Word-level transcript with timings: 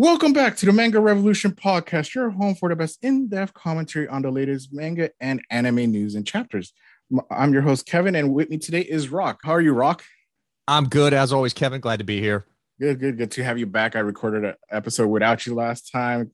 Welcome 0.00 0.32
back 0.32 0.56
to 0.56 0.64
the 0.64 0.72
Manga 0.72 0.98
Revolution 0.98 1.52
podcast, 1.52 2.14
your 2.14 2.30
home 2.30 2.54
for 2.54 2.70
the 2.70 2.74
best 2.74 3.00
in 3.02 3.28
depth 3.28 3.52
commentary 3.52 4.08
on 4.08 4.22
the 4.22 4.30
latest 4.30 4.72
manga 4.72 5.10
and 5.20 5.42
anime 5.50 5.90
news 5.90 6.14
and 6.14 6.26
chapters. 6.26 6.72
I'm 7.30 7.52
your 7.52 7.60
host, 7.60 7.84
Kevin, 7.84 8.14
and 8.14 8.32
with 8.32 8.48
me 8.48 8.56
today 8.56 8.80
is 8.80 9.10
Rock. 9.10 9.40
How 9.44 9.52
are 9.52 9.60
you, 9.60 9.74
Rock? 9.74 10.02
I'm 10.66 10.88
good 10.88 11.12
as 11.12 11.34
always, 11.34 11.52
Kevin. 11.52 11.82
Glad 11.82 11.98
to 11.98 12.04
be 12.04 12.18
here. 12.18 12.46
Good, 12.80 12.98
good, 12.98 13.18
good 13.18 13.30
to 13.32 13.44
have 13.44 13.58
you 13.58 13.66
back. 13.66 13.94
I 13.94 13.98
recorded 13.98 14.46
an 14.46 14.54
episode 14.70 15.08
without 15.08 15.44
you 15.44 15.54
last 15.54 15.92
time. 15.92 16.30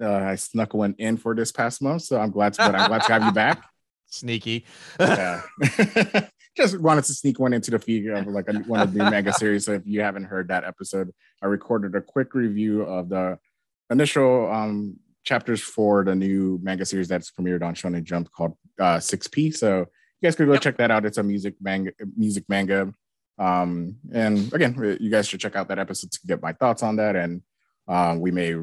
Uh, 0.00 0.12
I 0.14 0.36
snuck 0.36 0.72
one 0.72 0.94
in 0.98 1.16
for 1.16 1.34
this 1.34 1.50
past 1.50 1.82
month, 1.82 2.02
so 2.02 2.20
I'm 2.20 2.30
glad 2.30 2.52
to, 2.52 2.66
but 2.66 2.76
I'm 2.76 2.86
glad 2.86 3.02
to 3.02 3.12
have 3.14 3.24
you 3.24 3.32
back. 3.32 3.64
Sneaky. 4.06 4.64
Yeah. 5.00 5.42
Just 6.58 6.80
wanted 6.80 7.04
to 7.04 7.14
sneak 7.14 7.38
one 7.38 7.52
into 7.52 7.70
the 7.70 7.78
feed 7.78 8.08
of 8.08 8.26
like 8.26 8.48
a, 8.48 8.54
one 8.66 8.80
of 8.80 8.92
the 8.92 8.98
manga 9.08 9.32
series. 9.32 9.64
So 9.64 9.72
if 9.74 9.82
you 9.86 10.00
haven't 10.00 10.24
heard 10.24 10.48
that 10.48 10.64
episode, 10.64 11.12
I 11.40 11.46
recorded 11.46 11.94
a 11.94 12.00
quick 12.00 12.34
review 12.34 12.82
of 12.82 13.08
the 13.08 13.38
initial 13.90 14.50
um, 14.52 14.96
chapters 15.22 15.62
for 15.62 16.04
the 16.04 16.16
new 16.16 16.58
manga 16.60 16.84
series 16.84 17.06
that's 17.06 17.30
premiered 17.30 17.62
on 17.62 17.74
Shonen 17.76 18.02
Jump 18.02 18.30
called 18.32 18.56
uh, 18.80 18.96
6P. 18.98 19.54
So 19.56 19.78
you 20.20 20.26
guys 20.26 20.34
could 20.34 20.46
go 20.46 20.54
Yep. 20.54 20.62
check 20.62 20.76
that 20.78 20.90
out. 20.90 21.06
It's 21.06 21.18
a 21.18 21.22
music 21.22 21.54
manga, 21.60 21.92
music 22.16 22.42
manga. 22.48 22.92
Um, 23.38 23.96
and 24.12 24.52
again, 24.52 24.74
you 25.00 25.10
guys 25.10 25.28
should 25.28 25.38
check 25.38 25.54
out 25.54 25.68
that 25.68 25.78
episode 25.78 26.10
to 26.10 26.18
get 26.26 26.42
my 26.42 26.52
thoughts 26.52 26.82
on 26.82 26.96
that. 26.96 27.14
And 27.14 27.42
um, 27.86 28.18
we 28.20 28.32
may, 28.32 28.56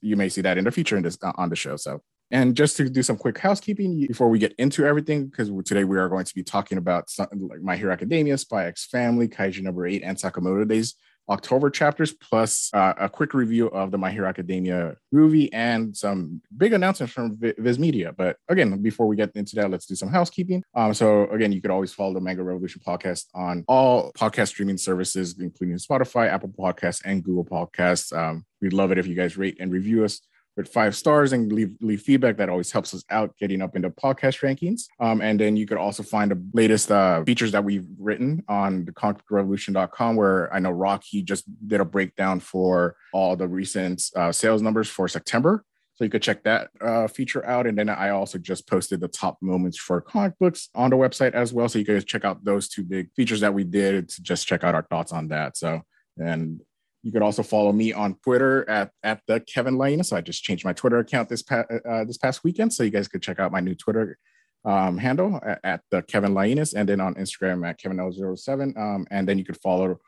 you 0.00 0.16
may 0.16 0.28
see 0.28 0.40
that 0.40 0.58
in 0.58 0.64
the 0.64 0.72
future 0.72 0.96
in 0.96 1.04
this 1.04 1.16
on 1.22 1.50
the 1.50 1.56
show. 1.56 1.76
So 1.76 2.02
and 2.30 2.56
just 2.56 2.76
to 2.76 2.88
do 2.88 3.02
some 3.02 3.16
quick 3.16 3.38
housekeeping 3.38 4.06
before 4.06 4.28
we 4.28 4.38
get 4.38 4.54
into 4.58 4.84
everything, 4.84 5.26
because 5.26 5.50
today 5.64 5.84
we 5.84 5.98
are 5.98 6.08
going 6.08 6.24
to 6.24 6.34
be 6.34 6.42
talking 6.42 6.78
about 6.78 7.10
something 7.10 7.46
like 7.48 7.62
My 7.62 7.76
Hero 7.76 7.92
Academia, 7.92 8.36
Spy 8.38 8.66
X 8.66 8.86
Family, 8.86 9.28
Kaiju 9.28 9.62
number 9.62 9.86
eight, 9.86 10.02
and 10.02 10.16
Sakamoto 10.16 10.66
Days 10.66 10.94
October 11.30 11.68
chapters, 11.68 12.12
plus 12.12 12.70
uh, 12.72 12.94
a 12.98 13.08
quick 13.08 13.34
review 13.34 13.66
of 13.68 13.90
the 13.90 13.98
My 13.98 14.10
Hero 14.10 14.28
Academia 14.28 14.96
movie 15.12 15.52
and 15.52 15.94
some 15.96 16.40
big 16.56 16.72
announcements 16.72 17.12
from 17.12 17.36
Vi- 17.36 17.54
Viz 17.58 17.78
Media. 17.78 18.12
But 18.16 18.36
again, 18.48 18.80
before 18.80 19.06
we 19.06 19.16
get 19.16 19.30
into 19.34 19.56
that, 19.56 19.70
let's 19.70 19.86
do 19.86 19.94
some 19.94 20.08
housekeeping. 20.08 20.62
Um, 20.74 20.94
so 20.94 21.28
again, 21.30 21.52
you 21.52 21.60
could 21.60 21.70
always 21.70 21.92
follow 21.92 22.14
the 22.14 22.20
Manga 22.20 22.42
Revolution 22.42 22.80
podcast 22.86 23.26
on 23.34 23.64
all 23.68 24.10
podcast 24.12 24.48
streaming 24.48 24.78
services, 24.78 25.38
including 25.38 25.76
Spotify, 25.76 26.28
Apple 26.28 26.48
Podcasts, 26.48 27.02
and 27.04 27.22
Google 27.22 27.44
Podcasts. 27.44 28.16
Um, 28.16 28.46
we'd 28.62 28.72
love 28.72 28.90
it 28.90 28.98
if 28.98 29.06
you 29.06 29.14
guys 29.14 29.36
rate 29.36 29.58
and 29.60 29.70
review 29.70 30.04
us 30.04 30.20
with 30.58 30.68
five 30.68 30.96
stars 30.96 31.32
and 31.32 31.52
leave 31.52 31.74
leave 31.80 32.02
feedback. 32.02 32.36
That 32.36 32.50
always 32.50 32.70
helps 32.72 32.92
us 32.92 33.04
out 33.08 33.34
getting 33.38 33.62
up 33.62 33.76
into 33.76 33.88
podcast 33.90 34.42
rankings. 34.42 34.88
Um, 35.00 35.22
and 35.22 35.38
then 35.38 35.56
you 35.56 35.66
could 35.66 35.78
also 35.78 36.02
find 36.02 36.32
the 36.32 36.42
latest 36.52 36.90
uh, 36.90 37.22
features 37.24 37.52
that 37.52 37.64
we've 37.64 37.86
written 37.96 38.44
on 38.48 38.84
the 38.84 38.92
conflictrevolution.com, 38.92 40.16
where 40.16 40.52
I 40.52 40.58
know 40.58 40.72
Rocky 40.72 41.22
just 41.22 41.44
did 41.66 41.80
a 41.80 41.84
breakdown 41.84 42.40
for 42.40 42.96
all 43.14 43.36
the 43.36 43.46
recent 43.46 44.02
uh, 44.16 44.32
sales 44.32 44.60
numbers 44.60 44.90
for 44.90 45.06
September. 45.06 45.64
So 45.94 46.04
you 46.04 46.10
could 46.10 46.22
check 46.22 46.42
that 46.44 46.70
uh, 46.80 47.06
feature 47.06 47.44
out. 47.46 47.66
And 47.66 47.78
then 47.78 47.88
I 47.88 48.10
also 48.10 48.38
just 48.38 48.68
posted 48.68 49.00
the 49.00 49.08
top 49.08 49.38
moments 49.40 49.78
for 49.78 50.00
comic 50.00 50.38
books 50.38 50.70
on 50.74 50.90
the 50.90 50.96
website 50.96 51.34
as 51.34 51.52
well. 51.52 51.68
So 51.68 51.78
you 51.78 51.84
guys 51.84 52.04
check 52.04 52.24
out 52.24 52.44
those 52.44 52.68
two 52.68 52.84
big 52.84 53.10
features 53.14 53.40
that 53.40 53.54
we 53.54 53.64
did 53.64 54.08
to 54.08 54.22
just 54.22 54.46
check 54.46 54.62
out 54.64 54.74
our 54.74 54.86
thoughts 54.90 55.12
on 55.12 55.28
that. 55.28 55.56
So 55.56 55.82
and 56.16 56.60
you 57.02 57.12
could 57.12 57.22
also 57.22 57.42
follow 57.42 57.72
me 57.72 57.92
on 57.92 58.14
Twitter 58.24 58.68
at, 58.68 58.90
at 59.02 59.20
the 59.26 59.40
Kevin 59.40 59.78
Laina. 59.78 60.04
So 60.04 60.16
I 60.16 60.20
just 60.20 60.42
changed 60.42 60.64
my 60.64 60.72
Twitter 60.72 60.98
account 60.98 61.28
this 61.28 61.42
past 61.42 61.68
uh, 61.88 62.04
this 62.04 62.18
past 62.18 62.44
weekend. 62.44 62.72
So 62.72 62.82
you 62.82 62.90
guys 62.90 63.08
could 63.08 63.22
check 63.22 63.38
out 63.38 63.52
my 63.52 63.60
new 63.60 63.74
Twitter 63.74 64.18
um, 64.64 64.98
handle 64.98 65.40
at, 65.44 65.60
at 65.64 65.80
the 65.90 66.02
Kevin 66.02 66.34
Lainas, 66.34 66.74
and 66.74 66.88
then 66.88 67.00
on 67.00 67.14
Instagram 67.14 67.66
at 67.68 67.78
Kevin07. 67.80 68.76
Um, 68.76 69.06
and 69.10 69.28
then 69.28 69.38
you 69.38 69.44
could 69.44 69.60
follow 69.60 69.98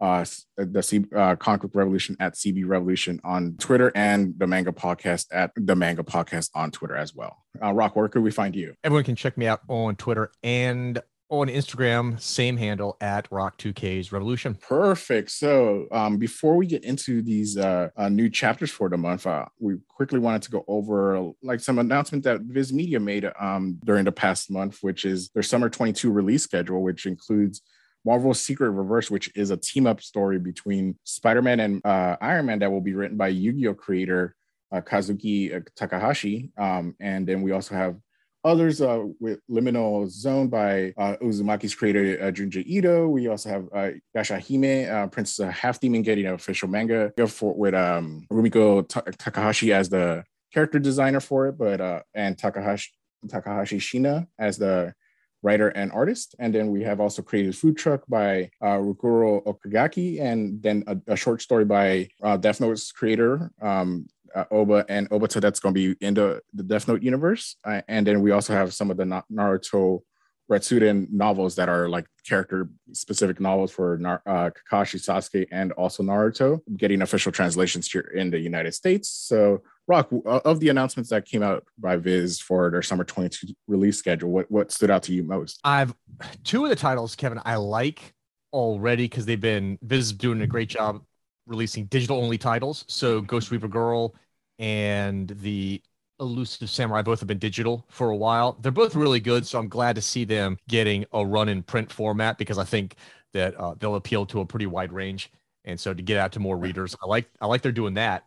uh, 0.00 0.24
the 0.56 0.82
C, 0.82 1.04
uh, 1.14 1.36
Revolution 1.74 2.16
at 2.20 2.34
CB 2.34 2.66
Revolution 2.66 3.20
on 3.22 3.56
Twitter 3.58 3.92
and 3.94 4.34
the 4.38 4.46
Manga 4.46 4.72
Podcast 4.72 5.26
at 5.30 5.52
the 5.56 5.76
Manga 5.76 6.02
Podcast 6.02 6.50
on 6.54 6.70
Twitter 6.70 6.96
as 6.96 7.14
well. 7.14 7.44
Uh, 7.62 7.72
Rock, 7.72 7.96
where 7.96 8.08
could 8.08 8.22
we 8.22 8.30
find 8.30 8.56
you? 8.56 8.74
Everyone 8.82 9.04
can 9.04 9.16
check 9.16 9.36
me 9.36 9.46
out 9.46 9.60
on 9.68 9.96
Twitter 9.96 10.32
and 10.42 11.00
on 11.30 11.46
Instagram, 11.46 12.20
same 12.20 12.56
handle 12.56 12.96
at 13.00 13.30
Rock2K's 13.30 14.10
Revolution. 14.10 14.56
Perfect. 14.56 15.30
So 15.30 15.86
um, 15.92 16.18
before 16.18 16.56
we 16.56 16.66
get 16.66 16.84
into 16.84 17.22
these 17.22 17.56
uh, 17.56 17.88
uh, 17.96 18.08
new 18.08 18.28
chapters 18.28 18.70
for 18.70 18.88
the 18.88 18.96
month, 18.96 19.26
uh, 19.26 19.46
we 19.58 19.76
quickly 19.88 20.18
wanted 20.18 20.42
to 20.42 20.50
go 20.50 20.64
over 20.66 21.30
like 21.42 21.60
some 21.60 21.78
announcement 21.78 22.24
that 22.24 22.40
Viz 22.40 22.72
Media 22.72 22.98
made 22.98 23.30
um, 23.40 23.78
during 23.84 24.04
the 24.04 24.12
past 24.12 24.50
month, 24.50 24.78
which 24.82 25.04
is 25.04 25.30
their 25.30 25.44
summer 25.44 25.70
22 25.70 26.10
release 26.10 26.42
schedule, 26.42 26.82
which 26.82 27.06
includes 27.06 27.62
Marvel's 28.04 28.40
Secret 28.40 28.70
Reverse, 28.70 29.10
which 29.10 29.30
is 29.36 29.50
a 29.50 29.56
team 29.56 29.86
up 29.86 30.02
story 30.02 30.38
between 30.38 30.98
Spider 31.04 31.42
Man 31.42 31.60
and 31.60 31.86
uh, 31.86 32.16
Iron 32.20 32.46
Man 32.46 32.58
that 32.58 32.72
will 32.72 32.80
be 32.80 32.94
written 32.94 33.16
by 33.16 33.28
Yu 33.28 33.52
Gi 33.52 33.68
Oh 33.68 33.74
creator 33.74 34.34
uh, 34.72 34.80
Kazuki 34.80 35.64
Takahashi. 35.76 36.50
Um, 36.56 36.96
and 36.98 37.26
then 37.26 37.42
we 37.42 37.52
also 37.52 37.74
have 37.74 37.96
others 38.44 38.80
uh, 38.80 39.04
with 39.18 39.40
Liminal 39.50 40.08
Zone 40.08 40.48
by 40.48 40.94
uh, 40.96 41.16
Uzumaki's 41.22 41.74
creator 41.74 42.18
uh, 42.22 42.30
Junji 42.30 42.64
Ito. 42.66 43.08
We 43.08 43.28
also 43.28 43.48
have 43.48 43.64
uh, 43.74 43.90
Yashahime, 44.16 44.90
uh, 44.90 45.06
Princess 45.08 45.40
uh, 45.40 45.50
Half 45.50 45.80
Demon, 45.80 46.02
getting 46.02 46.26
an 46.26 46.34
official 46.34 46.68
manga 46.68 47.12
for, 47.26 47.54
with 47.54 47.74
um, 47.74 48.26
Rumiko 48.32 48.88
Ta- 48.88 49.02
Takahashi 49.18 49.72
as 49.72 49.88
the 49.88 50.24
character 50.52 50.78
designer 50.78 51.20
for 51.20 51.48
it, 51.48 51.58
but 51.58 51.80
uh, 51.80 52.00
and 52.14 52.36
Takahashi 52.36 52.90
Takashi 53.26 53.78
Shiina 53.78 54.26
as 54.38 54.56
the 54.58 54.94
writer 55.42 55.68
and 55.68 55.90
artist. 55.92 56.34
And 56.38 56.54
then 56.54 56.70
we 56.70 56.82
have 56.82 57.00
also 57.00 57.22
Crazy 57.22 57.52
Food 57.52 57.76
Truck 57.76 58.02
by 58.08 58.50
uh, 58.60 58.76
Rokuro 58.78 59.42
Okagaki, 59.44 60.20
and 60.20 60.62
then 60.62 60.84
a, 60.86 60.96
a 61.12 61.16
short 61.16 61.42
story 61.42 61.64
by 61.64 62.08
uh, 62.22 62.36
Death 62.36 62.60
Note's 62.60 62.92
creator, 62.92 63.50
um, 63.60 64.06
uh, 64.34 64.44
Oba 64.50 64.84
and 64.88 65.08
Obata 65.10 65.40
that's 65.40 65.60
going 65.60 65.74
to 65.74 65.94
be 65.94 66.06
in 66.06 66.14
the, 66.14 66.40
the 66.54 66.62
Death 66.62 66.88
Note 66.88 67.02
universe. 67.02 67.56
Uh, 67.64 67.82
and 67.88 68.06
then 68.06 68.20
we 68.20 68.30
also 68.30 68.52
have 68.52 68.72
some 68.74 68.90
of 68.90 68.96
the 68.96 69.04
Na- 69.04 69.22
Naruto 69.32 70.02
Retsuden 70.50 71.10
novels 71.12 71.54
that 71.54 71.68
are 71.68 71.88
like 71.88 72.06
character 72.26 72.68
specific 72.92 73.38
novels 73.38 73.70
for 73.70 73.98
Nar- 73.98 74.22
uh, 74.26 74.50
Kakashi, 74.50 74.96
Sasuke, 74.96 75.46
and 75.52 75.70
also 75.72 76.02
Naruto 76.02 76.60
getting 76.76 77.02
official 77.02 77.30
translations 77.30 77.90
here 77.90 78.10
in 78.14 78.30
the 78.30 78.38
United 78.38 78.74
States. 78.74 79.08
So, 79.08 79.62
Rock, 79.86 80.10
uh, 80.12 80.40
of 80.44 80.58
the 80.58 80.68
announcements 80.68 81.10
that 81.10 81.24
came 81.24 81.42
out 81.42 81.64
by 81.78 81.96
Viz 81.96 82.40
for 82.40 82.70
their 82.70 82.82
summer 82.82 83.04
22 83.04 83.54
release 83.68 83.98
schedule, 83.98 84.30
what, 84.30 84.50
what 84.50 84.72
stood 84.72 84.90
out 84.90 85.04
to 85.04 85.14
you 85.14 85.22
most? 85.22 85.60
I've 85.62 85.94
two 86.42 86.64
of 86.64 86.70
the 86.70 86.76
titles, 86.76 87.14
Kevin, 87.14 87.40
I 87.44 87.54
like 87.56 88.12
already 88.52 89.04
because 89.04 89.26
they've 89.26 89.40
been 89.40 89.78
Viz 89.82 90.06
is 90.06 90.12
doing 90.12 90.42
a 90.42 90.46
great 90.46 90.68
job 90.68 91.02
releasing 91.50 91.84
digital 91.86 92.16
only 92.18 92.38
titles. 92.38 92.84
So 92.88 93.20
Ghost 93.20 93.50
Reaper 93.50 93.68
Girl 93.68 94.14
and 94.58 95.28
the 95.28 95.82
Elusive 96.20 96.68
Samurai 96.68 97.02
both 97.02 97.20
have 97.20 97.26
been 97.26 97.38
digital 97.38 97.84
for 97.88 98.10
a 98.10 98.16
while. 98.16 98.58
They're 98.60 98.70
both 98.70 98.94
really 98.94 99.20
good, 99.20 99.46
so 99.46 99.58
I'm 99.58 99.68
glad 99.68 99.96
to 99.96 100.02
see 100.02 100.24
them 100.24 100.58
getting 100.68 101.06
a 101.12 101.24
run 101.24 101.48
in 101.48 101.62
print 101.62 101.90
format 101.90 102.38
because 102.38 102.58
I 102.58 102.64
think 102.64 102.96
that 103.32 103.58
uh, 103.58 103.74
they'll 103.78 103.94
appeal 103.96 104.26
to 104.26 104.40
a 104.40 104.46
pretty 104.46 104.66
wide 104.66 104.92
range. 104.92 105.30
And 105.64 105.80
so 105.80 105.94
to 105.94 106.02
get 106.02 106.18
out 106.18 106.32
to 106.32 106.40
more 106.40 106.56
readers, 106.56 106.94
I 107.02 107.06
like 107.06 107.30
I 107.40 107.46
like 107.46 107.62
they're 107.62 107.72
doing 107.72 107.94
that. 107.94 108.26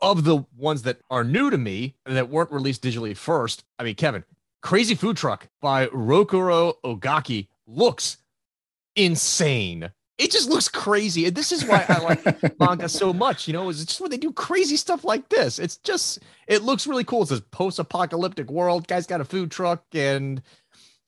Of 0.00 0.24
the 0.24 0.44
ones 0.56 0.82
that 0.82 0.98
are 1.10 1.24
new 1.24 1.50
to 1.50 1.58
me 1.58 1.94
and 2.06 2.16
that 2.16 2.30
weren't 2.30 2.50
released 2.50 2.82
digitally 2.82 3.16
first, 3.16 3.64
I 3.78 3.84
mean, 3.84 3.94
Kevin, 3.94 4.24
Crazy 4.62 4.94
Food 4.94 5.18
Truck 5.18 5.48
by 5.60 5.88
Rokuro 5.88 6.74
Ogaki 6.84 7.48
looks 7.66 8.16
insane. 8.94 9.90
It 10.18 10.30
just 10.30 10.48
looks 10.48 10.68
crazy. 10.68 11.26
And 11.26 11.36
this 11.36 11.52
is 11.52 11.64
why 11.64 11.84
I 11.88 11.98
like 11.98 12.58
manga 12.58 12.88
so 12.88 13.12
much. 13.12 13.46
You 13.46 13.52
know, 13.52 13.68
it's 13.68 13.84
just 13.84 14.00
when 14.00 14.10
they 14.10 14.16
do 14.16 14.32
crazy 14.32 14.76
stuff 14.76 15.04
like 15.04 15.28
this. 15.28 15.58
It's 15.58 15.76
just, 15.76 16.20
it 16.46 16.62
looks 16.62 16.86
really 16.86 17.04
cool. 17.04 17.22
It's 17.22 17.30
this 17.30 17.42
post 17.50 17.78
apocalyptic 17.78 18.50
world. 18.50 18.88
Guy's 18.88 19.06
got 19.06 19.20
a 19.20 19.24
food 19.24 19.50
truck 19.50 19.84
and 19.92 20.40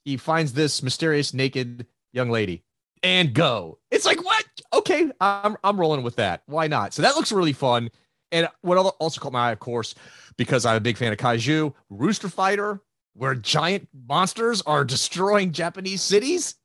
he 0.05 0.17
finds 0.19 0.53
this 0.53 0.83
mysterious 0.83 1.33
naked 1.33 1.87
young 2.13 2.31
lady 2.31 2.65
and 3.03 3.33
go. 3.33 3.79
It's 3.91 4.05
like, 4.05 4.23
what? 4.23 4.45
Okay, 4.75 5.11
I'm, 5.21 5.57
I'm 5.65 5.81
rolling 5.81 6.03
with 6.03 6.17
that. 6.17 6.43
Why 6.47 6.67
not? 6.67 6.93
So 6.93 7.03
that 7.03 7.17
looks 7.17 7.33
really 7.33 7.55
fun. 7.55 7.91
And 8.31 8.49
what 8.61 8.77
also 8.77 9.21
caught 9.21 9.33
my 9.33 9.49
eye, 9.49 9.53
of 9.53 9.59
course, 9.59 9.95
because 10.37 10.67
I'm 10.67 10.77
a 10.77 10.81
big 10.81 10.99
fan 10.99 11.13
of 11.13 11.19
Kaiju, 11.19 11.73
Rooster 11.89 12.29
Fighter, 12.29 12.83
where 13.15 13.35
giant 13.35 13.89
monsters 14.07 14.61
are 14.63 14.85
destroying 14.85 15.53
Japanese 15.53 16.03
cities 16.03 16.57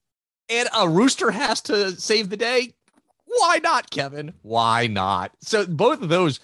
and 0.54 0.70
a 0.78 0.88
rooster 0.88 1.32
has 1.32 1.62
to 1.62 1.92
save 2.00 2.30
the 2.30 2.38
day. 2.38 2.74
Why 3.26 3.60
not, 3.64 3.90
Kevin? 3.90 4.34
Why 4.44 4.88
not? 4.88 5.32
So 5.42 5.66
both 5.66 6.02
of 6.02 6.10
those 6.10 6.40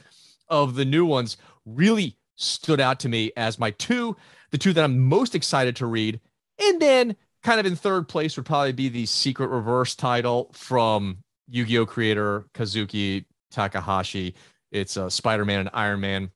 of 0.48 0.76
the 0.76 0.86
new 0.86 1.06
ones 1.06 1.38
really 1.66 2.18
stood 2.36 2.80
out 2.80 3.00
to 3.02 3.10
me 3.10 3.32
as 3.38 3.60
my 3.60 3.72
two, 3.72 4.16
the 4.50 4.58
two 4.58 4.74
that 4.74 4.84
I'm 4.84 5.00
most 5.00 5.36
excited 5.36 5.76
to 5.78 5.86
read. 5.86 6.20
And 6.60 6.82
then 6.82 7.16
kind 7.44 7.60
of 7.60 7.66
in 7.66 7.76
third 7.76 8.08
place 8.08 8.36
would 8.36 8.46
probably 8.46 8.72
be 8.72 8.90
the 8.90 9.06
Secret 9.06 9.48
Reverse 9.48 9.96
title 9.96 10.50
from 10.54 11.20
Yu-Gi-Oh 11.48 11.86
creator 11.86 12.46
Kazuki 12.54 13.26
Takahashi. 13.52 14.34
It's 14.72 14.98
uh, 14.98 15.10
Spider-Man 15.10 15.60
and 15.60 15.70
Iron 15.74 16.00
Man. 16.00 16.32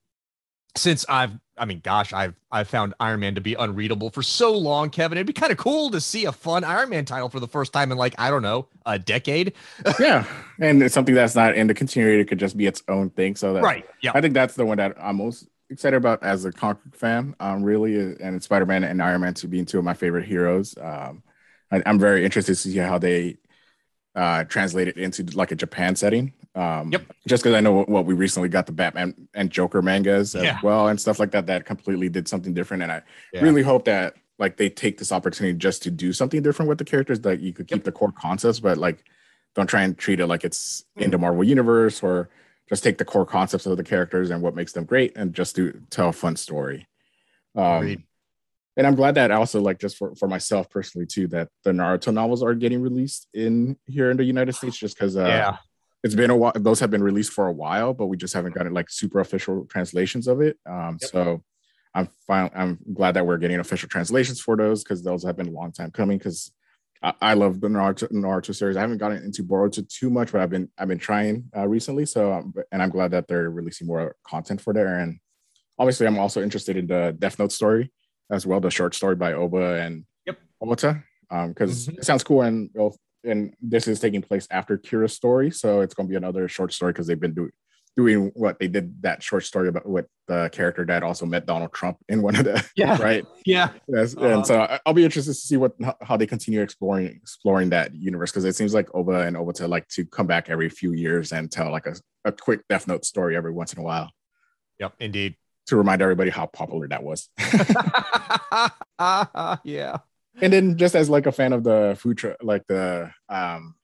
Since 0.75 1.05
I've, 1.07 1.31
I 1.57 1.65
mean, 1.65 1.81
gosh, 1.83 2.13
I've 2.13 2.33
I've 2.51 2.67
found 2.67 2.95
Iron 2.99 3.19
Man 3.19 3.35
to 3.35 3.41
be 3.41 3.53
unreadable 3.53 4.09
for 4.09 4.23
so 4.23 4.57
long, 4.57 4.89
Kevin. 4.89 5.17
It'd 5.17 5.27
be 5.27 5.33
kind 5.33 5.51
of 5.51 5.57
cool 5.57 5.91
to 5.91 6.01
see 6.01 6.25
a 6.25 6.31
fun 6.31 6.63
Iron 6.63 6.89
Man 6.89 7.05
title 7.05 7.29
for 7.29 7.39
the 7.39 7.47
first 7.47 7.73
time 7.73 7.91
in 7.91 7.97
like 7.97 8.15
I 8.17 8.31
don't 8.31 8.41
know 8.41 8.67
a 8.85 8.97
decade. 8.97 9.53
yeah, 9.99 10.25
and 10.59 10.81
it's 10.81 10.93
something 10.93 11.13
that's 11.13 11.35
not 11.35 11.55
in 11.55 11.67
the 11.67 11.75
continuity; 11.75 12.21
it 12.21 12.25
could 12.27 12.39
just 12.39 12.57
be 12.57 12.65
its 12.65 12.81
own 12.87 13.11
thing. 13.11 13.35
So 13.35 13.53
that, 13.53 13.63
right, 13.63 13.85
yeah, 14.01 14.11
I 14.15 14.21
think 14.21 14.33
that's 14.33 14.55
the 14.55 14.65
one 14.65 14.77
that 14.77 14.95
I'm 14.99 15.17
most 15.17 15.47
excited 15.69 15.97
about 15.97 16.23
as 16.23 16.45
a 16.45 16.51
comic 16.51 16.79
fan. 16.93 17.35
Um, 17.39 17.61
really, 17.61 18.15
and 18.19 18.41
Spider 18.41 18.65
Man 18.65 18.83
and 18.83 19.01
Iron 19.01 19.21
Man 19.21 19.35
to 19.35 19.47
being 19.47 19.65
two 19.65 19.77
of 19.77 19.83
my 19.83 19.93
favorite 19.93 20.25
heroes. 20.25 20.75
Um, 20.81 21.21
I, 21.71 21.83
am 21.85 21.99
very 21.99 22.25
interested 22.25 22.53
to 22.53 22.55
see 22.55 22.77
how 22.77 22.97
they 22.97 23.37
uh, 24.15 24.43
translate 24.45 24.87
it 24.87 24.97
into 24.97 25.23
like 25.37 25.51
a 25.51 25.55
Japan 25.55 25.95
setting. 25.95 26.33
Um, 26.55 26.91
yep. 26.91 27.03
Just 27.27 27.43
because 27.43 27.55
I 27.55 27.61
know 27.61 27.83
what, 27.83 28.05
we 28.05 28.13
recently 28.13 28.49
got 28.49 28.67
the 28.67 28.71
Batman 28.71 29.27
and 29.33 29.49
Joker 29.49 29.81
mangas 29.81 30.35
as 30.35 30.43
yeah. 30.43 30.59
well 30.61 30.87
and 30.87 31.01
stuff 31.01 31.19
like 31.19 31.31
that 31.31 31.47
that 31.47 31.65
completely 31.65 32.09
did 32.09 32.27
something 32.27 32.53
different, 32.53 32.83
and 32.83 32.91
I 32.91 33.01
yeah. 33.33 33.41
really 33.41 33.63
hope 33.63 33.85
that 33.85 34.15
like 34.39 34.57
they 34.57 34.69
take 34.69 34.97
this 34.97 35.11
opportunity 35.11 35.57
just 35.57 35.83
to 35.83 35.91
do 35.91 36.13
something 36.13 36.41
different 36.41 36.69
with 36.69 36.77
the 36.77 36.85
characters 36.85 37.19
that 37.21 37.39
you 37.39 37.53
could 37.53 37.67
keep 37.67 37.77
yep. 37.77 37.83
the 37.85 37.91
core 37.91 38.11
concepts, 38.11 38.59
but 38.59 38.77
like 38.77 39.03
don't 39.55 39.67
try 39.67 39.83
and 39.83 39.97
treat 39.97 40.19
it 40.19 40.27
like 40.27 40.43
it's 40.43 40.83
in 40.97 41.11
the 41.11 41.17
Marvel 41.17 41.43
universe 41.43 42.01
or 42.01 42.29
just 42.67 42.83
take 42.83 42.97
the 42.97 43.05
core 43.05 43.25
concepts 43.25 43.65
of 43.65 43.77
the 43.77 43.83
characters 43.83 44.31
and 44.31 44.41
what 44.41 44.55
makes 44.55 44.73
them 44.73 44.85
great 44.85 45.15
and 45.15 45.33
just 45.33 45.55
to 45.55 45.79
tell 45.89 46.09
a 46.09 46.13
fun 46.13 46.35
story. 46.35 46.87
Um, 47.55 48.03
and 48.75 48.87
I'm 48.87 48.95
glad 48.95 49.15
that 49.15 49.29
also 49.29 49.61
like 49.61 49.79
just 49.79 49.97
for, 49.97 50.15
for 50.15 50.27
myself 50.27 50.69
personally 50.69 51.05
too 51.05 51.27
that 51.27 51.49
the 51.63 51.71
Naruto 51.71 52.11
novels 52.11 52.41
are 52.41 52.55
getting 52.55 52.81
released 52.81 53.27
in 53.33 53.77
here 53.85 54.09
in 54.09 54.17
the 54.17 54.23
United 54.23 54.53
States 54.53 54.77
just 54.77 54.97
because 54.97 55.15
uh, 55.15 55.25
yeah 55.25 55.57
it's 56.03 56.15
been 56.15 56.29
a 56.29 56.35
while 56.35 56.53
those 56.55 56.79
have 56.79 56.91
been 56.91 57.03
released 57.03 57.31
for 57.31 57.47
a 57.47 57.51
while 57.51 57.93
but 57.93 58.07
we 58.07 58.17
just 58.17 58.33
haven't 58.33 58.53
gotten 58.53 58.73
like 58.73 58.89
super 58.89 59.19
official 59.19 59.65
translations 59.65 60.27
of 60.27 60.41
it 60.41 60.57
um, 60.69 60.97
yep. 61.01 61.09
so 61.09 61.43
I'm 61.95 62.09
fine 62.27 62.49
I'm 62.55 62.79
glad 62.93 63.13
that 63.15 63.25
we're 63.25 63.37
getting 63.37 63.59
official 63.59 63.89
translations 63.89 64.41
for 64.41 64.57
those 64.57 64.83
because 64.83 65.03
those 65.03 65.23
have 65.23 65.37
been 65.37 65.49
a 65.49 65.51
long 65.51 65.71
time 65.71 65.91
coming 65.91 66.17
because 66.17 66.51
I, 67.01 67.13
I, 67.21 67.33
love 67.33 67.59
the 67.59 67.67
Naruto, 67.67 68.11
Naruto 68.11 68.55
series 68.55 68.77
I 68.77 68.81
haven't 68.81 68.97
gotten 68.97 69.23
into 69.23 69.43
Boruto 69.43 69.87
too 69.87 70.09
much 70.09 70.31
but 70.31 70.41
I've 70.41 70.49
been 70.49 70.69
I've 70.77 70.87
been 70.87 70.99
trying 70.99 71.45
uh, 71.55 71.67
recently 71.67 72.05
so 72.05 72.33
um, 72.33 72.53
and 72.71 72.81
I'm 72.81 72.89
glad 72.89 73.11
that 73.11 73.27
they're 73.27 73.49
releasing 73.49 73.87
more 73.87 74.15
content 74.27 74.61
for 74.61 74.73
there 74.73 74.99
and 74.99 75.19
obviously 75.79 76.07
I'm 76.07 76.19
also 76.19 76.41
interested 76.41 76.77
in 76.77 76.87
the 76.87 77.15
Death 77.17 77.39
Note 77.39 77.51
story 77.51 77.91
as 78.31 78.45
well, 78.45 78.59
the 78.59 78.69
short 78.69 78.95
story 78.95 79.15
by 79.15 79.33
Oba 79.33 79.81
and 79.81 80.05
yep. 80.25 80.39
Obata, 80.61 81.03
because 81.29 81.87
um, 81.87 81.93
mm-hmm. 81.93 81.99
it 81.99 82.05
sounds 82.05 82.23
cool. 82.23 82.41
And 82.41 82.69
and 83.23 83.53
this 83.61 83.87
is 83.87 83.99
taking 83.99 84.21
place 84.21 84.47
after 84.51 84.77
Kira's 84.77 85.13
story, 85.13 85.51
so 85.51 85.81
it's 85.81 85.93
going 85.93 86.07
to 86.07 86.11
be 86.11 86.17
another 86.17 86.47
short 86.47 86.73
story 86.73 86.93
because 86.93 87.07
they've 87.07 87.19
been 87.19 87.33
doing 87.33 87.51
doing 87.95 88.31
what 88.33 88.57
they 88.57 88.67
did 88.67 89.03
that 89.03 89.21
short 89.21 89.43
story 89.43 89.67
about 89.67 89.87
with 89.87 90.07
the 90.27 90.49
character 90.51 90.83
that 90.83 91.03
also 91.03 91.27
met 91.27 91.45
Donald 91.45 91.71
Trump 91.73 91.97
in 92.09 92.23
one 92.23 92.35
of 92.35 92.43
the 92.43 92.67
yeah 92.75 92.99
right 92.99 93.23
yeah 93.45 93.69
yes 93.87 94.17
uh, 94.17 94.21
and 94.21 94.47
so 94.47 94.79
I'll 94.83 94.95
be 94.95 95.05
interested 95.05 95.31
to 95.31 95.39
see 95.39 95.57
what 95.57 95.75
how 96.01 96.17
they 96.17 96.25
continue 96.25 96.61
exploring 96.61 97.05
exploring 97.05 97.69
that 97.69 97.93
universe 97.93 98.31
because 98.31 98.45
it 98.45 98.55
seems 98.55 98.73
like 98.73 98.89
Oba 98.95 99.27
and 99.27 99.35
Obata 99.35 99.69
like 99.69 99.87
to 99.89 100.05
come 100.05 100.25
back 100.25 100.49
every 100.49 100.69
few 100.69 100.93
years 100.93 101.33
and 101.33 101.51
tell 101.51 101.71
like 101.71 101.85
a, 101.85 101.93
a 102.25 102.31
quick 102.31 102.67
Death 102.67 102.87
Note 102.87 103.05
story 103.05 103.35
every 103.35 103.51
once 103.51 103.73
in 103.73 103.79
a 103.79 103.83
while. 103.83 104.09
Yep, 104.79 104.93
indeed 104.99 105.35
to 105.67 105.77
remind 105.77 106.01
everybody 106.01 106.29
how 106.29 106.45
popular 106.45 106.87
that 106.87 107.03
was. 107.03 107.29
yeah. 109.63 109.97
And 110.41 110.51
then 110.51 110.77
just 110.77 110.95
as 110.95 111.09
like 111.09 111.25
a 111.25 111.31
fan 111.31 111.53
of 111.53 111.63
the 111.63 111.95
food 111.99 112.17
truck, 112.17 112.37
like 112.41 112.65
the 112.67 113.11
um, 113.29 113.75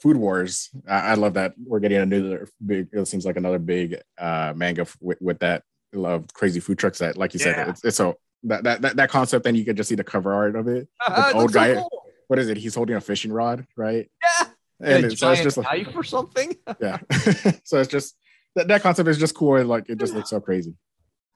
food 0.00 0.16
wars, 0.16 0.70
I-, 0.88 1.10
I, 1.10 1.14
love 1.14 1.34
that 1.34 1.54
we're 1.62 1.80
getting 1.80 1.98
another 1.98 2.48
big. 2.64 2.88
It 2.92 3.08
seems 3.08 3.24
like 3.24 3.36
another 3.36 3.58
big 3.58 4.00
uh, 4.18 4.52
manga 4.54 4.82
f- 4.82 4.96
with, 5.00 5.20
with 5.20 5.38
that 5.40 5.62
love 5.92 6.26
crazy 6.32 6.60
food 6.60 6.78
trucks. 6.78 6.98
That, 6.98 7.16
like 7.16 7.34
you 7.34 7.40
yeah. 7.40 7.54
said, 7.54 7.68
it's, 7.68 7.84
it's 7.84 7.96
so 7.96 8.16
that, 8.44 8.64
that 8.64 8.82
that 8.82 8.96
that 8.96 9.10
concept. 9.10 9.44
Then 9.44 9.54
you 9.54 9.64
can 9.64 9.76
just 9.76 9.88
see 9.88 9.94
the 9.94 10.04
cover 10.04 10.32
art 10.32 10.56
of 10.56 10.68
it. 10.68 10.88
Uh, 11.06 11.32
old 11.34 11.52
guy. 11.52 11.74
So 11.74 11.80
cool. 11.80 12.02
What 12.28 12.38
is 12.38 12.48
it? 12.48 12.58
He's 12.58 12.74
holding 12.74 12.96
a 12.96 13.00
fishing 13.00 13.32
rod, 13.32 13.66
right? 13.76 14.10
Yeah. 14.22 14.48
And, 14.80 15.04
and 15.06 15.18
so 15.18 15.32
it's 15.32 15.42
just 15.42 15.56
like 15.56 15.66
knife 15.66 15.96
or 15.96 16.04
something. 16.04 16.54
yeah. 16.80 16.98
so 17.64 17.78
it's 17.78 17.88
just 17.88 18.16
that, 18.54 18.68
that 18.68 18.82
concept 18.82 19.08
is 19.08 19.18
just 19.18 19.34
cool. 19.34 19.56
And 19.56 19.68
Like 19.68 19.88
it 19.88 19.98
just 19.98 20.14
looks 20.14 20.30
so 20.30 20.40
crazy. 20.40 20.74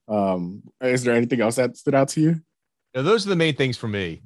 Um, 0.09 0.63
is 0.81 1.03
there 1.05 1.15
anything 1.15 1.41
else 1.41 1.57
that 1.57 1.77
stood 1.77 1.95
out 1.95 2.09
to 2.09 2.21
you? 2.21 2.41
No, 2.95 3.03
those 3.03 3.25
are 3.27 3.31
the 3.31 3.37
main 3.37 3.57
things 3.57 3.77
for 3.77 3.89
me. 3.89 4.23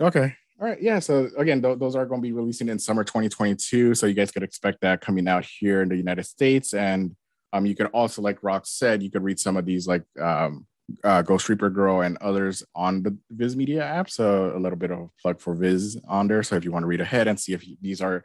Okay. 0.00 0.34
All 0.60 0.66
right. 0.66 0.80
Yeah. 0.80 0.98
So 0.98 1.28
again, 1.36 1.62
th- 1.62 1.78
those 1.78 1.96
are 1.96 2.06
going 2.06 2.20
to 2.20 2.26
be 2.26 2.32
releasing 2.32 2.68
in 2.68 2.78
summer 2.78 3.04
2022. 3.04 3.94
So 3.94 4.06
you 4.06 4.14
guys 4.14 4.30
could 4.30 4.42
expect 4.42 4.80
that 4.82 5.00
coming 5.00 5.26
out 5.28 5.44
here 5.44 5.82
in 5.82 5.88
the 5.88 5.96
United 5.96 6.24
States. 6.24 6.74
And 6.74 7.16
um, 7.52 7.66
you 7.66 7.74
could 7.74 7.86
also, 7.88 8.22
like 8.22 8.42
Rock 8.42 8.66
said, 8.66 9.02
you 9.02 9.10
could 9.10 9.22
read 9.22 9.38
some 9.38 9.56
of 9.56 9.64
these 9.64 9.86
like 9.86 10.02
um, 10.20 10.66
uh, 11.02 11.22
Ghost 11.22 11.48
Reaper 11.48 11.70
Girl 11.70 12.02
and 12.02 12.16
others 12.18 12.62
on 12.74 13.02
the 13.02 13.16
Viz 13.30 13.56
Media 13.56 13.84
app. 13.84 14.10
So 14.10 14.52
a 14.54 14.58
little 14.58 14.78
bit 14.78 14.90
of 14.90 14.98
a 14.98 15.08
plug 15.20 15.40
for 15.40 15.54
Viz 15.54 15.98
on 16.08 16.28
there. 16.28 16.42
So 16.42 16.56
if 16.56 16.64
you 16.64 16.72
want 16.72 16.82
to 16.82 16.88
read 16.88 17.00
ahead 17.00 17.26
and 17.26 17.40
see 17.40 17.52
if 17.52 17.64
these 17.80 18.00
are 18.00 18.24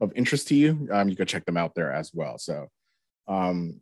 of 0.00 0.12
interest 0.14 0.48
to 0.48 0.54
you, 0.54 0.88
um, 0.92 1.08
you 1.08 1.16
could 1.16 1.28
check 1.28 1.44
them 1.44 1.56
out 1.56 1.74
there 1.74 1.92
as 1.92 2.12
well. 2.12 2.38
So 2.38 2.68
um, 3.28 3.80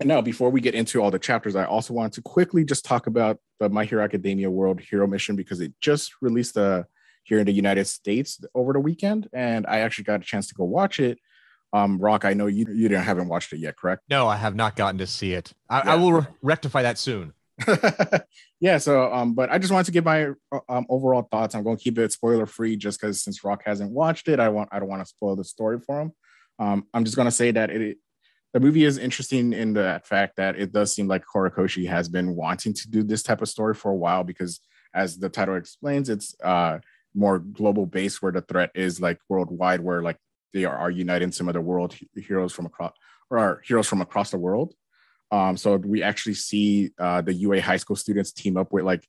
and 0.00 0.08
now, 0.08 0.20
before 0.20 0.50
we 0.50 0.60
get 0.60 0.74
into 0.74 1.00
all 1.00 1.10
the 1.10 1.18
chapters, 1.18 1.54
I 1.54 1.64
also 1.64 1.94
wanted 1.94 2.14
to 2.14 2.22
quickly 2.22 2.64
just 2.64 2.84
talk 2.84 3.06
about 3.06 3.38
the 3.60 3.68
My 3.68 3.84
Hero 3.84 4.02
Academia 4.02 4.50
World 4.50 4.80
Hero 4.80 5.06
Mission 5.06 5.36
because 5.36 5.60
it 5.60 5.72
just 5.80 6.12
released 6.20 6.56
uh, 6.56 6.84
here 7.24 7.38
in 7.38 7.46
the 7.46 7.52
United 7.52 7.86
States 7.86 8.40
over 8.54 8.72
the 8.72 8.80
weekend, 8.80 9.28
and 9.32 9.66
I 9.66 9.80
actually 9.80 10.04
got 10.04 10.20
a 10.20 10.24
chance 10.24 10.48
to 10.48 10.54
go 10.54 10.64
watch 10.64 11.00
it. 11.00 11.18
Um, 11.72 11.98
Rock, 11.98 12.24
I 12.24 12.34
know 12.34 12.46
you 12.46 12.66
you 12.68 12.88
didn't 12.88 13.04
haven't 13.04 13.28
watched 13.28 13.52
it 13.52 13.58
yet, 13.58 13.76
correct? 13.76 14.02
No, 14.08 14.28
I 14.28 14.36
have 14.36 14.54
not 14.54 14.76
gotten 14.76 14.98
to 14.98 15.06
see 15.06 15.32
it. 15.32 15.52
I, 15.68 15.78
yeah. 15.78 15.92
I 15.92 15.94
will 15.96 16.12
re- 16.12 16.26
rectify 16.42 16.82
that 16.82 16.98
soon. 16.98 17.32
yeah. 18.60 18.78
So, 18.78 19.12
um, 19.12 19.34
but 19.34 19.50
I 19.50 19.58
just 19.58 19.72
wanted 19.72 19.86
to 19.86 19.92
give 19.92 20.04
my 20.04 20.30
um, 20.68 20.86
overall 20.88 21.22
thoughts. 21.22 21.54
I'm 21.54 21.64
going 21.64 21.76
to 21.76 21.82
keep 21.82 21.98
it 21.98 22.12
spoiler 22.12 22.46
free, 22.46 22.76
just 22.76 23.00
because 23.00 23.22
since 23.22 23.42
Rock 23.42 23.62
hasn't 23.64 23.90
watched 23.90 24.28
it, 24.28 24.38
I 24.38 24.48
want 24.50 24.68
I 24.72 24.78
don't 24.78 24.88
want 24.88 25.02
to 25.02 25.06
spoil 25.06 25.36
the 25.36 25.44
story 25.44 25.80
for 25.80 26.00
him. 26.00 26.12
Um, 26.58 26.86
I'm 26.94 27.04
just 27.04 27.16
going 27.16 27.26
to 27.26 27.32
say 27.32 27.50
that 27.50 27.70
it 27.70 27.98
the 28.54 28.60
movie 28.60 28.84
is 28.84 28.98
interesting 28.98 29.52
in 29.52 29.72
the 29.74 30.00
fact 30.04 30.36
that 30.36 30.56
it 30.56 30.72
does 30.72 30.94
seem 30.94 31.08
like 31.08 31.24
Horikoshi 31.26 31.88
has 31.88 32.08
been 32.08 32.36
wanting 32.36 32.72
to 32.72 32.88
do 32.88 33.02
this 33.02 33.24
type 33.24 33.42
of 33.42 33.48
story 33.48 33.74
for 33.74 33.90
a 33.90 33.96
while 33.96 34.22
because, 34.22 34.60
as 34.94 35.18
the 35.18 35.28
title 35.28 35.56
explains, 35.56 36.08
it's 36.08 36.36
uh, 36.40 36.78
more 37.16 37.40
global 37.40 37.84
based 37.84 38.22
where 38.22 38.30
the 38.30 38.42
threat 38.42 38.70
is 38.76 39.00
like 39.00 39.18
worldwide, 39.28 39.80
where 39.80 40.02
like 40.02 40.18
they 40.52 40.64
are, 40.64 40.76
are 40.76 40.90
uniting 40.90 41.32
some 41.32 41.48
of 41.48 41.54
the 41.54 41.60
world 41.60 41.96
heroes 42.14 42.52
from 42.52 42.66
across 42.66 42.92
or 43.28 43.60
heroes 43.66 43.88
from 43.88 44.00
across 44.00 44.30
the 44.30 44.38
world. 44.38 44.72
Um, 45.32 45.56
so 45.56 45.74
we 45.74 46.04
actually 46.04 46.34
see 46.34 46.92
uh, 46.96 47.22
the 47.22 47.34
UA 47.34 47.60
high 47.60 47.78
school 47.78 47.96
students 47.96 48.30
team 48.30 48.56
up 48.56 48.72
with 48.72 48.84
like 48.84 49.04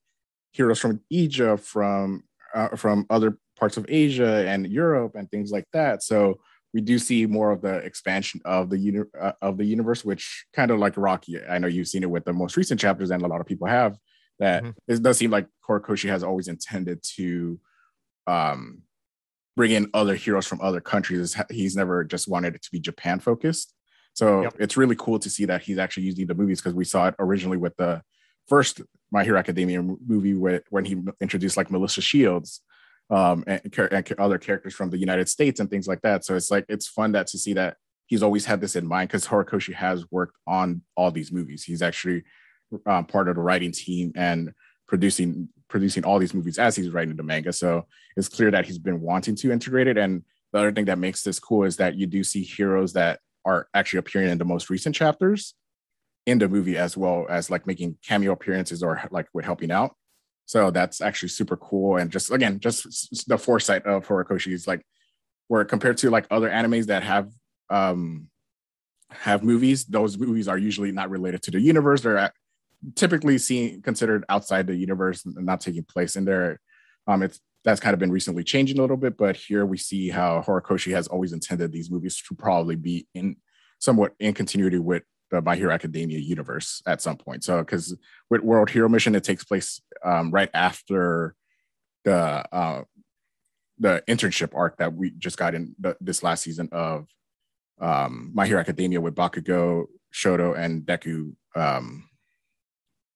heroes 0.54 0.80
from 0.80 1.02
Egypt, 1.12 1.64
from 1.64 2.24
uh, 2.56 2.70
from 2.70 3.06
other 3.12 3.38
parts 3.60 3.78
of 3.78 3.86
Asia 3.90 4.44
and 4.48 4.66
Europe 4.66 5.14
and 5.14 5.30
things 5.30 5.52
like 5.52 5.66
that. 5.72 6.02
So 6.02 6.40
we 6.76 6.82
do 6.82 7.00
see 7.00 7.26
more 7.26 7.52
of 7.52 7.62
the 7.62 7.78
expansion 7.78 8.42
of 8.44 8.70
the 8.70 8.78
uni- 8.78 9.10
uh, 9.18 9.32
of 9.42 9.58
the 9.58 9.64
universe, 9.64 10.04
which 10.04 10.46
kind 10.54 10.72
of 10.72 10.78
like 10.78 10.98
Rocky. 10.98 11.40
I 11.42 11.58
know 11.58 11.70
you've 11.70 11.88
seen 11.88 12.04
it 12.04 12.10
with 12.10 12.26
the 12.26 12.34
most 12.34 12.58
recent 12.58 12.82
chapters, 12.82 13.12
and 13.12 13.24
a 13.24 13.28
lot 13.28 13.40
of 13.40 13.48
people 13.48 13.66
have. 13.66 13.98
That 14.40 14.62
mm-hmm. 14.62 14.94
it 14.94 15.02
does 15.02 15.18
seem 15.18 15.32
like 15.32 15.48
Horikoshi 15.66 16.10
has 16.10 16.22
always 16.22 16.50
intended 16.50 17.02
to 17.16 17.58
um, 18.28 18.82
bring 19.56 19.72
in 19.72 19.90
other 19.94 20.16
heroes 20.16 20.48
from 20.48 20.60
other 20.60 20.82
countries. 20.82 21.34
He's 21.50 21.78
never 21.78 22.04
just 22.04 22.28
wanted 22.28 22.56
it 22.56 22.64
to 22.64 22.72
be 22.74 22.82
Japan 22.82 23.22
focused. 23.22 23.74
So 24.14 24.42
yep. 24.42 24.56
it's 24.60 24.76
really 24.76 24.98
cool 24.98 25.20
to 25.20 25.30
see 25.30 25.46
that 25.46 25.62
he's 25.62 25.78
actually 25.78 26.04
using 26.04 26.28
the 26.28 26.36
movies 26.36 26.60
because 26.60 26.74
we 26.74 26.84
saw 26.84 27.08
it 27.08 27.16
originally 27.20 27.58
with 27.58 27.78
the 27.78 28.02
first 28.50 28.82
My 29.14 29.24
Hero 29.24 29.40
Academia 29.40 29.82
movie 29.82 30.34
with, 30.34 30.64
when 30.72 30.84
he 30.84 31.02
introduced 31.22 31.56
like 31.56 31.72
Melissa 31.72 32.02
Shields 32.02 32.60
um, 33.10 33.44
and, 33.48 33.62
and, 33.92 34.20
other 34.20 34.38
characters 34.38 34.74
from 34.74 34.90
the 34.90 34.98
United 34.98 35.30
States 35.30 35.60
and 35.60 35.70
things 35.70 35.88
like 35.88 36.02
that. 36.02 36.26
So 36.26 36.36
it's 36.36 36.50
like 36.50 36.66
it's 36.70 36.88
fun 36.88 37.12
that 37.12 37.28
to 37.28 37.38
see 37.38 37.54
that 37.54 37.78
he's 38.08 38.24
always 38.24 38.46
had 38.46 38.62
this 38.62 38.76
in 38.76 38.88
mind 38.88 39.10
because 39.10 39.28
Horikoshi 39.28 39.74
has 39.74 40.10
worked 40.12 40.38
on 40.48 40.82
all 40.96 41.12
these 41.12 41.32
movies. 41.32 41.64
He's 41.64 41.82
actually 41.82 42.24
um, 42.86 43.06
part 43.06 43.30
of 43.30 43.36
the 43.36 43.42
writing 43.42 43.72
team 43.72 44.12
and 44.16 44.54
producing 44.88 45.50
producing 45.68 46.06
all 46.06 46.20
these 46.20 46.34
movies 46.34 46.60
as 46.60 46.76
he's 46.76 46.92
writing 46.92 47.16
the 47.16 47.24
manga. 47.24 47.52
So 47.52 47.86
it's 48.16 48.30
clear 48.30 48.52
that 48.52 48.66
he's 48.66 48.78
been 48.78 49.02
wanting 49.02 49.36
to 49.36 49.52
integrate 49.52 49.88
it. 49.88 49.98
And 49.98 50.24
the 50.54 50.60
other 50.60 50.72
thing 50.72 50.86
that 50.86 51.00
makes 51.00 51.24
this 51.24 51.40
cool 51.40 51.64
is 51.64 51.78
that 51.78 51.96
you 51.96 52.06
do 52.06 52.24
see 52.24 52.44
heroes 52.44 52.94
that 52.94 53.20
are 53.46 53.68
actually 53.74 54.00
appearing 54.00 54.30
in 54.30 54.38
the 54.38 54.46
most 54.46 54.70
recent 54.70 54.96
chapters 54.96 55.56
in 56.26 56.40
the 56.40 56.48
movie 56.48 56.78
as 56.78 56.98
well 56.98 57.26
as 57.30 57.50
like 57.50 57.68
making 57.68 57.98
cameo 58.06 58.32
appearances 58.32 58.82
or 58.82 59.02
like 59.12 59.28
with 59.34 59.46
helping 59.46 59.72
out. 59.72 59.96
So 60.46 60.72
that's 60.72 61.02
actually 61.02 61.30
super 61.30 61.58
cool. 61.58 61.98
And 61.98 62.12
just 62.12 62.32
again, 62.32 62.60
just 62.60 63.28
the 63.28 63.38
foresight 63.38 63.86
of 63.86 64.08
Horikoshi 64.08 64.54
is 64.54 64.68
like 64.68 64.86
where 65.48 65.66
compared 65.66 65.98
to 65.98 66.10
like 66.10 66.28
other 66.30 66.50
animes 66.50 66.88
that 66.88 67.04
have 67.04 67.30
um 67.70 68.28
have 69.10 69.44
movies, 69.44 69.86
those 69.86 70.18
movies 70.18 70.48
are 70.48 70.58
usually 70.58 70.92
not 70.92 71.10
related 71.10 71.42
to 71.44 71.52
the 71.52 71.60
universe. 71.60 72.02
They're 72.02 72.32
typically 72.96 73.38
seen 73.38 73.82
considered 73.82 74.26
outside 74.30 74.68
the 74.68 74.76
universe 74.76 75.26
and 75.26 75.46
not 75.46 75.62
taking 75.62 75.84
place 75.84 76.16
in 76.16 76.26
there. 76.26 76.60
Um, 77.08 77.24
it's 77.24 77.40
that's 77.64 77.80
kind 77.80 77.94
of 77.94 78.00
been 78.00 78.12
recently 78.12 78.44
changing 78.44 78.78
a 78.78 78.82
little 78.82 78.98
bit, 78.98 79.18
but 79.18 79.36
here 79.36 79.66
we 79.66 79.78
see 79.78 80.10
how 80.10 80.44
Horikoshi 80.46 80.94
has 80.94 81.08
always 81.08 81.34
intended 81.34 81.72
these 81.72 81.90
movies 81.90 82.22
to 82.28 82.36
probably 82.36 82.76
be 82.76 83.08
in 83.16 83.38
somewhat 83.80 84.14
in 84.20 84.34
continuity 84.36 84.78
with 84.78 85.02
the 85.32 85.42
My 85.42 85.56
Hero 85.56 85.74
Academia 85.74 86.20
universe 86.20 86.82
at 86.86 87.02
some 87.02 87.18
point. 87.18 87.44
So 87.44 87.60
because 87.60 87.96
with 88.30 88.42
World 88.42 88.70
Hero 88.70 88.88
Mission, 88.90 89.16
it 89.16 89.24
takes 89.24 89.44
place 89.44 89.82
um, 90.04 90.32
right 90.32 90.50
after 90.54 91.36
the 92.04 92.46
uh, 92.52 92.84
the 93.80 94.04
internship 94.08 94.56
arc 94.56 94.78
that 94.78 94.94
we 94.94 95.12
just 95.12 95.38
got 95.38 95.54
in 95.54 95.76
the, 95.80 95.98
this 96.00 96.24
last 96.24 96.44
season 96.44 96.70
of 96.72 97.08
um, 97.82 98.32
My 98.34 98.46
Hero 98.46 98.60
Academia 98.60 99.02
with 99.02 99.16
Bakugo, 99.16 99.86
Shoto, 100.14 100.58
and 100.58 100.84
Deku 100.84 101.34
um, 101.56 102.08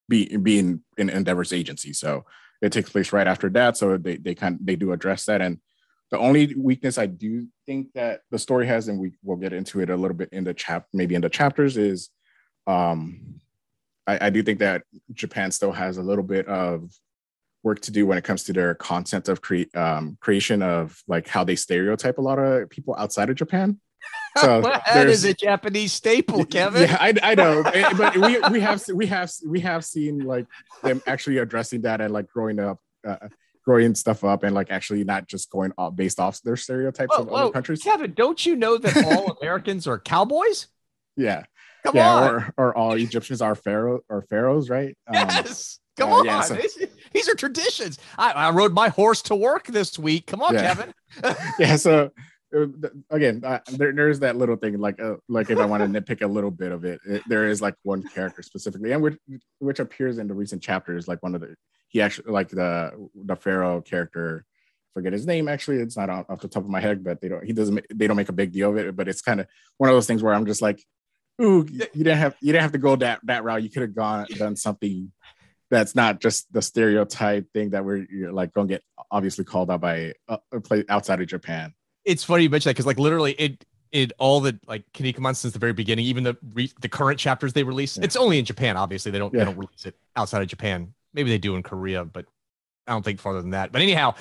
be, 0.09 0.35
being 0.35 0.81
in 0.97 1.09
Endeavor's 1.09 1.53
agency. 1.53 1.93
So 1.93 2.25
it 2.61 2.73
takes 2.73 2.89
place 2.89 3.13
right 3.13 3.27
after 3.27 3.49
that. 3.51 3.77
So 3.77 3.97
they 3.97 4.17
they 4.17 4.35
kind 4.35 4.55
of, 4.55 4.65
they 4.65 4.75
do 4.75 4.91
address 4.91 5.25
that. 5.25 5.41
And 5.41 5.59
the 6.11 6.17
only 6.17 6.55
weakness 6.55 6.97
I 6.97 7.05
do 7.05 7.47
think 7.65 7.93
that 7.93 8.21
the 8.31 8.39
story 8.39 8.65
has, 8.67 8.87
and 8.87 8.99
we 8.99 9.13
will 9.23 9.35
get 9.35 9.53
into 9.53 9.79
it 9.81 9.89
a 9.89 9.95
little 9.95 10.17
bit 10.17 10.29
in 10.31 10.43
the 10.43 10.53
chap, 10.53 10.87
maybe 10.93 11.15
in 11.15 11.21
the 11.21 11.29
chapters, 11.29 11.77
is 11.77 12.09
um, 12.65 13.39
I, 14.07 14.27
I 14.27 14.29
do 14.29 14.41
think 14.41 14.59
that 14.59 14.83
Japan 15.13 15.51
still 15.51 15.71
has 15.71 15.97
a 15.97 16.03
little 16.03 16.23
bit 16.23 16.47
of 16.47 16.91
work 17.63 17.81
to 17.81 17.91
do 17.91 18.07
when 18.07 18.17
it 18.17 18.23
comes 18.23 18.43
to 18.45 18.53
their 18.53 18.73
content 18.73 19.27
of 19.27 19.41
cre- 19.41 19.69
um, 19.75 20.17
creation 20.19 20.63
of 20.63 21.01
like 21.07 21.27
how 21.27 21.43
they 21.43 21.55
stereotype 21.55 22.17
a 22.17 22.21
lot 22.21 22.39
of 22.39 22.69
people 22.69 22.95
outside 22.97 23.29
of 23.29 23.35
Japan. 23.35 23.79
So 24.37 24.61
that 24.61 25.07
is 25.07 25.25
a 25.25 25.33
Japanese 25.33 25.93
staple, 25.93 26.45
Kevin. 26.45 26.83
Yeah, 26.83 26.97
I, 26.99 27.13
I 27.21 27.35
know, 27.35 27.63
but 27.97 28.17
we 28.17 28.39
we 28.51 28.59
have 28.61 28.83
we 28.93 29.05
have 29.07 29.31
we 29.45 29.59
have 29.59 29.85
seen 29.85 30.19
like 30.19 30.47
them 30.83 31.01
actually 31.05 31.37
addressing 31.37 31.81
that 31.81 32.01
and 32.01 32.13
like 32.13 32.27
growing 32.29 32.59
up. 32.59 32.79
Uh, 33.07 33.27
growing 33.69 33.93
stuff 33.93 34.23
up 34.23 34.41
and 34.41 34.55
like 34.55 34.71
actually 34.71 35.03
not 35.03 35.27
just 35.27 35.51
going 35.51 35.71
off 35.77 35.95
based 35.95 36.19
off 36.19 36.41
their 36.41 36.55
stereotypes 36.55 37.15
whoa, 37.15 37.21
of 37.21 37.29
other 37.29 37.51
countries. 37.51 37.83
Kevin, 37.83 38.13
don't 38.13 38.43
you 38.43 38.55
know 38.55 38.79
that 38.79 39.05
all 39.05 39.37
Americans 39.41 39.85
are 39.85 39.99
cowboys? 39.99 40.65
Yeah. 41.15 41.43
Come 41.85 41.95
yeah, 41.95 42.15
on. 42.15 42.33
Or, 42.33 42.53
or 42.57 42.75
all 42.75 42.93
Egyptians 42.93 43.43
are 43.43 43.53
pharaoh 43.53 43.99
or 44.09 44.23
pharaohs, 44.23 44.71
right? 44.71 44.97
Um, 45.07 45.13
yes. 45.13 45.79
Come 45.99 46.11
uh, 46.11 46.15
on. 46.15 46.25
Yeah, 46.25 46.41
so, 46.41 46.57
these 47.13 47.29
are 47.29 47.35
traditions. 47.35 47.99
I, 48.17 48.31
I, 48.31 48.49
rode 48.49 48.73
my 48.73 48.89
horse 48.89 49.21
to 49.23 49.35
work 49.35 49.67
this 49.67 49.99
week. 49.99 50.25
Come 50.25 50.41
on, 50.41 50.55
yeah. 50.55 50.73
Kevin. 50.73 50.93
yeah. 51.59 51.75
So 51.75 52.09
again, 53.09 53.41
uh, 53.43 53.59
there, 53.71 53.91
there's 53.93 54.19
that 54.19 54.35
little 54.35 54.55
thing, 54.55 54.79
like 54.79 54.99
uh, 55.01 55.15
like 55.27 55.49
if 55.49 55.59
I 55.59 55.65
want 55.65 55.83
to 55.83 56.01
nitpick 56.01 56.21
a 56.21 56.27
little 56.27 56.51
bit 56.51 56.71
of 56.71 56.85
it, 56.85 56.99
it, 57.05 57.23
there 57.27 57.47
is 57.47 57.61
like 57.61 57.75
one 57.83 58.03
character 58.03 58.41
specifically, 58.41 58.91
and 58.91 59.01
which 59.01 59.17
which 59.59 59.79
appears 59.79 60.17
in 60.17 60.27
the 60.27 60.33
recent 60.33 60.61
chapters, 60.61 61.07
like 61.07 61.21
one 61.21 61.35
of 61.35 61.41
the 61.41 61.55
he 61.87 62.01
actually 62.01 62.31
like 62.31 62.49
the 62.49 63.09
the 63.15 63.35
pharaoh 63.35 63.81
character. 63.81 64.45
Forget 64.95 65.13
his 65.13 65.27
name. 65.27 65.47
Actually, 65.47 65.77
it's 65.77 65.95
not 65.95 66.09
off, 66.09 66.25
off 66.29 66.41
the 66.41 66.47
top 66.47 66.63
of 66.63 66.69
my 66.69 66.81
head, 66.81 67.03
but 67.03 67.21
they 67.21 67.29
don't. 67.29 67.45
He 67.45 67.53
doesn't. 67.53 67.85
They 67.93 68.07
don't 68.07 68.17
make 68.17 68.29
a 68.29 68.33
big 68.33 68.51
deal 68.51 68.71
of 68.71 68.77
it. 68.77 68.95
But 68.95 69.07
it's 69.07 69.21
kind 69.21 69.39
of 69.39 69.45
one 69.77 69.87
of 69.87 69.95
those 69.95 70.07
things 70.07 70.23
where 70.23 70.33
I'm 70.33 70.47
just 70.47 70.63
like, 70.63 70.83
ooh, 71.39 71.65
you 71.69 71.85
didn't 71.93 72.17
have 72.17 72.35
you 72.41 72.51
didn't 72.51 72.63
have 72.63 72.71
to 72.71 72.79
go 72.79 72.95
that 72.95 73.19
that 73.25 73.43
route. 73.43 73.61
You 73.61 73.69
could 73.69 73.83
have 73.83 73.95
gone 73.95 74.25
done 74.35 74.55
something 74.55 75.11
that's 75.69 75.95
not 75.95 76.19
just 76.19 76.51
the 76.51 76.61
stereotype 76.63 77.51
thing 77.53 77.69
that 77.69 77.85
we're 77.85 78.07
like 78.31 78.51
going 78.51 78.67
to 78.67 78.73
get 78.73 78.83
obviously 79.11 79.45
called 79.45 79.69
out 79.69 79.81
by 79.81 80.13
uh, 80.27 80.37
a 80.51 80.59
place 80.59 80.85
outside 80.89 81.21
of 81.21 81.27
Japan 81.27 81.73
it's 82.05 82.23
funny 82.23 82.43
you 82.43 82.49
mention 82.49 82.69
that 82.69 82.73
because 82.73 82.85
like 82.85 82.99
literally 82.99 83.33
it 83.33 83.65
it 83.91 84.11
all 84.19 84.39
the 84.39 84.59
like 84.67 84.83
Kinnikuman 84.93 85.35
since 85.35 85.53
the 85.53 85.59
very 85.59 85.73
beginning, 85.73 86.05
even 86.05 86.23
the 86.23 86.37
re- 86.53 86.71
the 86.81 86.89
current 86.89 87.19
chapters 87.19 87.53
they 87.53 87.63
release, 87.63 87.97
yeah. 87.97 88.03
it's 88.03 88.15
only 88.15 88.39
in 88.39 88.45
Japan. 88.45 88.77
Obviously, 88.77 89.11
they 89.11 89.19
don't 89.19 89.33
yeah. 89.33 89.39
they 89.39 89.45
don't 89.45 89.57
release 89.57 89.85
it 89.85 89.95
outside 90.15 90.41
of 90.41 90.47
Japan. 90.47 90.93
Maybe 91.13 91.29
they 91.29 91.37
do 91.37 91.55
in 91.55 91.63
Korea, 91.63 92.05
but 92.05 92.25
I 92.87 92.91
don't 92.91 93.03
think 93.03 93.19
farther 93.19 93.41
than 93.41 93.51
that. 93.51 93.71
But 93.71 93.81
anyhow, 93.81 94.15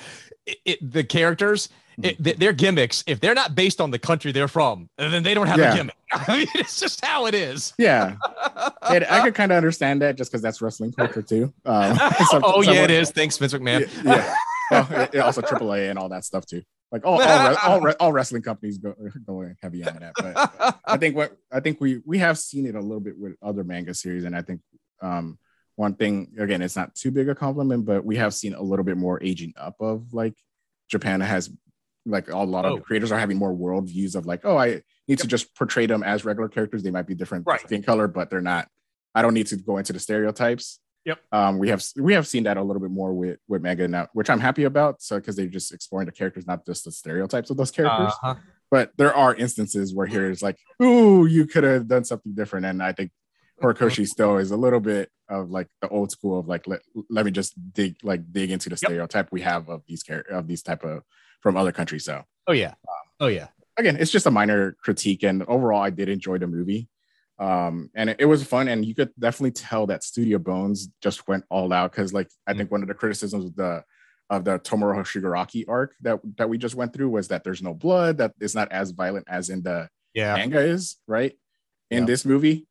it, 0.45 0.57
it, 0.65 0.91
the 0.91 1.03
characters, 1.03 1.69
it, 2.01 2.21
mm-hmm. 2.21 2.39
their 2.39 2.53
gimmicks, 2.53 3.03
if 3.05 3.19
they're 3.19 3.35
not 3.35 3.53
based 3.53 3.79
on 3.79 3.91
the 3.91 3.99
country 3.99 4.31
they're 4.31 4.47
from, 4.47 4.89
then 4.97 5.21
they 5.21 5.33
don't 5.33 5.47
have 5.47 5.59
yeah. 5.59 5.73
a 5.73 5.75
gimmick. 5.75 5.95
I 6.13 6.37
mean, 6.37 6.47
it's 6.55 6.79
just 6.79 7.03
how 7.05 7.27
it 7.27 7.35
is. 7.35 7.73
Yeah, 7.77 8.15
and 8.89 9.05
I 9.05 9.23
could 9.23 9.35
kind 9.35 9.51
of 9.51 9.57
understand 9.57 10.01
that 10.01 10.15
just 10.15 10.31
because 10.31 10.41
that's 10.41 10.61
wrestling 10.61 10.93
culture 10.93 11.21
too. 11.21 11.53
Um, 11.65 11.95
some, 12.31 12.43
oh 12.45 12.61
yeah, 12.61 12.83
it 12.83 12.91
is. 12.91 13.11
Thanks, 13.11 13.37
Vince 13.37 13.53
McMahon. 13.53 13.87
Yeah, 14.03 14.35
yeah. 14.71 15.07
Well, 15.13 15.25
also 15.25 15.41
AAA 15.41 15.89
and 15.89 15.99
all 15.99 16.09
that 16.09 16.25
stuff 16.25 16.45
too. 16.45 16.63
Like 16.91 17.05
all 17.05 17.21
all, 17.21 17.55
all, 17.63 17.91
all, 17.99 18.13
wrestling 18.13 18.41
companies 18.41 18.77
go 18.77 18.95
going 19.25 19.55
heavy 19.61 19.83
on 19.83 19.97
that. 19.99 20.13
But 20.17 20.79
I 20.85 20.97
think 20.97 21.15
what 21.15 21.37
I 21.51 21.59
think 21.59 21.79
we 21.79 22.01
we 22.05 22.17
have 22.17 22.37
seen 22.37 22.65
it 22.65 22.75
a 22.75 22.81
little 22.81 22.99
bit 22.99 23.17
with 23.17 23.35
other 23.41 23.63
manga 23.63 23.93
series, 23.93 24.23
and 24.23 24.35
I 24.35 24.41
think 24.41 24.61
um, 25.01 25.37
one 25.75 25.93
thing 25.93 26.33
again, 26.39 26.61
it's 26.61 26.75
not 26.75 26.95
too 26.95 27.11
big 27.11 27.29
a 27.29 27.35
compliment, 27.35 27.85
but 27.85 28.03
we 28.03 28.17
have 28.17 28.33
seen 28.33 28.53
a 28.53 28.61
little 28.61 28.85
bit 28.85 28.97
more 28.97 29.21
aging 29.23 29.53
up 29.55 29.75
of 29.79 30.13
like 30.13 30.35
Japan 30.89 31.21
has 31.21 31.51
like 32.05 32.29
a 32.29 32.37
lot 32.37 32.65
of 32.65 32.71
oh. 32.73 32.79
creators 32.79 33.11
are 33.11 33.19
having 33.19 33.37
more 33.37 33.53
world 33.53 33.87
views 33.87 34.15
of 34.15 34.25
like, 34.25 34.41
oh, 34.43 34.57
I 34.57 34.67
need 34.67 34.83
yep. 35.07 35.19
to 35.19 35.27
just 35.27 35.55
portray 35.55 35.85
them 35.85 36.03
as 36.03 36.25
regular 36.25 36.49
characters. 36.49 36.81
They 36.81 36.91
might 36.91 37.07
be 37.07 37.15
different 37.15 37.45
right. 37.45 37.61
skin 37.61 37.83
color, 37.83 38.07
but 38.07 38.29
they're 38.29 38.41
not. 38.41 38.67
I 39.13 39.21
don't 39.21 39.33
need 39.33 39.47
to 39.47 39.57
go 39.57 39.77
into 39.77 39.93
the 39.93 39.99
stereotypes. 39.99 40.79
Yep. 41.09 41.19
Um, 41.31 41.57
we 41.57 41.69
have 41.69 41.83
we 41.97 42.13
have 42.13 42.27
seen 42.27 42.43
that 42.43 42.57
a 42.57 42.61
little 42.61 42.79
bit 42.79 42.91
more 42.91 43.11
with 43.13 43.39
with 43.47 43.63
Mega 43.63 43.87
now, 43.87 44.07
which 44.13 44.29
I'm 44.29 44.39
happy 44.39 44.65
about. 44.65 45.01
So 45.01 45.15
because 45.17 45.35
they're 45.35 45.47
just 45.47 45.73
exploring 45.73 46.05
the 46.05 46.11
characters, 46.11 46.45
not 46.45 46.67
just 46.67 46.85
the 46.85 46.91
stereotypes 46.91 47.49
of 47.49 47.57
those 47.57 47.71
characters. 47.71 48.13
Uh-huh. 48.21 48.35
But 48.69 48.91
there 48.97 49.15
are 49.15 49.33
instances 49.33 49.95
where 49.95 50.05
here 50.05 50.29
is 50.29 50.43
like, 50.43 50.59
ooh, 50.83 51.25
you 51.25 51.47
could 51.47 51.63
have 51.63 51.87
done 51.87 52.03
something 52.03 52.35
different. 52.35 52.67
And 52.67 52.83
I 52.83 52.91
think 52.91 53.09
Horikoshi 53.59 54.05
still 54.05 54.37
is 54.37 54.51
a 54.51 54.55
little 54.55 54.79
bit 54.79 55.09
of 55.27 55.49
like 55.49 55.67
the 55.81 55.89
old 55.89 56.11
school 56.11 56.37
of 56.37 56.47
like 56.47 56.67
let, 56.67 56.81
let 57.09 57.25
me 57.25 57.31
just 57.31 57.55
dig 57.73 57.95
like 58.03 58.31
dig 58.31 58.51
into 58.51 58.69
the 58.69 58.75
yep. 58.75 58.89
stereotype 58.91 59.31
we 59.31 59.41
have 59.41 59.67
of 59.67 59.81
these 59.87 60.03
characters 60.03 60.35
of 60.37 60.47
these 60.47 60.61
type 60.61 60.83
of 60.83 61.01
from 61.41 61.57
other 61.57 61.71
countries. 61.71 62.05
So 62.05 62.21
oh 62.45 62.53
yeah, 62.53 62.75
um, 62.87 63.05
oh 63.21 63.27
yeah. 63.27 63.47
Again, 63.77 63.97
it's 63.99 64.11
just 64.11 64.27
a 64.27 64.31
minor 64.31 64.75
critique, 64.83 65.23
and 65.23 65.41
overall, 65.43 65.81
I 65.81 65.89
did 65.89 66.09
enjoy 66.09 66.37
the 66.37 66.47
movie 66.47 66.87
um 67.39 67.89
and 67.95 68.09
it, 68.09 68.17
it, 68.19 68.25
was 68.25 68.43
fun 68.43 68.67
and 68.67 68.85
you 68.85 68.93
could 68.93 69.11
definitely 69.17 69.51
tell 69.51 69.87
that 69.87 70.03
studio 70.03 70.37
bones 70.37 70.89
just 71.01 71.27
went 71.27 71.43
all 71.49 71.71
out 71.71 71.91
because 71.91 72.13
like 72.13 72.29
i 72.45 72.51
think 72.51 72.65
mm-hmm. 72.65 72.75
one 72.75 72.81
of 72.81 72.87
the 72.87 72.93
criticisms 72.93 73.45
of 73.45 73.55
the 73.55 73.83
of 74.29 74.43
the 74.43 74.59
tomura 74.59 75.03
shigaraki 75.03 75.63
arc 75.67 75.95
that 76.01 76.19
that 76.37 76.49
we 76.49 76.57
just 76.57 76.75
went 76.75 76.93
through 76.93 77.09
was 77.09 77.29
that 77.29 77.43
there's 77.43 77.61
no 77.61 77.73
blood 77.73 78.17
that 78.17 78.33
it's 78.39 78.55
not 78.55 78.71
as 78.71 78.91
violent 78.91 79.25
as 79.29 79.49
in 79.49 79.63
the 79.63 79.87
yeah. 80.13 80.35
manga 80.35 80.59
is 80.59 80.97
right 81.07 81.33
in 81.89 82.05
this 82.05 82.25
movie 82.25 82.67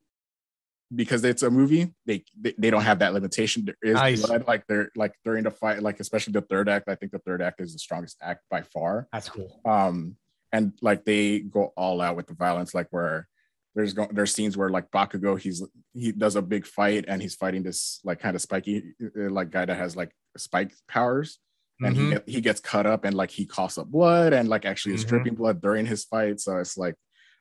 because 0.94 1.22
it's 1.25 1.42
a 1.42 1.50
movie 1.50 1.92
they, 2.06 2.25
they, 2.40 2.54
they 2.56 2.70
don't 2.70 2.82
have 2.82 3.00
that 3.00 3.12
limitation 3.12 3.64
there 3.64 3.76
is 3.82 3.94
nice. 3.94 4.25
blood 4.25 4.46
like 4.46 4.66
they're 4.66 4.90
like 4.96 5.12
during 5.25 5.44
the 5.44 5.50
fight 5.50 5.82
like 5.82 6.00
especially 6.00 6.32
the 6.32 6.40
third 6.42 6.68
act 6.68 6.88
i 6.88 6.94
think 6.94 7.12
the 7.12 7.18
third 7.18 7.42
act 7.42 7.60
is 7.60 7.72
the 7.72 7.78
strongest 7.78 8.16
act 8.22 8.42
by 8.50 8.62
far 8.62 9.08
that's 9.12 9.28
cool 9.28 9.60
um 9.64 10.16
and 10.52 10.72
like 10.80 11.04
they 11.04 11.40
go 11.40 11.72
all 11.76 12.00
out 12.00 12.16
with 12.16 12.26
the 12.26 12.34
violence 12.34 12.75
like 12.75 12.87
where 12.90 13.28
there's 13.75 13.92
go- 13.92 14.08
there's 14.10 14.34
scenes 14.34 14.56
where 14.56 14.68
like 14.68 14.90
Bakugo 14.90 15.38
he's 15.38 15.62
he 15.94 16.12
does 16.12 16.37
a 16.37 16.42
big 16.42 16.66
fight 16.66 17.04
and 17.08 17.22
he's 17.22 17.34
fighting 17.34 17.62
this 17.62 18.00
like 18.04 18.20
kind 18.20 18.34
of 18.34 18.42
spiky 18.42 18.94
uh, 19.02 19.30
like 19.30 19.50
guy 19.50 19.64
that 19.64 19.76
has 19.76 19.96
like 19.96 20.10
spike 20.37 20.72
powers 20.88 21.38
and 21.80 21.96
mm-hmm. 21.96 22.18
he 22.26 22.34
he 22.34 22.40
gets 22.40 22.60
cut 22.60 22.87
up 22.87 23.04
and 23.04 23.14
like 23.14 23.30
he 23.30 23.46
coughs 23.46 23.78
up 23.78 23.87
blood 23.87 24.32
and 24.32 24.48
like 24.48 24.64
actually 24.64 24.94
is 24.94 25.02
mm-hmm. 25.02 25.10
dripping 25.10 25.34
blood 25.34 25.60
during 25.60 25.87
his 25.87 26.04
fight 26.04 26.40
so 26.40 26.56
it's 26.56 26.76
like 26.76 26.94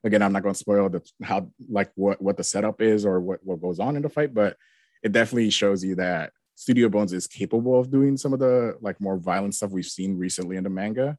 again 0.04 0.22
I'm 0.22 0.32
not 0.32 0.44
going 0.44 0.54
to 0.54 0.60
spoil 0.60 0.90
the 0.90 1.02
how 1.24 1.50
like 1.70 1.92
what 1.96 2.22
what 2.22 2.38
the 2.38 2.44
setup 2.44 2.82
is 2.82 3.06
or 3.06 3.20
what 3.20 3.40
what 3.44 3.62
goes 3.62 3.80
on 3.80 3.96
in 3.96 4.02
the 4.02 4.10
fight 4.10 4.34
but 4.34 4.58
it 5.04 5.12
definitely 5.12 5.50
shows 5.50 5.84
you 5.84 5.96
that 5.96 6.32
Studio 6.56 6.90
Bones 6.90 7.14
is 7.14 7.28
capable 7.28 7.80
of 7.80 7.92
doing 7.92 8.18
some 8.18 8.34
of 8.34 8.40
the 8.40 8.76
like 8.82 9.00
more 9.00 9.18
violent 9.18 9.56
stuff 9.56 9.72
we've 9.72 9.86
seen 9.86 10.18
recently 10.18 10.58
in 10.58 10.64
the 10.64 10.70
manga 10.70 11.18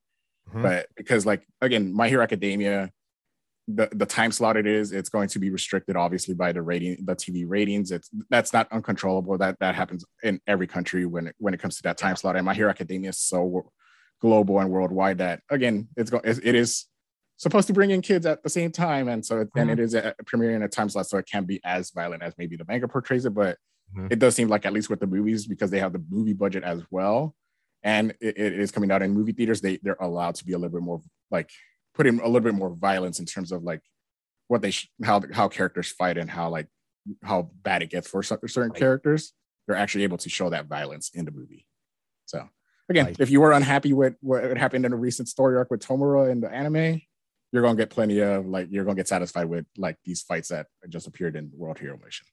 mm-hmm. 0.49 0.62
but 0.62 0.87
because 0.97 1.27
like 1.27 1.47
again 1.61 1.93
My 1.93 2.09
Hero 2.09 2.23
Academia 2.23 2.91
the, 3.69 3.89
the 3.93 4.07
time 4.07 4.33
slot 4.33 4.57
it 4.57 4.67
is, 4.67 4.93
it's 4.93 5.11
going 5.11 5.29
to 5.29 5.39
be 5.39 5.51
restricted 5.51 5.95
obviously 5.95 6.35
by 6.35 6.53
the 6.53 6.63
rating, 6.63 6.97
the 7.05 7.15
TV 7.15 7.45
ratings. 7.47 7.91
It's 7.91 8.09
that's 8.31 8.53
not 8.53 8.67
uncontrollable. 8.73 9.37
That 9.37 9.59
that 9.61 9.75
happens 9.75 10.05
in 10.23 10.41
every 10.47 10.67
country 10.67 11.05
when 11.05 11.29
it, 11.29 11.35
when 11.39 11.53
it 11.53 11.61
comes 11.61 11.77
to 11.77 11.83
that 11.83 11.99
time 11.99 12.17
slot. 12.17 12.37
And 12.37 12.47
My 12.47 12.55
Hero 12.55 12.71
Academia 12.71 13.11
is 13.11 13.19
so 13.19 13.71
global 14.21 14.59
and 14.59 14.71
worldwide 14.71 15.19
that 15.19 15.43
again, 15.51 15.89
it's 15.97 16.11
going 16.11 16.25
it 16.25 16.55
is 16.55 16.87
supposed 17.37 17.67
to 17.67 17.75
bring 17.75 17.91
in 17.91 18.01
kids 18.01 18.25
at 18.25 18.43
the 18.43 18.49
same 18.49 18.73
time, 18.73 19.09
and 19.09 19.25
so 19.25 19.47
then 19.55 19.67
mm-hmm. 19.67 19.71
it 19.71 19.81
is 19.81 19.95
a, 19.95 20.15
premiering 20.25 20.65
a 20.65 20.69
time 20.69 20.89
slot, 20.89 21.07
so 21.07 21.19
it 21.19 21.29
can't 21.31 21.47
be 21.47 21.61
as 21.63 21.91
violent 21.91 22.23
as 22.23 22.35
maybe 22.39 22.57
the 22.57 22.65
manga 22.67 22.89
portrays 22.89 23.27
it. 23.27 23.35
But 23.35 23.59
mm-hmm. 23.95 24.09
it 24.11 24.19
does 24.19 24.35
seem 24.35 24.49
like 24.49 24.65
at 24.65 24.73
least 24.73 24.89
with 24.89 25.01
the 25.01 25.07
movies 25.07 25.47
because 25.47 25.71
they 25.71 25.79
have 25.79 25.93
the 25.93 26.03
movie 26.09 26.33
budget 26.33 26.65
as 26.65 26.83
well, 26.91 27.35
and 27.83 28.15
it, 28.21 28.39
it 28.39 28.59
is 28.59 28.71
coming 28.71 28.91
out 28.91 29.03
in 29.03 29.13
movie 29.13 29.33
theaters. 29.33 29.61
They 29.61 29.79
they're 29.83 29.97
allowed 30.01 30.37
to 30.37 30.45
be 30.47 30.55
a 30.55 30.59
little 30.59 30.73
bit 30.73 30.83
more 30.83 31.03
like 31.31 31.51
put 31.99 32.07
in 32.07 32.21
a 32.21 32.26
little 32.26 32.40
bit 32.40 32.55
more 32.55 32.71
violence 32.71 33.19
in 33.19 33.26
terms 33.26 33.50
of 33.50 33.64
like 33.64 33.83
what 34.47 34.62
they 34.62 34.71
sh- 34.71 34.88
how 35.02 35.21
how 35.33 35.49
characters 35.49 35.90
fight 35.90 36.17
and 36.17 36.31
how 36.31 36.49
like 36.49 36.69
how 37.23 37.50
bad 37.62 37.83
it 37.83 37.90
gets 37.90 38.09
for 38.09 38.23
certain 38.23 38.71
right. 38.71 38.75
characters 38.75 39.35
they're 39.67 39.76
actually 39.76 40.05
able 40.05 40.17
to 40.17 40.31
show 40.31 40.49
that 40.49 40.67
violence 40.67 41.11
in 41.12 41.25
the 41.25 41.33
movie 41.33 41.67
so 42.25 42.49
again 42.88 43.07
right. 43.07 43.17
if 43.19 43.31
you 43.31 43.40
were 43.40 43.52
unhappy 43.52 43.93
with 43.93 44.14
what 44.21 44.57
happened 44.57 44.87
in 44.87 44.93
a 44.93 44.97
recent 44.97 45.28
story 45.28 45.57
arc 45.57 45.71
with 45.71 45.81
tomura 45.81 46.31
in 46.31 46.40
the 46.40 46.50
anime 46.50 47.00
you're 47.52 47.62
gonna 47.62 47.76
get 47.76 47.90
plenty 47.90 48.21
of 48.21 48.47
like 48.47 48.69
you're 48.71 48.85
gonna 48.85 48.95
get 48.95 49.09
satisfied 49.09 49.47
with 49.47 49.67
like 49.76 49.97
these 50.05 50.23
fights 50.23 50.49
that 50.49 50.67
just 50.88 51.09
appeared 51.09 51.35
in 51.35 51.50
world 51.52 51.78
hero 51.78 51.99
mission 52.05 52.26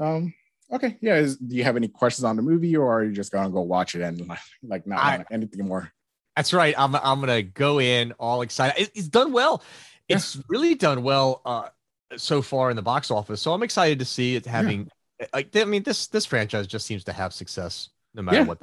um 0.00 0.34
okay 0.72 0.98
yeah 1.00 1.16
is, 1.16 1.36
do 1.36 1.54
you 1.54 1.62
have 1.62 1.76
any 1.76 1.88
questions 1.88 2.24
on 2.24 2.34
the 2.34 2.42
movie 2.42 2.76
or 2.76 2.92
are 2.92 3.04
you 3.04 3.12
just 3.12 3.30
gonna 3.30 3.50
go 3.50 3.60
watch 3.60 3.94
it 3.94 4.02
and 4.02 4.28
like 4.62 4.86
not 4.86 4.98
I, 4.98 5.24
anything 5.30 5.66
more 5.68 5.92
that's 6.38 6.52
right. 6.52 6.72
I'm 6.78 6.94
I'm 6.94 7.18
gonna 7.18 7.42
go 7.42 7.80
in 7.80 8.12
all 8.12 8.42
excited. 8.42 8.80
It, 8.80 8.92
it's 8.94 9.08
done 9.08 9.32
well. 9.32 9.60
It's 10.08 10.40
really 10.48 10.76
done 10.76 11.02
well. 11.02 11.42
Uh, 11.44 11.68
so 12.16 12.42
far 12.42 12.70
in 12.70 12.76
the 12.76 12.82
box 12.82 13.10
office. 13.10 13.42
So 13.42 13.52
I'm 13.52 13.64
excited 13.64 13.98
to 13.98 14.04
see 14.04 14.36
it 14.36 14.46
having. 14.46 14.88
Yeah. 15.18 15.26
Like 15.32 15.56
I 15.56 15.64
mean, 15.64 15.82
this 15.82 16.06
this 16.06 16.26
franchise 16.26 16.68
just 16.68 16.86
seems 16.86 17.02
to 17.04 17.12
have 17.12 17.32
success 17.34 17.90
no 18.14 18.22
matter 18.22 18.38
yeah. 18.38 18.44
what. 18.44 18.58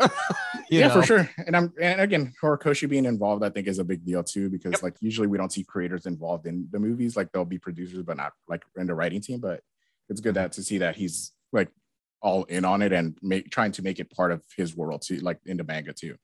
yeah, 0.70 0.88
know? 0.88 0.94
for 0.94 1.02
sure. 1.02 1.30
And 1.46 1.54
I'm 1.54 1.70
and 1.78 2.00
again, 2.00 2.32
Horikoshi 2.42 2.88
being 2.88 3.04
involved, 3.04 3.44
I 3.44 3.50
think, 3.50 3.66
is 3.66 3.78
a 3.78 3.84
big 3.84 4.06
deal 4.06 4.24
too, 4.24 4.48
because 4.48 4.72
yep. 4.72 4.82
like 4.82 4.96
usually 5.00 5.26
we 5.26 5.36
don't 5.36 5.52
see 5.52 5.64
creators 5.64 6.06
involved 6.06 6.46
in 6.46 6.66
the 6.70 6.78
movies. 6.78 7.14
Like 7.14 7.30
they'll 7.30 7.44
be 7.44 7.58
producers, 7.58 8.04
but 8.04 8.16
not 8.16 8.32
like 8.48 8.62
in 8.78 8.86
the 8.86 8.94
writing 8.94 9.20
team. 9.20 9.40
But 9.40 9.60
it's 10.08 10.22
good 10.22 10.36
that 10.36 10.52
to 10.52 10.62
see 10.62 10.78
that 10.78 10.96
he's 10.96 11.32
like 11.52 11.68
all 12.22 12.44
in 12.44 12.64
on 12.64 12.80
it 12.80 12.94
and 12.94 13.18
make 13.20 13.50
trying 13.50 13.72
to 13.72 13.82
make 13.82 14.00
it 14.00 14.10
part 14.10 14.32
of 14.32 14.42
his 14.56 14.74
world 14.74 15.02
too, 15.02 15.18
like 15.18 15.40
in 15.44 15.58
the 15.58 15.64
manga 15.64 15.92
too. 15.92 16.16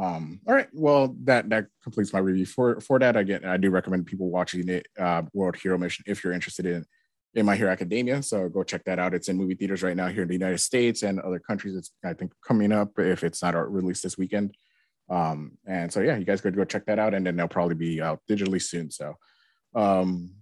Um, 0.00 0.40
all 0.46 0.54
right, 0.54 0.68
well 0.72 1.16
that 1.24 1.48
that 1.48 1.66
completes 1.82 2.12
my 2.12 2.20
review 2.20 2.46
for 2.46 2.80
for 2.80 2.98
that. 3.00 3.16
Again, 3.16 3.44
I 3.44 3.56
do 3.56 3.70
recommend 3.70 4.06
people 4.06 4.30
watching 4.30 4.68
it, 4.68 4.86
uh, 4.98 5.22
World 5.32 5.56
Hero 5.56 5.76
Mission 5.76 6.04
if 6.06 6.22
you're 6.22 6.32
interested 6.32 6.66
in 6.66 6.84
in 7.34 7.44
My 7.44 7.56
Hero 7.56 7.70
Academia. 7.70 8.22
So 8.22 8.48
go 8.48 8.62
check 8.62 8.84
that 8.84 8.98
out. 8.98 9.12
It's 9.14 9.28
in 9.28 9.36
movie 9.36 9.54
theaters 9.54 9.82
right 9.82 9.96
now 9.96 10.08
here 10.08 10.22
in 10.22 10.28
the 10.28 10.34
United 10.34 10.58
States 10.58 11.02
and 11.02 11.20
other 11.20 11.40
countries. 11.40 11.74
It's 11.74 11.90
I 12.04 12.14
think 12.14 12.32
coming 12.46 12.70
up 12.70 12.98
if 12.98 13.24
it's 13.24 13.42
not 13.42 13.72
released 13.72 14.02
this 14.02 14.16
weekend. 14.16 14.54
Um, 15.10 15.52
and 15.66 15.92
so 15.92 16.00
yeah, 16.00 16.16
you 16.16 16.24
guys 16.24 16.40
could 16.40 16.54
go 16.54 16.64
check 16.64 16.86
that 16.86 16.98
out, 16.98 17.14
and 17.14 17.26
then 17.26 17.36
they'll 17.36 17.48
probably 17.48 17.74
be 17.74 18.00
out 18.00 18.20
digitally 18.30 18.62
soon. 18.62 18.90
So, 18.90 19.14
um, 19.74 20.34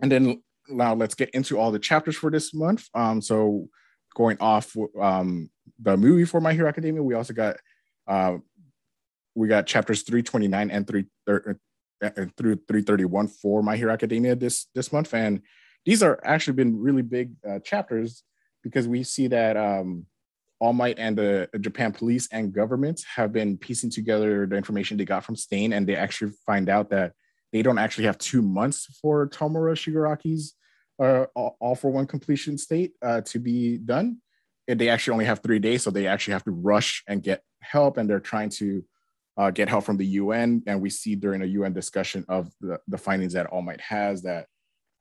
and 0.00 0.12
then 0.12 0.42
now 0.68 0.94
let's 0.94 1.14
get 1.14 1.30
into 1.30 1.58
all 1.58 1.72
the 1.72 1.78
chapters 1.78 2.16
for 2.16 2.30
this 2.30 2.54
month. 2.54 2.88
Um, 2.94 3.20
so 3.20 3.68
going 4.14 4.36
off 4.40 4.76
um, 5.00 5.50
the 5.80 5.96
movie 5.96 6.24
for 6.24 6.40
My 6.40 6.52
Hero 6.52 6.68
Academia, 6.68 7.02
we 7.02 7.14
also 7.14 7.32
got 7.32 7.56
uh, 8.06 8.36
we 9.36 9.48
got 9.48 9.66
chapters 9.66 10.02
329 10.02 10.70
and 10.70 10.86
3 10.86 11.04
uh, 11.28 11.38
through 12.36 12.56
331 12.68 13.28
for 13.28 13.62
My 13.62 13.76
Hero 13.76 13.92
Academia 13.92 14.34
this 14.34 14.66
this 14.74 14.92
month, 14.92 15.14
and 15.14 15.42
these 15.84 16.02
are 16.02 16.18
actually 16.24 16.54
been 16.54 16.80
really 16.80 17.02
big 17.02 17.32
uh, 17.48 17.58
chapters 17.60 18.24
because 18.64 18.88
we 18.88 19.04
see 19.04 19.28
that 19.28 19.56
um, 19.56 20.06
All 20.58 20.72
Might 20.72 20.98
and 20.98 21.16
the 21.16 21.48
Japan 21.60 21.92
police 21.92 22.28
and 22.32 22.52
government 22.52 23.02
have 23.14 23.32
been 23.32 23.56
piecing 23.56 23.90
together 23.90 24.46
the 24.46 24.56
information 24.56 24.96
they 24.96 25.04
got 25.04 25.24
from 25.24 25.36
Stain, 25.36 25.72
and 25.72 25.86
they 25.86 25.94
actually 25.94 26.32
find 26.44 26.68
out 26.68 26.90
that 26.90 27.12
they 27.52 27.62
don't 27.62 27.78
actually 27.78 28.04
have 28.04 28.18
two 28.18 28.42
months 28.42 28.86
for 29.00 29.28
Tomura 29.28 29.76
Shigaraki's 29.76 30.54
uh, 30.98 31.26
all 31.34 31.74
for 31.74 31.90
one 31.90 32.06
completion 32.06 32.58
state 32.58 32.92
uh, 33.02 33.20
to 33.20 33.38
be 33.38 33.76
done. 33.76 34.18
And 34.66 34.80
they 34.80 34.88
actually 34.88 35.12
only 35.12 35.26
have 35.26 35.42
three 35.42 35.60
days, 35.60 35.82
so 35.82 35.90
they 35.90 36.06
actually 36.06 36.32
have 36.32 36.44
to 36.44 36.50
rush 36.50 37.04
and 37.06 37.22
get 37.22 37.42
help, 37.60 37.98
and 37.98 38.10
they're 38.10 38.18
trying 38.18 38.50
to 38.50 38.82
uh, 39.36 39.50
get 39.50 39.68
help 39.68 39.84
from 39.84 39.96
the 39.96 40.06
UN. 40.06 40.62
And 40.66 40.80
we 40.80 40.90
see 40.90 41.14
during 41.14 41.42
a 41.42 41.46
UN 41.46 41.72
discussion 41.72 42.24
of 42.28 42.50
the, 42.60 42.80
the 42.88 42.98
findings 42.98 43.34
that 43.34 43.46
All 43.46 43.62
Might 43.62 43.80
has 43.80 44.22
that 44.22 44.46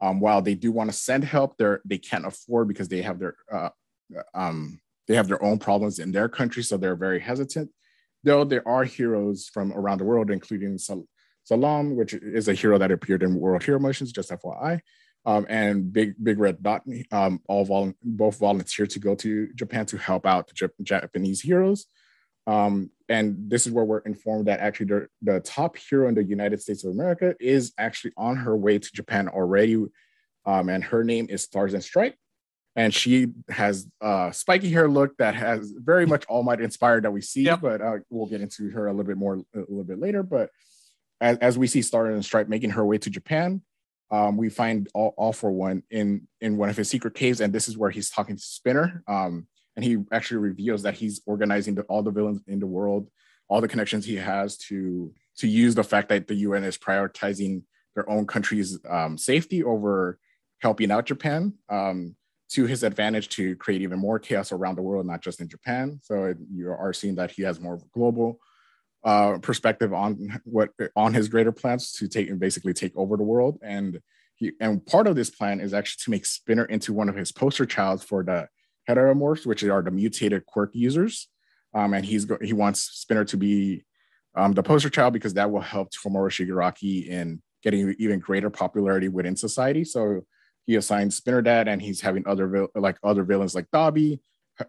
um, 0.02 0.20
while 0.20 0.42
they 0.42 0.56
do 0.56 0.72
want 0.72 0.90
to 0.90 0.96
send 0.96 1.24
help, 1.24 1.58
they 1.58 1.76
they 1.86 1.98
can't 1.98 2.26
afford 2.26 2.68
because 2.68 2.90
they 2.90 3.02
have 3.02 3.18
their 3.20 3.36
uh, 3.52 3.70
um, 4.34 4.80
they 5.08 5.16
have 5.16 5.28
their 5.28 5.44
own 5.44 5.58
problems 5.58 6.00
in 6.00 6.12
their 6.12 6.28
country, 6.28 6.64
so 6.64 6.78
they're 6.78 6.96
very 6.96 7.20
hesitant. 7.20 7.72
Though 8.24 8.44
there 8.44 8.68
are 8.68 8.84
heroes 8.84 9.48
from 9.48 9.72
around 9.72 10.00
the 10.00 10.04
world, 10.04 10.32
including 10.32 10.78
Sal- 10.78 11.08
Salam, 11.44 11.96
which 11.96 12.14
is 12.14 12.48
a 12.48 12.54
hero 12.54 12.78
that 12.78 12.92
appeared 12.92 13.24
in 13.24 13.40
World 13.40 13.64
Hero 13.64 13.80
Missions, 13.80 14.12
just 14.12 14.32
FYI 14.32 14.82
um, 15.26 15.46
and 15.50 15.92
Big 15.92 16.16
Big 16.22 16.40
Red 16.40 16.62
Dot 16.62 16.84
um, 17.12 17.42
all 17.48 17.66
vol- 17.66 17.94
both 18.04 18.38
volunteered 18.38 18.92
to 18.92 19.00
go 19.00 19.16
to 19.16 19.52
Japan 19.54 19.86
to 19.88 19.98
help 19.98 20.26
out 20.26 20.48
the 20.48 20.70
Japanese 20.84 21.42
heroes. 21.42 21.88
Um, 22.48 22.92
and 23.10 23.36
this 23.50 23.68
is 23.68 23.72
where 23.72 23.86
we're 23.86 24.00
informed 24.00 24.48
that 24.48 24.60
actually 24.60 24.88
the, 24.88 25.08
the, 25.22 25.40
top 25.42 25.78
hero 25.78 26.08
in 26.08 26.16
the 26.16 26.24
United 26.24 26.62
States 26.62 26.84
of 26.84 26.92
America 26.92 27.36
is 27.40 27.74
actually 27.78 28.12
on 28.18 28.36
her 28.36 28.56
way 28.56 28.80
to 28.80 28.92
Japan 28.94 29.28
already. 29.28 29.86
Um, 30.46 30.70
and 30.70 30.84
her 30.84 31.04
name 31.04 31.28
is 31.30 31.44
Stars 31.44 31.74
and 31.74 31.84
Stripe. 31.84 32.16
And 32.76 32.94
she 32.94 33.28
has 33.50 33.88
a 34.02 34.32
spiky 34.34 34.70
hair 34.70 34.90
look 34.90 35.16
that 35.18 35.34
has 35.36 35.72
very 35.78 36.06
much 36.06 36.26
All 36.26 36.44
Might 36.44 36.60
inspired 36.60 37.06
that 37.06 37.12
we 37.12 37.22
see, 37.22 37.44
yep. 37.44 37.62
but 37.62 37.82
uh, 37.82 37.98
we'll 38.10 38.26
get 38.26 38.42
into 38.42 38.70
her 38.72 38.88
a 38.88 38.92
little 38.92 39.06
bit 39.06 39.18
more 39.18 39.36
a 39.56 39.60
little 39.60 39.86
bit 39.86 40.00
later. 40.00 40.24
But 40.24 40.50
as, 41.22 41.38
as 41.38 41.58
we 41.58 41.68
see 41.68 41.82
Stars 41.82 42.14
and 42.14 42.26
Stripe 42.26 42.50
making 42.50 42.72
her 42.72 42.86
way 42.86 42.98
to 42.98 43.10
Japan, 43.10 43.62
um, 44.12 44.36
we 44.36 44.50
find 44.50 44.90
all, 44.94 45.14
all, 45.18 45.32
for 45.32 45.52
one 45.52 45.84
in 45.90 46.28
in 46.42 46.58
one 46.58 46.68
of 46.68 46.76
his 46.76 46.90
secret 46.90 47.14
caves, 47.14 47.40
and 47.40 47.54
this 47.54 47.70
is 47.70 47.78
where 47.78 47.90
he's 47.90 48.10
talking 48.10 48.36
to 48.36 48.42
Spinner. 48.42 49.04
Um, 49.08 49.48
and 49.76 49.84
he 49.84 49.98
actually 50.12 50.38
reveals 50.38 50.84
that 50.84 50.96
he's 50.96 51.22
organizing 51.26 51.76
the, 51.76 51.84
all 51.84 52.04
the 52.04 52.12
villains 52.12 52.42
in 52.48 52.60
the 52.60 52.68
world, 52.68 53.10
all 53.48 53.62
the 53.62 53.68
connections 53.68 54.06
he 54.06 54.16
has 54.16 54.58
to 54.58 55.14
to 55.38 55.48
use 55.48 55.76
the 55.76 55.84
fact 55.84 56.10
that 56.10 56.28
the 56.28 56.36
UN 56.36 56.64
is 56.64 56.78
prioritizing 56.78 57.64
their 57.94 58.10
own 58.10 58.26
country's 58.26 58.80
um, 58.90 59.18
safety 59.18 59.64
over 59.64 60.18
helping 60.60 60.92
out 60.92 61.06
Japan 61.06 61.54
um, 61.70 62.16
to 62.50 62.66
his 62.66 62.84
advantage 62.84 63.30
to 63.30 63.56
create 63.58 63.82
even 63.82 64.00
more 64.00 64.18
chaos 64.18 64.52
around 64.52 64.76
the 64.76 64.82
world, 64.82 65.06
not 65.06 65.22
just 65.22 65.42
in 65.42 65.50
Japan. 65.50 66.00
So 66.04 66.34
you 66.50 66.72
are 66.72 66.94
seeing 66.94 67.16
that 67.16 67.32
he 67.32 67.42
has 67.44 67.60
more 67.60 67.80
global 67.94 68.40
uh, 69.04 69.38
perspective 69.40 69.94
on 69.94 70.42
what 70.46 70.72
on 70.96 71.14
his 71.14 71.28
greater 71.28 71.52
plans 71.52 71.92
to 71.94 72.08
take 72.08 72.30
and 72.30 72.40
basically 72.40 72.74
take 72.74 72.96
over 72.96 73.18
the 73.18 73.24
world. 73.24 73.60
And 73.62 74.00
he 74.36 74.54
and 74.60 74.86
part 74.86 75.08
of 75.08 75.16
this 75.16 75.30
plan 75.30 75.60
is 75.60 75.74
actually 75.74 76.04
to 76.06 76.12
make 76.12 76.26
Spinner 76.26 76.66
into 76.66 76.94
one 76.94 77.10
of 77.10 77.16
his 77.16 77.32
poster 77.32 77.66
childs 77.66 78.04
for 78.04 78.24
the 78.24 78.48
heteromorphs, 78.90 79.46
which 79.46 79.64
are 79.64 79.82
the 79.82 79.92
mutated 79.92 80.46
quirk 80.46 80.72
users. 80.74 81.28
Um, 81.74 81.94
and 81.94 82.06
he's 82.06 82.26
go- 82.26 82.40
he 82.42 82.54
wants 82.54 82.82
Spinner 82.82 83.26
to 83.26 83.38
be 83.38 83.86
um, 84.36 84.54
the 84.54 84.64
poster 84.64 84.90
child 84.90 85.14
because 85.14 85.34
that 85.34 85.52
will 85.52 85.62
help 85.62 85.90
Tomura 85.92 86.30
Shigaraki 86.30 87.08
in 87.08 87.42
getting 87.64 87.96
even 88.00 88.20
greater 88.20 88.50
popularity 88.50 89.08
within 89.08 89.36
society. 89.36 89.84
So 89.84 90.26
he 90.66 90.76
assigns 90.76 91.18
Spinner 91.18 91.42
that, 91.44 91.68
and 91.68 91.82
he's 91.82 92.02
having 92.02 92.26
other 92.28 92.48
vil- 92.48 92.72
like 92.76 92.98
other 93.04 93.24
villains 93.24 93.56
like 93.56 93.70
Dabi 93.72 94.20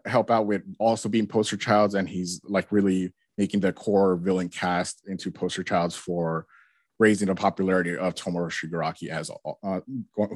help 0.05 0.31
out 0.31 0.47
with 0.47 0.63
also 0.79 1.09
being 1.09 1.27
poster 1.27 1.57
childs, 1.57 1.95
and 1.95 2.09
he's 2.09 2.41
like 2.45 2.73
really 2.73 3.13
making 3.39 3.61
the 3.61 3.73
core 3.73 4.17
villain 4.17 4.49
cast 4.49 5.03
into 5.07 5.31
poster 5.31 5.63
childs 5.63 5.95
for 5.95 6.47
raising 6.99 7.29
the 7.29 7.35
popularity 7.35 7.97
of 7.97 8.15
Tomura 8.15 8.51
Shigaraki 8.51 9.09
as 9.09 9.31
uh, 9.63 9.81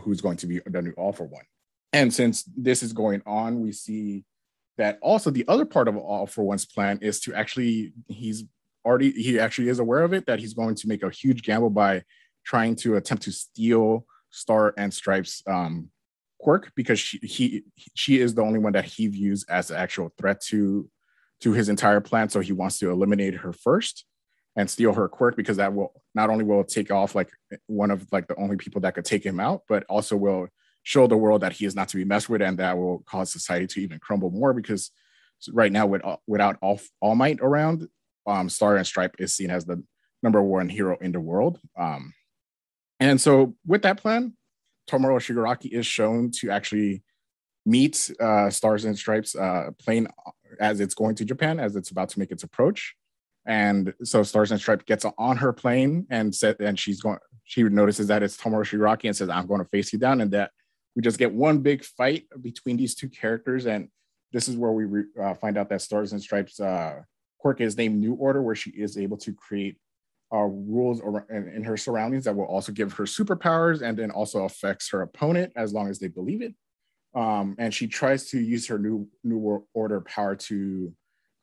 who's 0.03 0.21
going 0.21 0.37
to 0.37 0.47
be 0.47 0.61
the 0.67 0.83
new 0.83 0.93
All 0.93 1.13
for 1.13 1.25
One. 1.25 1.45
And 1.93 2.13
since 2.13 2.45
this 2.57 2.83
is 2.83 2.93
going 2.93 3.23
on, 3.27 3.61
we 3.61 3.73
see 3.73 4.25
that 4.79 4.99
also 5.03 5.31
the 5.31 5.45
other 5.49 5.65
part 5.65 5.89
of 5.89 5.97
All 5.97 6.27
for 6.27 6.45
One's 6.45 6.65
plan 6.65 6.99
is 7.03 7.21
to 7.21 7.35
actually 7.35 7.93
he's 8.09 8.45
already 8.85 9.11
he 9.11 9.39
actually 9.39 9.69
is 9.69 9.79
aware 9.79 10.03
of 10.03 10.13
it 10.15 10.27
that 10.27 10.39
he's 10.39 10.55
going 10.55 10.75
to 10.77 10.89
make 10.89 11.03
a 11.03 11.11
huge 11.11 11.43
gamble 11.43 11.71
by 11.71 12.03
trying 12.47 12.75
to 12.77 12.97
attempt 12.97 13.25
to 13.25 13.33
steal 13.33 14.07
Star 14.31 14.73
and 14.79 14.95
Stripes 14.95 15.43
um, 15.47 15.91
quirk 16.39 16.73
because 16.75 16.99
she 16.99 17.19
he 17.19 17.65
she 17.95 18.21
is 18.21 18.35
the 18.35 18.43
only 18.43 18.59
one 18.59 18.73
that 18.73 18.85
he 18.85 19.07
views 19.09 19.45
as 19.49 19.71
an 19.71 19.77
actual 19.77 20.13
threat 20.17 20.41
to 20.43 20.89
to 21.41 21.53
his 21.53 21.69
entire 21.69 22.01
plan. 22.01 22.29
So 22.29 22.41
he 22.41 22.53
wants 22.53 22.79
to 22.79 22.91
eliminate 22.91 23.35
her 23.35 23.53
first 23.53 24.05
and 24.57 24.69
steal 24.69 24.93
her 24.93 25.09
quirk 25.09 25.37
because 25.37 25.57
that 25.59 25.75
will 25.75 25.93
not 26.15 26.31
only 26.31 26.45
will 26.45 26.65
take 26.65 26.91
off 26.91 27.15
like 27.15 27.31
one 27.67 27.91
of 27.91 28.07
like 28.13 28.29
the 28.29 28.37
only 28.37 28.57
people 28.57 28.81
that 28.83 28.95
could 28.95 29.05
take 29.05 29.25
him 29.25 29.41
out, 29.41 29.63
but 29.69 29.85
also 29.89 30.17
will 30.17 30.49
show 30.83 31.07
the 31.07 31.17
world 31.17 31.43
that 31.43 31.53
he 31.53 31.67
is 31.67 31.75
not 31.75 31.89
to 31.89 31.97
be 31.97 32.05
messed 32.05 32.29
with, 32.29 32.43
and 32.43 32.59
that 32.59 32.77
will 32.77 33.01
cause 33.07 33.33
society 33.33 33.67
to 33.67 33.81
even 33.81 33.99
crumble 33.99 34.31
more 34.31 34.53
because 34.53 34.91
right 35.53 35.73
now 35.73 35.87
with 35.87 36.03
without 36.27 36.57
all, 36.63 36.81
all 37.01 37.15
might 37.15 37.41
around, 37.41 37.89
um, 38.27 38.49
Star 38.49 38.77
and 38.77 38.87
Stripe 38.87 39.17
is 39.19 39.35
seen 39.35 39.51
as 39.51 39.65
the 39.65 39.83
number 40.23 40.43
one 40.43 40.69
hero 40.69 40.97
in 41.01 41.13
the 41.13 41.21
world. 41.21 41.59
Um, 41.79 42.13
and 42.99 43.21
so 43.21 43.55
with 43.67 43.83
that 43.83 43.99
plan, 43.99 44.35
Tomura 44.89 45.19
Shigaraki 45.19 45.73
is 45.73 45.87
shown 45.87 46.31
to 46.41 46.51
actually 46.51 47.03
meet 47.65 48.11
uh, 48.21 48.51
Stars 48.51 48.85
and 48.85 48.99
Stripes 48.99 49.35
uh, 49.35 49.71
plane 49.79 50.09
as 50.59 50.81
it's 50.81 50.95
going 50.95 51.15
to 51.17 51.25
Japan, 51.25 51.61
as 51.61 51.77
it's 51.77 51.91
about 51.91 52.09
to 52.11 52.19
make 52.19 52.31
its 52.31 52.43
approach. 52.43 52.95
And 53.47 53.95
so 54.03 54.23
Stars 54.23 54.51
and 54.51 54.61
Stripes 54.61 54.85
gets 54.85 55.07
on 55.17 55.37
her 55.39 55.53
plane 55.53 56.07
and 56.11 56.35
said, 56.35 56.57
and 56.61 56.79
she's 56.79 57.01
going, 57.01 57.19
she 57.45 57.63
notices 57.63 58.09
that 58.09 58.23
it's 58.23 58.37
Tomura 58.37 58.65
Shigaraki 58.65 59.07
and 59.07 59.17
says, 59.17 59.29
I'm 59.29 59.47
going 59.47 59.63
to 59.63 59.69
face 59.69 59.93
you 59.93 59.99
down. 59.99 60.21
And 60.21 60.31
that 60.33 60.51
we 60.95 61.03
just 61.03 61.19
get 61.19 61.33
one 61.33 61.59
big 61.59 61.85
fight 61.85 62.25
between 62.41 62.77
these 62.77 62.95
two 62.95 63.09
characters. 63.09 63.67
And 63.67 63.89
this 64.33 64.49
is 64.49 64.57
where 64.57 64.73
we 64.73 64.85
re, 64.85 65.05
uh, 65.21 65.35
find 65.35 65.57
out 65.57 65.69
that 65.71 65.83
Stars 65.83 66.13
and 66.13 66.23
Stripes 66.23 66.61
uh, 66.61 67.01
quirk 67.39 67.61
is 67.61 67.77
named 67.77 67.99
New 67.99 68.15
Order, 68.15 68.43
where 68.43 68.55
she 68.55 68.71
is 68.71 68.99
able 68.99 69.17
to 69.19 69.33
create 69.33 69.77
uh, 70.33 70.39
rules 70.39 71.01
in, 71.31 71.49
in 71.49 71.65
her 71.65 71.77
surroundings 71.77 72.25
that 72.25 72.37
will 72.37 72.45
also 72.45 72.73
give 72.73 72.93
her 72.93 73.05
superpowers 73.05 73.83
and 73.83 73.99
then 73.99 74.11
also 74.11 74.45
affects 74.45 74.91
her 74.91 75.03
opponent 75.03 75.53
as 75.57 75.73
long 75.73 75.89
as 75.89 75.99
they 75.99 76.09
believe 76.09 76.41
it 76.41 76.55
um, 77.15 77.57
and 77.59 77.75
she 77.75 77.87
tries 77.87 78.31
to 78.31 78.39
use 78.39 78.67
her 78.69 78.79
new 78.79 79.09
new 79.25 79.65
order 79.75 80.01
power 80.01 80.37
to 80.37 80.93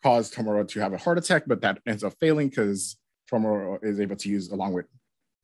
cause 0.04 0.32
Tomura 0.32 0.68
to 0.70 0.80
have 0.80 0.94
a 0.94 0.98
heart 0.98 1.18
attack, 1.18 1.44
but 1.48 1.62
that 1.62 1.80
ends 1.86 2.04
up 2.04 2.14
failing 2.20 2.50
because 2.50 2.98
Tomura 3.32 3.84
is 3.84 4.00
able 4.00 4.16
to 4.16 4.30
use 4.30 4.50
along 4.52 4.74
with 4.74 4.86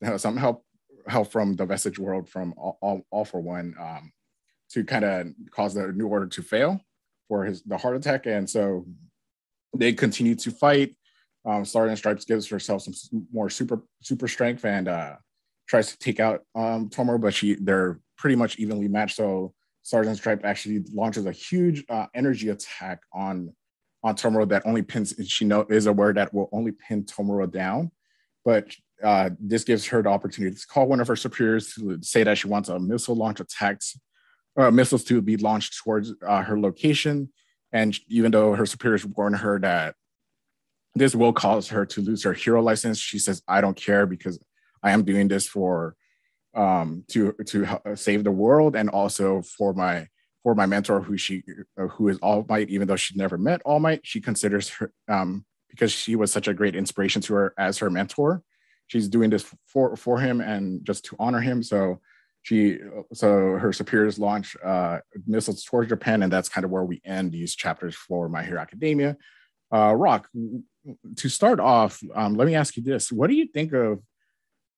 uh, 0.04 0.16
some 0.16 0.36
help 0.36 0.64
help 1.06 1.30
from 1.30 1.54
the 1.56 1.66
vestige 1.66 1.98
world 1.98 2.28
from 2.28 2.54
all, 2.56 2.78
all, 2.80 3.02
all 3.10 3.24
for 3.24 3.40
one 3.40 3.74
um, 3.80 4.12
to 4.70 4.84
kind 4.84 5.04
of 5.04 5.28
cause 5.50 5.74
the 5.74 5.92
new 5.92 6.06
order 6.06 6.26
to 6.26 6.42
fail 6.42 6.80
for 7.28 7.44
his 7.44 7.62
the 7.62 7.76
heart 7.76 7.96
attack, 7.96 8.26
and 8.26 8.48
so 8.48 8.86
they 9.76 9.92
continue 9.92 10.34
to 10.34 10.50
fight. 10.50 10.96
Um, 11.46 11.64
and 11.74 11.98
Stripes 11.98 12.24
gives 12.24 12.48
herself 12.48 12.82
some 12.82 12.94
more 13.32 13.50
super 13.50 13.82
super 14.00 14.28
strength, 14.28 14.64
and 14.64 14.88
uh, 14.88 15.16
tries 15.66 15.88
to 15.88 15.98
take 15.98 16.20
out 16.20 16.42
um, 16.54 16.88
Tomura, 16.88 17.20
but 17.20 17.34
she 17.34 17.54
they're 17.54 18.00
pretty 18.16 18.36
much 18.36 18.58
evenly 18.58 18.88
matched. 18.88 19.16
So 19.16 19.54
Star 19.82 20.02
and 20.02 20.16
Stripe 20.16 20.44
actually 20.44 20.84
launches 20.92 21.26
a 21.26 21.32
huge 21.32 21.84
uh, 21.88 22.06
energy 22.14 22.48
attack 22.48 23.00
on 23.12 23.52
on 24.02 24.14
Tomura 24.14 24.48
that 24.48 24.66
only 24.66 24.82
pins. 24.82 25.14
She 25.26 25.44
know 25.44 25.66
is 25.68 25.86
aware 25.86 26.12
that 26.12 26.32
will 26.32 26.48
only 26.52 26.72
pin 26.72 27.04
Tomura 27.04 27.50
down, 27.50 27.90
but 28.44 28.74
uh, 29.04 29.30
this 29.38 29.64
gives 29.64 29.86
her 29.86 30.02
the 30.02 30.08
opportunity 30.08 30.56
to 30.56 30.66
call 30.66 30.86
one 30.86 31.00
of 31.00 31.08
her 31.08 31.16
superiors 31.16 31.74
to 31.74 31.98
say 32.02 32.24
that 32.24 32.38
she 32.38 32.48
wants 32.48 32.68
a 32.68 32.78
missile 32.78 33.14
launch 33.14 33.40
attacks, 33.40 33.98
uh, 34.56 34.70
missiles 34.70 35.04
to 35.04 35.20
be 35.20 35.36
launched 35.36 35.76
towards 35.82 36.12
uh, 36.26 36.42
her 36.42 36.58
location. 36.58 37.30
And 37.72 37.98
even 38.08 38.30
though 38.30 38.54
her 38.54 38.66
superiors 38.66 39.04
warn 39.04 39.34
her 39.34 39.58
that 39.60 39.94
this 40.94 41.14
will 41.14 41.32
cause 41.32 41.68
her 41.68 41.84
to 41.86 42.00
lose 42.00 42.22
her 42.22 42.32
hero 42.32 42.62
license, 42.62 42.98
she 42.98 43.18
says, 43.18 43.42
"I 43.48 43.60
don't 43.60 43.76
care 43.76 44.06
because 44.06 44.38
I 44.82 44.92
am 44.92 45.04
doing 45.04 45.28
this 45.28 45.46
for 45.46 45.96
um, 46.54 47.04
to 47.08 47.32
to 47.46 47.80
save 47.94 48.24
the 48.24 48.30
world 48.30 48.76
and 48.76 48.88
also 48.90 49.42
for 49.42 49.72
my 49.72 50.08
for 50.44 50.54
my 50.54 50.66
mentor 50.66 51.00
who 51.00 51.16
she 51.16 51.42
uh, 51.80 51.88
who 51.88 52.08
is 52.08 52.18
All 52.18 52.46
Might, 52.48 52.70
even 52.70 52.86
though 52.86 52.96
she 52.96 53.16
never 53.16 53.36
met 53.36 53.60
All 53.64 53.80
Might, 53.80 54.06
she 54.06 54.20
considers 54.20 54.68
her 54.68 54.92
um, 55.08 55.44
because 55.68 55.90
she 55.90 56.14
was 56.14 56.30
such 56.30 56.46
a 56.46 56.54
great 56.54 56.76
inspiration 56.76 57.20
to 57.22 57.34
her 57.34 57.54
as 57.58 57.78
her 57.78 57.90
mentor. 57.90 58.42
She's 58.86 59.08
doing 59.08 59.30
this 59.30 59.44
for 59.66 59.96
for 59.96 60.20
him 60.20 60.40
and 60.40 60.84
just 60.84 61.04
to 61.06 61.16
honor 61.18 61.40
him. 61.40 61.62
So 61.62 62.00
she 62.42 62.78
so 63.12 63.28
her 63.56 63.72
superiors 63.72 64.18
launch 64.18 64.56
uh, 64.62 64.98
missiles 65.26 65.64
towards 65.64 65.88
Japan, 65.88 66.22
and 66.22 66.32
that's 66.32 66.48
kind 66.48 66.64
of 66.64 66.70
where 66.70 66.84
we 66.84 67.00
end 67.04 67.32
these 67.32 67.54
chapters 67.54 67.94
for 67.94 68.28
My 68.28 68.42
Hero 68.42 68.60
Academia. 68.60 69.16
Uh, 69.72 69.94
Rock, 69.94 70.28
to 71.16 71.28
start 71.28 71.58
off, 71.58 72.00
um, 72.14 72.34
let 72.34 72.46
me 72.46 72.54
ask 72.54 72.76
you 72.76 72.82
this: 72.82 73.10
What 73.10 73.28
do 73.28 73.34
you 73.34 73.46
think 73.46 73.72
of 73.72 74.00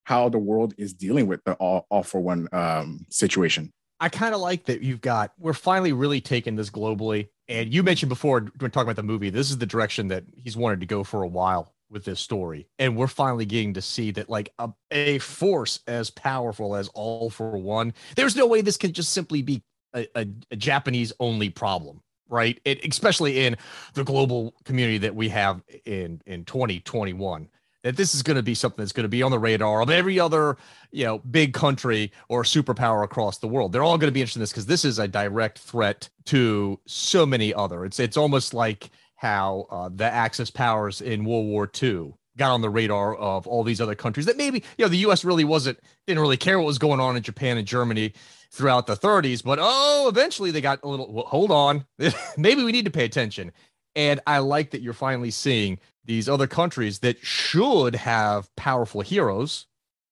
how 0.04 0.28
the 0.28 0.38
world 0.38 0.74
is 0.78 0.94
dealing 0.94 1.26
with 1.26 1.42
the 1.42 1.54
all, 1.54 1.86
all 1.90 2.04
for 2.04 2.20
one 2.20 2.48
um, 2.52 3.04
situation? 3.10 3.72
I 3.98 4.08
kind 4.08 4.34
of 4.34 4.40
like 4.40 4.66
that 4.66 4.82
you've 4.82 5.00
got, 5.00 5.32
we're 5.38 5.54
finally 5.54 5.92
really 5.92 6.20
taking 6.20 6.54
this 6.54 6.70
globally. 6.70 7.28
And 7.48 7.72
you 7.72 7.82
mentioned 7.82 8.10
before 8.10 8.46
when 8.58 8.70
talking 8.70 8.86
about 8.86 8.96
the 8.96 9.02
movie, 9.02 9.30
this 9.30 9.50
is 9.50 9.58
the 9.58 9.66
direction 9.66 10.08
that 10.08 10.24
he's 10.36 10.56
wanted 10.56 10.80
to 10.80 10.86
go 10.86 11.02
for 11.02 11.22
a 11.22 11.26
while 11.26 11.72
with 11.90 12.04
this 12.04 12.20
story. 12.20 12.68
And 12.78 12.96
we're 12.96 13.06
finally 13.06 13.46
getting 13.46 13.74
to 13.74 13.82
see 13.82 14.10
that, 14.12 14.28
like, 14.28 14.52
a, 14.58 14.70
a 14.90 15.18
force 15.18 15.80
as 15.86 16.10
powerful 16.10 16.76
as 16.76 16.88
All 16.88 17.30
for 17.30 17.56
One, 17.56 17.94
there's 18.16 18.36
no 18.36 18.46
way 18.46 18.60
this 18.60 18.76
can 18.76 18.92
just 18.92 19.12
simply 19.12 19.42
be 19.42 19.62
a, 19.94 20.06
a, 20.16 20.26
a 20.50 20.56
Japanese 20.56 21.12
only 21.20 21.50
problem 21.50 22.00
right? 22.28 22.60
It, 22.64 22.84
especially 22.84 23.46
in 23.46 23.56
the 23.94 24.02
global 24.02 24.52
community 24.64 24.98
that 24.98 25.14
we 25.14 25.28
have 25.28 25.62
in 25.84 26.20
in 26.26 26.44
2021 26.44 27.48
that 27.86 27.96
this 27.96 28.16
is 28.16 28.22
going 28.22 28.36
to 28.36 28.42
be 28.42 28.54
something 28.54 28.82
that's 28.82 28.90
going 28.90 29.04
to 29.04 29.08
be 29.08 29.22
on 29.22 29.30
the 29.30 29.38
radar 29.38 29.80
of 29.80 29.90
every 29.90 30.18
other 30.18 30.56
you 30.90 31.04
know 31.04 31.18
big 31.18 31.52
country 31.52 32.10
or 32.28 32.42
superpower 32.42 33.04
across 33.04 33.38
the 33.38 33.46
world. 33.46 33.70
They're 33.70 33.84
all 33.84 33.96
going 33.96 34.08
to 34.08 34.12
be 34.12 34.20
interested 34.20 34.40
in 34.40 34.42
this 34.42 34.50
because 34.50 34.66
this 34.66 34.84
is 34.84 34.98
a 34.98 35.06
direct 35.06 35.60
threat 35.60 36.08
to 36.26 36.80
so 36.86 37.24
many 37.24 37.54
other. 37.54 37.84
It's 37.84 38.00
it's 38.00 38.16
almost 38.16 38.54
like 38.54 38.90
how 39.26 39.66
uh, 39.70 39.90
the 39.92 40.04
axis 40.04 40.50
powers 40.50 41.00
in 41.00 41.24
world 41.24 41.46
war 41.46 41.70
ii 41.82 42.12
got 42.36 42.52
on 42.52 42.60
the 42.60 42.70
radar 42.70 43.14
of 43.16 43.46
all 43.46 43.64
these 43.64 43.80
other 43.80 43.94
countries 43.94 44.26
that 44.26 44.36
maybe 44.36 44.62
you 44.78 44.84
know 44.84 44.88
the 44.88 44.98
us 44.98 45.24
really 45.24 45.44
wasn't 45.44 45.78
didn't 46.06 46.20
really 46.20 46.36
care 46.36 46.58
what 46.58 46.66
was 46.66 46.78
going 46.78 47.00
on 47.00 47.16
in 47.16 47.22
japan 47.22 47.56
and 47.56 47.66
germany 47.66 48.12
throughout 48.50 48.86
the 48.86 48.96
30s 48.96 49.42
but 49.42 49.58
oh 49.60 50.08
eventually 50.08 50.50
they 50.50 50.60
got 50.60 50.80
a 50.82 50.88
little 50.88 51.12
well, 51.12 51.24
hold 51.24 51.50
on. 51.50 51.84
Maybe 52.36 52.62
we 52.62 52.72
need 52.72 52.84
to 52.84 52.90
pay 52.90 53.04
attention. 53.04 53.52
And 53.94 54.20
I 54.26 54.38
like 54.38 54.70
that 54.70 54.82
you're 54.82 54.92
finally 54.92 55.30
seeing 55.30 55.78
these 56.04 56.28
other 56.28 56.46
countries 56.46 56.98
that 57.00 57.24
should 57.24 57.94
have 57.94 58.54
powerful 58.56 59.00
heroes 59.00 59.66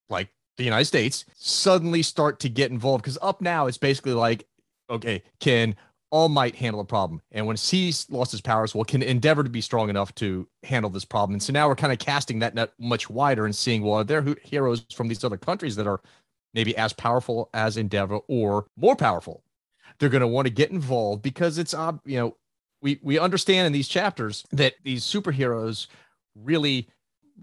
like 0.08 0.28
the 0.56 0.64
United 0.64 0.86
States 0.86 1.24
suddenly 1.34 2.02
start 2.02 2.40
to 2.40 2.48
get 2.48 2.70
involved 2.70 3.02
because 3.02 3.18
up 3.20 3.40
now 3.40 3.66
it's 3.66 3.78
basically 3.78 4.14
like 4.14 4.46
okay 4.90 5.22
can 5.40 5.76
all 6.14 6.28
might 6.28 6.54
handle 6.54 6.80
a 6.80 6.84
problem. 6.84 7.20
And 7.32 7.44
when 7.44 7.56
he's 7.56 8.08
lost 8.08 8.30
his 8.30 8.40
powers 8.40 8.72
well 8.72 8.84
can 8.84 9.02
endeavor 9.02 9.42
to 9.42 9.50
be 9.50 9.60
strong 9.60 9.90
enough 9.90 10.14
to 10.14 10.46
handle 10.62 10.88
this 10.88 11.04
problem? 11.04 11.34
And 11.34 11.42
so 11.42 11.52
now 11.52 11.66
we're 11.66 11.74
kind 11.74 11.92
of 11.92 11.98
casting 11.98 12.38
that 12.38 12.54
net 12.54 12.70
much 12.78 13.10
wider 13.10 13.44
and 13.44 13.54
seeing 13.54 13.82
well 13.82 13.94
are 13.94 14.04
there 14.04 14.24
heroes 14.44 14.86
from 14.94 15.08
these 15.08 15.24
other 15.24 15.36
countries 15.36 15.74
that 15.74 15.88
are 15.88 16.00
maybe 16.54 16.76
as 16.76 16.92
powerful 16.92 17.50
as 17.52 17.76
endeavor 17.76 18.20
or 18.28 18.66
more 18.76 18.94
powerful? 18.94 19.42
They're 19.98 20.08
going 20.08 20.20
to 20.20 20.28
want 20.28 20.46
to 20.46 20.54
get 20.54 20.70
involved 20.70 21.20
because 21.20 21.58
it's 21.58 21.74
uh, 21.74 21.94
you 22.04 22.20
know 22.20 22.36
we 22.80 23.00
we 23.02 23.18
understand 23.18 23.66
in 23.66 23.72
these 23.72 23.88
chapters 23.88 24.44
that 24.52 24.74
these 24.84 25.02
superheroes 25.02 25.88
really 26.36 26.88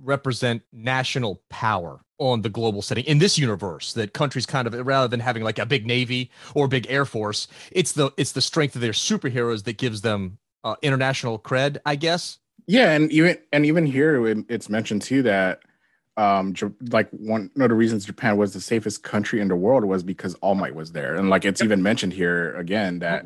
represent 0.01 0.61
national 0.71 1.41
power 1.49 1.99
on 2.21 2.43
the 2.43 2.49
global 2.49 2.83
setting 2.83 3.03
in 3.05 3.17
this 3.17 3.39
universe 3.39 3.93
that 3.93 4.13
countries 4.13 4.45
kind 4.45 4.67
of 4.67 4.73
rather 4.85 5.07
than 5.07 5.19
having 5.19 5.41
like 5.41 5.57
a 5.57 5.65
big 5.65 5.87
navy 5.87 6.29
or 6.53 6.67
big 6.67 6.85
air 6.87 7.03
force 7.03 7.47
it's 7.71 7.93
the 7.93 8.11
it's 8.15 8.33
the 8.33 8.41
strength 8.41 8.75
of 8.75 8.81
their 8.81 8.91
superheroes 8.91 9.63
that 9.63 9.77
gives 9.77 10.01
them 10.01 10.37
uh, 10.63 10.75
international 10.83 11.39
cred 11.39 11.79
i 11.83 11.95
guess. 11.95 12.37
Yeah 12.67 12.91
and 12.91 13.11
even 13.11 13.39
and 13.51 13.65
even 13.65 13.87
here 13.87 14.23
it's 14.47 14.69
mentioned 14.69 15.01
too 15.01 15.23
that 15.23 15.61
um 16.15 16.53
like 16.91 17.09
one, 17.09 17.49
one 17.55 17.63
of 17.63 17.69
the 17.69 17.75
reasons 17.75 18.05
japan 18.05 18.37
was 18.37 18.53
the 18.53 18.61
safest 18.61 19.01
country 19.01 19.41
in 19.41 19.47
the 19.47 19.55
world 19.55 19.83
was 19.83 20.03
because 20.03 20.35
all 20.35 20.53
might 20.53 20.75
was 20.75 20.91
there. 20.91 21.15
And 21.15 21.27
like 21.29 21.43
it's 21.43 21.63
even 21.63 21.81
mentioned 21.81 22.13
here 22.13 22.55
again 22.55 22.99
that 22.99 23.25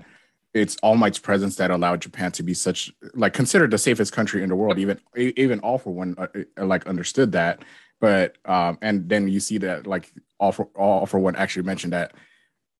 it's 0.55 0.77
All 0.81 0.95
Might's 0.95 1.19
presence 1.19 1.57
that 1.57 1.69
allowed 1.69 2.01
Japan 2.01 2.31
to 2.31 2.43
be 2.43 2.53
such 2.53 2.91
like 3.13 3.33
considered 3.33 3.71
the 3.71 3.77
safest 3.77 4.13
country 4.13 4.41
in 4.41 4.49
the 4.49 4.55
world. 4.55 4.79
Even 4.79 4.99
even 5.17 5.59
All 5.59 5.77
for 5.77 5.93
One 5.93 6.15
uh, 6.17 6.27
uh, 6.57 6.65
like 6.65 6.87
understood 6.87 7.33
that, 7.33 7.61
but 7.99 8.37
um, 8.45 8.77
and 8.81 9.09
then 9.09 9.27
you 9.27 9.39
see 9.39 9.57
that 9.59 9.87
like 9.87 10.11
All 10.39 10.51
for 10.51 10.65
All 10.75 11.05
for 11.05 11.19
One 11.19 11.35
actually 11.35 11.63
mentioned 11.63 11.93
that 11.93 12.13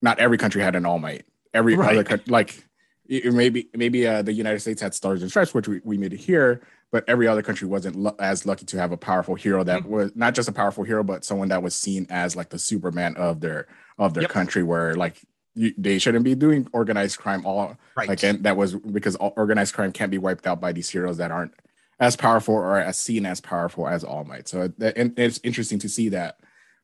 not 0.01 0.19
every 0.19 0.37
country 0.37 0.61
had 0.61 0.75
an 0.75 0.85
All 0.85 0.99
Might. 0.99 1.25
Every 1.53 1.75
right. 1.75 1.93
other 1.93 2.03
country, 2.03 2.25
like 2.29 2.65
maybe 3.07 3.69
maybe 3.73 4.07
uh, 4.07 4.21
the 4.21 4.33
United 4.33 4.59
States 4.59 4.81
had 4.81 4.93
Stars 4.93 5.21
and 5.21 5.29
Stripes, 5.29 5.53
which 5.53 5.67
we, 5.67 5.81
we 5.83 5.97
made 5.97 6.13
it 6.13 6.19
here, 6.19 6.61
but 6.91 7.03
every 7.07 7.27
other 7.27 7.41
country 7.41 7.67
wasn't 7.67 8.13
as 8.19 8.45
lucky 8.45 8.65
to 8.65 8.77
have 8.77 8.91
a 8.91 8.97
powerful 8.97 9.35
hero 9.35 9.63
that 9.63 9.81
mm-hmm. 9.81 9.89
was 9.89 10.15
not 10.15 10.35
just 10.35 10.49
a 10.49 10.51
powerful 10.51 10.83
hero, 10.83 11.03
but 11.03 11.23
someone 11.23 11.49
that 11.49 11.63
was 11.63 11.75
seen 11.75 12.07
as 12.09 12.35
like 12.35 12.49
the 12.49 12.59
Superman 12.59 13.15
of 13.15 13.39
their 13.39 13.67
of 13.97 14.13
their 14.13 14.23
yep. 14.23 14.31
country, 14.31 14.63
where 14.63 14.95
like 14.95 15.21
you, 15.55 15.73
they 15.77 15.97
shouldn't 15.97 16.25
be 16.25 16.35
doing 16.35 16.67
organized 16.73 17.17
crime 17.17 17.45
all 17.45 17.77
right. 17.95 18.09
like 18.09 18.23
and 18.23 18.43
that 18.43 18.57
was 18.57 18.75
because 18.75 19.15
organized 19.15 19.73
crime 19.73 19.91
can't 19.91 20.11
be 20.11 20.17
wiped 20.17 20.45
out 20.45 20.59
by 20.59 20.71
these 20.71 20.89
heroes 20.89 21.17
that 21.17 21.31
aren't 21.31 21.53
as 21.99 22.15
powerful 22.15 22.55
or 22.55 22.77
as 22.77 22.97
seen 22.97 23.25
as 23.25 23.41
powerful 23.41 23.87
as 23.87 24.03
all 24.03 24.23
might 24.23 24.47
so 24.47 24.71
and 24.95 25.17
it's 25.17 25.39
interesting 25.43 25.79
to 25.79 25.89
see 25.89 26.09
that 26.09 26.37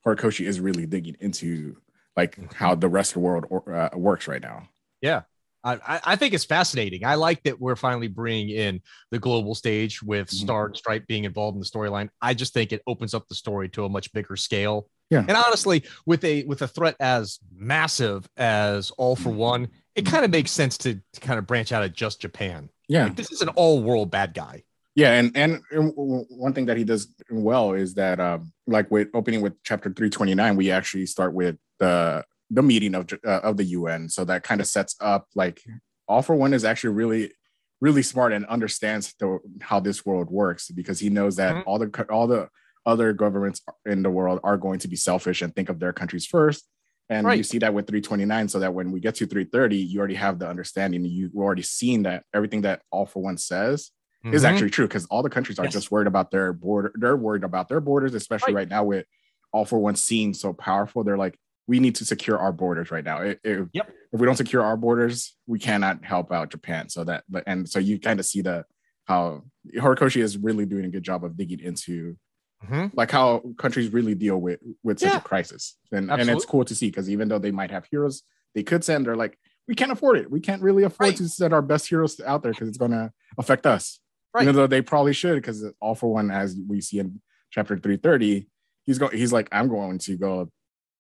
horikoshi 0.06 0.46
is 0.46 0.60
really 0.60 0.86
digging 0.86 1.18
into 1.20 1.76
like 2.16 2.36
mm-hmm. 2.36 2.54
how 2.56 2.76
the 2.76 2.90
rest 2.90 3.12
of 3.12 3.14
the 3.16 3.20
world 3.20 3.46
uh, 3.72 3.90
works 3.96 4.28
right 4.28 4.42
now 4.42 4.68
yeah 5.02 5.22
I, 5.64 6.00
I 6.04 6.16
think 6.16 6.34
it's 6.34 6.44
fascinating. 6.44 7.06
I 7.06 7.14
like 7.14 7.44
that 7.44 7.62
we're 7.62 7.76
finally 7.76 8.08
bringing 8.08 8.50
in 8.50 8.82
the 9.12 9.20
global 9.20 9.54
stage 9.54 10.02
with 10.02 10.28
mm-hmm. 10.28 10.44
Star 10.44 10.66
and 10.66 10.76
Stripe 10.76 11.06
being 11.06 11.26
involved 11.26 11.54
in 11.54 11.60
the 11.60 11.68
storyline. 11.68 12.10
I 12.20 12.34
just 12.34 12.56
think 12.56 12.72
it 12.72 12.82
opens 12.88 13.14
up 13.14 13.28
the 13.28 13.36
story 13.36 13.70
to 13.70 13.86
a 13.86 13.90
much 13.90 14.12
bigger 14.12 14.36
scale 14.36 14.90
yeah. 15.12 15.26
And 15.28 15.38
honestly, 15.38 15.84
with 16.06 16.24
a 16.24 16.46
with 16.46 16.62
a 16.64 16.68
threat 16.68 16.96
as 17.00 17.40
massive 17.54 18.28
as 18.38 18.92
All 18.92 19.18
for 19.18 19.30
One, 19.30 19.68
it 19.94 20.06
kind 20.06 20.24
of 20.24 20.32
makes 20.32 20.52
sense 20.52 20.78
to, 20.80 20.96
to 20.96 21.20
kind 21.20 21.38
of 21.38 21.46
branch 21.46 21.74
out 21.74 21.84
of 21.84 21.94
just 21.94 22.22
Japan. 22.22 22.70
Yeah. 22.88 23.04
Like, 23.04 23.18
this 23.18 23.32
is 23.32 23.42
an 23.42 23.50
all 23.50 23.84
world 23.84 24.10
bad 24.10 24.34
guy. 24.34 24.64
Yeah, 24.94 25.14
and, 25.14 25.36
and 25.36 25.62
one 25.96 26.54
thing 26.54 26.66
that 26.66 26.76
he 26.76 26.84
does 26.84 27.14
well 27.30 27.74
is 27.74 27.94
that, 27.94 28.20
um, 28.20 28.52
like 28.68 28.92
with 28.92 29.08
opening 29.14 29.42
with 29.42 29.54
chapter 29.64 29.92
three 29.92 30.10
twenty 30.10 30.36
nine, 30.36 30.58
we 30.58 30.70
actually 30.70 31.06
start 31.06 31.34
with 31.34 31.58
the 31.80 32.26
the 32.50 32.62
meeting 32.62 32.96
of 32.96 33.08
uh, 33.26 33.40
of 33.40 33.58
the 33.58 33.64
UN. 33.64 34.10
So 34.10 34.26
that 34.26 34.44
kind 34.44 34.60
of 34.60 34.68
sets 34.68 34.96
up 35.00 35.28
like 35.34 35.62
All 36.08 36.22
for 36.22 36.36
One 36.36 36.54
is 36.54 36.66
actually 36.66 36.94
really 36.94 37.32
really 37.80 38.04
smart 38.04 38.32
and 38.32 38.46
understands 38.46 39.14
the, 39.20 39.40
how 39.60 39.80
this 39.80 40.06
world 40.06 40.30
works 40.30 40.70
because 40.70 41.00
he 41.00 41.10
knows 41.10 41.38
that 41.38 41.56
mm-hmm. 41.56 41.70
all 41.70 41.80
the 41.80 42.06
all 42.10 42.28
the 42.28 42.50
other 42.86 43.14
governments 43.14 43.62
in 43.86 44.04
the 44.04 44.10
world 44.10 44.40
are 44.44 44.58
going 44.58 44.80
to 44.80 44.88
be 44.88 44.96
selfish 44.96 45.42
and 45.42 45.56
think 45.56 45.70
of 45.70 45.80
their 45.80 45.94
countries 45.94 46.26
first. 46.26 46.68
And 47.10 47.28
right. 47.28 47.38
you 47.38 47.44
see 47.44 47.58
that 47.60 47.74
with 47.74 47.88
329, 47.88 48.48
so 48.48 48.60
that 48.60 48.74
when 48.74 48.92
we 48.92 49.02
get 49.02 49.16
to 49.16 49.26
330, 49.26 49.76
you 49.76 50.00
already 50.00 50.16
have 50.16 50.40
the 50.40 50.48
understanding. 50.48 51.04
You've 51.04 51.36
already 51.36 51.62
seen 51.62 52.04
that 52.04 52.24
everything 52.34 52.62
that 52.62 52.82
All 52.90 53.06
for 53.06 53.22
One 53.22 53.38
says 53.38 53.92
mm-hmm. 54.26 54.34
is 54.34 54.44
actually 54.44 54.70
true 54.70 54.88
because 54.88 55.06
all 55.08 55.24
the 55.24 55.30
countries 55.30 55.60
are 55.60 55.66
yes. 55.66 55.74
just 55.74 55.92
worried 55.92 56.08
about 56.08 56.32
their 56.32 56.54
border. 56.54 56.92
They're 56.96 57.18
worried 57.18 57.44
about 57.44 57.70
their 57.70 57.82
borders, 57.82 58.14
especially 58.14 58.54
right, 58.54 58.62
right 58.62 58.70
now 58.70 58.84
with 58.84 59.06
All 59.52 59.66
for 59.66 59.80
One 59.80 59.96
seeing 59.96 60.34
so 60.34 60.54
powerful. 60.54 61.04
They're 61.04 61.18
like, 61.18 61.38
we 61.68 61.80
need 61.80 61.96
to 61.96 62.06
secure 62.06 62.38
our 62.38 62.52
borders 62.52 62.92
right 62.92 63.04
now. 63.04 63.22
If, 63.22 63.68
yep. 63.72 63.92
if 64.12 64.20
we 64.20 64.26
don't 64.26 64.36
secure 64.36 64.64
our 64.64 64.76
borders, 64.76 65.36
we 65.48 65.60
cannot 65.60 66.04
help 66.04 66.32
out 66.32 66.50
Japan. 66.50 66.90
So 66.90 67.04
that, 67.06 67.24
and 67.46 67.70
so 67.70 67.80
you 67.80 68.00
kind 68.00 68.20
of 68.20 68.26
see 68.26 68.42
the 68.42 68.66
how 69.06 69.44
Horikoshi 69.76 70.22
is 70.22 70.38
really 70.38 70.66
doing 70.66 70.86
a 70.86 70.90
good 70.90 71.04
job 71.04 71.24
of 71.24 71.38
digging 71.38 71.60
into 71.60 72.18
mm-hmm. 72.64 72.88
like 72.94 73.12
how 73.12 73.42
countries 73.58 73.92
really 73.92 74.16
deal 74.16 74.38
with 74.38 74.60
with 74.84 75.00
such 75.00 75.12
yeah. 75.12 75.18
a 75.18 75.22
crisis 75.22 75.78
and 75.92 76.10
Absolutely. 76.10 76.22
and 76.22 76.38
it's 76.38 76.46
cool 76.46 76.66
to 76.66 76.76
see 76.76 76.88
because 76.88 77.10
even 77.10 77.28
though 77.28 77.40
they 77.40 77.52
might 77.52 77.72
have 77.72 77.86
heroes 77.90 78.24
they 78.56 78.64
could 78.64 78.84
send 78.84 79.06
they're 79.06 79.16
like 79.16 79.38
we 79.68 79.76
can't 79.76 79.92
afford 79.92 80.18
it 80.18 80.30
we 80.30 80.40
can't 80.40 80.62
really 80.62 80.84
afford 80.84 81.10
right. 81.10 81.18
to 81.18 81.28
send 81.28 81.54
our 81.54 81.62
best 81.62 81.88
heroes 81.88 82.20
out 82.22 82.44
there 82.44 82.52
because 82.52 82.68
it's 82.68 82.78
going 82.78 82.92
to 82.92 83.12
affect 83.38 83.66
us 83.66 84.00
right. 84.34 84.44
even 84.44 84.56
though 84.56 84.68
they 84.68 84.82
probably 84.82 85.14
should 85.14 85.36
because 85.36 85.64
all 85.80 85.96
for 85.96 86.14
one 86.14 86.32
as 86.32 86.58
we 86.68 86.82
see 86.82 87.00
in 87.00 87.22
chapter 87.52 87.76
330 87.76 88.48
he's 88.84 88.98
going. 88.98 89.18
He's 89.18 89.34
like, 89.34 89.50
I'm 89.52 89.68
going 89.68 90.00
to 90.00 90.18
go 90.18 90.50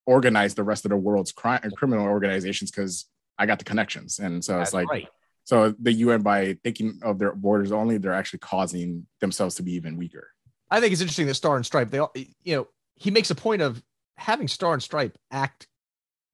organize 0.06 0.56
the 0.56 0.64
rest 0.64 0.86
of 0.86 0.90
the 0.90 0.98
world's 0.98 1.32
crime 1.32 1.62
and 1.64 1.76
criminal 1.76 2.06
organizations 2.06 2.72
because 2.72 3.06
I 3.38 3.46
got 3.46 3.60
the 3.60 3.66
connections. 3.66 4.20
And 4.20 4.44
so 4.44 4.58
That's 4.58 4.70
it's 4.70 4.74
like, 4.74 4.90
right. 4.90 5.08
so 5.44 5.76
the 5.80 5.94
UN 5.94 6.22
by 6.22 6.58
thinking 6.64 7.00
of 7.04 7.20
their 7.20 7.34
borders 7.34 7.72
only, 7.72 7.98
they're 7.98 8.14
actually 8.14 8.40
causing 8.40 9.06
themselves 9.20 9.56
to 9.56 9.64
be 9.64 9.74
even 9.74 9.98
weaker. 9.98 10.30
I 10.70 10.80
think 10.80 10.94
it's 10.94 11.02
interesting 11.02 11.28
that 11.28 11.36
Star 11.36 11.56
and 11.56 11.66
Stripe, 11.66 11.92
they 11.92 12.00
all, 12.00 12.14
you 12.16 12.56
know, 12.56 12.68
he 12.96 13.12
makes 13.12 13.30
a 13.30 13.36
point 13.36 13.62
of 13.62 13.82
having 14.18 14.48
Star 14.48 14.74
and 14.74 14.82
Stripe 14.82 15.18
act 15.32 15.68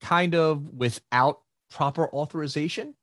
kind 0.01 0.35
of 0.35 0.63
without 0.69 1.39
proper 1.71 2.07
authorization 2.13 2.93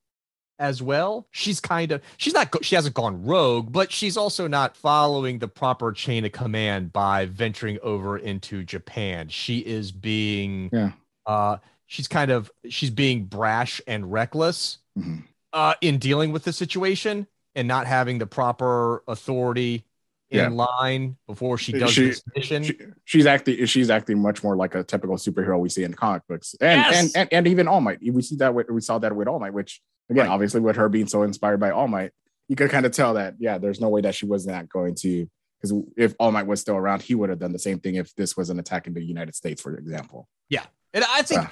as 0.58 0.82
well. 0.82 1.26
She's 1.30 1.60
kind 1.60 1.92
of, 1.92 2.02
she's 2.16 2.32
not, 2.34 2.54
she 2.64 2.74
hasn't 2.74 2.94
gone 2.94 3.24
rogue, 3.24 3.72
but 3.72 3.90
she's 3.92 4.16
also 4.16 4.46
not 4.46 4.76
following 4.76 5.38
the 5.38 5.48
proper 5.48 5.92
chain 5.92 6.24
of 6.24 6.32
command 6.32 6.92
by 6.92 7.26
venturing 7.26 7.78
over 7.82 8.16
into 8.16 8.62
Japan. 8.62 9.28
She 9.28 9.58
is 9.58 9.90
being, 9.92 10.70
Yeah. 10.72 10.92
uh, 11.26 11.56
she's 11.86 12.08
kind 12.08 12.30
of, 12.30 12.50
she's 12.68 12.90
being 12.90 13.24
brash 13.24 13.80
and 13.86 14.12
reckless 14.12 14.78
Mhm. 14.98 15.24
uh, 15.52 15.74
in 15.80 15.98
dealing 15.98 16.32
with 16.32 16.44
the 16.44 16.52
situation 16.52 17.26
and 17.54 17.66
not 17.68 17.86
having 17.86 18.18
the 18.18 18.26
proper 18.26 19.02
authority 19.08 19.84
in 20.30 20.38
Yeah. 20.38 20.48
line 20.48 21.16
before 21.26 21.58
she 21.58 21.72
does 21.72 21.92
She- 21.92 22.06
this 22.06 22.22
mission. 22.34 22.62
She, 22.64 22.78
she's 23.04 23.26
acting. 23.26 23.64
She's 23.66 23.90
acting 23.90 24.20
much 24.20 24.42
more 24.42 24.56
like 24.56 24.74
a 24.74 24.82
typical 24.82 25.16
superhero 25.16 25.58
we 25.60 25.68
see 25.68 25.84
in 25.84 25.94
comic 25.94 26.22
books, 26.28 26.56
and 26.60 26.80
Yes! 26.80 26.94
and, 27.04 27.16
and 27.16 27.28
and 27.32 27.46
even 27.46 27.68
All 27.68 27.80
Might. 27.80 27.98
We 28.02 28.22
see 28.22 28.36
that. 28.36 28.52
With, 28.54 28.68
we 28.70 28.80
saw 28.80 28.98
that 28.98 29.14
with 29.14 29.28
All 29.28 29.38
Might, 29.38 29.52
which 29.52 29.80
again, 30.10 30.26
Right. 30.26 30.32
obviously, 30.32 30.60
with 30.60 30.76
her 30.76 30.88
being 30.88 31.06
so 31.06 31.22
inspired 31.22 31.60
by 31.60 31.70
All 31.70 31.88
Might, 31.88 32.12
you 32.48 32.56
could 32.56 32.70
kind 32.70 32.84
of 32.86 32.92
tell 32.92 33.14
that. 33.14 33.34
Yeah, 33.38 33.58
there's 33.58 33.80
no 33.80 33.88
way 33.88 34.00
that 34.02 34.14
she 34.14 34.26
was 34.26 34.46
not 34.46 34.68
going 34.68 34.94
to. 34.96 35.28
Because 35.60 35.82
if 35.96 36.14
All 36.18 36.30
Might 36.30 36.46
was 36.46 36.60
still 36.60 36.76
around, 36.76 37.00
he 37.02 37.14
would 37.14 37.30
have 37.30 37.38
done 37.38 37.52
the 37.52 37.58
same 37.58 37.78
thing 37.80 37.94
if 37.94 38.14
this 38.16 38.36
was 38.36 38.50
an 38.50 38.58
attack 38.58 38.86
in 38.86 38.92
the 38.92 39.02
United 39.02 39.34
States, 39.34 39.62
for 39.62 39.74
example. 39.76 40.28
Yeah. 40.50 40.64
And 40.92 41.04
I 41.08 41.22
think 41.22 41.40
Uh, 41.40 41.48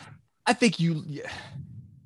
I 0.46 0.52
think 0.52 0.78
you 0.78 1.02
yeah, 1.06 1.30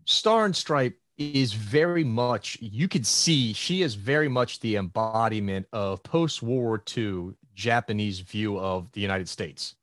Star 0.05 0.45
and 0.45 0.55
Stripe 0.55 0.97
is 1.19 1.53
very 1.55 2.05
much 2.05 2.59
you 2.61 2.87
could 2.89 3.07
see 3.07 3.53
she 3.55 3.83
is 3.83 3.95
very 3.95 4.29
much 4.29 4.61
the 4.61 4.77
embodiment 4.77 5.67
of 5.73 6.03
post 6.03 6.43
World 6.43 6.63
War 6.63 6.83
II 6.97 7.35
Japanese 7.55 8.21
view 8.21 8.59
of 8.61 8.93
the 8.93 9.01
United 9.01 9.29
States. 9.29 9.75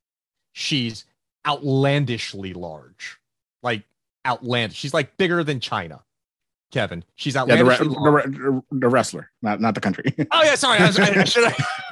She's 0.53 1.05
outlandishly 1.45 2.53
large. 2.53 3.17
Like 3.63 3.83
outlandish. 4.25 4.77
She's 4.77 4.93
like 4.93 5.17
bigger 5.17 5.43
than 5.43 5.59
Chyna. 5.59 6.01
Kevin. 6.73 7.03
She's 7.15 7.35
yeah, 7.35 7.45
the, 7.45 7.63
re- 7.63 7.77
the, 7.77 8.11
re- 8.51 8.61
the 8.71 8.89
wrestler, 8.89 9.29
not 9.41 9.61
not 9.61 9.75
the 9.75 9.79
country. 9.81 10.13
Oh 10.31 10.43
yeah, 10.43 10.55
sorry. 10.55 10.79
I, 10.79 10.87
was- 10.87 10.99
I, 10.99 11.21
I 11.21 11.23
should. 11.23 11.45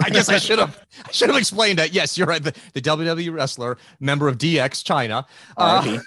I 0.04 0.10
guess 0.10 0.28
I 0.28 0.38
should 0.48 0.60
have. 0.60 0.84
I 1.08 1.12
should 1.12 1.30
have 1.30 1.38
explained 1.38 1.80
that. 1.80 1.94
Yes, 1.94 2.18
you're 2.18 2.28
right. 2.28 2.44
The, 2.44 2.54
the 2.74 2.82
WWE 2.82 3.34
wrestler, 3.34 3.78
member 4.00 4.28
of 4.28 4.38
DX 4.38 4.84
Chyna, 4.84 5.26
uh, 5.58 6.00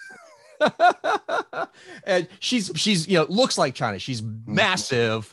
and 2.05 2.29
she's 2.41 2.71
she's 2.75 3.09
you 3.09 3.19
know 3.19 3.27
looks 3.29 3.57
like 3.57 3.75
Chyna. 3.75 4.01
She's 4.01 4.23
massive, 4.47 5.33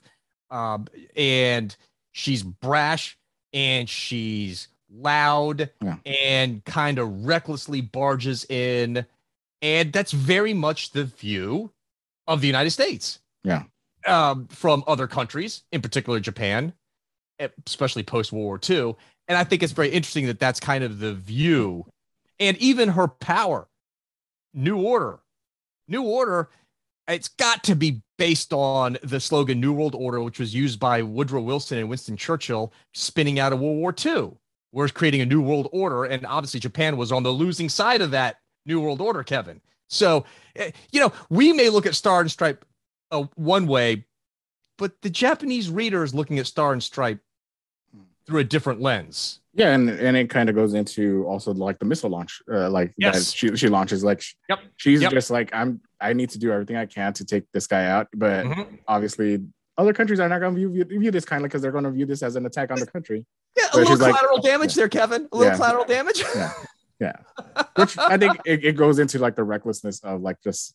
um, 0.49 0.87
and 1.15 1.75
she's 2.11 2.43
brash, 2.43 3.17
and 3.53 3.89
she's 3.89 4.67
loud, 4.93 5.69
Yeah. 5.83 5.95
and 6.05 6.63
kind 6.65 6.99
of 6.99 7.25
recklessly 7.25 7.81
barges 7.81 8.45
in, 8.45 9.05
and 9.61 9.91
that's 9.93 10.11
very 10.11 10.53
much 10.53 10.91
the 10.91 11.05
view 11.05 11.71
of 12.27 12.41
the 12.41 12.47
United 12.47 12.71
States. 12.71 13.19
Yeah. 13.43 13.63
Um, 14.05 14.47
from 14.47 14.83
other 14.87 15.07
countries, 15.07 15.63
in 15.71 15.81
particular 15.81 16.19
Japan, 16.19 16.73
eh, 17.39 17.49
especially 17.67 18.03
post 18.03 18.31
World 18.31 18.45
War 18.45 18.59
II, 18.67 18.95
and 19.27 19.37
I 19.37 19.43
think 19.43 19.63
it's 19.63 19.73
very 19.73 19.89
interesting 19.89 20.25
that 20.27 20.39
that's 20.39 20.59
kind 20.59 20.83
of 20.83 20.99
the 20.99 21.13
view, 21.13 21.85
and 22.39 22.57
even 22.57 22.89
her 22.89 23.07
power. 23.07 23.67
New 24.53 24.81
Order. 24.81 25.19
New 25.87 26.03
Order, 26.03 26.49
it's 27.07 27.29
got 27.29 27.63
to 27.65 27.75
be 27.75 28.01
based 28.17 28.53
on 28.53 28.97
the 29.03 29.19
slogan 29.19 29.59
New 29.59 29.73
World 29.73 29.95
Order, 29.95 30.21
which 30.21 30.39
was 30.39 30.53
used 30.53 30.79
by 30.79 31.01
Woodrow 31.01 31.41
Wilson 31.41 31.77
and 31.77 31.89
Winston 31.89 32.17
Churchill 32.17 32.73
spinning 32.93 33.39
out 33.39 33.53
of 33.53 33.59
World 33.59 33.77
War 33.77 33.95
II. 34.05 34.31
We're 34.71 34.87
creating 34.89 35.21
a 35.21 35.25
New 35.25 35.41
World 35.41 35.67
Order. 35.71 36.05
And 36.05 36.25
obviously, 36.25 36.59
Japan 36.59 36.97
was 36.97 37.11
on 37.11 37.23
the 37.23 37.31
losing 37.31 37.69
side 37.69 38.01
of 38.01 38.11
that 38.11 38.37
New 38.65 38.79
World 38.79 39.01
Order, 39.01 39.23
Kevin. 39.23 39.59
So, 39.89 40.25
eh, 40.55 40.71
you 40.91 40.99
know, 40.99 41.11
we 41.29 41.51
may 41.51 41.69
look 41.69 41.85
at 41.85 41.95
Star 41.95 42.21
and 42.21 42.31
Stripe 42.31 42.65
uh, 43.11 43.23
one 43.35 43.67
way, 43.67 44.05
but 44.77 44.93
the 45.01 45.09
Japanese 45.09 45.69
reader 45.69 46.03
is 46.03 46.13
looking 46.13 46.39
at 46.39 46.47
Star 46.47 46.73
and 46.73 46.81
Stripe 46.81 47.19
through 48.25 48.39
a 48.39 48.43
different 48.43 48.81
lens. 48.81 49.39
Yeah, 49.53 49.73
and 49.73 49.89
and 49.89 50.15
it 50.15 50.29
kind 50.29 50.47
of 50.49 50.55
goes 50.55 50.73
into 50.73 51.25
also 51.27 51.53
like 51.53 51.77
the 51.79 51.85
missile 51.85 52.09
launch, 52.09 52.41
uh, 52.51 52.69
like 52.69 52.93
Yes. 52.97 53.15
that 53.31 53.35
she 53.37 53.55
she 53.57 53.67
launches 53.67 54.03
like 54.03 54.23
Yep. 54.49 54.59
she's 54.77 55.01
Yep. 55.01 55.11
just 55.11 55.29
like 55.29 55.53
I'm 55.53 55.81
I 55.99 56.13
need 56.13 56.29
to 56.31 56.39
do 56.39 56.51
everything 56.51 56.77
I 56.77 56.85
can 56.85 57.11
to 57.13 57.25
take 57.25 57.43
this 57.51 57.67
guy 57.67 57.85
out, 57.85 58.07
but 58.15 58.45
Mhm. 58.45 58.79
obviously 58.87 59.43
other 59.77 59.93
countries 59.93 60.19
are 60.19 60.29
not 60.29 60.39
going 60.39 60.55
to 60.55 60.69
view, 60.69 60.83
view 60.85 61.11
this 61.11 61.25
kindly 61.25 61.47
because 61.49 61.61
they're 61.61 61.71
going 61.71 61.83
to 61.85 61.91
view 61.91 62.05
this 62.05 62.21
as 62.23 62.35
an 62.35 62.45
attack 62.45 62.71
on 62.71 62.79
the 62.79 62.85
country. 62.87 63.25
Yeah, 63.57 63.65
a 63.73 63.77
little 63.77 63.93
she's 63.93 63.99
like- 64.01 64.11
collateral 64.15 64.39
damage 64.41 64.75
there, 64.75 64.87
Kevin. 64.87 65.27
A 65.31 65.35
little 65.35 65.51
Yeah. 65.51 65.55
collateral 65.57 65.83
damage. 65.85 66.23
Yeah, 66.33 66.53
yeah. 67.01 67.13
Which 67.75 67.97
I 67.97 68.17
think 68.17 68.37
it, 68.45 68.63
it 68.63 68.77
goes 68.77 68.97
into 68.99 69.19
like 69.19 69.35
the 69.35 69.43
recklessness 69.43 69.99
of 70.01 70.21
like 70.21 70.41
just 70.41 70.73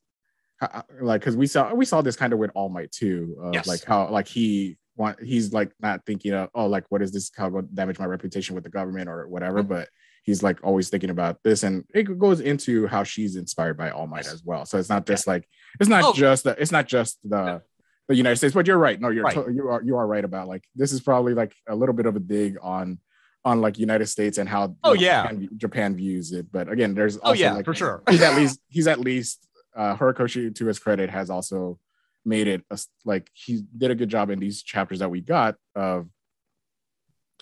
like 1.01 1.21
because 1.21 1.37
we 1.37 1.47
saw 1.47 1.73
we 1.75 1.85
saw 1.85 2.01
this 2.03 2.17
kind 2.17 2.33
of 2.33 2.39
with 2.39 2.51
All 2.55 2.69
Might 2.69 2.91
too, 2.93 3.37
of 3.41 3.55
Yes. 3.55 3.67
like 3.67 3.85
how 3.85 4.09
like 4.11 4.27
he 4.27 4.77
want 4.97 5.23
he's 5.23 5.53
like 5.53 5.73
not 5.81 6.05
thinking 6.07 6.33
of 6.33 6.49
oh 6.55 6.67
like 6.67 6.85
what 6.89 7.03
is 7.03 7.13
this 7.13 7.31
how 7.37 7.49
would 7.51 7.75
damage 7.75 7.99
my 7.99 8.07
reputation 8.07 8.55
with 8.55 8.65
the 8.65 8.71
government 8.71 9.09
or 9.09 9.29
whatever, 9.29 9.63
Mhm. 9.63 9.69
but 9.69 9.89
he's 10.23 10.43
like 10.43 10.59
always 10.65 10.89
thinking 10.89 11.11
about 11.11 11.39
this 11.45 11.63
and 11.63 11.85
it 11.95 12.19
goes 12.19 12.41
into 12.41 12.87
how 12.87 13.03
she's 13.05 13.37
inspired 13.37 13.77
by 13.77 13.91
All 13.91 14.07
Might 14.07 14.25
Yes. 14.25 14.33
as 14.35 14.43
well. 14.45 14.65
So 14.65 14.79
it's 14.79 14.89
not 14.89 15.07
just 15.07 15.27
like 15.27 15.47
it's 15.79 15.91
not 15.91 16.05
Oh. 16.05 16.13
just 16.15 16.45
the 16.45 16.61
it's 16.61 16.73
not 16.73 16.87
just 16.87 17.19
the 17.23 17.63
the 18.09 18.15
United 18.15 18.37
States, 18.37 18.55
but 18.55 18.67
you're 18.69 18.79
right. 18.79 19.01
No, 19.01 19.09
you're 19.11 19.25
Right. 19.25 19.35
to- 19.35 19.53
you 19.53 19.69
are 19.69 19.83
you 19.83 19.97
are 19.97 20.07
right 20.07 20.25
about 20.25 20.49
like 20.49 20.65
this 20.75 20.93
is 20.93 21.01
probably 21.01 21.35
like 21.35 21.55
a 21.69 21.75
little 21.77 21.95
bit 21.95 22.07
of 22.07 22.17
a 22.17 22.21
dig 22.21 22.57
on 22.63 22.99
on 23.45 23.61
like 23.61 23.79
United 23.79 24.07
States 24.07 24.39
and 24.39 24.49
how 24.49 24.75
Oh, 24.83 24.95
yeah. 24.95 25.23
Japan, 25.23 25.49
Japan 25.57 25.97
views 25.97 26.33
it. 26.33 26.51
But 26.51 26.69
again, 26.69 26.95
there's 26.95 27.17
Oh 27.23 27.33
yeah, 27.33 27.53
like 27.53 27.65
for 27.65 27.75
sure. 27.75 28.03
he's 28.09 28.23
at 28.23 28.35
least 28.37 28.59
he's 28.69 28.87
at 28.89 28.99
least 29.01 29.46
uh 29.77 29.97
Horikoshi 29.97 30.55
to 30.55 30.67
his 30.67 30.79
credit 30.79 31.11
has 31.11 31.31
also 31.31 31.79
made 32.25 32.49
it 32.49 32.65
a 32.71 32.79
like 33.05 33.31
he 33.35 33.63
did 33.77 33.91
a 33.91 33.95
good 33.95 34.09
job 34.09 34.31
in 34.31 34.41
these 34.41 34.63
chapters 34.63 34.99
that 35.01 35.11
we 35.11 35.21
got 35.21 35.57
of 35.75 36.09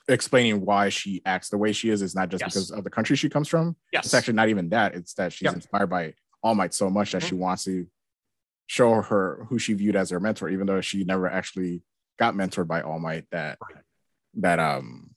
explaining 0.08 0.60
why 0.66 0.90
she 0.90 1.22
acts 1.24 1.48
the 1.48 1.56
way 1.56 1.72
she 1.72 1.88
is. 1.88 2.02
It's 2.02 2.14
not 2.14 2.28
just 2.28 2.42
Yes. 2.42 2.52
because 2.52 2.70
of 2.70 2.84
the 2.84 2.90
country 2.90 3.16
she 3.16 3.30
comes 3.30 3.48
from. 3.48 3.76
Yes. 3.92 4.04
It's 4.06 4.14
actually 4.14 4.34
not 4.34 4.50
even 4.50 4.68
that. 4.70 4.94
It's 4.94 5.14
that 5.14 5.32
she's 5.32 5.46
Yep. 5.46 5.54
inspired 5.54 5.86
by 5.88 6.14
All 6.42 6.54
Might 6.54 6.74
so 6.74 6.90
much 6.90 7.12
that 7.12 7.22
Mhm. 7.22 7.28
she 7.28 7.34
wants 7.34 7.64
to 7.64 7.86
show 8.66 9.00
her 9.00 9.46
who 9.48 9.58
she 9.58 9.72
viewed 9.72 9.96
as 9.96 10.10
her 10.10 10.20
mentor, 10.20 10.50
even 10.50 10.66
though 10.66 10.82
she 10.82 11.04
never 11.04 11.26
actually 11.30 11.82
got 12.18 12.34
mentored 12.34 12.66
by 12.66 12.82
All 12.82 12.98
Might. 12.98 13.30
That 13.30 13.56
Right. 13.62 13.82
that 14.34 14.58
um 14.58 15.13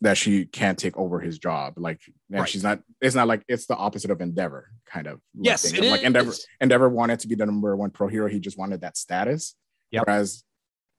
that 0.00 0.16
she 0.16 0.44
can't 0.46 0.78
take 0.78 0.96
over 0.96 1.18
his 1.20 1.38
job. 1.38 1.74
Like, 1.76 2.00
and 2.30 2.40
Right. 2.40 2.48
she's 2.48 2.62
not. 2.62 2.80
It's 3.00 3.14
not 3.16 3.26
like 3.28 3.42
it's 3.48 3.66
the 3.66 3.76
opposite 3.76 4.10
of 4.10 4.20
Endeavor, 4.20 4.70
kind 4.86 5.06
of. 5.06 5.20
Yes, 5.34 5.70
thing. 5.70 5.82
it 5.84 5.90
like 5.90 6.02
Endeavor. 6.02 6.30
is. 6.30 6.46
Endeavor 6.60 6.88
wanted 6.88 7.20
to 7.20 7.28
be 7.28 7.34
the 7.34 7.46
number 7.46 7.74
one 7.76 7.90
pro 7.90 8.06
hero. 8.08 8.28
He 8.28 8.38
just 8.40 8.58
wanted 8.58 8.80
that 8.82 8.96
status. 8.96 9.54
Yep. 9.90 10.04
Whereas, 10.06 10.44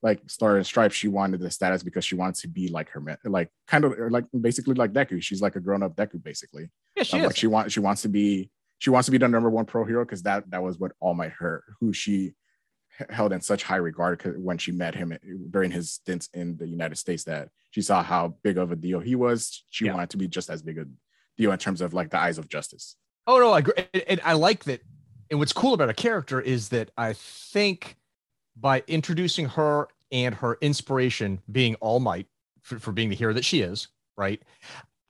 like 0.02 0.22
Star 0.28 0.58
and 0.58 0.66
Stripe, 0.66 0.92
she 0.92 1.08
wanted 1.08 1.40
the 1.42 1.52
status 1.52 1.84
because 1.84 2.04
she 2.06 2.16
wanted 2.16 2.36
to 2.42 2.48
be 2.48 2.68
like 2.70 2.90
her, 2.90 3.02
like 3.26 3.50
kind 3.68 3.84
of 3.86 3.94
like 4.10 4.26
basically 4.40 4.74
like 4.76 4.92
Deku. 4.94 5.22
She's 5.22 5.42
like 5.42 5.56
a 5.56 5.60
grown 5.60 5.84
up 5.84 5.96
Deku, 5.96 6.22
basically. 6.24 6.70
Yeah, 6.96 7.04
she 7.04 7.18
Um, 7.18 7.22
is. 7.22 7.28
like 7.28 7.36
she 7.38 7.48
wants 7.48 7.74
she 7.74 7.80
wants 7.80 8.02
to 8.04 8.10
be 8.10 8.50
she 8.80 8.90
wants 8.90 9.06
to 9.08 9.12
be 9.12 9.18
the 9.18 9.28
number 9.28 9.50
one 9.50 9.66
pro 9.66 9.84
hero 9.86 10.04
because 10.06 10.24
that 10.24 10.50
that 10.52 10.64
was 10.64 10.78
what 10.80 10.94
All 11.00 11.14
Might 11.14 11.32
her 11.40 11.64
who 11.80 11.92
she 11.94 12.34
held 13.10 13.34
in 13.34 13.42
such 13.42 13.64
high 13.64 13.78
regard 13.78 14.22
when 14.44 14.58
she 14.58 14.72
met 14.72 14.96
him 14.96 15.12
eh, 15.12 15.18
during 15.50 15.72
his 15.72 15.92
stints 15.92 16.30
in 16.34 16.58
the 16.58 16.68
United 16.68 16.98
States 16.98 17.24
that 17.26 17.50
she 17.72 17.82
saw 17.82 18.04
how 18.04 18.36
big 18.44 18.58
of 18.58 18.72
a 18.72 18.76
deal 18.76 19.00
he 19.00 19.16
was. 19.16 19.64
She 19.70 19.86
Yeah. 19.86 19.94
wanted 19.94 20.10
to 20.12 20.18
be 20.18 20.28
just 20.28 20.50
as 20.50 20.62
big 20.62 20.78
a 20.78 20.86
deal 21.38 21.52
in 21.52 21.60
terms 21.60 21.82
of 21.82 21.94
like 21.94 22.10
the 22.10 22.20
eyes 22.20 22.38
of 22.38 22.50
justice. 22.50 22.96
Oh 23.28 23.40
no, 23.40 23.52
I 23.52 23.60
agree. 23.60 23.74
And, 23.94 24.04
and 24.08 24.22
I 24.24 24.34
like 24.34 24.66
that. 24.66 24.82
And 25.30 25.40
what's 25.40 25.54
cool 25.54 25.74
about 25.74 25.90
a 25.90 25.94
character 25.94 26.42
is 26.42 26.70
that 26.70 26.92
I 26.98 27.14
think 27.14 27.96
by 28.56 28.84
introducing 28.88 29.46
her 29.50 29.88
and 30.12 30.36
her 30.36 30.58
inspiration 30.62 31.40
being 31.52 31.76
All 31.76 32.00
Might 32.00 32.28
for, 32.64 32.80
for 32.80 32.92
being 32.92 33.10
the 33.10 33.16
hero 33.16 33.34
that 33.34 33.46
she 33.46 33.62
is, 33.62 33.88
right? 34.18 34.42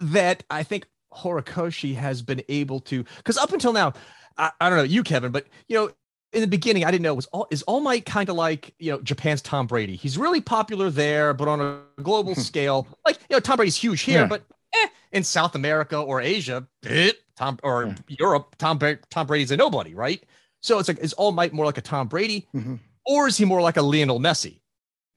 That 0.02 0.44
I 0.50 0.64
think 0.64 0.88
Horikoshi 1.14 1.96
has 1.96 2.22
been 2.22 2.44
able 2.50 2.82
to, 2.82 3.04
because 3.18 3.38
up 3.38 3.54
until 3.54 3.74
now, 3.74 3.94
I, 4.38 4.52
I 4.60 4.70
don't 4.70 4.78
know 4.78 4.84
you, 4.84 5.04
Kevin, 5.04 5.32
but 5.32 5.48
you 5.68 5.78
know, 5.78 5.92
in 6.34 6.42
the 6.42 6.48
beginning, 6.48 6.86
I 6.86 6.92
didn't 6.92 7.04
know 7.04 7.14
was 7.14 7.26
all 7.28 7.48
is 7.50 7.62
All 7.64 7.80
Might 7.80 8.06
kind 8.06 8.30
of 8.30 8.36
like 8.36 8.74
you 8.80 8.92
know 8.92 9.02
Japan's 9.02 9.42
Tom 9.42 9.68
Brady. 9.68 9.96
He's 9.96 10.18
really 10.18 10.42
popular 10.42 10.90
there, 10.90 11.34
but 11.34 11.48
on 11.48 11.60
a 11.62 11.80
global 12.02 12.36
scale, 12.36 12.88
like 13.06 13.18
you 13.30 13.36
know, 13.36 13.40
Tom 13.40 13.58
Brady's 13.58 13.76
huge 13.76 14.02
here, 14.02 14.22
Yeah. 14.22 14.28
but 14.28 14.44
eh, 14.74 14.88
in 15.12 15.24
South 15.24 15.56
America 15.56 15.98
or 16.00 16.22
Asia, 16.22 16.68
eh, 16.86 17.12
Tom 17.36 17.58
or 17.64 17.86
Yeah. 17.88 17.96
Europe, 18.20 18.56
Tom 18.58 18.80
Tom 19.10 19.28
Brady's 19.28 19.52
a 19.52 19.58
nobody, 19.58 19.94
right? 19.96 20.24
So 20.62 20.78
it's 20.80 20.88
like 20.88 21.00
is 21.00 21.14
All 21.14 21.32
Might 21.32 21.54
more 21.54 21.66
like 21.66 21.78
a 21.78 21.82
Tom 21.82 22.08
Brady, 22.08 22.48
Mhm. 22.56 22.80
or 23.06 23.28
is 23.28 23.38
he 23.38 23.46
more 23.46 23.62
like 23.62 23.78
a 23.78 23.82
Lionel 23.82 24.20
Messi, 24.20 24.60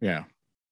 Yeah. 0.01 0.25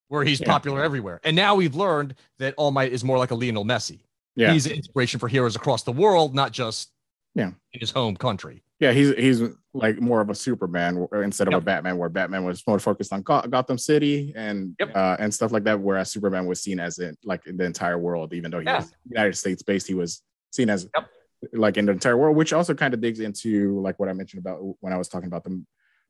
where 0.08 0.24
he's 0.24 0.40
Yeah. 0.40 0.46
popular 0.46 0.82
everywhere? 0.82 1.20
And 1.24 1.36
now 1.36 1.54
we've 1.54 1.74
learned 1.74 2.14
that 2.38 2.54
All 2.56 2.70
Might 2.70 2.92
is 2.92 3.04
more 3.04 3.18
like 3.18 3.30
a 3.30 3.34
Lionel 3.34 3.64
Messi. 3.64 4.00
Yeah. 4.36 4.52
he's 4.52 4.64
an 4.64 4.72
inspiration 4.72 5.18
for 5.20 5.28
heroes 5.28 5.54
across 5.56 5.82
the 5.82 5.92
world, 5.92 6.34
not 6.34 6.52
just 6.52 6.90
Yeah. 7.34 7.50
in 7.72 7.80
his 7.80 7.90
home 7.90 8.16
country. 8.16 8.62
Yeah, 8.80 8.92
he's 8.92 9.14
he's 9.14 9.42
like 9.74 10.00
more 10.00 10.20
of 10.22 10.30
a 10.30 10.34
Superman 10.34 11.06
instead 11.12 11.48
of 11.48 11.54
a 11.54 11.60
Batman, 11.60 11.98
where 11.98 12.08
Batman 12.08 12.44
was 12.44 12.66
more 12.66 12.78
focused 12.78 13.12
on 13.12 13.20
Go- 13.22 13.42
Gotham 13.42 13.76
City 13.78 14.32
and 14.34 14.74
Yep. 14.80 14.92
uh, 14.96 15.16
and 15.20 15.32
stuff 15.32 15.52
like 15.52 15.64
that. 15.64 15.78
Whereas 15.78 16.10
Superman 16.10 16.46
was 16.46 16.62
seen 16.62 16.80
as 16.80 16.98
in 16.98 17.14
like 17.22 17.46
in 17.46 17.56
the 17.58 17.64
entire 17.64 17.98
world, 17.98 18.32
even 18.32 18.50
though 18.50 18.58
he 18.60 18.64
Yeah. 18.64 18.78
was 18.78 18.92
United 19.08 19.36
States 19.36 19.62
based, 19.62 19.86
he 19.86 19.94
was 19.94 20.22
seen 20.50 20.70
as 20.70 20.88
Yep. 20.96 21.06
like 21.52 21.76
in 21.76 21.84
the 21.86 21.92
entire 21.92 22.16
world, 22.16 22.36
which 22.36 22.52
also 22.54 22.72
kind 22.74 22.94
of 22.94 23.00
digs 23.02 23.20
into 23.20 23.78
like 23.80 23.98
what 24.00 24.08
I 24.08 24.14
mentioned 24.14 24.40
about 24.40 24.58
when 24.80 24.92
I 24.94 24.96
was 24.96 25.08
talking 25.08 25.28
about 25.28 25.44
the 25.44 25.62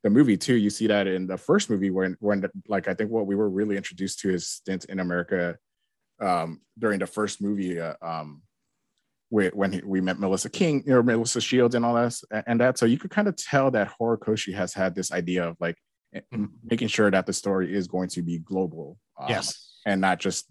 the 0.05 0.11
movie 0.11 0.37
too. 0.37 0.55
You 0.55 0.71
see 0.71 0.87
that 0.87 1.07
in 1.09 1.27
the 1.27 1.37
first 1.37 1.69
movie 1.71 1.91
when 1.91 2.17
when 2.21 2.49
like 2.69 2.87
I 2.87 2.95
think 2.95 3.11
what 3.11 3.27
we 3.27 3.35
were 3.35 3.51
really 3.51 3.77
introduced 3.77 4.21
to 4.21 4.29
his 4.29 4.47
stint 4.47 4.85
in 4.87 5.01
America 5.01 5.59
um, 6.21 6.61
during 6.79 7.01
the 7.01 7.07
first 7.07 7.43
movie. 7.43 7.81
Uh, 7.81 7.95
um, 8.01 8.43
with, 9.31 9.55
when 9.55 9.73
he, 9.73 9.81
we 9.85 10.01
met 10.01 10.19
Melissa 10.19 10.51
King 10.51 10.85
or 10.91 11.03
Melissa 11.03 11.41
Shields 11.41 11.75
and 11.75 11.85
all 11.85 11.95
that 11.95 12.45
and 12.47 12.61
that. 12.61 12.79
So 12.79 12.87
you 12.87 12.99
could 12.99 13.11
kind 13.11 13.29
of 13.29 13.37
tell 13.37 13.71
that 13.71 13.93
Horikoshi 14.01 14.55
has 14.55 14.75
had 14.75 14.95
this 14.95 15.13
idea 15.13 15.49
of 15.49 15.57
like 15.61 15.77
m- 16.33 16.53
making 16.65 16.89
sure 16.89 17.11
that 17.11 17.27
the 17.27 17.33
story 17.33 17.75
is 17.75 17.87
going 17.87 18.09
to 18.11 18.23
be 18.23 18.39
global. 18.39 18.99
um, 19.19 19.29
yes. 19.29 19.79
And 19.87 20.01
not 20.01 20.19
just 20.21 20.47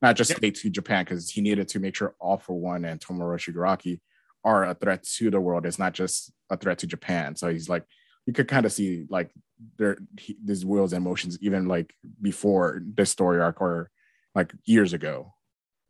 not 0.00 0.16
just 0.16 0.34
stay 0.34 0.50
to 0.50 0.70
Japan 0.70 1.04
because 1.04 1.30
he 1.30 1.40
needed 1.40 1.68
to 1.68 1.78
make 1.78 1.94
sure 1.94 2.16
all 2.18 2.36
for 2.38 2.58
one 2.58 2.84
and 2.84 3.00
Tomura 3.00 3.38
Shigaraki 3.38 4.00
are 4.44 4.64
a 4.64 4.74
threat 4.74 5.04
to 5.04 5.30
the 5.30 5.40
world. 5.40 5.64
It's 5.64 5.78
not 5.78 5.92
just 5.92 6.32
a 6.50 6.56
threat 6.56 6.78
to 6.78 6.88
Japan. 6.88 7.36
So 7.36 7.48
he's 7.48 7.68
like, 7.68 7.84
you 8.26 8.32
could 8.32 8.48
kind 8.48 8.66
of 8.66 8.72
see 8.72 9.06
like 9.08 9.30
there 9.78 9.98
he, 10.18 10.36
these 10.44 10.64
wheels 10.64 10.92
and 10.92 11.04
motions 11.04 11.38
even 11.40 11.68
like 11.68 11.94
before 12.20 12.82
this 12.84 13.10
story 13.10 13.40
arc 13.40 13.60
or 13.60 13.90
like 14.34 14.52
years 14.64 14.92
ago. 14.92 15.34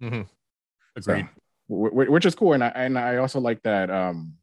Mhm. 0.02 0.26
Agreed. 0.96 1.24
wh- 1.24 1.38
which 1.72 2.26
is 2.26 2.34
cool, 2.34 2.52
and 2.52 2.62
I 2.64 2.68
and 2.68 2.98
I 2.98 3.16
also 3.16 3.40
like 3.40 3.62
that. 3.62 3.90
Um, 3.90 4.34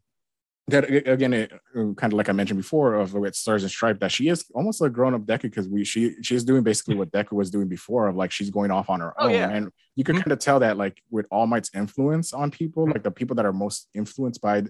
that 0.68 0.84
again, 1.08 1.34
it, 1.34 1.52
kind 1.74 2.04
of 2.04 2.14
like 2.14 2.30
I 2.30 2.32
mentioned 2.32 2.60
before, 2.60 2.96
of 2.96 3.14
with 3.14 3.36
Stars 3.36 3.64
and 3.64 3.72
Stripe, 3.72 4.00
that 4.02 4.12
she 4.12 4.30
is 4.30 4.46
almost 4.54 4.82
a 4.82 4.90
grown 4.90 5.14
up 5.16 5.22
Deku 5.22 5.44
because 5.44 5.68
we 5.68 5.84
she 5.84 6.16
she's 6.22 6.44
doing 6.44 6.64
basically 6.64 6.96
what 6.96 7.12
Deku 7.12 7.34
was 7.34 7.50
doing 7.50 7.68
before, 7.68 8.08
of 8.08 8.16
like 8.16 8.32
she's 8.32 8.50
going 8.50 8.70
off 8.72 8.90
on 8.90 9.00
her 9.00 9.14
Oh, 9.18 9.26
own, 9.28 9.32
yeah. 9.34 9.50
and 9.50 9.72
you 9.96 10.04
can 10.04 10.16
Mhm. 10.16 10.24
kind 10.24 10.32
of 10.32 10.40
tell 10.40 10.60
that 10.60 10.78
like 10.78 11.02
with 11.10 11.26
All 11.32 11.48
Might's 11.48 11.72
influence 11.74 12.34
on 12.34 12.52
people, 12.52 12.86
Mhm. 12.86 12.94
like 12.94 13.04
the 13.04 13.12
people 13.12 13.36
that 13.38 13.46
are 13.46 13.54
most 13.54 13.88
influenced 13.94 14.42
by 14.42 14.64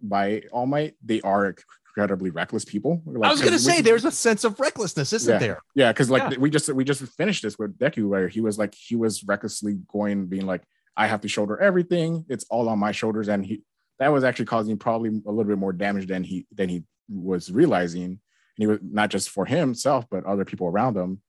by 0.00 0.42
All 0.52 0.66
Might, 0.66 0.94
they 1.04 1.20
are 1.22 1.54
incredibly 1.96 2.30
reckless 2.30 2.64
people. 2.64 3.02
Like, 3.04 3.28
I 3.28 3.32
was 3.32 3.40
going 3.40 3.50
to 3.52 3.56
'cause 3.58 3.66
we- 3.66 3.72
say 3.72 3.80
there's 3.82 4.04
a 4.04 4.12
sense 4.12 4.44
of 4.44 4.60
recklessness, 4.60 5.12
isn't 5.12 5.32
Yeah. 5.34 5.38
there? 5.38 5.58
yeah, 5.74 5.92
because 5.92 6.10
like 6.10 6.32
Yeah. 6.32 6.38
we 6.38 6.50
just 6.50 6.68
we 6.72 6.84
just 6.84 7.02
finished 7.16 7.42
this 7.42 7.58
with 7.58 7.76
Deku, 7.78 8.08
where 8.08 8.28
he 8.28 8.40
was 8.40 8.58
like 8.58 8.74
he 8.74 8.94
was 8.96 9.24
recklessly 9.24 9.74
going, 9.92 10.26
being 10.26 10.46
like, 10.46 10.62
I 10.98 11.06
have 11.06 11.20
to 11.20 11.28
shoulder 11.28 11.56
everything. 11.56 12.26
It's 12.28 12.44
all 12.50 12.68
on 12.68 12.80
my 12.80 12.90
shoulders, 12.92 13.28
and 13.28 13.46
he 13.46 13.62
that 14.00 14.12
was 14.12 14.24
actually 14.24 14.46
causing 14.46 14.76
probably 14.76 15.10
a 15.10 15.30
little 15.30 15.44
bit 15.44 15.56
more 15.56 15.72
damage 15.72 16.08
than 16.08 16.24
he 16.24 16.46
than 16.52 16.68
he 16.68 16.82
was 17.08 17.50
realizing. 17.50 18.02
And 18.02 18.18
he 18.56 18.66
was 18.66 18.80
not 18.82 19.08
just 19.08 19.30
for 19.30 19.46
himself, 19.46 20.06
but 20.10 20.26
other 20.26 20.44
people 20.44 20.66
around 20.66 20.96
him. 20.96 21.22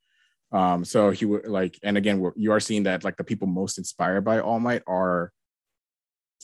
Um, 0.51 0.83
so 0.83 1.11
he 1.11 1.25
would 1.25 1.47
like, 1.47 1.77
and 1.83 1.95
again, 1.95 2.19
we're, 2.19 2.31
you 2.35 2.51
are 2.51 2.59
seeing 2.59 2.83
that 2.83 3.03
like 3.03 3.17
the 3.17 3.23
people 3.23 3.47
most 3.47 3.77
inspired 3.77 4.21
by 4.21 4.39
All 4.39 4.59
Might 4.59 4.81
are 4.87 5.31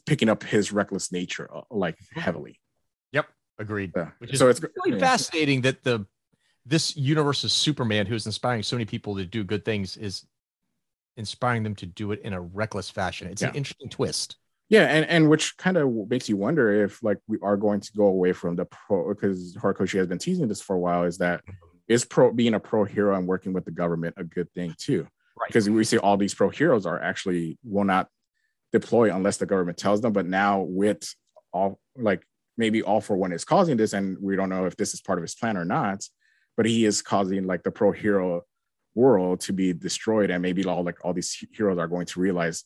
picking 0.05 0.29
up 0.29 0.43
his 0.43 0.71
reckless 0.71 1.11
nature 1.11 1.49
uh, 1.51 1.61
like 1.71 1.97
heavily. 2.13 2.59
Yep, 3.11 3.25
agreed. 3.57 3.91
Yeah. 3.95 4.11
Which 4.19 4.33
is 4.33 4.39
so 4.39 4.49
it's 4.49 4.61
really 4.61 4.99
yeah. 4.99 4.99
fascinating 4.99 5.61
that 5.61 5.83
the 5.83 6.05
this 6.63 6.95
universe's 6.95 7.53
Superman, 7.53 8.05
who's 8.05 8.27
inspiring 8.27 8.61
so 8.61 8.75
many 8.75 8.85
people 8.85 9.15
to 9.15 9.25
do 9.25 9.43
good 9.43 9.65
things, 9.65 9.97
is 9.97 10.25
inspiring 11.17 11.63
them 11.63 11.75
to 11.75 11.85
do 11.85 12.11
it 12.11 12.21
in 12.23 12.33
a 12.33 12.41
reckless 12.41 12.89
fashion. 12.89 13.27
It's 13.27 13.41
an 13.41 13.55
interesting 13.55 13.89
twist. 13.89 14.37
Yeah, 14.69 14.85
and 14.85 15.05
and 15.05 15.29
which 15.29 15.57
kind 15.57 15.77
of 15.77 16.09
makes 16.09 16.27
you 16.27 16.37
wonder 16.37 16.83
if 16.83 17.03
like 17.03 17.19
we 17.27 17.37
are 17.43 17.55
going 17.55 17.81
to 17.81 17.91
go 17.93 18.07
away 18.07 18.33
from 18.33 18.55
the 18.55 18.65
pro 18.65 19.13
because 19.13 19.55
Horikoshi 19.55 19.97
has 19.99 20.07
been 20.07 20.17
teasing 20.17 20.47
this 20.47 20.61
for 20.61 20.75
a 20.75 20.79
while. 20.79 21.03
Is 21.03 21.19
that 21.19 21.41
mm-hmm. 21.41 21.53
is 21.87 22.03
pro 22.03 22.31
being 22.31 22.55
a 22.55 22.59
pro 22.59 22.83
hero 22.83 23.15
and 23.15 23.27
working 23.27 23.53
with 23.53 23.65
the 23.65 23.71
government 23.71 24.15
a 24.17 24.23
good 24.23 24.51
thing 24.53 24.73
too? 24.77 25.07
Right. 25.39 25.47
Because 25.47 25.69
we 25.69 25.83
see 25.83 25.99
all 25.99 26.17
these 26.17 26.33
pro 26.33 26.49
heroes 26.49 26.85
are 26.85 26.99
actually 26.99 27.59
will 27.63 27.83
not 27.83 28.07
deploy 28.71 29.13
unless 29.13 29.37
the 29.37 29.45
government 29.45 29.77
tells 29.77 30.01
them. 30.01 30.13
But 30.13 30.25
now 30.25 30.61
with 30.61 31.13
all 31.53 31.79
like 31.95 32.25
maybe 32.57 32.81
all 32.81 33.01
for 33.01 33.15
one 33.15 33.33
is 33.33 33.45
causing 33.45 33.77
this, 33.77 33.93
and 33.93 34.17
we 34.19 34.35
don't 34.35 34.49
know 34.49 34.65
if 34.65 34.75
this 34.77 34.95
is 34.95 35.01
part 35.01 35.19
of 35.19 35.23
his 35.23 35.35
plan 35.35 35.57
or 35.57 35.65
not. 35.65 36.03
But 36.57 36.65
he 36.65 36.85
is 36.85 37.03
causing 37.03 37.45
like 37.45 37.61
the 37.61 37.71
pro 37.71 37.91
hero 37.91 38.43
world 38.95 39.41
to 39.41 39.53
be 39.53 39.73
destroyed, 39.73 40.29
and 40.31 40.41
maybe 40.41 40.63
all 40.65 40.83
like 40.83 41.03
all 41.03 41.13
these 41.13 41.33
heroes 41.53 41.77
are 41.77 41.87
going 41.87 42.05
to 42.07 42.19
realize 42.19 42.63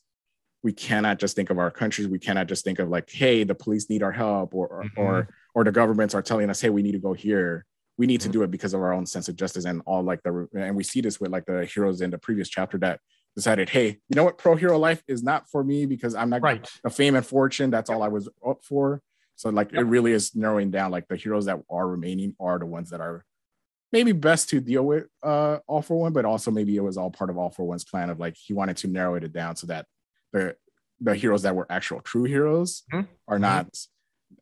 we 0.62 0.74
cannot 0.74 1.20
just 1.20 1.36
think 1.36 1.50
of 1.50 1.58
our 1.58 1.72
countries. 1.72 2.08
We 2.08 2.20
cannot 2.20 2.48
just 2.48 2.64
think 2.64 2.80
of 2.80 2.90
like, 2.90 3.10
hey, 3.10 3.44
the 3.44 3.56
police 3.56 3.90
need 3.90 4.04
our 4.04 4.12
help, 4.12 4.54
or 4.54 4.68
or 4.68 4.84
Mhm. 4.84 4.98
or, 4.98 5.28
or 5.56 5.64
the 5.64 5.72
governments 5.72 6.14
are 6.14 6.22
telling 6.22 6.50
us, 6.50 6.62
hey, 6.62 6.70
we 6.70 6.84
need 6.84 6.92
to 6.94 7.00
go 7.00 7.14
here. 7.14 7.66
We 7.98 8.08
need 8.08 8.22
to 8.22 8.30
Mhm. 8.30 8.34
do 8.34 8.44
it 8.44 8.52
because 8.52 8.74
of 8.74 8.82
our 8.82 8.94
own 8.94 9.06
sense 9.06 9.28
of 9.28 9.36
justice 9.36 9.66
and 9.66 9.82
all 9.86 10.04
like 10.04 10.22
the 10.24 10.48
and 10.54 10.76
we 10.76 10.84
see 10.84 11.02
this 11.02 11.20
with 11.20 11.32
like 11.32 11.46
the 11.46 11.66
heroes 11.66 12.02
in 12.02 12.12
the 12.12 12.18
previous 12.18 12.48
chapter 12.50 12.78
that 12.80 13.00
decided, 13.36 13.70
hey, 13.70 13.88
you 14.10 14.16
know 14.16 14.24
what, 14.24 14.38
pro 14.38 14.56
hero 14.56 14.78
life 14.78 15.02
is 15.08 15.22
not 15.24 15.50
for 15.50 15.64
me 15.64 15.86
because 15.86 16.16
I'm 16.16 16.30
not 16.30 16.42
Right. 16.42 16.70
the 16.84 16.90
fame 16.90 17.16
and 17.16 17.26
fortune. 17.26 17.70
That's 17.72 17.90
all 17.90 18.02
I 18.04 18.08
was 18.08 18.28
up 18.46 18.64
for. 18.64 19.02
So 19.36 19.50
like 19.50 19.72
Yep. 19.72 19.82
it 19.82 19.86
really 19.86 20.12
is 20.12 20.36
narrowing 20.36 20.72
down. 20.72 20.92
Like 20.92 21.08
the 21.08 21.16
heroes 21.16 21.46
that 21.46 21.62
are 21.70 21.88
remaining 21.88 22.36
are 22.40 22.60
the 22.60 22.66
ones 22.66 22.90
that 22.90 23.00
are 23.02 23.24
maybe 23.92 24.12
best 24.12 24.50
to 24.50 24.60
deal 24.62 24.84
with 24.86 25.08
uh 25.24 25.58
all 25.68 25.82
for 25.82 26.00
one, 26.00 26.14
but 26.14 26.26
also 26.26 26.52
maybe 26.52 26.76
it 26.76 26.82
was 26.84 26.98
all 26.98 27.10
part 27.12 27.30
of 27.30 27.38
all 27.38 27.50
for 27.50 27.64
one's 27.66 27.84
plan 27.86 28.10
of 28.10 28.20
like 28.20 28.36
he 28.36 28.54
wanted 28.54 28.78
to 28.78 28.88
narrow 28.88 29.16
it 29.16 29.32
down 29.34 29.56
so 29.56 29.68
that 29.68 29.86
the 30.34 30.56
the 31.02 31.16
heroes 31.16 31.44
that 31.44 31.56
were 31.56 31.66
actual 31.72 32.02
true 32.02 32.24
heroes 32.26 32.84
Mhm. 32.94 33.08
are 33.28 33.40
not 33.40 33.68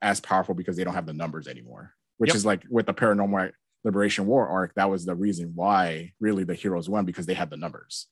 as 0.02 0.20
powerful 0.20 0.56
because 0.56 0.76
they 0.76 0.84
don't 0.84 0.96
have 0.96 1.06
the 1.06 1.14
numbers 1.14 1.48
anymore. 1.48 1.94
Which 2.18 2.30
Yep. 2.30 2.36
is 2.36 2.46
like 2.46 2.64
with 2.70 2.88
the 2.88 2.94
paranormal 2.94 3.52
liberation 3.84 4.26
war 4.26 4.48
arc, 4.48 4.74
that 4.76 4.90
was 4.90 5.06
the 5.06 5.16
reason 5.16 5.54
why 5.56 6.14
really 6.20 6.44
the 6.44 6.56
heroes 6.56 6.90
won 6.90 7.06
because 7.06 7.26
they 7.26 7.36
had 7.36 7.50
the 7.50 7.58
numbers. 7.58 8.08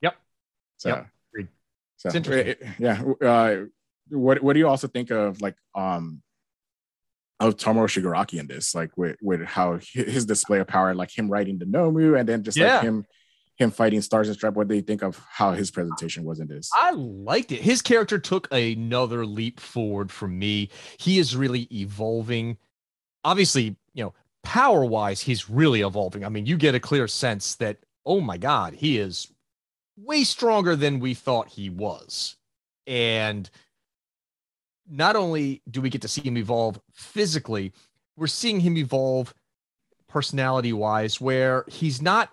Yep. 0.00 0.16
So, 0.78 0.88
Yep. 0.88 1.06
So 1.98 2.06
It's 2.08 2.16
interesting. 2.16 2.46
it- 2.48 2.62
yeah. 2.78 3.02
Uh, 3.28 3.66
what 4.08 4.42
what 4.42 4.54
do 4.54 4.58
you 4.58 4.66
also 4.66 4.88
think 4.88 5.10
of 5.10 5.40
like 5.42 5.54
um 5.74 6.22
of 7.40 7.56
Tomura 7.56 7.88
Shigaraki 7.88 8.38
in 8.38 8.46
this, 8.46 8.74
like 8.74 8.96
with 8.96 9.16
with 9.22 9.42
how 9.42 9.80
his 9.92 10.26
display 10.26 10.60
of 10.60 10.66
power, 10.66 10.94
like 10.94 11.16
him 11.16 11.28
writing 11.28 11.58
the 11.58 11.64
Nomu, 11.64 12.18
and 12.18 12.28
then 12.28 12.42
just 12.44 12.56
Yeah. 12.56 12.76
like 12.76 12.84
him 12.84 13.06
him 13.56 13.70
fighting 13.70 14.00
Stars 14.00 14.28
and 14.28 14.36
Stripe. 14.36 14.54
What 14.54 14.68
do 14.68 14.74
you 14.74 14.80
think 14.80 15.02
of 15.02 15.20
how 15.30 15.52
his 15.52 15.70
presentation 15.70 16.24
was 16.24 16.40
in 16.40 16.48
this? 16.48 16.70
I 16.74 16.92
liked 16.92 17.52
it. 17.52 17.60
His 17.60 17.82
character 17.82 18.18
took 18.18 18.48
another 18.52 19.26
leap 19.26 19.60
forward 19.60 20.10
for 20.10 20.26
me. 20.28 20.70
He 20.98 21.18
is 21.18 21.36
really 21.36 21.68
evolving. 21.70 22.56
Obviously, 23.22 23.76
you 23.92 24.04
know, 24.04 24.14
power 24.42 24.82
wise, 24.82 25.20
he's 25.20 25.50
really 25.50 25.82
evolving. 25.82 26.24
I 26.24 26.30
mean, 26.30 26.46
you 26.46 26.56
get 26.56 26.74
a 26.74 26.80
clear 26.80 27.06
sense 27.06 27.56
that, 27.56 27.76
oh 28.06 28.20
my 28.22 28.38
God, 28.38 28.72
he 28.72 28.96
is 28.96 29.30
way 29.98 30.24
stronger 30.24 30.74
than 30.74 30.98
we 30.98 31.12
thought 31.12 31.48
he 31.48 31.68
was. 31.68 32.36
And 32.86 33.50
not 34.90 35.16
only 35.16 35.62
do 35.70 35.80
we 35.80 35.88
get 35.88 36.02
to 36.02 36.08
see 36.08 36.22
him 36.22 36.36
evolve 36.36 36.80
physically, 36.92 37.72
we're 38.16 38.26
seeing 38.26 38.60
him 38.60 38.76
evolve 38.76 39.32
personality 40.08 40.72
wise, 40.72 41.20
where 41.20 41.64
he's 41.68 42.02
not 42.02 42.30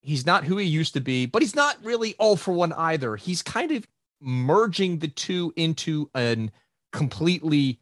he's 0.00 0.26
not 0.26 0.44
who 0.44 0.58
he 0.58 0.66
used 0.66 0.92
to 0.94 1.00
be, 1.00 1.24
but 1.24 1.40
he's 1.40 1.54
not 1.54 1.82
really 1.82 2.14
all 2.18 2.36
for 2.36 2.52
one 2.52 2.72
either. 2.74 3.16
He's 3.16 3.42
kind 3.42 3.70
of 3.70 3.86
merging 4.20 4.98
the 4.98 5.08
two 5.08 5.52
into 5.56 6.10
an 6.14 6.50
completely 6.92 7.80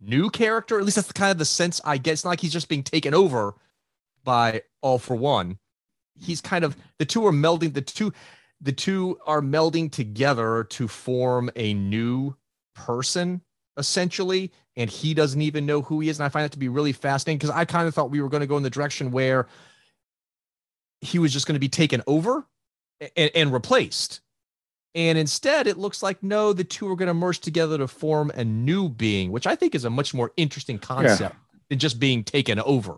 new 0.00 0.30
character. 0.30 0.78
At 0.78 0.84
least 0.84 0.96
that's 0.96 1.08
the 1.08 1.14
kind 1.14 1.32
of 1.32 1.38
the 1.38 1.44
sense 1.44 1.80
I 1.84 1.98
get. 1.98 2.12
It's 2.12 2.24
not 2.24 2.30
like 2.30 2.40
he's 2.40 2.52
just 2.52 2.68
being 2.68 2.82
taken 2.82 3.14
over 3.14 3.54
by 4.22 4.62
all 4.80 4.98
for 4.98 5.16
one. 5.16 5.58
He's 6.14 6.40
kind 6.40 6.64
of 6.64 6.76
the 6.98 7.06
two 7.06 7.26
are 7.26 7.32
melding 7.32 7.72
the 7.72 7.80
two 7.80 8.12
the 8.60 8.72
two 8.72 9.18
are 9.26 9.40
melding 9.40 9.90
together 9.90 10.64
to 10.64 10.86
form 10.86 11.50
a 11.56 11.72
new 11.72 12.36
person 12.74 13.40
essentially 13.76 14.50
and 14.76 14.90
he 14.90 15.14
doesn't 15.14 15.42
even 15.42 15.64
know 15.66 15.82
who 15.82 16.00
he 16.00 16.08
is 16.08 16.18
and 16.18 16.26
i 16.26 16.28
find 16.28 16.44
that 16.44 16.52
to 16.52 16.58
be 16.58 16.68
really 16.68 16.92
fascinating 16.92 17.38
because 17.38 17.50
i 17.50 17.64
kind 17.64 17.86
of 17.86 17.94
thought 17.94 18.10
we 18.10 18.20
were 18.20 18.28
going 18.28 18.40
to 18.40 18.46
go 18.46 18.56
in 18.56 18.62
the 18.62 18.70
direction 18.70 19.10
where 19.10 19.46
he 21.00 21.18
was 21.18 21.32
just 21.32 21.46
going 21.46 21.54
to 21.54 21.60
be 21.60 21.68
taken 21.68 22.02
over 22.06 22.46
and, 23.16 23.30
and 23.34 23.52
replaced. 23.52 24.20
And 24.94 25.16
instead, 25.16 25.66
it 25.66 25.78
looks 25.78 26.02
like 26.02 26.22
no, 26.22 26.52
the 26.52 26.64
two 26.64 26.88
are 26.90 26.96
going 26.96 27.08
to 27.08 27.14
merge 27.14 27.38
together 27.38 27.78
to 27.78 27.86
form 27.86 28.30
a 28.34 28.44
new 28.44 28.88
being, 28.88 29.30
which 29.30 29.46
I 29.46 29.54
think 29.54 29.74
is 29.74 29.84
a 29.84 29.90
much 29.90 30.12
more 30.12 30.32
interesting 30.36 30.78
concept 30.78 31.36
than 31.68 31.78
just 31.78 32.00
being 32.00 32.24
taken 32.24 32.58
over. 32.60 32.96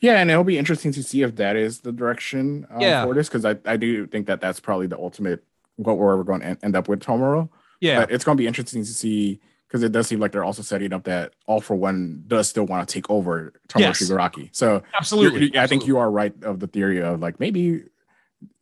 Yeah, 0.00 0.20
and 0.20 0.30
it'll 0.30 0.42
be 0.42 0.58
interesting 0.58 0.92
to 0.92 1.02
see 1.02 1.22
if 1.22 1.36
that 1.36 1.56
is 1.56 1.80
the 1.80 1.92
direction 1.92 2.66
um, 2.70 2.80
Yeah. 2.80 3.04
for 3.04 3.14
this 3.14 3.28
because 3.28 3.44
I, 3.44 3.56
I 3.66 3.76
do 3.76 4.06
think 4.06 4.26
that 4.26 4.40
that's 4.40 4.58
probably 4.58 4.86
the 4.86 4.98
ultimate 4.98 5.44
what 5.76 5.98
we're 5.98 6.22
going 6.24 6.40
to 6.40 6.58
end 6.62 6.74
up 6.74 6.88
with 6.88 7.00
Tomura. 7.00 7.48
Yeah. 7.84 8.00
But 8.00 8.10
it's 8.12 8.24
going 8.24 8.36
to 8.36 8.40
be 8.40 8.46
interesting 8.46 8.82
to 8.82 8.88
see 8.88 9.40
because 9.68 9.82
it 9.82 9.92
does 9.92 10.06
seem 10.06 10.20
like 10.20 10.32
they're 10.32 10.44
also 10.44 10.62
setting 10.62 10.92
up 10.92 11.04
that 11.04 11.34
All 11.46 11.60
for 11.60 11.74
One 11.74 12.24
does 12.26 12.48
still 12.48 12.64
want 12.64 12.88
to 12.88 12.92
take 12.92 13.10
over 13.10 13.52
Tomura 13.68 13.80
Yes. 13.80 14.02
Shigaraki. 14.02 14.48
So 14.52 14.82
absolutely. 14.96 15.52
you- 15.52 15.60
I 15.60 15.66
think 15.66 15.86
you 15.86 15.98
are 15.98 16.10
right 16.10 16.32
of 16.42 16.60
the 16.60 16.66
theory 16.66 17.02
of 17.02 17.20
like 17.20 17.38
maybe 17.40 17.82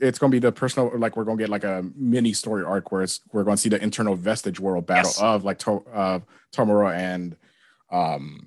it's 0.01 0.19
going 0.19 0.31
to 0.31 0.35
be 0.35 0.39
the 0.41 0.53
personal 0.53 0.91
like 0.99 1.17
we're 1.17 1.25
going 1.25 1.39
to 1.39 1.43
get 1.43 1.51
like 1.51 1.65
a 1.65 1.85
mini 1.95 2.33
story 2.33 2.65
arc 2.65 2.91
where 2.91 3.03
it's 3.03 3.21
we're 3.33 3.45
going 3.45 3.57
to 3.57 3.61
see 3.61 3.69
the 3.69 3.83
internal 3.83 4.15
vestige 4.17 4.59
world 4.61 4.87
battle 4.87 5.11
yes. 5.11 5.21
of 5.21 5.45
like 5.45 5.59
to, 5.59 5.83
uh, 5.93 6.19
Tomura 6.53 6.95
and 6.97 7.37
um 7.91 8.47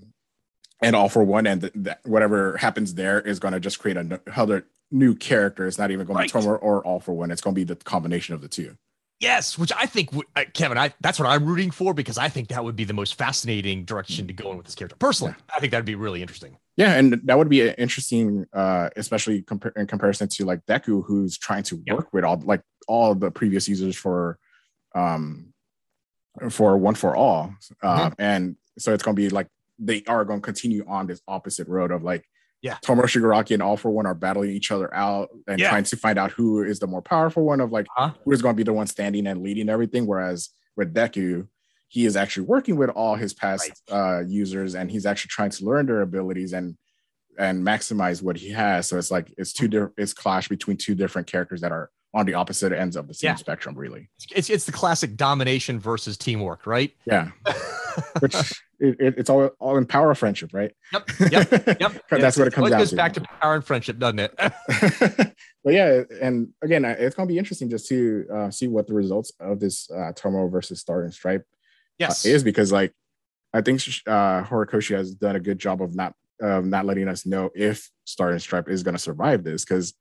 and 0.82 0.95
all 0.95 1.09
for 1.09 1.23
one 1.23 1.45
and 1.47 1.61
th- 1.61 1.73
th- 1.73 1.97
whatever 2.03 2.57
happens 2.57 2.95
there 2.95 3.19
is 3.21 3.39
going 3.39 3.53
to 3.53 3.59
just 3.59 3.80
create 3.80 3.97
another 3.97 4.65
new 4.91 5.13
character 5.15 5.67
it's 5.67 5.78
not 5.78 5.91
even 5.91 6.05
going 6.05 6.17
right. 6.17 6.30
to 6.30 6.38
be 6.38 6.43
Tomura 6.43 6.59
or 6.61 6.84
all 6.86 6.99
for 6.99 7.13
one 7.13 7.32
it's 7.32 7.41
going 7.41 7.53
to 7.53 7.59
be 7.59 7.63
the 7.65 7.76
combination 7.76 8.34
of 8.34 8.41
the 8.41 8.47
two 8.47 8.78
Yes, 9.20 9.57
which 9.57 9.72
I 9.76 9.86
think, 9.86 10.09
uh, 10.36 10.43
Kevin, 10.53 10.78
I 10.78 10.93
that's 10.99 11.20
what 11.20 11.28
I'm 11.28 11.45
rooting 11.45 11.72
for 11.72 11.93
because 11.93 12.18
I 12.18 12.28
think 12.28 12.49
that 12.49 12.63
would 12.63 12.76
be 12.76 12.84
the 12.84 12.93
most 12.93 13.16
fascinating 13.16 13.86
direction 13.86 14.28
to 14.28 14.34
go 14.34 14.51
in 14.51 14.57
with 14.57 14.66
this 14.66 14.76
character. 14.76 14.97
Personally. 14.97 15.34
I 15.55 15.59
think 15.59 15.72
that'd 15.72 15.86
be 15.86 15.95
really 15.95 16.22
interesting. 16.22 16.57
Yeah, 16.76 16.95
and 16.95 17.22
that 17.24 17.38
would 17.38 17.47
be 17.47 17.70
interesting, 17.70 18.45
uh, 18.51 18.89
especially 18.97 19.43
compa- 19.43 19.76
in 19.78 19.88
comparison 19.88 20.28
to 20.28 20.45
like 20.45 20.66
Deku, 20.66 21.05
who's 21.05 21.38
trying 21.38 21.63
to 21.63 21.82
yep. 21.86 21.95
work 21.95 22.13
with 22.13 22.26
all 22.26 22.41
like 22.43 22.61
all 22.88 23.16
the 23.16 23.32
previous 23.32 23.70
users 23.70 23.95
for, 23.95 24.38
um, 24.93 25.53
for 26.49 26.78
one 26.78 26.95
for 26.95 27.16
all, 27.16 27.53
uh, 27.82 28.09
mm-hmm. 28.09 28.22
and 28.22 28.57
so 28.78 28.93
it's 28.93 29.03
going 29.03 29.16
to 29.16 29.22
be 29.22 29.30
like 29.30 29.47
they 29.80 30.03
are 30.07 30.26
going 30.26 30.41
to 30.41 30.45
continue 30.45 30.84
on 30.88 31.07
this 31.07 31.22
opposite 31.28 31.70
road 31.70 31.91
of 31.91 32.03
like 32.03 32.26
yeah. 32.66 32.80
Tomura 32.84 33.03
Shigaraki 33.03 33.51
and 33.51 33.61
All 33.61 33.78
for 33.78 33.91
One 33.91 34.07
are 34.07 34.16
battling 34.16 34.49
each 34.49 34.72
other 34.72 34.91
out 34.91 35.30
and 35.47 35.59
yeah. 35.59 35.70
trying 35.70 35.84
to 35.84 35.95
find 35.95 36.18
out 36.18 36.32
who 36.32 36.63
is 36.63 36.80
the 36.80 36.88
more 36.88 37.01
powerful 37.01 37.43
one 37.43 37.61
of 37.61 37.72
like 37.72 37.86
huh? 37.95 38.09
who 38.24 38.32
is 38.32 38.41
going 38.41 38.55
to 38.55 38.57
be 38.57 38.63
the 38.63 38.74
one 38.74 38.88
standing 38.88 39.28
and 39.28 39.43
leading 39.43 39.70
everything. 39.70 40.07
Whereas 40.07 40.49
with 40.76 40.91
Deku, 40.91 41.47
he 41.89 42.07
is 42.07 42.16
actually 42.16 42.47
working 42.47 42.76
with 42.76 42.89
all 42.89 43.13
his 43.13 43.36
past 43.36 43.72
right. 43.91 44.18
uh, 44.18 44.24
users 44.26 44.74
and 44.74 44.89
he's 44.89 45.05
actually 45.05 45.30
trying 45.30 45.51
to 45.51 45.63
learn 45.63 45.86
their 45.86 46.01
abilities 46.01 46.53
and 46.53 46.76
and 47.38 47.63
maximize 47.63 48.24
what 48.24 48.36
he 48.36 48.49
has. 48.49 48.88
So 48.88 48.97
it's 48.97 49.11
like 49.11 49.32
it's 49.38 49.53
two 49.53 49.68
different 49.68 49.93
it's 49.97 50.13
clash 50.13 50.47
between 50.47 50.78
two 50.78 50.95
different 50.95 51.28
characters 51.28 51.61
that 51.61 51.72
are 51.72 51.91
on 52.16 52.26
the 52.26 52.34
opposite 52.34 52.72
ends 52.72 52.95
of 52.95 53.07
the 53.07 53.13
same 53.13 53.30
yeah. 53.30 53.36
spectrum, 53.36 53.76
really. 53.78 54.09
It's 54.32 54.49
it's 54.49 54.66
the 54.66 54.72
classic 54.72 55.16
domination 55.16 55.80
versus 55.80 56.18
teamwork, 56.18 56.66
right? 56.66 56.91
Yeah. 57.05 57.30
Which 58.22 58.36
it, 58.80 59.15
it's 59.17 59.30
all 59.30 59.47
all 59.59 59.78
in 59.78 59.86
power 59.86 60.11
of 60.11 60.17
friendship, 60.17 60.51
right? 60.53 60.71
Yep, 60.93 61.09
yep, 61.32 61.80
yep. 61.80 62.03
That's 62.09 62.38
what 62.38 62.47
it 62.47 62.53
comes 62.53 62.67
it 62.67 62.71
down 62.71 62.80
goes 62.80 62.89
to. 62.91 62.95
back 62.95 63.13
to 63.13 63.21
power 63.21 63.55
and 63.55 63.63
friendship, 63.63 63.99
doesn't 63.99 64.19
it? 64.19 64.34
but 65.63 65.73
yeah, 65.73 66.03
and 66.21 66.49
again, 66.61 66.86
it's 66.86 67.15
going 67.15 67.28
to 67.28 67.32
be 67.32 67.38
interesting 67.38 67.69
just 67.69 67.88
to 67.88 68.26
uh, 68.34 68.51
see 68.51 68.67
what 68.67 68.88
the 68.88 68.93
results 68.93 69.32
of 69.39 69.59
this 69.59 69.89
uh, 69.91 70.11
Tomo 70.15 70.47
versus 70.47 70.80
Star 70.80 71.03
and 71.03 71.13
Stripe 71.13 71.41
uh, 71.41 71.99
yes. 71.99 72.26
Uh, 72.26 72.30
is 72.30 72.43
because 72.43 72.71
like 72.71 72.93
I 73.53 73.61
think 73.61 73.82
uh, 74.07 74.43
Horikoshi 74.43 74.95
has 74.95 75.13
done 75.13 75.36
a 75.36 75.39
good 75.39 75.59
job 75.59 75.82
of 75.82 75.95
not 75.95 76.13
not 76.41 76.86
letting 76.86 77.07
us 77.07 77.26
know 77.26 77.49
if 77.55 77.89
Star 78.03 78.32
and 78.32 78.41
Stripe 78.41 78.69
is 78.69 78.84
going 78.84 78.95
to 78.95 79.01
survive 79.01 79.43
this 79.43 79.63
because 79.63 79.93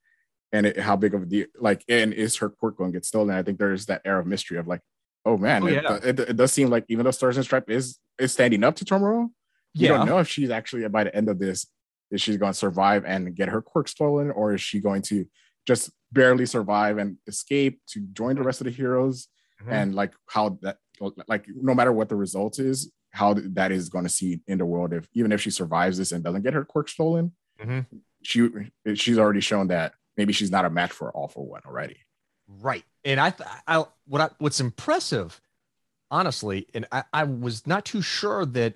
and 0.52 0.66
it, 0.66 0.78
how 0.78 0.94
big 0.94 1.14
of 1.14 1.22
a 1.22 1.26
deal 1.26 1.46
like 1.58 1.84
and 1.88 2.12
is 2.12 2.36
her 2.36 2.48
quirk 2.48 2.76
going 2.76 2.92
to 2.92 2.96
get 2.96 3.04
stolen? 3.04 3.34
I 3.34 3.42
think 3.42 3.58
there's 3.58 3.86
that 3.86 4.02
air 4.04 4.18
of 4.18 4.26
mystery 4.26 4.58
of 4.58 4.66
like 4.66 4.80
oh 5.24 5.36
man, 5.36 5.62
oh, 5.64 5.66
yeah. 5.66 5.94
it, 5.96 6.04
it, 6.04 6.20
it, 6.20 6.36
does 6.36 6.52
seem 6.52 6.68
like 6.68 6.84
even 6.88 7.04
though 7.04 7.10
Stars 7.10 7.36
and 7.36 7.44
Stripe 7.44 7.70
is 7.70 7.98
is 8.18 8.32
standing 8.32 8.64
up 8.64 8.76
to 8.76 8.84
Tomura, 8.84 9.28
you 9.74 9.88
yeah. 9.88 9.96
don't 9.96 10.06
know 10.06 10.18
if 10.18 10.28
she's 10.28 10.50
actually 10.50 10.86
by 10.88 11.04
the 11.04 11.14
end 11.14 11.28
of 11.28 11.38
this 11.38 11.66
is 12.10 12.22
she's 12.22 12.36
going 12.36 12.52
to 12.52 12.58
survive 12.58 13.04
and 13.04 13.34
get 13.34 13.48
her 13.48 13.60
quirk 13.60 13.88
stolen, 13.88 14.30
or 14.30 14.54
is 14.54 14.60
she 14.60 14.80
going 14.80 15.02
to 15.02 15.26
just 15.66 15.90
barely 16.12 16.46
survive 16.46 16.98
and 16.98 17.16
escape 17.26 17.80
to 17.88 18.00
join 18.12 18.36
the 18.36 18.42
rest 18.42 18.60
of 18.60 18.66
the 18.66 18.70
heroes? 18.70 19.28
Mm-hmm. 19.60 19.72
And 19.72 19.94
like 19.94 20.12
how 20.28 20.58
that 20.62 20.78
like 21.26 21.46
no 21.48 21.74
matter 21.74 21.92
what 21.92 22.08
the 22.08 22.16
result 22.16 22.58
is, 22.58 22.92
how 23.10 23.34
that 23.34 23.72
is 23.72 23.88
going 23.88 24.04
to 24.04 24.10
see 24.10 24.40
in 24.46 24.58
the 24.58 24.66
world 24.66 24.92
if 24.92 25.08
even 25.14 25.32
if 25.32 25.40
she 25.40 25.50
survives 25.50 25.98
this 25.98 26.12
and 26.12 26.22
doesn't 26.22 26.42
get 26.42 26.54
her 26.54 26.64
quirk 26.64 26.88
stolen, 26.88 27.32
mm-hmm. 27.60 27.80
she 28.22 28.48
she's 28.94 29.18
already 29.18 29.40
shown 29.40 29.68
that 29.68 29.94
maybe 30.16 30.32
she's 30.32 30.50
not 30.50 30.64
a 30.64 30.70
match 30.70 30.92
for 30.92 31.10
all 31.12 31.28
for 31.28 31.44
one 31.44 31.62
already. 31.66 31.96
Right. 32.46 32.84
And 33.04 33.20
I, 33.20 33.32
I 33.66 33.84
what 34.06 34.20
I, 34.20 34.30
what's 34.38 34.60
impressive, 34.60 35.40
honestly, 36.10 36.66
and 36.74 36.86
I, 36.92 37.04
I 37.12 37.24
was 37.24 37.66
not 37.66 37.84
too 37.84 38.02
sure 38.02 38.44
that 38.46 38.74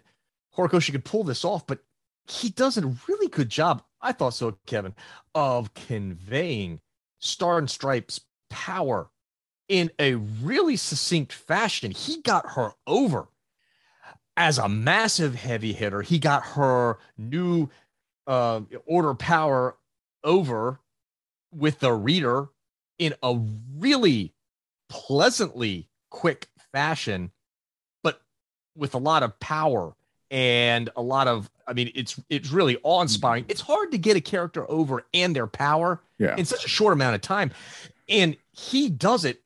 Horikoshi 0.56 0.92
could 0.92 1.04
pull 1.04 1.24
this 1.24 1.44
off, 1.44 1.66
but 1.66 1.80
he 2.26 2.50
does 2.50 2.76
a 2.76 2.94
really 3.08 3.28
good 3.28 3.48
job. 3.48 3.82
I 4.00 4.12
thought 4.12 4.34
so, 4.34 4.56
Kevin, 4.66 4.94
of 5.34 5.74
conveying 5.74 6.80
Star 7.18 7.58
and 7.58 7.70
Stripes 7.70 8.20
power 8.50 9.10
in 9.68 9.90
a 9.98 10.14
really 10.14 10.76
succinct 10.76 11.32
fashion. 11.32 11.90
He 11.90 12.22
got 12.22 12.52
her 12.52 12.72
over 12.86 13.28
as 14.36 14.58
a 14.58 14.68
massive 14.68 15.34
heavy 15.34 15.72
hitter. 15.72 16.02
He 16.02 16.18
got 16.18 16.44
her 16.44 16.98
new 17.16 17.68
uh, 18.26 18.60
order 18.86 19.14
power 19.14 19.76
over 20.22 20.80
with 21.52 21.80
the 21.80 21.92
reader 21.92 22.48
in 22.98 23.14
a 23.22 23.38
really 23.78 24.32
pleasantly 24.88 25.88
quick 26.10 26.48
fashion, 26.72 27.30
but 28.02 28.20
with 28.76 28.94
a 28.94 28.98
lot 28.98 29.22
of 29.22 29.38
power 29.40 29.94
and 30.30 30.90
a 30.96 31.02
lot 31.02 31.26
of 31.26 31.50
I 31.66 31.72
mean 31.72 31.90
it's 31.94 32.20
it's 32.28 32.50
really 32.50 32.78
awe-inspiring. 32.82 33.46
It's 33.48 33.60
hard 33.60 33.92
to 33.92 33.98
get 33.98 34.16
a 34.16 34.20
character 34.20 34.70
over 34.70 35.06
and 35.14 35.34
their 35.34 35.46
power 35.46 36.02
yeah. 36.18 36.36
in 36.36 36.44
such 36.44 36.64
a 36.64 36.68
short 36.68 36.92
amount 36.92 37.14
of 37.14 37.20
time. 37.20 37.50
And 38.08 38.36
he 38.52 38.88
does 38.88 39.24
it 39.24 39.42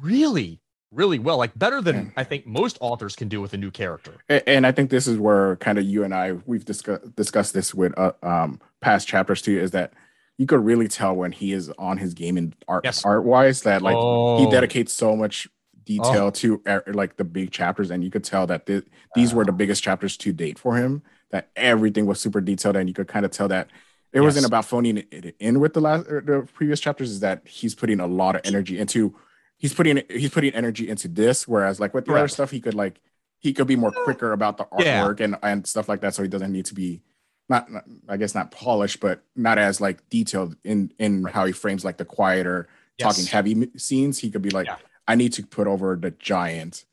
really 0.00 0.60
really 0.92 1.18
well 1.18 1.38
like 1.38 1.58
better 1.58 1.80
than 1.80 2.12
i 2.16 2.24
think 2.24 2.46
most 2.46 2.76
authors 2.80 3.16
can 3.16 3.26
do 3.26 3.40
with 3.40 3.54
a 3.54 3.56
new 3.56 3.70
character 3.70 4.12
and, 4.28 4.42
and 4.46 4.66
i 4.66 4.72
think 4.72 4.90
this 4.90 5.06
is 5.06 5.16
where 5.16 5.56
kind 5.56 5.78
of 5.78 5.84
you 5.84 6.04
and 6.04 6.14
i 6.14 6.32
we've 6.44 6.64
discussed 6.64 7.16
discussed 7.16 7.54
this 7.54 7.74
with 7.74 7.96
uh, 7.98 8.12
um 8.22 8.60
past 8.80 9.08
chapters 9.08 9.40
too 9.40 9.58
is 9.58 9.70
that 9.70 9.94
you 10.38 10.46
could 10.46 10.64
really 10.64 10.88
tell 10.88 11.14
when 11.14 11.32
he 11.32 11.52
is 11.52 11.70
on 11.78 11.98
his 11.98 12.14
game 12.14 12.36
in 12.36 12.54
art 12.66 12.84
yes. 12.84 13.04
art 13.04 13.24
wise 13.24 13.62
that 13.62 13.82
like 13.82 13.96
oh. 13.96 14.38
he 14.38 14.50
dedicates 14.50 14.92
so 14.92 15.14
much 15.14 15.48
detail 15.84 16.26
oh. 16.26 16.30
to 16.30 16.62
like 16.88 17.16
the 17.16 17.24
big 17.24 17.50
chapters 17.50 17.90
and 17.90 18.04
you 18.04 18.10
could 18.10 18.24
tell 18.24 18.46
that 18.46 18.66
th- 18.66 18.84
these 19.14 19.32
uh. 19.32 19.36
were 19.36 19.44
the 19.44 19.52
biggest 19.52 19.82
chapters 19.82 20.16
to 20.16 20.32
date 20.32 20.58
for 20.58 20.76
him 20.76 21.02
that 21.30 21.50
everything 21.56 22.06
was 22.06 22.20
super 22.20 22.40
detailed 22.40 22.76
and 22.76 22.88
you 22.88 22.94
could 22.94 23.08
kind 23.08 23.24
of 23.24 23.30
tell 23.30 23.48
that 23.48 23.68
it 24.12 24.18
yes. 24.18 24.22
wasn't 24.22 24.46
about 24.46 24.64
phoning 24.64 24.98
it 25.10 25.34
in 25.38 25.58
with 25.58 25.74
the 25.74 25.80
last 25.80 26.06
er, 26.08 26.22
the 26.24 26.46
previous 26.54 26.80
chapters 26.80 27.10
is 27.10 27.20
that 27.20 27.46
he's 27.46 27.74
putting 27.74 28.00
a 28.00 28.06
lot 28.06 28.36
of 28.36 28.42
energy 28.44 28.78
into 28.78 29.14
he's 29.58 29.74
putting 29.74 30.02
he's 30.08 30.30
putting 30.30 30.54
energy 30.54 30.88
into 30.88 31.08
this 31.08 31.48
whereas 31.48 31.80
like 31.80 31.94
with 31.94 32.04
the 32.04 32.14
other 32.14 32.28
stuff 32.28 32.50
he 32.50 32.60
could 32.60 32.74
like 32.74 33.00
he 33.38 33.52
could 33.52 33.66
be 33.66 33.76
more 33.76 33.90
quicker 33.90 34.32
about 34.32 34.56
the 34.56 34.64
artwork 34.64 35.18
yeah. 35.18 35.24
and 35.24 35.36
and 35.42 35.66
stuff 35.66 35.88
like 35.88 36.00
that 36.00 36.14
so 36.14 36.22
he 36.22 36.28
doesn't 36.28 36.52
need 36.52 36.66
to 36.66 36.74
be 36.74 37.00
not, 37.48 37.70
not, 37.70 37.84
I 38.08 38.16
guess 38.16 38.34
not 38.34 38.50
polished, 38.50 39.00
but 39.00 39.22
not 39.36 39.58
as 39.58 39.80
like 39.80 40.08
detailed 40.10 40.56
in 40.64 40.92
in 40.98 41.24
right. 41.24 41.34
how 41.34 41.44
he 41.44 41.52
frames 41.52 41.84
like 41.84 41.96
the 41.96 42.04
quieter 42.04 42.68
yes. 42.98 43.08
talking 43.08 43.26
heavy 43.26 43.70
scenes. 43.76 44.18
He 44.18 44.30
could 44.30 44.42
be 44.42 44.50
like, 44.50 44.66
yeah. 44.66 44.76
I 45.06 45.14
need 45.14 45.32
to 45.34 45.42
put 45.42 45.66
over 45.66 45.96
the 45.96 46.12
giant 46.12 46.84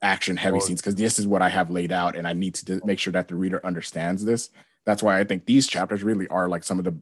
action 0.00 0.36
heavy 0.36 0.60
scenes 0.60 0.80
because 0.80 0.94
this 0.94 1.18
is 1.18 1.26
what 1.26 1.42
I 1.42 1.48
have 1.48 1.70
laid 1.70 1.92
out, 1.92 2.16
and 2.16 2.26
I 2.26 2.32
need 2.32 2.54
to 2.56 2.80
make 2.84 2.98
sure 2.98 3.12
that 3.12 3.28
the 3.28 3.34
reader 3.34 3.64
understands 3.64 4.24
this. 4.24 4.50
That's 4.84 5.02
why 5.02 5.18
I 5.18 5.24
think 5.24 5.44
these 5.44 5.66
chapters 5.66 6.02
really 6.02 6.28
are 6.28 6.48
like 6.48 6.64
some 6.64 6.78
of 6.78 6.84
the 6.84 6.96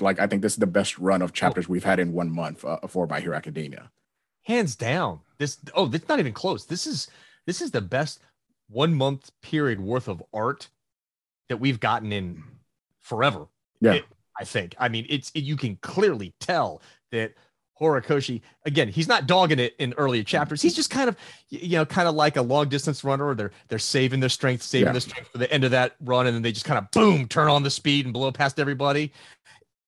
like 0.00 0.20
I 0.20 0.26
think 0.26 0.42
this 0.42 0.52
is 0.52 0.58
the 0.58 0.66
best 0.66 0.98
run 0.98 1.22
of 1.22 1.32
chapters 1.32 1.66
oh. 1.68 1.72
we've 1.72 1.84
had 1.84 2.00
in 2.00 2.12
one 2.12 2.30
month 2.30 2.64
uh, 2.64 2.78
for 2.88 3.06
My 3.06 3.20
Hero 3.20 3.36
Academia. 3.36 3.90
Hands 4.42 4.74
down. 4.76 5.20
This 5.38 5.58
oh, 5.74 5.90
it's 5.92 6.08
not 6.08 6.18
even 6.18 6.32
close. 6.32 6.64
This 6.64 6.86
is 6.86 7.08
this 7.46 7.62
is 7.62 7.70
the 7.70 7.80
best 7.80 8.20
one 8.68 8.94
month 8.94 9.30
period 9.40 9.80
worth 9.80 10.08
of 10.08 10.22
art 10.32 10.68
that 11.48 11.58
we've 11.58 11.80
gotten 11.80 12.12
in 12.12 12.42
forever. 13.00 13.46
Yeah. 13.80 13.94
It, 13.94 14.04
I 14.38 14.44
think. 14.44 14.74
I 14.78 14.88
mean, 14.88 15.06
it's 15.08 15.30
it, 15.34 15.40
you 15.40 15.56
can 15.56 15.76
clearly 15.76 16.32
tell 16.40 16.80
that 17.10 17.34
Horikoshi, 17.80 18.40
again, 18.66 18.88
he's 18.88 19.08
not 19.08 19.26
dogging 19.26 19.58
it 19.58 19.74
in 19.78 19.94
earlier 19.94 20.22
chapters. 20.22 20.60
He's 20.60 20.74
just 20.74 20.90
kind 20.90 21.08
of, 21.08 21.16
you 21.48 21.78
know, 21.78 21.86
kind 21.86 22.08
of 22.08 22.14
like 22.14 22.36
a 22.36 22.42
long 22.42 22.68
distance 22.68 23.04
runner. 23.04 23.28
Or 23.28 23.34
They're 23.34 23.52
they're 23.68 23.78
saving 23.78 24.20
their 24.20 24.28
strength, 24.28 24.62
saving 24.62 24.86
yeah. 24.86 24.92
their 24.92 25.00
strength 25.00 25.28
for 25.28 25.38
the 25.38 25.52
end 25.52 25.64
of 25.64 25.70
that 25.72 25.96
run, 26.00 26.26
and 26.26 26.34
then 26.34 26.42
they 26.42 26.52
just 26.52 26.66
kind 26.66 26.78
of 26.78 26.90
boom, 26.90 27.28
turn 27.28 27.48
on 27.48 27.62
the 27.62 27.70
speed 27.70 28.04
and 28.04 28.12
blow 28.12 28.32
past 28.32 28.58
everybody. 28.58 29.12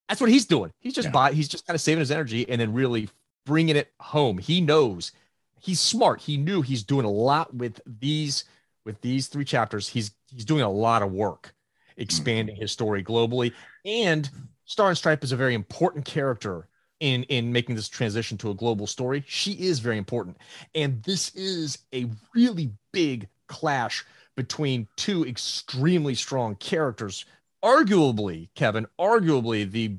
That's 0.08 0.20
what 0.20 0.30
he's 0.30 0.46
doing. 0.46 0.72
He's 0.80 0.94
just 0.94 1.06
yeah. 1.06 1.12
by 1.12 1.32
he's 1.32 1.48
just 1.48 1.66
kind 1.66 1.74
of 1.74 1.80
saving 1.80 2.00
his 2.00 2.11
energy 2.11 2.48
and 2.48 2.61
then 2.61 2.72
really 2.72 3.08
bringing 3.46 3.76
it 3.76 3.92
home. 4.00 4.38
He 4.38 4.61
knows 4.61 5.12
he's 5.61 5.80
smart. 5.80 6.20
He 6.20 6.36
knew 6.36 6.62
he's 6.62 6.82
doing 6.82 7.04
a 7.04 7.11
lot 7.11 7.54
with 7.54 7.80
these 7.86 8.44
with 8.91 9.01
these 9.03 9.28
three 9.28 9.45
chapters, 9.45 9.88
he's 9.88 10.11
he's 10.30 10.45
doing 10.45 10.62
a 10.62 10.70
lot 10.70 11.03
of 11.03 11.12
work 11.12 11.55
expanding 11.97 12.57
his 12.57 12.72
story 12.72 13.05
globally. 13.05 13.53
And 13.84 14.28
Star 14.64 14.88
and 14.88 14.99
Stripe 14.99 15.22
is 15.22 15.32
a 15.32 15.36
very 15.36 15.55
important 15.55 16.05
character 16.05 16.66
in 16.99 17.22
in 17.24 17.53
making 17.53 17.76
this 17.76 17.88
transition 17.88 18.36
to 18.38 18.51
a 18.51 18.55
global 18.55 18.88
story. 18.88 19.22
She 19.28 19.53
is 19.53 19.78
very 19.78 19.97
important, 19.97 20.38
and 20.74 21.03
this 21.05 21.32
is 21.36 21.78
a 21.95 22.11
really 22.34 22.72
big 22.93 23.28
clash 23.47 24.05
between 24.36 24.88
two 24.97 25.24
extremely 25.24 26.16
strong 26.16 26.57
characters. 26.57 27.24
Arguably, 27.62 28.49
Kevin, 28.57 28.86
arguably 28.99 29.70
the 29.70 29.99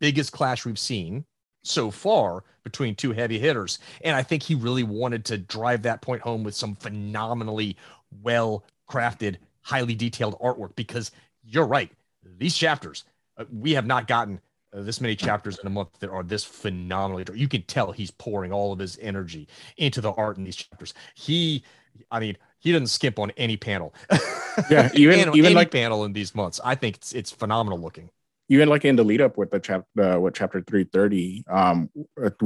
biggest 0.00 0.32
clash 0.32 0.64
we've 0.64 0.78
seen 0.78 1.24
so 1.64 1.90
far 1.90 2.44
between 2.66 2.94
two 2.94 3.12
heavy 3.12 3.38
hitters. 3.38 3.78
And 4.02 4.16
I 4.16 4.22
think 4.22 4.42
he 4.42 4.54
really 4.54 4.82
wanted 4.82 5.24
to 5.26 5.38
drive 5.38 5.82
that 5.82 6.02
point 6.02 6.22
home 6.22 6.42
with 6.42 6.54
some 6.54 6.74
phenomenally 6.76 7.76
well 8.22 8.64
crafted, 8.90 9.36
highly 9.62 9.94
detailed 9.94 10.38
artwork 10.40 10.76
because 10.76 11.10
you're 11.44 11.66
right. 11.66 11.90
These 12.38 12.56
chapters, 12.56 13.04
uh, 13.36 13.44
we 13.52 13.72
have 13.72 13.86
not 13.86 14.06
gotten 14.08 14.40
uh, 14.76 14.82
this 14.82 15.00
many 15.00 15.16
chapters 15.16 15.58
in 15.58 15.66
a 15.66 15.70
month 15.70 15.98
that 16.00 16.10
are 16.10 16.22
this 16.22 16.44
phenomenally. 16.44 17.24
You 17.34 17.48
can 17.48 17.62
tell 17.62 17.92
he's 17.92 18.10
pouring 18.10 18.52
all 18.52 18.72
of 18.72 18.78
his 18.78 18.98
energy 19.00 19.48
into 19.76 20.00
the 20.00 20.12
art 20.12 20.36
in 20.36 20.44
these 20.44 20.56
chapters. 20.56 20.94
He, 21.14 21.62
I 22.10 22.20
mean, 22.20 22.36
he 22.58 22.72
doesn't 22.72 22.88
skimp 22.88 23.18
on 23.18 23.30
any 23.36 23.56
panel. 23.56 23.94
Yeah, 24.70 24.90
even 24.94 25.18
panel, 25.20 25.36
even 25.36 25.54
like 25.54 25.70
panel 25.70 26.04
in 26.04 26.12
these 26.12 26.34
months. 26.34 26.60
I 26.64 26.74
think 26.74 26.96
it's 26.96 27.12
it's 27.12 27.30
phenomenal 27.30 27.78
looking. 27.78 28.10
even 28.48 28.68
like 28.68 28.84
in 28.84 28.96
the 28.96 29.04
lead 29.04 29.20
up 29.20 29.36
with 29.36 29.50
the 29.50 29.60
chapter 29.60 30.02
uh, 30.02 30.18
with 30.18 30.34
chapter 30.34 30.60
330 30.60 31.44
um 31.48 31.90
with 32.16 32.38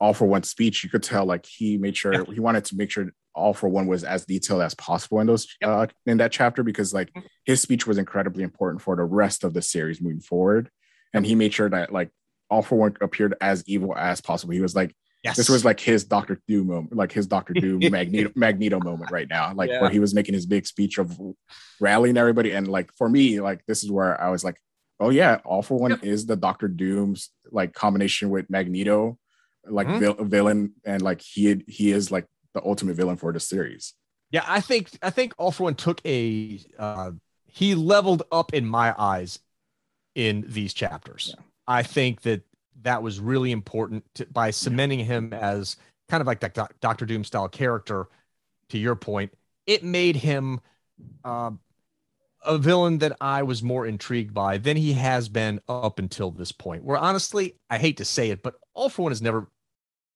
all 0.00 0.12
for 0.14 0.26
one 0.26 0.42
speech 0.42 0.84
you 0.84 0.90
could 0.90 1.02
tell 1.02 1.24
like 1.24 1.46
he 1.46 1.78
made 1.78 1.96
sure 1.96 2.12
Yeah. 2.12 2.24
he 2.34 2.40
wanted 2.40 2.64
to 2.66 2.76
make 2.76 2.90
sure 2.90 3.10
all 3.34 3.54
for 3.54 3.68
one 3.68 3.86
was 3.86 4.04
as 4.04 4.24
detailed 4.26 4.62
as 4.62 4.74
possible 4.74 5.20
in 5.20 5.26
those 5.26 5.46
Yep. 5.60 5.70
uh 5.70 5.86
in 6.06 6.18
that 6.18 6.32
chapter 6.32 6.62
because 6.62 6.92
like 6.92 7.12
Mhm. 7.14 7.22
his 7.44 7.62
speech 7.62 7.86
was 7.86 7.98
incredibly 7.98 8.42
important 8.42 8.82
for 8.82 8.96
the 8.96 9.04
rest 9.04 9.44
of 9.44 9.54
the 9.54 9.62
series 9.62 10.00
moving 10.00 10.20
forward 10.20 10.70
and 11.14 11.24
he 11.24 11.34
made 11.34 11.52
sure 11.54 11.70
that 11.70 11.92
like 11.92 12.10
all 12.50 12.62
for 12.62 12.76
one 12.76 12.94
appeared 13.00 13.34
as 13.40 13.64
evil 13.66 13.96
as 13.96 14.20
possible 14.20 14.52
he 14.52 14.60
was 14.60 14.74
like 14.74 14.94
Yes, 15.24 15.36
this 15.36 15.48
was 15.48 15.64
like 15.64 15.80
his 15.80 16.04
Doctor 16.04 16.40
Doom 16.46 16.68
moment, 16.68 16.94
like 16.94 17.10
his 17.10 17.26
Doctor 17.26 17.52
Doom 17.60 17.80
Magneto 17.90 18.30
Magneto 18.36 18.78
moment 18.78 19.10
right 19.10 19.26
now, 19.28 19.52
like 19.54 19.70
Yeah. 19.70 19.80
where 19.80 19.90
he 19.90 19.98
was 19.98 20.14
making 20.14 20.34
his 20.34 20.46
big 20.46 20.66
speech 20.68 20.98
of 20.98 21.18
rallying 21.80 22.16
everybody. 22.16 22.52
And 22.52 22.68
like 22.68 22.92
for 22.96 23.08
me, 23.08 23.40
like 23.40 23.64
this 23.66 23.82
is 23.82 23.90
where 23.90 24.20
I 24.20 24.30
was 24.30 24.44
like, 24.44 24.56
oh 25.00 25.10
yeah, 25.10 25.38
All 25.44 25.62
for 25.62 25.78
One 25.80 25.90
Yep. 25.92 26.04
is 26.04 26.26
the 26.26 26.36
Doctor 26.36 26.68
Doom's 26.68 27.30
like 27.50 27.72
combination 27.72 28.30
with 28.30 28.48
Magneto, 28.48 29.18
like 29.68 29.86
Mhm. 29.86 29.98
vil- 30.00 30.24
villain, 30.24 30.72
and 30.84 31.02
like 31.02 31.20
he 31.20 31.62
he 31.68 31.92
is 31.92 32.10
like 32.10 32.26
the 32.54 32.62
ultimate 32.64 32.96
villain 32.96 33.16
for 33.16 33.32
the 33.32 33.40
series. 33.40 33.94
Yeah, 34.30 34.44
I 34.46 34.60
think 34.60 34.90
I 35.02 35.10
think 35.10 35.34
All 35.38 35.52
for 35.52 35.64
One 35.64 35.74
took 35.74 36.00
a 36.06 36.60
uh, 36.78 37.12
he 37.46 37.74
leveled 37.74 38.22
up 38.32 38.52
in 38.54 38.66
my 38.66 38.94
eyes 38.98 39.38
in 40.14 40.44
these 40.48 40.74
chapters. 40.74 41.34
Yeah. 41.36 41.44
I 41.66 41.82
think 41.82 42.22
that 42.22 42.42
that 42.82 43.02
was 43.02 43.18
really 43.20 43.52
important 43.52 44.04
to, 44.14 44.26
by 44.26 44.50
cementing 44.50 45.00
him 45.00 45.32
as 45.32 45.76
kind 46.08 46.20
of 46.20 46.26
like 46.26 46.40
that 46.40 46.54
Doc- 46.54 46.74
Doctor 46.80 47.06
Doom 47.06 47.24
style 47.24 47.48
character. 47.48 48.08
To 48.70 48.78
your 48.78 48.96
point, 48.96 49.32
it 49.66 49.84
made 49.84 50.16
him 50.16 50.60
uh, 51.24 51.52
a 52.44 52.58
villain 52.58 52.98
that 52.98 53.16
I 53.20 53.42
was 53.44 53.62
more 53.62 53.86
intrigued 53.86 54.34
by 54.34 54.58
than 54.58 54.76
he 54.76 54.92
has 54.94 55.28
been 55.28 55.60
up 55.68 55.98
until 56.00 56.30
this 56.32 56.50
point. 56.52 56.82
Where 56.84 56.96
honestly, 56.96 57.54
I 57.70 57.78
hate 57.78 57.96
to 57.98 58.04
say 58.04 58.30
it, 58.30 58.42
but 58.42 58.54
All 58.74 58.88
for 58.88 59.02
One 59.02 59.12
has 59.12 59.22
never. 59.22 59.48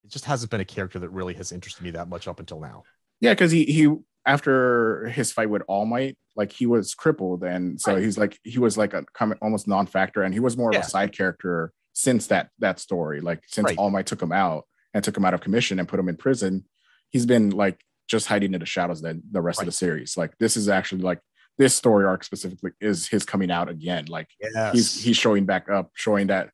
It 0.04 0.10
just 0.10 0.24
hasn't 0.24 0.50
been 0.50 0.60
a 0.60 0.64
character 0.64 0.98
that 0.98 1.10
really 1.10 1.34
has 1.34 1.52
interested 1.52 1.82
me 1.82 1.90
that 1.92 2.08
much 2.08 2.26
up 2.28 2.40
until 2.40 2.60
now. 2.60 2.84
Yeah, 3.20 3.32
because 3.32 3.50
he 3.50 3.64
he 3.64 3.94
after 4.26 5.08
his 5.08 5.32
fight 5.32 5.50
with 5.50 5.62
All 5.68 5.86
Might, 5.86 6.16
like 6.36 6.52
he 6.52 6.66
was 6.66 6.94
crippled, 6.94 7.42
and 7.42 7.80
so 7.80 7.94
Right. 7.94 8.02
he's 8.02 8.18
like 8.18 8.38
he 8.44 8.58
was 8.58 8.76
like 8.78 8.94
a 8.94 9.04
almost 9.42 9.68
non-factor, 9.68 10.22
and 10.22 10.32
he 10.34 10.40
was 10.40 10.56
more 10.56 10.72
Yeah. 10.72 10.80
of 10.80 10.84
a 10.86 10.88
side 10.88 11.12
character 11.12 11.72
since 11.92 12.26
that 12.28 12.50
that 12.58 12.78
story. 12.78 13.20
Like 13.20 13.42
since 13.46 13.66
Right. 13.66 13.78
All 13.78 13.90
Might 13.90 14.06
took 14.06 14.22
him 14.22 14.32
out 14.32 14.66
and 14.94 15.04
took 15.04 15.16
him 15.16 15.24
out 15.24 15.34
of 15.34 15.40
commission 15.40 15.78
and 15.78 15.88
put 15.88 16.00
him 16.00 16.08
in 16.08 16.16
prison, 16.16 16.64
he's 17.10 17.26
been 17.26 17.50
like 17.50 17.80
just 18.08 18.26
hiding 18.26 18.54
in 18.54 18.60
the 18.60 18.66
shadows 18.66 19.00
then 19.02 19.22
the 19.30 19.40
rest 19.40 19.60
of 19.60 19.66
the 19.66 19.72
series. 19.72 20.16
Like 20.16 20.36
this 20.38 20.56
is 20.56 20.68
actually 20.68 21.02
like 21.02 21.20
this 21.58 21.74
story 21.74 22.06
arc 22.06 22.24
specifically 22.24 22.70
is 22.80 23.06
his 23.06 23.24
coming 23.24 23.50
out 23.50 23.68
again. 23.68 24.06
Like 24.06 24.28
Yes. 24.40 24.72
he's 24.74 25.02
he's 25.04 25.16
showing 25.16 25.44
back 25.44 25.68
up, 25.68 25.90
showing 25.94 26.28
that 26.28 26.50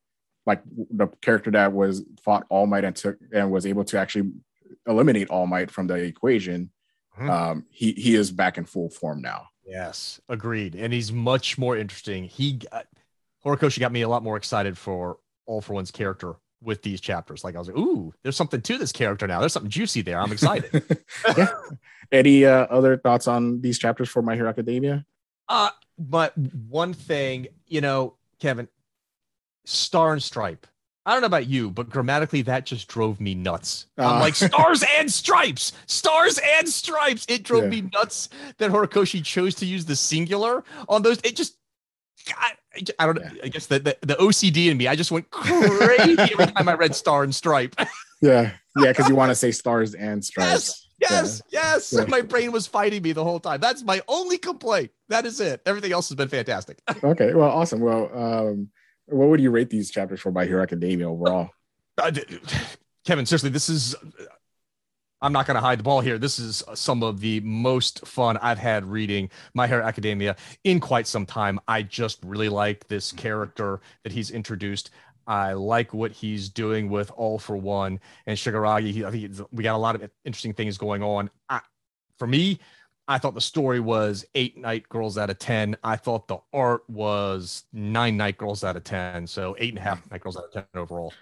like 0.46 0.62
the 0.90 1.08
character 1.20 1.50
that 1.50 1.72
was 1.72 2.02
fought 2.22 2.46
All 2.48 2.66
Might 2.66 2.84
and 2.84 2.94
took 2.94 3.18
and 3.32 3.50
was 3.50 3.66
able 3.66 3.84
to 3.84 3.98
actually 3.98 4.30
eliminate 4.86 5.28
All 5.28 5.46
Might 5.46 5.70
from 5.70 5.86
the 5.86 5.94
equation. 5.94 6.70
Mhm. 7.18 7.30
Um, 7.30 7.66
he 7.70 7.92
he 7.92 8.14
is 8.14 8.30
back 8.30 8.58
in 8.58 8.64
full 8.64 8.90
form 8.90 9.20
now. 9.20 9.48
Yes, 9.66 10.20
agreed. 10.28 10.74
And 10.76 10.92
he's 10.92 11.12
much 11.12 11.58
more 11.58 11.76
interesting. 11.76 12.24
He 12.24 12.52
got, 12.52 12.86
Horikoshi 13.44 13.80
got 13.80 13.90
me 13.90 14.02
a 14.02 14.08
lot 14.08 14.22
more 14.22 14.36
excited 14.36 14.78
for 14.78 15.18
All 15.46 15.60
for 15.60 15.74
One's 15.74 15.90
character 15.90 16.36
with 16.62 16.82
these 16.82 17.00
chapters. 17.00 17.42
Like 17.42 17.56
I 17.56 17.58
was 17.58 17.68
like, 17.68 17.76
ooh, 17.76 18.12
there's 18.22 18.36
something 18.36 18.60
to 18.62 18.78
this 18.78 18.92
character 18.92 19.26
now. 19.26 19.40
There's 19.40 19.52
something 19.52 19.70
juicy 19.70 20.02
there. 20.02 20.20
I'm 20.20 20.30
excited. 20.32 20.98
yeah. 21.36 21.48
Any 22.12 22.44
uh, 22.44 22.66
other 22.66 22.96
thoughts 22.96 23.26
on 23.26 23.60
these 23.60 23.78
chapters 23.78 24.08
for 24.08 24.22
My 24.22 24.36
Hero 24.36 24.48
Academia? 24.48 25.04
uh, 25.48 25.70
but 25.98 26.36
one 26.36 26.92
thing, 26.92 27.48
you 27.66 27.80
know, 27.80 28.14
Kevin, 28.38 28.68
Star 29.66 30.12
and 30.12 30.22
Stripe. 30.22 30.66
I 31.04 31.12
don't 31.12 31.20
know 31.20 31.26
about 31.26 31.46
you, 31.46 31.70
but 31.70 31.88
grammatically 31.88 32.42
that 32.42 32.66
just 32.66 32.88
drove 32.88 33.20
me 33.20 33.34
nuts. 33.34 33.86
I'm 33.98 34.16
Uh. 34.16 34.20
like 34.20 34.34
stars 34.34 34.82
and 34.98 35.12
stripes, 35.12 35.72
stars 35.86 36.40
and 36.42 36.68
stripes. 36.68 37.24
It 37.28 37.44
drove 37.44 37.64
Yeah. 37.64 37.68
me 37.70 37.90
nuts 37.92 38.28
that 38.58 38.70
Horikoshi 38.72 39.24
chose 39.24 39.54
to 39.56 39.66
use 39.66 39.84
the 39.84 39.94
singular 39.94 40.64
on 40.88 41.02
those. 41.02 41.18
It 41.22 41.36
just, 41.36 41.58
I, 42.36 42.52
I 42.98 43.06
don't 43.06 43.16
know. 43.20 43.30
Yeah. 43.34 43.42
I 43.44 43.48
guess 43.48 43.66
the, 43.66 43.78
the 43.78 43.96
the 44.00 44.14
OCD 44.16 44.66
in 44.68 44.76
me, 44.78 44.88
I 44.88 44.96
just 44.96 45.12
went 45.12 45.30
crazy 45.30 46.18
every 46.18 46.46
time 46.46 46.68
I 46.68 46.74
read 46.74 46.94
star 46.94 47.22
and 47.22 47.34
stripe. 47.34 47.76
Yeah, 48.22 48.52
yeah, 48.78 48.92
because 48.92 49.10
you 49.10 49.14
want 49.14 49.28
to 49.30 49.34
say 49.34 49.50
stars 49.52 49.92
and 49.94 50.24
stripes. 50.24 50.88
Yes, 50.98 51.10
yes, 51.10 51.42
yes. 51.52 51.92
Yeah. 51.92 52.06
My 52.08 52.22
brain 52.22 52.50
was 52.50 52.66
fighting 52.66 53.02
me 53.02 53.12
the 53.12 53.22
whole 53.22 53.38
time. 53.38 53.60
That's 53.60 53.84
my 53.84 54.00
only 54.08 54.38
complaint. 54.38 54.90
That 55.10 55.26
is 55.26 55.38
it. 55.38 55.60
Everything 55.66 55.92
else 55.92 56.08
has 56.08 56.16
been 56.16 56.28
fantastic. 56.30 56.78
Okay, 57.04 57.34
well, 57.34 57.50
awesome. 57.50 57.80
Well, 57.80 58.10
um, 58.16 58.70
what 59.06 59.28
would 59.28 59.40
you 59.40 59.50
rate 59.50 59.70
these 59.70 59.90
chapters 59.90 60.20
for 60.20 60.30
My 60.32 60.44
Hero 60.44 60.62
Academia 60.62 61.08
overall? 61.10 61.50
Uh, 61.98 62.12
Kevin, 63.04 63.26
seriously, 63.26 63.50
this 63.50 63.68
is. 63.68 63.94
I'm 65.22 65.32
not 65.32 65.46
going 65.46 65.54
to 65.54 65.62
hide 65.62 65.78
the 65.78 65.82
ball 65.82 66.02
here. 66.02 66.18
This 66.18 66.38
is 66.38 66.62
some 66.74 67.02
of 67.02 67.20
the 67.20 67.40
most 67.40 68.06
fun 68.06 68.36
I've 68.36 68.58
had 68.58 68.84
reading 68.84 69.30
My 69.54 69.66
Hero 69.66 69.82
Academia 69.82 70.36
in 70.62 70.78
quite 70.78 71.06
some 71.06 71.24
time. 71.24 71.58
I 71.66 71.82
just 71.82 72.18
really 72.22 72.50
like 72.50 72.86
this 72.88 73.12
character 73.12 73.80
that 74.02 74.12
he's 74.12 74.30
introduced. 74.30 74.90
I 75.26 75.54
like 75.54 75.94
what 75.94 76.12
he's 76.12 76.50
doing 76.50 76.90
with 76.90 77.10
All 77.16 77.38
for 77.38 77.56
One 77.56 77.98
and 78.26 78.36
Shigaraki. 78.36 78.92
He, 78.92 79.04
I 79.04 79.10
think 79.10 79.40
we 79.50 79.64
got 79.64 79.74
a 79.74 79.78
lot 79.78 79.94
of 79.94 80.08
interesting 80.24 80.52
things 80.52 80.76
going 80.76 81.02
on. 81.02 81.30
I, 81.48 81.60
for 82.18 82.26
me, 82.26 82.60
I 83.08 83.18
thought 83.18 83.34
the 83.34 83.40
story 83.40 83.78
was 83.78 84.24
eight 84.34 84.56
night 84.56 84.88
girls 84.88 85.16
out 85.16 85.30
of 85.30 85.38
10. 85.38 85.76
I 85.84 85.96
thought 85.96 86.26
the 86.26 86.38
art 86.52 86.82
was 86.88 87.64
nine 87.72 88.16
night 88.16 88.36
girls 88.36 88.64
out 88.64 88.76
of 88.76 88.84
10. 88.84 89.26
So 89.28 89.54
eight 89.58 89.70
and 89.70 89.78
a 89.78 89.82
half 89.82 90.10
night 90.10 90.20
girls 90.22 90.36
out 90.36 90.44
of 90.44 90.52
10 90.52 90.64
overall. 90.74 91.12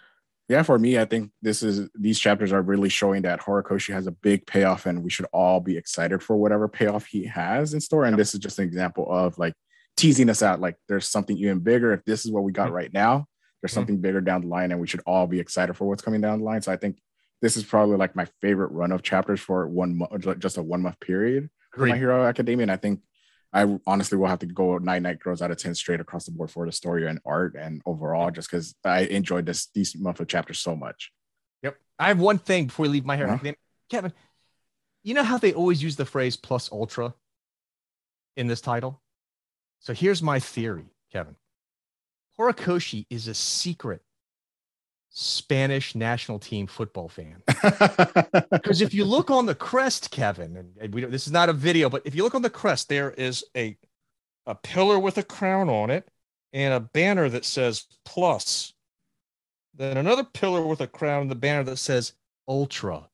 Yeah, 0.48 0.62
for 0.62 0.78
me, 0.78 0.98
I 0.98 1.04
think 1.06 1.30
this 1.42 1.62
is 1.62 1.88
these 1.94 2.18
chapters 2.18 2.52
are 2.52 2.60
really 2.62 2.90
showing 2.90 3.22
that 3.22 3.40
Horikoshi 3.40 3.92
has 3.94 4.06
a 4.06 4.10
big 4.12 4.46
payoff, 4.46 4.84
and 4.84 5.02
we 5.02 5.08
should 5.08 5.26
all 5.32 5.58
be 5.60 5.76
excited 5.76 6.22
for 6.22 6.36
whatever 6.36 6.68
payoff 6.68 7.06
he 7.06 7.24
has 7.24 7.72
in 7.72 7.80
store. 7.80 8.04
And 8.04 8.12
Yep. 8.12 8.18
this 8.18 8.34
is 8.34 8.40
just 8.40 8.58
an 8.58 8.64
example 8.66 9.06
of 9.10 9.38
like 9.38 9.54
teasing 9.96 10.28
us 10.28 10.42
out, 10.42 10.60
like 10.60 10.76
there's 10.88 11.08
something 11.08 11.36
even 11.38 11.60
bigger. 11.60 11.92
If 11.92 12.04
this 12.04 12.26
is 12.26 12.30
what 12.32 12.44
we 12.44 12.52
got 12.52 12.70
Mhm. 12.70 12.74
right 12.74 12.92
now, 12.92 13.26
there's 13.62 13.72
Mhm. 13.72 13.74
something 13.74 14.00
bigger 14.00 14.20
down 14.20 14.42
the 14.42 14.48
line, 14.48 14.70
and 14.70 14.80
we 14.80 14.86
should 14.86 15.00
all 15.06 15.26
be 15.26 15.40
excited 15.40 15.74
for 15.74 15.86
what's 15.86 16.02
coming 16.02 16.20
down 16.20 16.40
the 16.40 16.44
line. 16.44 16.60
So 16.60 16.72
I 16.72 16.76
think 16.76 16.98
this 17.40 17.56
is 17.56 17.64
probably 17.64 17.96
like 17.96 18.14
my 18.16 18.26
favorite 18.42 18.72
run 18.72 18.92
of 18.92 19.02
chapters 19.02 19.40
for 19.40 19.66
one 19.66 19.96
month, 19.96 20.38
just 20.40 20.58
a 20.58 20.62
one 20.62 20.82
month 20.82 21.00
period 21.00 21.48
for 21.74 21.86
My 21.86 21.96
Hero 21.96 22.24
Academia. 22.24 22.64
And 22.64 22.72
I 22.72 22.76
think 22.76 23.00
I 23.52 23.78
honestly 23.86 24.18
will 24.18 24.26
have 24.26 24.40
to 24.40 24.46
go 24.46 24.78
nine 24.78 25.02
night 25.02 25.20
girls 25.20 25.40
out 25.40 25.50
of 25.50 25.58
10 25.58 25.74
straight 25.74 26.00
across 26.00 26.24
the 26.24 26.32
board 26.32 26.50
for 26.50 26.66
the 26.66 26.72
story 26.72 27.06
and 27.06 27.20
art 27.24 27.54
and 27.58 27.82
overall, 27.86 28.30
just 28.30 28.50
because 28.50 28.74
I 28.84 29.00
enjoyed 29.02 29.46
this 29.46 29.66
these 29.74 29.96
month 29.96 30.20
of 30.20 30.28
chapters 30.28 30.60
so 30.60 30.74
much. 30.74 31.12
Yep. 31.62 31.76
I 31.98 32.08
have 32.08 32.18
one 32.18 32.38
thing 32.38 32.66
before 32.66 32.84
we 32.84 32.88
leave 32.88 33.04
My 33.04 33.16
Hero. 33.16 33.34
Uh-huh. 33.34 33.52
Kevin, 33.90 34.12
you 35.02 35.14
know 35.14 35.22
how 35.22 35.38
they 35.38 35.52
always 35.52 35.82
use 35.82 35.96
the 35.96 36.04
phrase 36.04 36.36
plus 36.36 36.70
ultra 36.72 37.14
in 38.36 38.46
this 38.46 38.60
title? 38.60 39.00
So 39.80 39.92
here's 39.92 40.22
my 40.22 40.40
theory, 40.40 40.86
Kevin. 41.12 41.36
Horikoshi 42.38 43.06
is 43.10 43.28
a 43.28 43.34
secret 43.34 44.02
Spanish 45.16 45.94
national 45.94 46.38
team 46.40 46.66
football 46.66 47.08
fan. 47.08 47.42
Because 48.50 48.80
if 48.82 48.92
you 48.92 49.04
look 49.04 49.30
on 49.30 49.46
the 49.46 49.54
crest, 49.54 50.10
Kevin, 50.10 50.72
and- 50.80 50.92
we 50.94 51.00
don't, 51.00 51.10
this 51.10 51.26
is 51.26 51.32
not 51.32 51.48
a 51.48 51.52
video, 51.52 51.88
but 51.88 52.02
if 52.04 52.14
you 52.14 52.22
look 52.24 52.34
on 52.34 52.42
the 52.42 52.50
crest, 52.50 52.88
there 52.88 53.12
is 53.12 53.44
a 53.56 53.76
a 54.46 54.54
pillar 54.54 54.98
with 54.98 55.16
a 55.16 55.22
crown 55.22 55.70
on 55.70 55.88
it 55.90 56.06
and 56.52 56.74
a 56.74 56.80
banner 56.80 57.28
that 57.30 57.44
says 57.46 57.86
plus. 58.04 58.74
Then 59.74 59.96
another 59.96 60.24
pillar 60.24 60.66
with 60.66 60.80
a 60.82 60.86
crown 60.86 61.22
and 61.22 61.30
the 61.30 61.34
banner 61.36 61.62
that 61.64 61.78
says 61.78 62.12
ultra. 62.46 63.08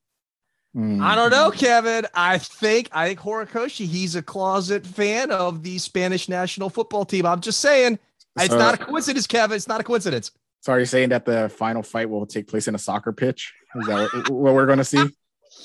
Mm. 0.77 1.01
I 1.03 1.15
don't 1.15 1.31
know, 1.31 1.51
Kevin. 1.51 2.07
I 2.15 2.39
think 2.39 2.89
I 2.93 3.09
think 3.09 3.21
Horikoshi, 3.21 3.87
he's 3.87 4.15
a 4.17 4.23
closet 4.23 4.87
fan 4.87 5.31
of 5.31 5.63
the 5.63 5.79
Spanish 5.79 6.29
national 6.29 6.71
football 6.71 7.05
team. 7.05 7.27
I'm 7.27 7.41
just 7.41 7.61
saying. 7.61 7.99
It's 8.39 8.49
So- 8.51 8.59
not 8.59 8.75
a 8.81 8.85
coincidence, 8.85 9.27
Kevin. 9.27 9.57
It's 9.57 9.69
not 9.69 9.81
a 9.81 9.85
coincidence. 9.85 10.31
So 10.61 10.73
are 10.73 10.79
you 10.79 10.87
saying 10.87 11.09
that 11.11 11.25
the 11.25 11.49
final 11.49 11.83
fight 11.83 12.09
will 12.11 12.27
take 12.27 12.47
place 12.49 12.69
in 12.69 12.75
a 12.75 12.79
soccer 12.79 13.13
pitch? 13.13 13.53
Is 13.77 13.87
that 13.87 14.11
what, 14.13 14.31
what 14.31 14.55
we're 14.55 14.67
going 14.67 14.79
to 14.79 14.85
see? 14.85 15.05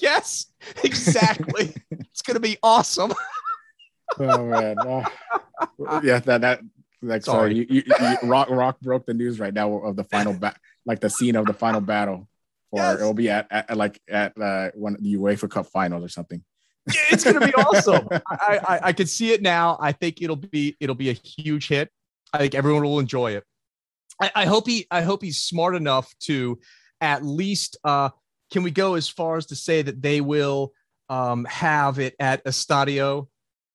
Yes, 0.02 0.48
exactly. 0.84 1.74
it's 1.92 2.22
gonna 2.24 2.40
be 2.40 2.58
awesome. 2.64 3.14
Oh 4.20 4.46
man, 4.46 4.76
Oh. 4.80 5.04
yeah, 6.04 6.20
that 6.20 6.42
that 6.42 6.60
like 7.02 7.24
sorry, 7.24 7.54
Sorry. 7.54 7.56
you, 7.56 7.66
you, 7.70 7.84
you, 7.88 8.18
Rock 8.30 8.50
Rock 8.50 8.80
broke 8.82 9.06
the 9.06 9.14
news 9.14 9.40
right 9.40 9.54
now 9.54 9.72
of 9.78 9.96
the 9.96 10.04
final 10.04 10.34
bat, 10.34 10.58
like 10.86 11.00
the 11.00 11.10
scene 11.10 11.36
of 11.36 11.46
the 11.46 11.54
final 11.54 11.82
battle, 11.82 12.28
or 12.72 12.82
Yes. 12.82 13.00
it'll 13.00 13.14
be 13.14 13.30
at, 13.30 13.48
at 13.52 13.78
like 13.78 14.02
at 14.10 14.38
uh, 14.40 14.72
one 14.76 14.96
of 14.96 15.04
the 15.04 15.16
UEFA 15.16 15.50
Cup 15.50 15.68
finals 15.68 16.04
or 16.04 16.10
something. 16.10 16.44
it's 16.88 17.24
gonna 17.24 17.46
be 17.46 17.54
awesome. 17.56 18.08
I, 18.12 18.20
I 18.68 18.80
I 18.90 18.94
can 18.94 19.08
see 19.08 19.34
it 19.34 19.42
now. 19.42 19.78
I 19.80 19.92
think 19.92 20.22
it'll 20.22 20.36
be 20.36 20.76
it'll 20.80 20.96
be 20.96 21.10
a 21.10 21.14
huge 21.14 21.68
hit. 21.68 21.90
I 22.34 22.38
think 22.40 22.54
everyone 22.56 22.84
will 22.84 23.00
enjoy 23.00 23.32
it. 23.34 23.44
I, 24.22 24.32
I 24.36 24.46
hope 24.46 24.68
he 24.68 24.88
I 24.90 25.02
hope 25.02 25.24
he's 25.24 25.40
smart 25.40 25.76
enough 25.76 26.14
to 26.22 26.60
at 27.02 27.24
least 27.24 27.78
uh 27.84 28.10
can 28.52 28.64
we 28.64 28.72
go 28.72 28.96
as 28.96 29.10
far 29.10 29.38
as 29.38 29.48
to 29.48 29.56
say 29.56 29.82
that 29.82 30.02
they 30.02 30.22
will 30.22 30.72
um 31.10 31.46
have 31.46 32.00
it 32.00 32.16
at 32.20 32.44
Estadio 32.46 33.28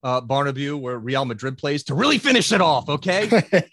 uh 0.03 0.21
Bernabeu 0.21 0.81
where 0.81 0.99
Real 0.99 1.25
Madrid 1.25 1.59
plays 1.59 1.85
to 1.85 1.95
really 1.95 2.19
finish 2.19 2.53
it 2.53 2.61
off, 2.61 2.89
okay? 2.89 3.29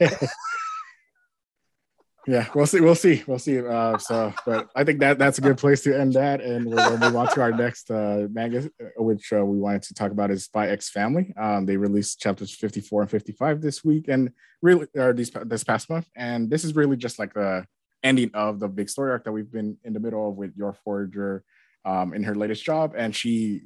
yeah, 2.28 2.48
we'll 2.54 2.66
see. 2.66 2.82
We'll 2.82 2.96
see. 2.96 3.24
We'll 3.26 3.40
see. 3.40 3.66
Uh, 3.66 3.98
so, 3.98 4.34
but 4.46 4.70
I 4.76 4.84
think 4.84 5.00
that 5.00 5.18
that's 5.18 5.38
a 5.38 5.42
good 5.42 5.58
place 5.58 5.82
to 5.84 5.98
end 5.98 6.14
that, 6.14 6.42
and 6.42 6.66
we're 6.66 6.76
going 6.76 7.00
to 7.00 7.06
move 7.06 7.16
on 7.16 7.34
to 7.34 7.42
our 7.42 7.54
next 7.54 7.90
uh, 7.90 8.28
manga, 8.30 8.70
uh, 8.82 9.02
which 9.02 9.32
uh, 9.32 9.46
we 9.46 9.58
wanted 9.58 9.84
to 9.84 9.94
talk 9.94 10.12
about 10.12 10.30
is 10.30 10.44
Spy 10.44 10.68
X 10.68 10.90
Family. 10.90 11.34
Um, 11.40 11.66
they 11.66 11.78
released 11.78 12.20
chapters 12.20 12.54
54 12.54 13.04
and 13.04 13.12
55 13.12 13.62
this 13.62 13.86
week, 13.86 14.10
and 14.10 14.32
really, 14.62 14.88
or 14.96 15.14
these 15.14 15.32
this 15.46 15.64
past 15.64 15.90
month, 15.90 16.10
and 16.18 16.50
this 16.50 16.66
is 16.66 16.76
really 16.76 16.98
just 16.98 17.18
like 17.18 17.34
the 17.34 17.66
ending 18.04 18.32
of 18.34 18.60
the 18.60 18.68
big 18.68 18.90
story 18.90 19.12
arc 19.12 19.24
that 19.24 19.32
we've 19.32 19.52
been 19.52 19.78
in 19.86 19.94
the 19.94 20.00
middle 20.00 20.28
of 20.28 20.36
with 20.36 20.52
Yor 20.58 20.76
Forger 20.84 21.46
um, 21.86 22.14
in 22.14 22.24
her 22.24 22.36
latest 22.36 22.62
job, 22.62 22.94
and 22.98 23.16
she, 23.16 23.62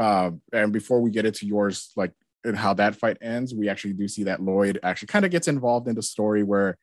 uh, 0.00 0.32
and 0.52 0.72
before 0.72 1.00
we 1.00 1.12
get 1.12 1.24
into 1.24 1.46
Yor's, 1.46 1.92
like 1.94 2.12
and 2.42 2.56
how 2.56 2.74
that 2.74 2.96
fight 2.96 3.18
ends, 3.20 3.54
we 3.54 3.68
actually 3.68 3.92
do 3.92 4.08
see 4.08 4.24
that 4.24 4.42
Lloyd 4.42 4.80
actually 4.82 5.06
kind 5.06 5.24
of 5.24 5.30
gets 5.30 5.46
involved 5.46 5.86
in 5.86 5.94
the 5.94 6.02
story 6.02 6.42
where 6.42 6.76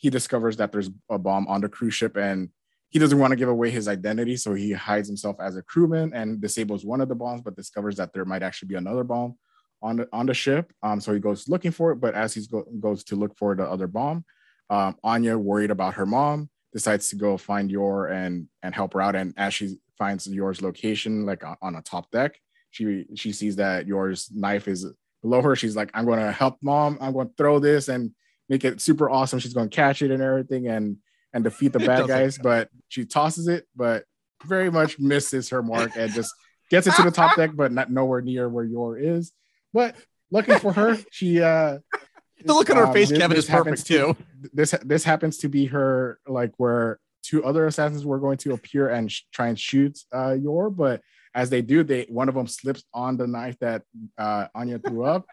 he 0.00 0.08
discovers 0.08 0.56
that 0.56 0.72
there's 0.72 0.88
a 1.10 1.18
bomb 1.18 1.46
on 1.46 1.60
the 1.60 1.68
cruise 1.68 1.92
ship 1.94 2.16
and 2.16 2.48
he 2.88 2.98
doesn't 2.98 3.18
want 3.18 3.32
to 3.32 3.36
give 3.36 3.50
away 3.50 3.70
his 3.70 3.86
identity. 3.86 4.34
So 4.36 4.54
he 4.54 4.72
hides 4.72 5.06
himself 5.06 5.36
as 5.40 5.56
a 5.56 5.62
crewman 5.62 6.12
and 6.14 6.40
disables 6.40 6.86
one 6.86 7.02
of 7.02 7.10
the 7.10 7.14
bombs, 7.14 7.42
but 7.42 7.54
discovers 7.54 7.96
that 7.96 8.14
there 8.14 8.24
might 8.24 8.42
actually 8.42 8.68
be 8.68 8.76
another 8.76 9.04
bomb 9.04 9.36
on 9.82 9.96
the, 9.96 10.08
on 10.10 10.24
the 10.24 10.32
ship. 10.32 10.72
Um, 10.82 11.00
so 11.00 11.12
he 11.12 11.20
goes 11.20 11.50
looking 11.50 11.70
for 11.70 11.92
it. 11.92 11.96
But 11.96 12.14
as 12.14 12.32
he 12.32 12.46
go, 12.50 12.64
goes 12.80 13.04
to 13.04 13.14
look 13.14 13.36
for 13.36 13.54
the 13.54 13.64
other 13.64 13.86
bomb, 13.86 14.24
um, 14.70 14.96
Anya, 15.04 15.36
worried 15.36 15.70
about 15.70 15.94
her 15.94 16.06
mom, 16.06 16.48
decides 16.72 17.10
to 17.10 17.16
go 17.16 17.36
find 17.36 17.70
Yor 17.70 18.06
and, 18.06 18.48
and 18.62 18.74
help 18.74 18.94
her 18.94 19.02
out. 19.02 19.14
And 19.14 19.34
as 19.36 19.52
she 19.52 19.76
finds 19.98 20.26
Yor's 20.26 20.62
location, 20.62 21.26
like 21.26 21.44
on, 21.44 21.56
on 21.60 21.76
a 21.76 21.82
top 21.82 22.10
deck, 22.10 22.40
she, 22.70 23.04
she 23.14 23.32
sees 23.32 23.56
that 23.56 23.86
Yor's 23.86 24.30
knife 24.32 24.66
is 24.66 24.86
below 25.20 25.42
her. 25.42 25.54
She's 25.54 25.76
like, 25.76 25.90
I'm 25.92 26.06
going 26.06 26.20
to 26.20 26.32
help 26.32 26.56
mom. 26.62 26.96
I'm 27.02 27.12
going 27.12 27.28
to 27.28 27.34
throw 27.36 27.58
this. 27.58 27.88
And 27.88 28.12
make 28.50 28.64
it 28.64 28.80
super 28.80 29.08
awesome. 29.08 29.38
She's 29.38 29.54
going 29.54 29.70
to 29.70 29.74
catch 29.74 30.02
it 30.02 30.10
and 30.10 30.22
everything 30.22 30.66
and 30.66 30.98
and 31.32 31.44
defeat 31.44 31.72
the 31.72 31.78
bad 31.78 32.08
guys. 32.08 32.36
But 32.36 32.68
she 32.88 33.06
tosses 33.06 33.48
it, 33.48 33.66
but 33.74 34.04
very 34.44 34.70
much 34.70 34.98
misses 34.98 35.48
her 35.50 35.62
mark 35.62 35.92
and 35.96 36.12
just 36.12 36.34
gets 36.68 36.86
it 36.86 36.94
to 36.96 37.02
the 37.02 37.10
top 37.10 37.36
deck, 37.36 37.52
but 37.54 37.72
not 37.72 37.90
nowhere 37.90 38.20
near 38.20 38.48
where 38.48 38.64
Yor 38.64 38.98
is. 38.98 39.32
But 39.72 39.94
lucky 40.30 40.58
for 40.58 40.72
her, 40.72 40.98
she 41.10 41.40
uh 41.40 41.78
the 42.44 42.52
look 42.52 42.68
on 42.68 42.76
her 42.76 42.86
um, 42.86 42.92
face, 42.92 43.08
this, 43.08 43.18
Kevin, 43.18 43.36
this 43.36 43.44
is 43.44 43.50
perfect 43.50 43.86
too. 43.86 44.16
This 44.52 44.74
this 44.84 45.04
happens 45.04 45.38
to 45.38 45.48
be 45.48 45.66
her 45.66 46.18
like 46.26 46.52
where 46.58 46.98
two 47.22 47.44
other 47.44 47.66
assassins 47.66 48.04
were 48.04 48.18
going 48.18 48.38
to 48.38 48.52
appear 48.52 48.88
and 48.88 49.12
sh- 49.12 49.22
try 49.32 49.48
and 49.48 49.58
shoot 49.58 49.98
uh 50.12 50.32
Yor, 50.32 50.70
but 50.70 51.00
as 51.32 51.48
they 51.48 51.62
do, 51.62 51.84
they 51.84 52.06
one 52.08 52.28
of 52.28 52.34
them 52.34 52.48
slips 52.48 52.82
on 52.92 53.16
the 53.16 53.28
knife 53.28 53.56
that 53.60 53.82
uh 54.18 54.48
Anya 54.56 54.80
threw 54.80 55.04
up 55.04 55.26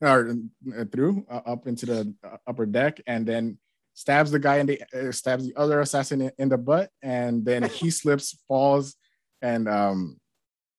or 0.00 0.34
uh, 0.76 0.84
through 0.92 1.26
uh, 1.30 1.40
up 1.46 1.66
into 1.66 1.86
the 1.86 2.14
uh, 2.24 2.36
upper 2.46 2.66
deck, 2.66 3.00
and 3.06 3.26
then 3.26 3.58
stabs 3.94 4.30
the 4.30 4.38
guy 4.38 4.58
in 4.58 4.66
the 4.66 4.82
uh, 4.94 5.12
stabs 5.12 5.46
the 5.46 5.56
other 5.56 5.80
assassin 5.80 6.20
in, 6.20 6.32
in, 6.38 6.48
the 6.48 6.58
butt, 6.58 6.90
and 7.02 7.44
then 7.44 7.64
he 7.64 7.90
slips, 8.00 8.38
falls, 8.46 8.94
and 9.42 9.68
um 9.68 10.18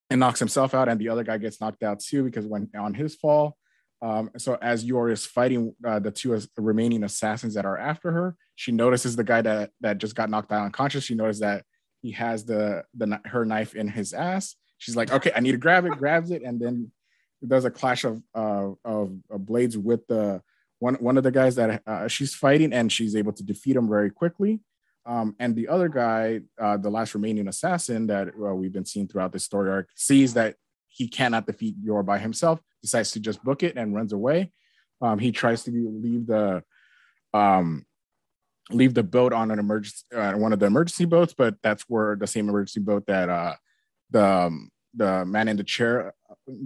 and 0.10 0.20
knocks 0.20 0.40
himself 0.40 0.74
out, 0.74 0.90
and 0.90 1.00
the 1.00 1.10
other 1.10 1.24
guy 1.24 1.38
gets 1.38 1.62
knocked 1.62 1.84
out 1.84 2.00
too 2.00 2.24
because 2.24 2.46
when 2.46 2.70
on 2.78 2.94
his 2.94 3.16
fall. 3.16 3.58
Um, 4.02 4.32
so 4.38 4.58
as 4.62 4.86
Yor 4.86 5.10
is 5.10 5.26
fighting 5.26 5.76
uh, 5.86 6.00
the 6.00 6.12
two 6.12 6.40
remaining 6.58 7.04
assassins 7.04 7.54
that 7.56 7.66
are 7.66 7.78
after 7.78 8.12
her, 8.12 8.36
she 8.56 8.72
notices 8.72 9.16
the 9.18 9.26
guy 9.26 9.42
that 9.42 9.72
that 9.82 9.98
just 9.98 10.16
got 10.16 10.30
knocked 10.30 10.52
out 10.52 10.66
unconscious. 10.66 11.04
She 11.04 11.16
notices 11.16 11.42
that 11.42 11.66
he 12.02 12.12
has 12.12 12.46
the 12.46 12.84
the 12.96 13.20
her 13.26 13.46
knife 13.46 13.76
in 13.76 13.90
his 13.90 14.14
ass. 14.14 14.56
She's 14.78 14.96
like, 14.96 15.12
okay, 15.12 15.32
I 15.36 15.42
need 15.42 15.52
to 15.52 15.58
grab 15.58 15.86
it. 15.86 15.92
Grabs 15.92 16.32
it, 16.32 16.44
and 16.44 16.60
then 16.60 16.92
there's 17.42 17.66
a 17.66 17.72
clash 17.72 18.04
of 18.04 18.22
uh, 18.34 18.70
of, 18.84 19.14
blades 19.30 19.78
with 19.78 20.06
the 20.08 20.42
one 20.80 20.96
one 20.96 21.18
of 21.18 21.24
the 21.24 21.32
guys 21.32 21.56
that 21.56 21.82
uh, 21.86 22.08
she's 22.08 22.34
fighting, 22.34 22.74
and 22.74 22.92
she's 22.92 23.16
able 23.16 23.34
to 23.34 23.44
defeat 23.44 23.76
him 23.76 23.90
very 23.90 24.10
quickly. 24.10 24.60
Um, 25.06 25.36
and 25.40 25.56
the 25.56 25.68
other 25.68 25.90
guy, 25.90 26.42
uh, 26.62 26.78
the 26.78 26.90
last 26.90 27.16
remaining 27.16 27.48
assassin 27.48 28.08
that 28.08 28.28
uh, 28.28 28.54
we've 28.54 28.74
been 28.74 28.86
seeing 28.86 29.08
throughout 29.08 29.32
the 29.32 29.40
story 29.40 29.72
arc, 29.72 29.90
sees 29.96 30.34
that 30.36 30.56
he 30.88 31.08
cannot 31.08 31.48
defeat 31.48 31.76
Yor 31.82 32.04
by 32.04 32.20
himself, 32.20 32.60
decides 32.82 33.12
to 33.12 33.20
just 33.20 33.44
book 33.44 33.64
it 33.64 33.76
and 33.76 33.96
runs 33.96 34.14
away. 34.14 34.52
Um, 35.02 35.18
he 35.18 35.32
tries 35.32 35.64
to 35.64 35.72
leave 35.72 36.28
the 36.28 36.64
um, 37.34 37.86
leave 38.72 38.94
the 38.94 39.04
boat 39.04 39.34
on 39.34 39.52
an 39.52 39.60
emergency 39.60 40.04
uh, 40.16 40.34
one 40.34 40.54
of 40.54 40.60
the 40.60 40.66
emergency 40.66 41.06
boats, 41.06 41.34
but 41.36 41.56
that's 41.64 41.84
where 41.84 42.16
the 42.16 42.28
same 42.28 42.50
emergency 42.50 42.80
boat 42.80 43.06
that 43.08 43.30
uh, 43.30 43.56
the 44.12 44.26
um, 44.26 44.70
the 44.94 45.26
man 45.26 45.48
in 45.48 45.58
the 45.58 45.64
chair 45.64 46.14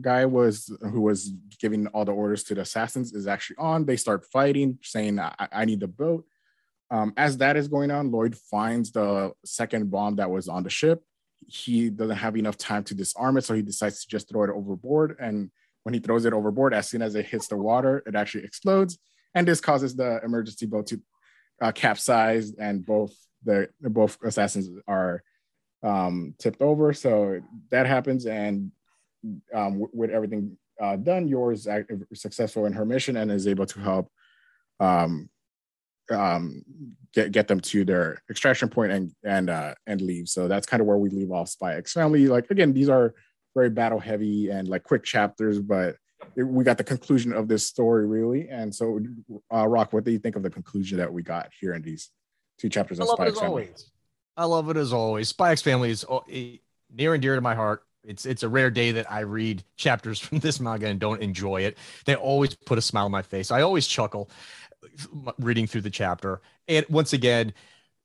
guy 0.01 0.26
was 0.26 0.76
who 0.82 1.01
was 1.01 1.32
giving 1.59 1.88
all 1.88 2.05
the 2.05 2.11
orders 2.11 2.43
to 2.43 2.55
the 2.55 2.61
assassins 2.61 3.13
is 3.13 3.28
actually 3.28 3.57
on. 3.59 3.86
They 3.86 3.97
start 3.97 4.26
fighting, 4.32 4.80
saying, 4.82 5.19
I, 5.19 5.47
I 5.51 5.65
need 5.65 5.80
the 5.80 5.88
boat. 5.88 6.26
Um, 6.91 7.13
as 7.17 7.38
that 7.38 7.57
is 7.57 7.67
going 7.67 7.91
on, 7.91 8.11
Lloyd 8.11 8.36
finds 8.36 8.91
the 8.91 9.34
second 9.43 9.89
bomb 9.89 10.17
that 10.17 10.30
was 10.30 10.47
on 10.47 10.63
the 10.63 10.69
ship. 10.69 11.03
He 11.47 11.89
doesn't 11.89 12.15
have 12.15 12.38
enough 12.38 12.57
time 12.57 12.84
to 12.86 12.95
disarm 12.95 13.38
it, 13.38 13.43
so 13.43 13.53
he 13.53 13.61
decides 13.61 14.01
to 14.01 14.07
just 14.07 14.30
throw 14.30 14.43
it 14.43 14.49
overboard. 14.49 15.17
And 15.19 15.51
when 15.84 15.93
he 15.93 15.99
throws 15.99 16.26
it 16.26 16.34
overboard, 16.34 16.74
as 16.74 16.88
soon 16.88 17.01
as 17.01 17.15
it 17.15 17.26
hits 17.26 17.47
the 17.47 17.57
water, 17.57 18.03
it 18.05 18.15
actually 18.15 18.45
explodes. 18.45 18.97
And 19.36 19.47
this 19.47 19.59
causes 19.59 19.95
the 19.95 20.21
emergency 20.24 20.65
boat 20.65 20.88
to 20.88 21.01
uh, 21.61 21.71
capsize, 21.71 22.53
and 22.53 22.86
both 22.86 23.13
the 23.43 23.69
both 23.82 24.17
assassins 24.24 24.69
are 24.88 25.24
um, 25.84 26.34
tipped 26.40 26.62
over. 26.62 26.94
So 26.94 27.42
that 27.70 27.86
happens, 27.86 28.26
and 28.26 28.72
um, 29.54 29.74
w- 29.80 29.90
with 29.94 30.10
everything 30.10 30.58
uh, 30.82 30.96
done, 30.96 31.28
Yor's 31.28 31.68
successful 32.14 32.66
in 32.66 32.74
her 32.74 32.86
mission 32.86 33.18
and 33.18 33.32
is 33.32 33.48
able 33.48 33.66
to 33.66 33.80
help 33.80 34.10
um, 34.80 35.30
um, 36.12 36.64
get 37.14 37.32
get 37.32 37.48
them 37.48 37.60
to 37.60 37.86
their 37.86 38.22
extraction 38.30 38.70
point 38.70 38.92
and 38.92 39.12
and 39.24 39.50
uh, 39.50 39.74
and 39.88 40.02
leave. 40.02 40.28
So 40.30 40.48
that's 40.48 40.66
kind 40.66 40.82
of 40.82 40.88
where 40.88 40.98
we 40.98 41.10
leave 41.10 41.32
off 41.32 41.50
Spy 41.50 41.76
X 41.76 41.94
Family. 41.94 42.28
Like 42.28 42.50
again, 42.50 42.74
these 42.74 42.90
are 42.90 43.14
very 43.56 43.70
battle 43.70 44.00
heavy 44.00 44.50
and 44.50 44.68
like 44.68 44.84
quick 44.84 45.04
chapters, 45.04 45.60
but 45.60 45.96
it, 46.36 46.44
we 46.44 46.64
got 46.64 46.78
the 46.78 46.84
conclusion 46.84 47.34
of 47.34 47.48
this 47.48 47.66
story 47.68 48.08
really. 48.08 48.50
And 48.50 48.74
so, 48.74 49.00
uh, 49.54 49.68
Rock, 49.68 49.94
what 49.94 50.04
do 50.04 50.12
you 50.12 50.20
think 50.20 50.36
of 50.36 50.44
the 50.44 50.50
conclusion 50.50 50.98
that 50.98 51.12
we 51.12 51.22
got 51.22 51.52
here 51.60 51.74
in 51.74 51.82
these 51.82 52.10
two 52.58 52.70
chapters 52.70 53.00
of 53.00 53.08
Spy 53.10 53.28
X 53.28 53.40
Family? 53.40 53.64
Always. 53.64 53.92
I 54.36 54.46
love 54.46 54.70
it 54.70 54.78
as 54.78 54.94
always. 54.94 55.30
Spy 55.30 55.52
X 55.52 55.62
Family 55.62 55.92
is 55.92 56.06
oh, 56.10 56.24
near 56.92 57.14
and 57.14 57.22
dear 57.22 57.36
to 57.36 57.42
my 57.42 57.56
heart 57.56 57.84
it's 58.04 58.26
it's 58.26 58.44
a 58.44 58.50
rare 58.50 58.70
day 58.70 58.92
that 58.92 59.12
I 59.12 59.22
read 59.22 59.64
chapters 59.76 60.20
from 60.24 60.40
this 60.40 60.60
manga 60.60 60.88
and 60.88 61.00
don't 61.00 61.22
enjoy 61.22 61.62
it. 61.62 61.78
They 62.06 62.16
always 62.16 62.56
put 62.56 62.78
a 62.78 62.82
smile 62.82 63.06
on 63.06 63.12
my 63.12 63.22
face. 63.22 63.52
I 63.52 63.62
always 63.62 63.88
chuckle 63.88 64.30
uh, 65.26 65.32
reading 65.40 65.68
through 65.68 65.82
the 65.82 65.90
chapter. 65.90 66.42
And 66.68 66.86
once 66.90 67.14
again, 67.14 67.54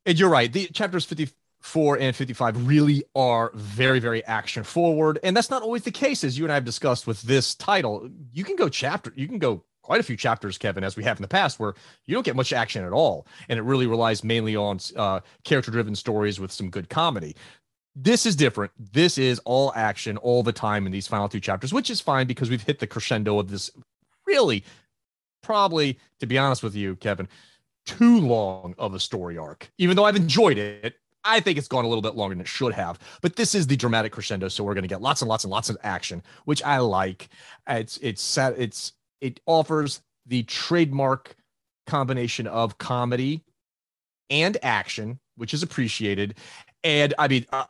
and 0.06 0.18
you're 0.18 0.30
right, 0.30 0.52
the 0.52 0.66
chapters 0.68 1.04
54 1.04 1.98
and 1.98 2.16
55 2.16 2.66
really 2.66 3.04
are 3.14 3.52
very, 3.54 4.00
very 4.00 4.24
action 4.24 4.64
forward. 4.64 5.18
And 5.22 5.36
that's 5.36 5.50
not 5.50 5.62
always 5.62 5.82
the 5.82 5.90
case, 5.90 6.24
as 6.24 6.38
you 6.38 6.44
and 6.44 6.52
I 6.52 6.54
have 6.54 6.64
discussed 6.64 7.06
with 7.06 7.22
this 7.22 7.54
title. 7.54 8.08
You 8.32 8.44
can 8.44 8.56
go 8.56 8.68
chapter, 8.68 9.12
you 9.16 9.28
can 9.28 9.38
go 9.38 9.64
quite 9.88 10.00
a 10.00 10.04
few 10.04 10.18
chapters, 10.18 10.58
Kevin, 10.58 10.84
as 10.84 10.98
we 10.98 11.04
have 11.04 11.16
in 11.16 11.22
the 11.22 11.28
past, 11.28 11.58
where 11.58 11.72
you 12.04 12.12
don't 12.12 12.22
get 12.22 12.36
much 12.36 12.52
action 12.52 12.84
at 12.84 12.92
all. 12.92 13.26
And 13.48 13.58
it 13.58 13.62
really 13.62 13.86
relies 13.86 14.22
mainly 14.22 14.54
on 14.54 14.80
uh, 14.96 15.20
character 15.44 15.70
driven 15.70 15.94
stories 15.94 16.38
with 16.38 16.52
some 16.52 16.68
good 16.68 16.90
comedy 16.90 17.34
this 18.00 18.26
is 18.26 18.36
different. 18.36 18.70
This 18.92 19.18
is 19.18 19.40
all 19.40 19.72
action 19.74 20.16
all 20.18 20.44
the 20.44 20.52
time 20.52 20.86
in 20.86 20.92
these 20.92 21.08
final 21.08 21.28
two 21.28 21.40
chapters, 21.40 21.72
which 21.72 21.90
is 21.90 22.00
fine 22.00 22.28
because 22.28 22.48
we've 22.48 22.62
hit 22.62 22.78
the 22.78 22.86
crescendo 22.86 23.40
of 23.40 23.50
this 23.50 23.72
really, 24.24 24.62
probably, 25.42 25.98
to 26.20 26.26
be 26.26 26.38
honest 26.38 26.62
with 26.62 26.76
you, 26.76 26.94
Kevin, 26.96 27.26
too 27.86 28.20
long 28.20 28.76
of 28.78 28.94
a 28.94 29.00
story 29.00 29.36
arc. 29.36 29.68
Even 29.78 29.96
though 29.96 30.04
I've 30.04 30.14
enjoyed 30.14 30.58
it, 30.58 30.94
I 31.24 31.40
think 31.40 31.58
it's 31.58 31.68
gone 31.68 31.84
a 31.84 31.88
little 31.88 32.02
bit 32.02 32.14
longer 32.14 32.34
than 32.34 32.42
it 32.42 32.48
should 32.48 32.72
have. 32.72 33.00
But 33.20 33.34
this 33.34 33.54
is 33.54 33.66
the 33.66 33.76
dramatic 33.76 34.12
crescendo, 34.12 34.48
so 34.48 34.62
we're 34.62 34.74
going 34.74 34.82
to 34.82 34.88
get 34.88 35.02
lots 35.02 35.20
and 35.20 35.28
lots 35.28 35.44
and 35.44 35.50
lots 35.50 35.68
of 35.68 35.76
action, 35.82 36.22
which 36.44 36.62
I 36.62 36.78
like. 36.78 37.28
It's 37.68 37.98
it's 37.98 38.22
set. 38.22 38.54
It's 38.56 38.92
it 39.20 39.40
offers 39.46 40.00
the 40.26 40.42
trademark 40.44 41.34
combination 41.86 42.46
of 42.46 42.78
comedy 42.78 43.42
and 44.30 44.56
action, 44.62 45.18
which 45.36 45.54
is 45.54 45.62
appreciated. 45.62 46.34
And 46.84 47.14
I 47.18 47.28
mean, 47.28 47.46
uh, 47.50 47.64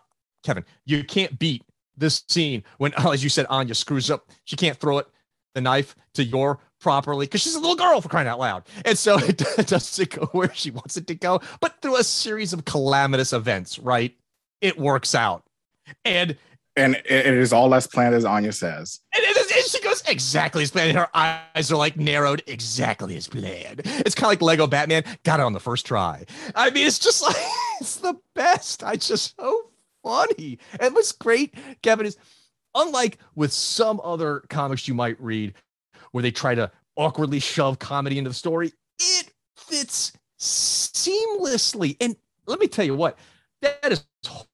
Kevin, 0.44 0.64
you 0.84 1.04
can't 1.04 1.38
beat 1.38 1.62
this 1.96 2.24
scene 2.28 2.64
when, 2.78 2.92
as 2.98 3.22
you 3.22 3.30
said, 3.30 3.46
Anya 3.48 3.74
screws 3.74 4.10
up. 4.10 4.28
She 4.44 4.56
can't 4.56 4.78
throw 4.78 4.98
it, 4.98 5.06
the 5.54 5.60
knife 5.60 5.96
to 6.14 6.24
Yor 6.24 6.58
properly 6.80 7.26
because 7.26 7.40
she's 7.40 7.54
a 7.54 7.60
little 7.60 7.76
girl 7.76 8.00
for 8.00 8.08
crying 8.08 8.28
out 8.28 8.38
loud. 8.38 8.64
And 8.84 8.96
so 8.96 9.18
it 9.22 9.38
doesn't 9.38 10.10
go 10.10 10.26
where 10.26 10.52
she 10.54 10.70
wants 10.70 10.96
it 10.96 11.06
to 11.08 11.14
go, 11.14 11.40
but 11.60 11.80
through 11.80 11.96
a 11.96 12.04
series 12.04 12.52
of 12.52 12.64
calamitous 12.64 13.32
events, 13.32 13.78
right? 13.78 14.14
It 14.60 14.78
works 14.78 15.14
out. 15.14 15.44
And 16.04 16.36
and 16.76 16.94
it 16.94 17.26
is 17.26 17.52
all 17.52 17.74
as 17.74 17.88
planned 17.88 18.14
as 18.14 18.24
Anya 18.24 18.52
says. 18.52 19.00
And, 19.16 19.24
and 19.36 19.64
she 19.66 19.77
exactly 20.06 20.62
as 20.62 20.70
planned. 20.70 20.96
Her 20.96 21.08
eyes 21.14 21.72
are 21.72 21.76
like 21.76 21.96
narrowed 21.96 22.42
exactly 22.46 23.16
as 23.16 23.28
planned. 23.28 23.82
It's 23.84 24.14
kind 24.14 24.26
of 24.26 24.30
like 24.30 24.42
Lego 24.42 24.66
Batman. 24.66 25.04
Got 25.24 25.40
it 25.40 25.44
on 25.44 25.52
the 25.52 25.60
first 25.60 25.86
try. 25.86 26.24
I 26.54 26.70
mean, 26.70 26.86
it's 26.86 26.98
just 26.98 27.22
like 27.26 27.36
it's 27.80 27.96
the 27.96 28.16
best. 28.34 28.84
I 28.84 28.96
just 28.96 29.34
so 29.36 29.70
funny. 30.02 30.58
And 30.80 30.94
what's 30.94 31.12
great, 31.12 31.54
Kevin, 31.82 32.06
is 32.06 32.16
unlike 32.74 33.18
with 33.34 33.52
some 33.52 34.00
other 34.02 34.40
comics 34.48 34.88
you 34.88 34.94
might 34.94 35.20
read 35.20 35.54
where 36.12 36.22
they 36.22 36.30
try 36.30 36.54
to 36.54 36.70
awkwardly 36.96 37.40
shove 37.40 37.78
comedy 37.78 38.18
into 38.18 38.30
the 38.30 38.34
story, 38.34 38.72
it 38.98 39.32
fits 39.56 40.12
seamlessly. 40.38 41.96
And 42.00 42.16
let 42.46 42.58
me 42.58 42.66
tell 42.66 42.84
you 42.84 42.96
what, 42.96 43.18
that 43.60 43.92
is 43.92 44.04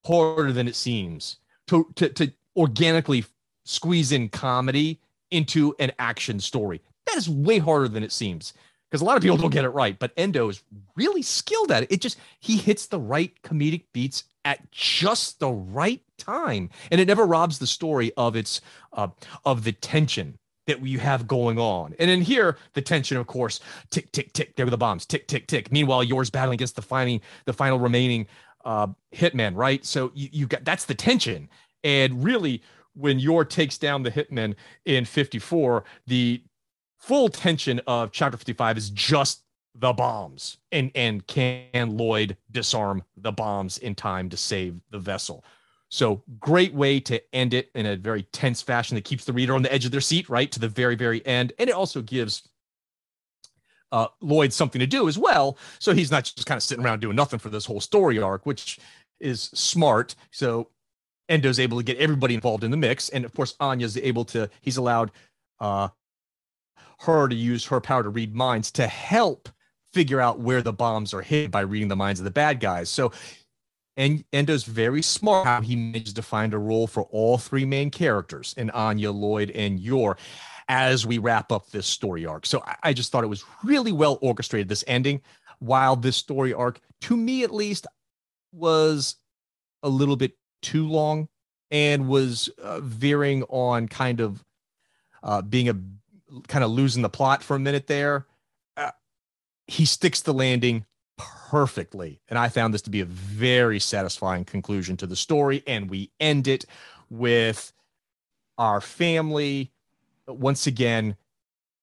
harder 0.04 0.52
than 0.52 0.68
it 0.68 0.74
seems 0.74 1.38
to, 1.68 1.90
to, 1.96 2.08
to 2.10 2.32
organically 2.56 3.24
squeeze 3.64 4.12
in 4.12 4.28
comedy 4.28 5.00
into 5.34 5.74
an 5.78 5.92
action 5.98 6.40
story. 6.40 6.80
That 7.06 7.16
is 7.16 7.28
way 7.28 7.58
harder 7.58 7.88
than 7.88 8.02
it 8.02 8.12
seems 8.12 8.54
because 8.90 9.02
a 9.02 9.04
lot 9.04 9.16
of 9.16 9.22
people 9.22 9.36
don't 9.36 9.50
get 9.50 9.64
it 9.64 9.70
right. 9.70 9.98
But 9.98 10.12
Endo 10.16 10.48
is 10.48 10.62
really 10.94 11.22
skilled 11.22 11.72
at 11.72 11.82
it. 11.82 11.92
It 11.92 12.00
just, 12.00 12.16
he 12.40 12.56
hits 12.56 12.86
the 12.86 13.00
right 13.00 13.32
comedic 13.42 13.82
beats 13.92 14.24
at 14.44 14.70
just 14.70 15.40
the 15.40 15.50
right 15.50 16.00
time. 16.16 16.70
And 16.92 17.00
it 17.00 17.08
never 17.08 17.26
robs 17.26 17.58
the 17.58 17.66
story 17.66 18.12
of 18.16 18.36
its, 18.36 18.60
uh, 18.92 19.08
of 19.44 19.64
the 19.64 19.72
tension 19.72 20.38
that 20.66 20.86
you 20.86 20.98
have 20.98 21.26
going 21.26 21.58
on. 21.58 21.94
And 21.98 22.10
in 22.10 22.20
here, 22.20 22.56
the 22.74 22.82
tension, 22.82 23.16
of 23.16 23.26
course, 23.26 23.60
tick, 23.90 24.12
tick, 24.12 24.32
tick, 24.32 24.54
there 24.56 24.64
were 24.64 24.70
the 24.70 24.78
bombs, 24.78 25.04
tick, 25.06 25.26
tick, 25.26 25.46
tick. 25.48 25.72
Meanwhile, 25.72 26.04
Yor's 26.04 26.30
battling 26.30 26.54
against 26.54 26.76
the 26.76 26.82
final, 26.82 27.18
the 27.46 27.52
final 27.52 27.78
remaining 27.78 28.26
uh, 28.64 28.86
hitman, 29.12 29.56
right? 29.56 29.84
So 29.84 30.10
you, 30.14 30.28
you 30.30 30.46
got 30.46 30.64
that's 30.64 30.84
the 30.84 30.94
tension. 30.94 31.48
And 31.82 32.24
really, 32.24 32.62
when 32.94 33.18
Yor 33.18 33.44
takes 33.44 33.78
down 33.78 34.02
the 34.02 34.10
hitman 34.10 34.54
in 34.84 35.04
54, 35.04 35.84
the 36.06 36.42
full 36.98 37.28
tension 37.28 37.80
of 37.86 38.12
chapter 38.12 38.36
55 38.36 38.78
is 38.78 38.90
just 38.90 39.42
the 39.76 39.92
bombs 39.92 40.58
and 40.70 40.90
and 40.94 41.26
can 41.26 41.96
Lloyd 41.96 42.36
disarm 42.50 43.02
the 43.16 43.32
bombs 43.32 43.78
in 43.78 43.94
time 43.94 44.30
to 44.30 44.36
save 44.36 44.80
the 44.90 44.98
vessel. 44.98 45.44
So 45.88 46.22
great 46.40 46.74
way 46.74 46.98
to 47.00 47.22
end 47.34 47.54
it 47.54 47.70
in 47.74 47.86
a 47.86 47.96
very 47.96 48.22
tense 48.32 48.62
fashion 48.62 48.94
that 48.96 49.04
keeps 49.04 49.24
the 49.24 49.32
reader 49.32 49.54
on 49.54 49.62
the 49.62 49.72
edge 49.72 49.84
of 49.84 49.92
their 49.92 50.00
seat, 50.00 50.28
right, 50.28 50.50
to 50.50 50.58
the 50.58 50.68
very, 50.68 50.96
very 50.96 51.24
end. 51.26 51.52
And 51.58 51.70
it 51.70 51.72
also 51.72 52.02
gives 52.02 52.48
uh, 53.92 54.08
Lloyd 54.20 54.52
something 54.52 54.80
to 54.80 54.88
do 54.88 55.06
as 55.06 55.16
well. 55.16 55.56
So 55.78 55.92
he's 55.92 56.10
not 56.10 56.24
just 56.24 56.46
kind 56.46 56.56
of 56.56 56.64
sitting 56.64 56.84
around 56.84 57.00
doing 57.00 57.14
nothing 57.14 57.38
for 57.38 57.48
this 57.48 57.64
whole 57.64 57.80
story 57.80 58.18
arc, 58.18 58.44
which 58.44 58.80
is 59.20 59.42
smart. 59.54 60.16
So 60.32 60.68
Endo's 61.28 61.58
able 61.58 61.78
to 61.78 61.84
get 61.84 61.98
everybody 61.98 62.34
involved 62.34 62.64
in 62.64 62.70
the 62.70 62.76
mix. 62.76 63.08
And 63.08 63.24
of 63.24 63.32
course, 63.32 63.54
Anya's 63.60 63.96
able 63.96 64.24
to, 64.26 64.50
he's 64.60 64.76
allowed 64.76 65.10
uh, 65.60 65.88
her 67.00 67.28
to 67.28 67.34
use 67.34 67.66
her 67.66 67.80
power 67.80 68.02
to 68.02 68.08
read 68.08 68.34
minds 68.34 68.70
to 68.72 68.86
help 68.86 69.48
figure 69.92 70.20
out 70.20 70.40
where 70.40 70.62
the 70.62 70.72
bombs 70.72 71.14
are 71.14 71.22
hid 71.22 71.50
by 71.50 71.60
reading 71.60 71.88
the 71.88 71.96
minds 71.96 72.20
of 72.20 72.24
the 72.24 72.30
bad 72.30 72.60
guys. 72.60 72.90
So 72.90 73.12
and 73.96 74.24
Endo's 74.32 74.64
very 74.64 75.02
smart 75.02 75.46
how 75.46 75.60
he 75.60 75.76
manages 75.76 76.14
to 76.14 76.22
find 76.22 76.52
a 76.52 76.58
role 76.58 76.86
for 76.86 77.04
all 77.04 77.38
three 77.38 77.64
main 77.64 77.90
characters 77.90 78.54
in 78.56 78.70
Anya, 78.70 79.12
Lloyd, 79.12 79.50
and 79.52 79.78
Yor 79.78 80.16
as 80.68 81.06
we 81.06 81.18
wrap 81.18 81.52
up 81.52 81.70
this 81.70 81.86
story 81.86 82.26
arc. 82.26 82.46
So 82.46 82.62
I, 82.66 82.76
I 82.84 82.92
just 82.92 83.12
thought 83.12 83.24
it 83.24 83.28
was 83.28 83.44
really 83.62 83.92
well 83.92 84.18
orchestrated, 84.20 84.68
this 84.68 84.84
ending, 84.86 85.20
while 85.60 85.94
this 85.94 86.16
story 86.16 86.52
arc, 86.52 86.80
to 87.02 87.16
me 87.16 87.44
at 87.44 87.54
least, 87.54 87.86
was 88.52 89.16
a 89.82 89.88
little 89.88 90.16
bit 90.16 90.32
too 90.64 90.88
long 90.88 91.28
and 91.70 92.08
was 92.08 92.48
uh, 92.62 92.80
veering 92.80 93.42
on 93.44 93.88
kind 93.88 94.20
of 94.20 94.44
uh, 95.22 95.42
being 95.42 95.68
a 95.68 95.76
kind 96.48 96.64
of 96.64 96.70
losing 96.70 97.02
the 97.02 97.08
plot 97.08 97.42
for 97.42 97.54
a 97.54 97.60
minute 97.60 97.86
there. 97.86 98.26
Uh, 98.76 98.90
he 99.66 99.84
sticks 99.84 100.20
the 100.20 100.34
landing 100.34 100.84
perfectly. 101.16 102.20
And 102.28 102.38
I 102.38 102.48
found 102.48 102.74
this 102.74 102.82
to 102.82 102.90
be 102.90 103.00
a 103.00 103.04
very 103.04 103.78
satisfying 103.78 104.44
conclusion 104.44 104.96
to 104.98 105.06
the 105.06 105.16
story. 105.16 105.62
And 105.66 105.88
we 105.88 106.10
end 106.18 106.48
it 106.48 106.64
with 107.10 107.72
our 108.58 108.80
family 108.80 109.72
once 110.26 110.66
again 110.66 111.16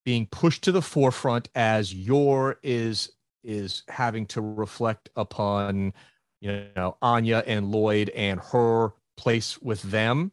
being 0.03 0.25
pushed 0.25 0.63
to 0.63 0.71
the 0.71 0.81
forefront 0.81 1.49
as 1.55 1.93
Yor 1.93 2.59
is 2.63 3.11
is 3.43 3.83
having 3.87 4.25
to 4.27 4.41
reflect 4.41 5.09
upon 5.15 5.93
you 6.41 6.65
know 6.75 6.97
Anya 7.01 7.43
and 7.47 7.71
Lloyd 7.71 8.09
and 8.09 8.39
her 8.51 8.93
place 9.17 9.61
with 9.61 9.81
them. 9.83 10.31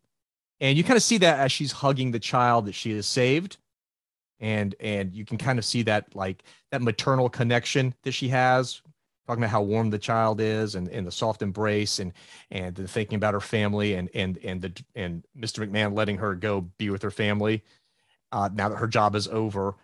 And 0.60 0.76
you 0.76 0.82
kind 0.82 0.96
of 0.96 1.02
see 1.02 1.18
that 1.18 1.38
as 1.38 1.52
she's 1.52 1.70
hugging 1.70 2.10
the 2.10 2.18
child 2.18 2.66
that 2.66 2.74
she 2.74 2.92
has 2.96 3.06
saved. 3.06 3.58
And 4.40 4.74
and 4.80 5.14
you 5.14 5.24
can 5.24 5.38
kind 5.38 5.58
of 5.58 5.64
see 5.64 5.82
that 5.82 6.14
like 6.16 6.42
that 6.72 6.82
maternal 6.82 7.28
connection 7.28 7.94
that 8.02 8.12
she 8.12 8.28
has 8.28 8.82
talking 9.28 9.42
about 9.42 9.50
how 9.50 9.60
warm 9.60 9.90
the 9.90 9.98
child 9.98 10.40
is 10.40 10.74
and, 10.74 10.88
and 10.88 11.06
the 11.06 11.12
soft 11.12 11.42
embrace 11.42 11.98
and 11.98 12.14
and 12.50 12.74
the 12.74 12.88
thinking 12.88 13.16
about 13.16 13.34
her 13.34 13.40
family 13.40 13.94
and 13.94 14.08
and 14.14 14.38
and 14.42 14.62
the 14.62 14.82
and 14.94 15.22
Mr. 15.38 15.66
McMahon 15.66 15.94
letting 15.94 16.16
her 16.16 16.34
go 16.34 16.62
be 16.78 16.88
with 16.88 17.02
her 17.02 17.10
family 17.10 17.62
uh, 18.32 18.48
now 18.52 18.70
that 18.70 18.76
her 18.76 18.86
job 18.86 19.14
is 19.14 19.28
over. 19.28 19.74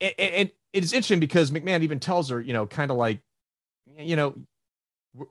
And, 0.00 0.14
and 0.18 0.50
it's 0.72 0.92
interesting 0.92 1.20
because 1.20 1.50
McMahon 1.50 1.82
even 1.82 2.00
tells 2.00 2.28
her, 2.30 2.40
you 2.40 2.52
know, 2.52 2.66
kind 2.66 2.90
of 2.90 2.96
like, 2.96 3.20
you 3.98 4.16
know, 4.16 4.34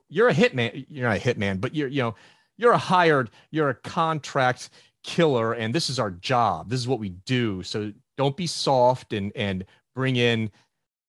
you're 0.08 0.28
a 0.28 0.34
hitman. 0.34 0.86
You're 0.88 1.08
not 1.08 1.16
a 1.16 1.20
hitman, 1.20 1.60
but 1.60 1.74
you're 1.74 1.88
you 1.88 2.02
know 2.02 2.14
you're 2.56 2.72
a 2.72 2.78
hired, 2.78 3.30
you're 3.50 3.70
a 3.70 3.74
contract 3.74 4.70
killer, 5.02 5.54
and 5.54 5.74
this 5.74 5.88
is 5.88 5.98
our 5.98 6.10
job. 6.10 6.68
This 6.68 6.80
is 6.80 6.88
what 6.88 7.00
we 7.00 7.10
do. 7.10 7.62
So 7.62 7.92
don't 8.16 8.36
be 8.36 8.46
soft 8.46 9.12
and 9.12 9.32
and 9.34 9.64
bring 9.94 10.16
in 10.16 10.50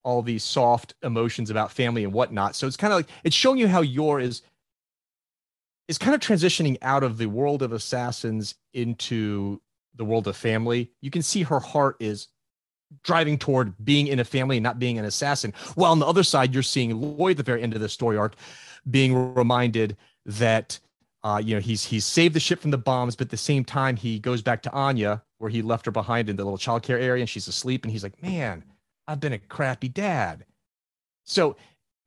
all 0.03 0.21
these 0.21 0.43
soft 0.43 0.95
emotions 1.03 1.49
about 1.49 1.71
family 1.71 2.03
and 2.03 2.13
whatnot. 2.13 2.55
So 2.55 2.67
it's 2.67 2.77
kind 2.77 2.93
of 2.93 2.99
like 2.99 3.09
it's 3.23 3.35
showing 3.35 3.59
you 3.59 3.67
how 3.67 3.81
Yor 3.81 4.19
is 4.19 4.41
is 5.87 5.97
kind 5.97 6.15
of 6.15 6.21
transitioning 6.21 6.77
out 6.81 7.03
of 7.03 7.17
the 7.17 7.25
world 7.25 7.61
of 7.61 7.73
assassins 7.73 8.55
into 8.73 9.61
the 9.95 10.05
world 10.05 10.27
of 10.27 10.37
family. 10.37 10.89
You 11.01 11.11
can 11.11 11.21
see 11.21 11.43
her 11.43 11.59
heart 11.59 11.97
is 11.99 12.29
driving 13.03 13.37
toward 13.37 13.73
being 13.83 14.07
in 14.07 14.19
a 14.19 14.23
family 14.23 14.57
and 14.57 14.63
not 14.63 14.79
being 14.79 14.97
an 14.97 15.05
assassin. 15.05 15.53
While 15.75 15.91
on 15.91 15.99
the 15.99 16.05
other 16.05 16.23
side, 16.23 16.53
you're 16.53 16.63
seeing 16.63 16.99
Lloyd 17.17 17.31
at 17.31 17.37
the 17.37 17.43
very 17.43 17.61
end 17.61 17.73
of 17.73 17.81
the 17.81 17.89
story 17.89 18.17
arc 18.17 18.35
being 18.89 19.33
reminded 19.33 19.97
that 20.25 20.79
uh, 21.23 21.41
you 21.43 21.53
know 21.53 21.61
he's 21.61 21.85
he's 21.85 22.05
saved 22.05 22.35
the 22.35 22.39
ship 22.39 22.59
from 22.59 22.71
the 22.71 22.77
bombs, 22.77 23.15
but 23.15 23.27
at 23.27 23.31
the 23.31 23.37
same 23.37 23.63
time 23.63 23.95
he 23.95 24.19
goes 24.19 24.41
back 24.41 24.63
to 24.63 24.71
Anya 24.71 25.21
where 25.37 25.49
he 25.49 25.61
left 25.61 25.85
her 25.85 25.91
behind 25.91 26.29
in 26.29 26.35
the 26.35 26.43
little 26.43 26.57
childcare 26.57 27.01
area 27.01 27.21
and 27.21 27.29
she's 27.29 27.47
asleep 27.47 27.83
and 27.83 27.91
he's 27.91 28.03
like, 28.03 28.21
man, 28.21 28.63
I've 29.07 29.19
been 29.19 29.33
a 29.33 29.39
crappy 29.39 29.89
dad. 29.89 30.45
So 31.25 31.55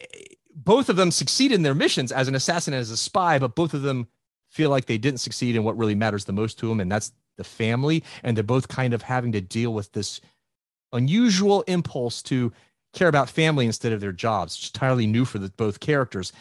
eh, 0.00 0.06
both 0.54 0.88
of 0.88 0.96
them 0.96 1.10
succeed 1.10 1.50
in 1.50 1.62
their 1.62 1.74
missions 1.74 2.12
as 2.12 2.28
an 2.28 2.36
assassin 2.36 2.74
and 2.74 2.80
as 2.80 2.90
a 2.90 2.96
spy, 2.96 3.38
but 3.38 3.56
both 3.56 3.74
of 3.74 3.82
them 3.82 4.06
feel 4.50 4.70
like 4.70 4.86
they 4.86 4.98
didn't 4.98 5.18
succeed 5.18 5.56
in 5.56 5.64
what 5.64 5.76
really 5.76 5.96
matters 5.96 6.24
the 6.24 6.32
most 6.32 6.60
to 6.60 6.68
them, 6.68 6.78
and 6.78 6.90
that's 6.90 7.12
the 7.36 7.44
family. 7.44 8.04
And 8.22 8.36
they're 8.36 8.44
both 8.44 8.68
kind 8.68 8.94
of 8.94 9.02
having 9.02 9.32
to 9.32 9.40
deal 9.40 9.74
with 9.74 9.90
this 9.92 10.20
unusual 10.94 11.62
impulse 11.62 12.22
to 12.22 12.52
care 12.94 13.08
about 13.08 13.28
family 13.28 13.66
instead 13.66 13.92
of 13.92 14.00
their 14.00 14.12
jobs. 14.12 14.56
It's 14.56 14.68
entirely 14.68 15.06
new 15.06 15.24
for 15.24 15.38
the, 15.38 15.50
both 15.50 15.80
characters. 15.80 16.32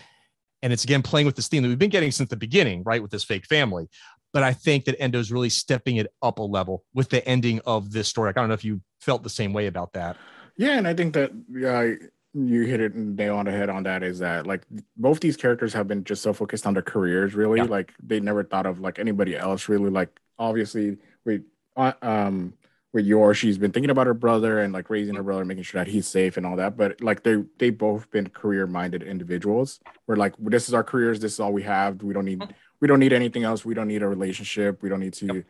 And 0.61 0.71
it's 0.71 0.85
again 0.85 1.01
playing 1.01 1.25
with 1.25 1.35
this 1.35 1.49
theme 1.49 1.63
that 1.63 1.69
we've 1.69 1.79
been 1.79 1.89
getting 1.89 2.11
since 2.11 2.29
the 2.29 2.37
beginning, 2.37 2.83
right? 2.85 3.01
With 3.01 3.11
this 3.11 3.23
fake 3.23 3.45
family. 3.45 3.89
But 4.31 4.43
I 4.43 4.53
think 4.53 4.85
that 4.85 4.99
Endo's 4.99 5.31
really 5.31 5.49
stepping 5.49 5.97
it 5.97 6.07
up 6.21 6.39
a 6.39 6.43
level 6.43 6.83
with 6.93 7.09
the 7.09 7.27
ending 7.27 7.59
of 7.65 7.91
this 7.91 8.07
story. 8.07 8.29
I 8.29 8.31
don't 8.33 8.47
know 8.47 8.53
if 8.53 8.63
you 8.63 8.81
felt 9.01 9.23
the 9.23 9.29
same 9.29 9.53
way 9.53 9.67
about 9.67 9.93
that. 9.93 10.17
Yeah, 10.57 10.77
and 10.77 10.87
I 10.87 10.93
think 10.93 11.13
that 11.13 11.31
yeah, 11.49 11.93
you 12.33 12.63
hit 12.63 12.79
it 12.79 12.95
nail 12.95 13.35
on 13.35 13.45
the 13.45 13.51
head 13.51 13.69
on 13.69 13.83
that. 13.83 14.01
Is 14.01 14.19
that 14.19 14.47
like 14.47 14.63
both 14.97 15.19
these 15.19 15.37
characters 15.37 15.73
have 15.73 15.87
been 15.87 16.03
just 16.03 16.23
so 16.23 16.33
focused 16.33 16.65
on 16.65 16.73
their 16.73 16.83
careers, 16.83 17.35
really. 17.35 17.59
Yeah. 17.59 17.65
Like 17.65 17.93
they 18.01 18.19
never 18.19 18.43
thought 18.43 18.65
of 18.65 18.79
like 18.79 18.97
anybody 18.99 19.35
else, 19.35 19.69
really. 19.69 19.89
Like 19.89 20.09
obviously, 20.39 20.97
we 21.25 21.41
uh, 21.75 21.93
um 22.01 22.53
with 22.93 23.05
Yor, 23.07 23.33
she's 23.33 23.57
been 23.57 23.71
thinking 23.71 23.89
about 23.89 24.05
her 24.05 24.13
brother 24.13 24.59
and 24.59 24.71
like 24.71 24.89
raising 24.89 25.15
her 25.15 25.23
brother, 25.23 25.43
making 25.43 25.63
sure 25.63 25.83
that 25.83 25.89
he's 25.89 26.07
safe 26.07 26.37
and 26.37 26.45
all 26.45 26.55
that. 26.57 26.77
But 26.77 27.01
like 27.01 27.23
they 27.23 27.43
they 27.57 27.71
both 27.71 28.09
been 28.11 28.29
career 28.29 28.67
minded 28.67 29.01
individuals. 29.01 29.79
We're 30.05 30.15
like, 30.15 30.35
this 30.37 30.67
is 30.67 30.75
our 30.75 30.83
careers. 30.83 31.19
This 31.19 31.33
is 31.33 31.39
all 31.39 31.51
we 31.51 31.63
have. 31.63 32.03
We 32.03 32.13
don't 32.13 32.25
need 32.25 32.43
we 32.79 32.87
don't 32.87 32.99
need 32.99 33.11
anything 33.11 33.43
else. 33.43 33.65
We 33.65 33.73
don't 33.73 33.87
need 33.87 34.03
a 34.03 34.07
relationship. 34.07 34.83
We 34.83 34.89
don't 34.89 34.99
need 34.99 35.13
to. 35.13 35.43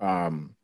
Um, 0.00 0.54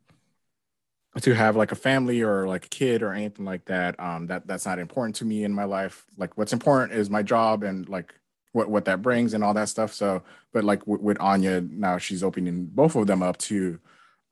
to 1.20 1.34
have 1.34 1.56
like 1.56 1.72
a 1.72 1.76
family 1.76 2.22
or 2.22 2.48
like 2.48 2.64
a 2.64 2.68
kid 2.70 3.02
or 3.02 3.12
anything 3.12 3.44
like 3.44 3.66
that 3.66 4.00
um 4.00 4.28
that 4.28 4.46
that's 4.46 4.64
not 4.64 4.78
important 4.78 5.14
to 5.14 5.26
me 5.26 5.44
in 5.44 5.52
my 5.52 5.64
life 5.64 6.06
like 6.16 6.38
what's 6.38 6.54
important 6.54 6.90
is 6.98 7.10
my 7.10 7.22
job 7.22 7.62
and 7.62 7.86
like 7.90 8.14
what 8.52 8.70
what 8.70 8.86
that 8.86 9.02
brings 9.02 9.34
and 9.34 9.44
all 9.44 9.52
that 9.52 9.68
stuff 9.68 9.92
so 9.92 10.22
but 10.54 10.64
like 10.64 10.80
w- 10.80 11.02
with 11.02 11.20
anya 11.20 11.60
now 11.60 11.98
she's 11.98 12.22
opening 12.22 12.64
both 12.64 12.96
of 12.96 13.06
them 13.06 13.22
up 13.22 13.36
to 13.36 13.78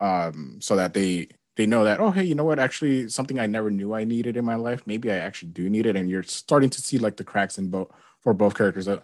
um 0.01 0.57
so 0.59 0.74
that 0.74 0.94
they 0.94 1.28
they 1.61 1.66
know 1.66 1.84
that 1.84 2.00
oh 2.00 2.11
hey 2.11 2.24
you 2.24 2.34
know 2.34 2.44
what 2.50 2.58
actually 2.58 3.06
something 3.08 3.38
i 3.38 3.46
never 3.46 3.70
knew 3.70 3.92
i 3.94 4.02
needed 4.02 4.34
in 4.34 4.44
my 4.52 4.54
life 4.54 4.80
maybe 4.86 5.12
i 5.12 5.16
actually 5.16 5.50
do 5.50 5.68
need 5.68 5.84
it 5.84 5.94
and 5.94 6.08
you're 6.08 6.22
starting 6.22 6.70
to 6.70 6.80
see 6.80 6.96
like 6.96 7.16
the 7.18 7.24
cracks 7.32 7.58
in 7.58 7.68
both 7.68 7.88
for 8.22 8.32
both 8.32 8.54
characters 8.54 8.88
uh, 8.88 9.00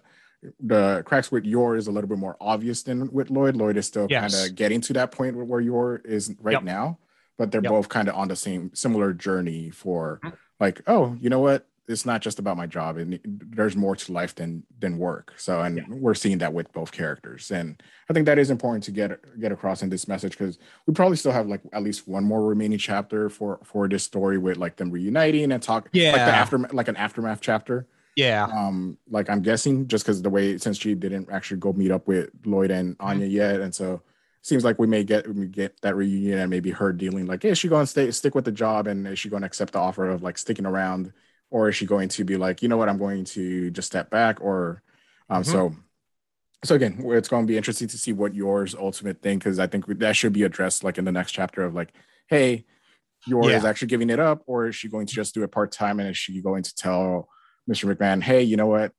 the 0.59 1.03
cracks 1.05 1.31
with 1.31 1.45
Yor 1.45 1.75
is 1.75 1.87
a 1.87 1.91
little 1.91 2.07
bit 2.07 2.19
more 2.19 2.37
obvious 2.39 2.83
than 2.83 3.11
with 3.11 3.31
Lloyd. 3.31 3.55
Lloyd 3.55 3.75
is 3.75 3.87
still 3.87 4.05
yes. 4.07 4.21
kind 4.21 4.35
of 4.49 4.55
getting 4.55 4.81
to 4.81 4.93
that 4.93 5.11
point 5.11 5.35
where 5.35 5.59
Yor 5.59 6.01
is 6.05 6.33
right 6.41 6.53
yep. 6.53 6.63
now 6.63 6.99
but 7.37 7.51
they're 7.51 7.61
Yep. 7.63 7.71
both 7.71 7.89
kind 7.89 8.07
of 8.09 8.15
on 8.15 8.27
the 8.27 8.35
same 8.35 8.71
similar 8.73 9.13
journey 9.13 9.69
for 9.69 10.19
Mhm. 10.23 10.33
like, 10.59 10.81
oh, 10.87 11.15
you 11.21 11.29
know 11.29 11.39
what? 11.39 11.65
It's 11.87 12.05
not 12.05 12.21
just 12.21 12.37
about 12.37 12.57
my 12.57 12.67
job, 12.67 12.97
and 12.97 13.19
there's 13.25 13.75
more 13.77 13.95
to 13.95 14.11
life 14.11 14.35
than 14.35 14.63
than 14.79 14.97
work. 14.97 15.33
So, 15.37 15.61
and 15.61 15.77
Yeah. 15.77 15.83
we're 15.89 16.13
seeing 16.15 16.39
that 16.39 16.53
with 16.53 16.71
both 16.73 16.91
characters, 16.91 17.49
and 17.49 17.81
I 18.09 18.13
think 18.13 18.25
that 18.25 18.37
is 18.37 18.49
important 18.49 18.83
to 18.85 18.91
get 18.91 19.39
get 19.39 19.51
across 19.53 19.81
in 19.83 19.89
this 19.89 20.07
message 20.07 20.31
because 20.37 20.59
we 20.85 20.93
probably 20.93 21.15
still 21.17 21.31
have 21.31 21.47
like 21.47 21.61
at 21.71 21.83
least 21.83 22.07
one 22.07 22.25
more 22.25 22.43
remaining 22.43 22.77
chapter 22.77 23.29
for 23.29 23.59
for 23.63 23.87
this 23.87 24.03
story 24.03 24.37
with 24.37 24.57
like 24.57 24.75
them 24.75 24.91
reuniting 24.91 25.51
and 25.51 25.63
talk, 25.63 25.85
like 25.85 25.91
the 25.93 25.99
Yeah. 25.99 26.15
aftermath, 26.17 26.73
like 26.73 26.89
an 26.89 26.97
aftermath 26.97 27.39
chapter. 27.41 27.87
Yeah. 28.17 28.45
Um, 28.51 28.97
like 29.09 29.29
I'm 29.29 29.41
guessing 29.41 29.87
just 29.87 30.03
because 30.03 30.21
the 30.21 30.29
way 30.29 30.57
since 30.57 30.77
she 30.79 30.93
didn't 30.95 31.29
actually 31.31 31.59
go 31.61 31.71
meet 31.71 31.91
up 31.91 32.05
with 32.07 32.31
Lloyd 32.45 32.71
and 32.71 32.97
Mm-hmm. 32.97 33.07
Anya 33.07 33.27
yet, 33.27 33.61
and 33.61 33.73
so 33.73 34.01
seems 34.41 34.63
like 34.65 34.77
we 34.79 34.87
may 34.87 35.03
get 35.05 35.33
we 35.33 35.47
get 35.47 35.79
that 35.83 35.95
reunion 35.95 36.39
and 36.39 36.49
maybe 36.49 36.71
her 36.71 36.91
dealing 36.91 37.27
like, 37.27 37.45
is 37.45 37.57
she 37.57 37.67
going 37.69 37.83
to 37.83 37.87
stay 37.87 38.11
stick 38.11 38.35
with 38.35 38.43
the 38.45 38.51
job 38.51 38.87
and 38.87 39.07
is 39.07 39.19
she 39.19 39.29
going 39.29 39.41
to 39.43 39.45
accept 39.47 39.71
the 39.73 39.79
offer 39.79 40.09
of 40.09 40.21
like 40.23 40.37
sticking 40.37 40.65
around, 40.65 41.13
or 41.49 41.69
is 41.69 41.75
she 41.75 41.85
going 41.85 42.09
to 42.09 42.23
be 42.23 42.37
like, 42.37 42.61
you 42.61 42.67
know 42.69 42.77
what, 42.77 42.89
I'm 42.89 42.97
going 42.97 43.23
to 43.25 43.71
just 43.71 43.87
step 43.87 44.09
back, 44.09 44.41
or 44.41 44.81
um, 45.29 45.43
Mhm. 45.43 45.45
so. 45.45 45.75
So 46.65 46.73
again, 46.73 46.97
it's 47.05 47.29
going 47.29 47.45
to 47.45 47.47
be 47.47 47.55
interesting 47.55 47.87
to 47.89 47.97
see 47.99 48.13
what 48.13 48.33
Yor's 48.33 48.73
ultimate 48.73 49.21
thing 49.21 49.37
because 49.37 49.59
I 49.59 49.67
think 49.67 49.85
that 49.99 50.15
should 50.15 50.33
be 50.33 50.41
addressed 50.41 50.83
like 50.83 50.97
in 50.97 51.05
the 51.05 51.11
next 51.11 51.33
chapter 51.33 51.63
of 51.63 51.75
like, 51.75 51.93
hey, 52.29 52.65
Yor's 53.27 53.51
Yeah. 53.51 53.57
is 53.59 53.65
actually 53.65 53.89
giving 53.89 54.09
it 54.09 54.19
up, 54.19 54.41
or 54.47 54.67
is 54.67 54.75
she 54.75 54.87
going 54.89 55.05
to 55.05 55.13
just 55.13 55.35
do 55.35 55.43
it 55.43 55.51
part 55.51 55.71
time 55.71 55.99
and 55.99 56.09
is 56.09 56.17
she 56.17 56.41
going 56.41 56.63
to 56.63 56.73
tell 56.75 57.29
Mr. 57.69 57.93
McMahon, 57.93 58.23
hey, 58.23 58.41
you 58.41 58.57
know 58.57 58.65
what? 58.65 58.91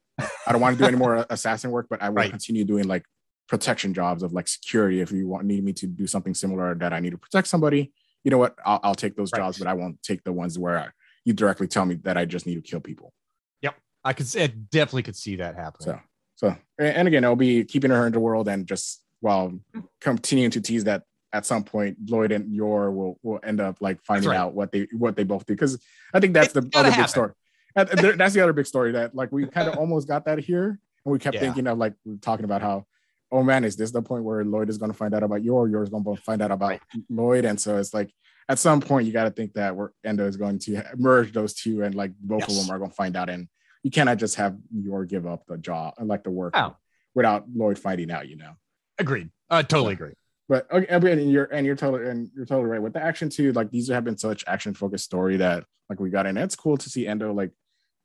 I 0.46 0.52
don't 0.52 0.60
want 0.60 0.78
to 0.78 0.82
do 0.82 0.86
any 0.86 0.96
more 0.96 1.26
assassin 1.30 1.72
work, 1.72 1.88
but 1.90 2.00
I 2.00 2.10
will 2.10 2.16
Right. 2.18 2.30
continue 2.30 2.64
doing 2.64 2.86
like 2.86 3.04
protection 3.48 3.92
jobs 3.92 4.22
of 4.22 4.32
like 4.32 4.46
security. 4.46 5.00
If 5.00 5.10
you 5.10 5.26
want 5.26 5.44
need 5.44 5.64
me 5.64 5.72
to 5.74 5.86
do 5.88 6.06
something 6.06 6.34
similar 6.34 6.76
that 6.76 6.92
I 6.92 7.00
need 7.00 7.10
to 7.10 7.18
protect 7.18 7.48
somebody, 7.48 7.92
you 8.22 8.30
know 8.30 8.38
what? 8.38 8.54
I'll, 8.64 8.78
I'll 8.84 8.94
take 8.94 9.16
those 9.16 9.32
Right. 9.32 9.40
jobs, 9.40 9.58
but 9.58 9.66
I 9.66 9.74
won't 9.74 10.00
take 10.02 10.22
the 10.22 10.32
ones 10.32 10.58
where 10.58 10.78
I, 10.78 10.88
you 11.28 11.34
directly 11.34 11.68
tell 11.68 11.84
me 11.84 11.96
that 12.04 12.16
I 12.16 12.24
just 12.24 12.46
need 12.46 12.54
to 12.54 12.62
kill 12.62 12.80
people. 12.80 13.12
Yep, 13.60 13.74
I 14.02 14.14
could 14.14 14.26
I 14.36 14.46
definitely 14.46 15.02
could 15.02 15.16
see 15.16 15.36
that 15.36 15.54
happening. 15.54 16.00
So, 16.36 16.48
so, 16.48 16.56
and 16.78 17.06
again, 17.06 17.22
I'll 17.24 17.36
be 17.36 17.64
keeping 17.64 17.90
her 17.90 18.06
in 18.06 18.12
the 18.14 18.20
world 18.20 18.48
and 18.48 18.66
just 18.66 19.02
while 19.20 19.52
continuing 20.00 20.50
to 20.52 20.60
tease 20.60 20.84
that 20.84 21.02
at 21.34 21.44
some 21.44 21.62
point, 21.64 21.98
Lloyd 22.08 22.32
and 22.32 22.50
Yor 22.54 22.90
will 22.90 23.18
will 23.22 23.40
end 23.44 23.60
up 23.60 23.76
like 23.80 24.02
finding 24.04 24.30
right. 24.30 24.38
out 24.38 24.54
what 24.54 24.72
they 24.72 24.88
what 24.92 25.16
they 25.16 25.24
both 25.24 25.44
do 25.44 25.52
because 25.52 25.78
I 26.14 26.20
think 26.20 26.32
that's 26.32 26.56
It's 26.56 26.66
the 26.66 26.78
other 26.78 26.90
big 26.96 27.08
story. 27.08 27.32
That's 27.74 28.34
the 28.34 28.40
other 28.40 28.54
big 28.54 28.66
story 28.66 28.92
that 28.92 29.14
like 29.14 29.30
we 29.30 29.46
kind 29.46 29.68
of 29.68 29.76
almost 29.76 30.08
got 30.08 30.24
that 30.24 30.38
here, 30.38 30.80
and 31.04 31.12
we 31.12 31.18
kept 31.18 31.34
Yeah. 31.34 31.40
thinking 31.40 31.66
of 31.66 31.76
like 31.76 31.92
we 32.06 32.12
were 32.12 32.18
talking 32.18 32.46
about 32.46 32.62
how, 32.62 32.86
oh 33.30 33.42
man, 33.42 33.64
is 33.64 33.76
this 33.76 33.90
the 33.90 34.00
point 34.00 34.24
where 34.24 34.42
Lloyd 34.44 34.70
is 34.70 34.78
going 34.78 34.90
to 34.90 34.96
find 34.96 35.14
out 35.14 35.22
about 35.22 35.44
Yor, 35.44 35.68
Yor's 35.68 35.90
going 35.90 36.04
to 36.04 36.16
find 36.22 36.40
out 36.40 36.50
about 36.50 36.70
Right. 36.70 36.80
Lloyd, 37.10 37.44
and 37.44 37.60
so 37.60 37.76
it's 37.76 37.92
like 37.92 38.10
at 38.48 38.58
some 38.58 38.80
point 38.80 39.06
you 39.06 39.12
got 39.12 39.24
to 39.24 39.30
think 39.30 39.54
that 39.54 39.76
we're 39.76 39.90
Endo 40.04 40.26
is 40.26 40.36
going 40.36 40.58
to 40.60 40.82
merge 40.96 41.32
those 41.32 41.54
two, 41.54 41.82
and 41.82 41.94
like 41.94 42.12
both 42.20 42.48
of 42.48 42.54
them 42.54 42.70
are 42.70 42.78
going 42.78 42.90
to 42.90 42.96
find 42.96 43.16
out, 43.16 43.28
and 43.28 43.48
you 43.82 43.90
cannot 43.90 44.18
just 44.18 44.36
have 44.36 44.56
Yor 44.74 45.04
give 45.04 45.26
up 45.26 45.44
the 45.46 45.58
job, 45.58 45.94
like 46.00 46.24
the 46.24 46.30
work, 46.30 46.54
Oh. 46.56 46.76
without 47.14 47.44
Lloyd 47.54 47.78
finding 47.78 48.10
out, 48.10 48.28
you 48.28 48.36
know. 48.36 48.52
Agreed. 48.98 49.30
I 49.50 49.62
totally 49.62 49.92
agree. 49.94 50.14
But 50.48 50.70
okay, 50.72 50.86
and 50.88 51.30
you're 51.30 51.44
and 51.44 51.66
you're 51.66 51.76
totally 51.76 52.08
and 52.08 52.30
you're 52.34 52.46
totally 52.46 52.68
right 52.70 52.80
with 52.82 52.94
the 52.94 53.02
action 53.02 53.28
too. 53.28 53.52
Like 53.52 53.70
these 53.70 53.88
have 53.88 54.04
been 54.04 54.16
such 54.16 54.44
action 54.46 54.72
focused 54.72 55.04
story 55.04 55.36
that 55.36 55.64
like 55.90 56.00
we 56.00 56.08
got 56.10 56.24
in. 56.26 56.36
It's 56.38 56.56
cool 56.56 56.78
to 56.78 56.88
see 56.88 57.06
Endo 57.06 57.32
like 57.34 57.50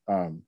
um 0.10 0.44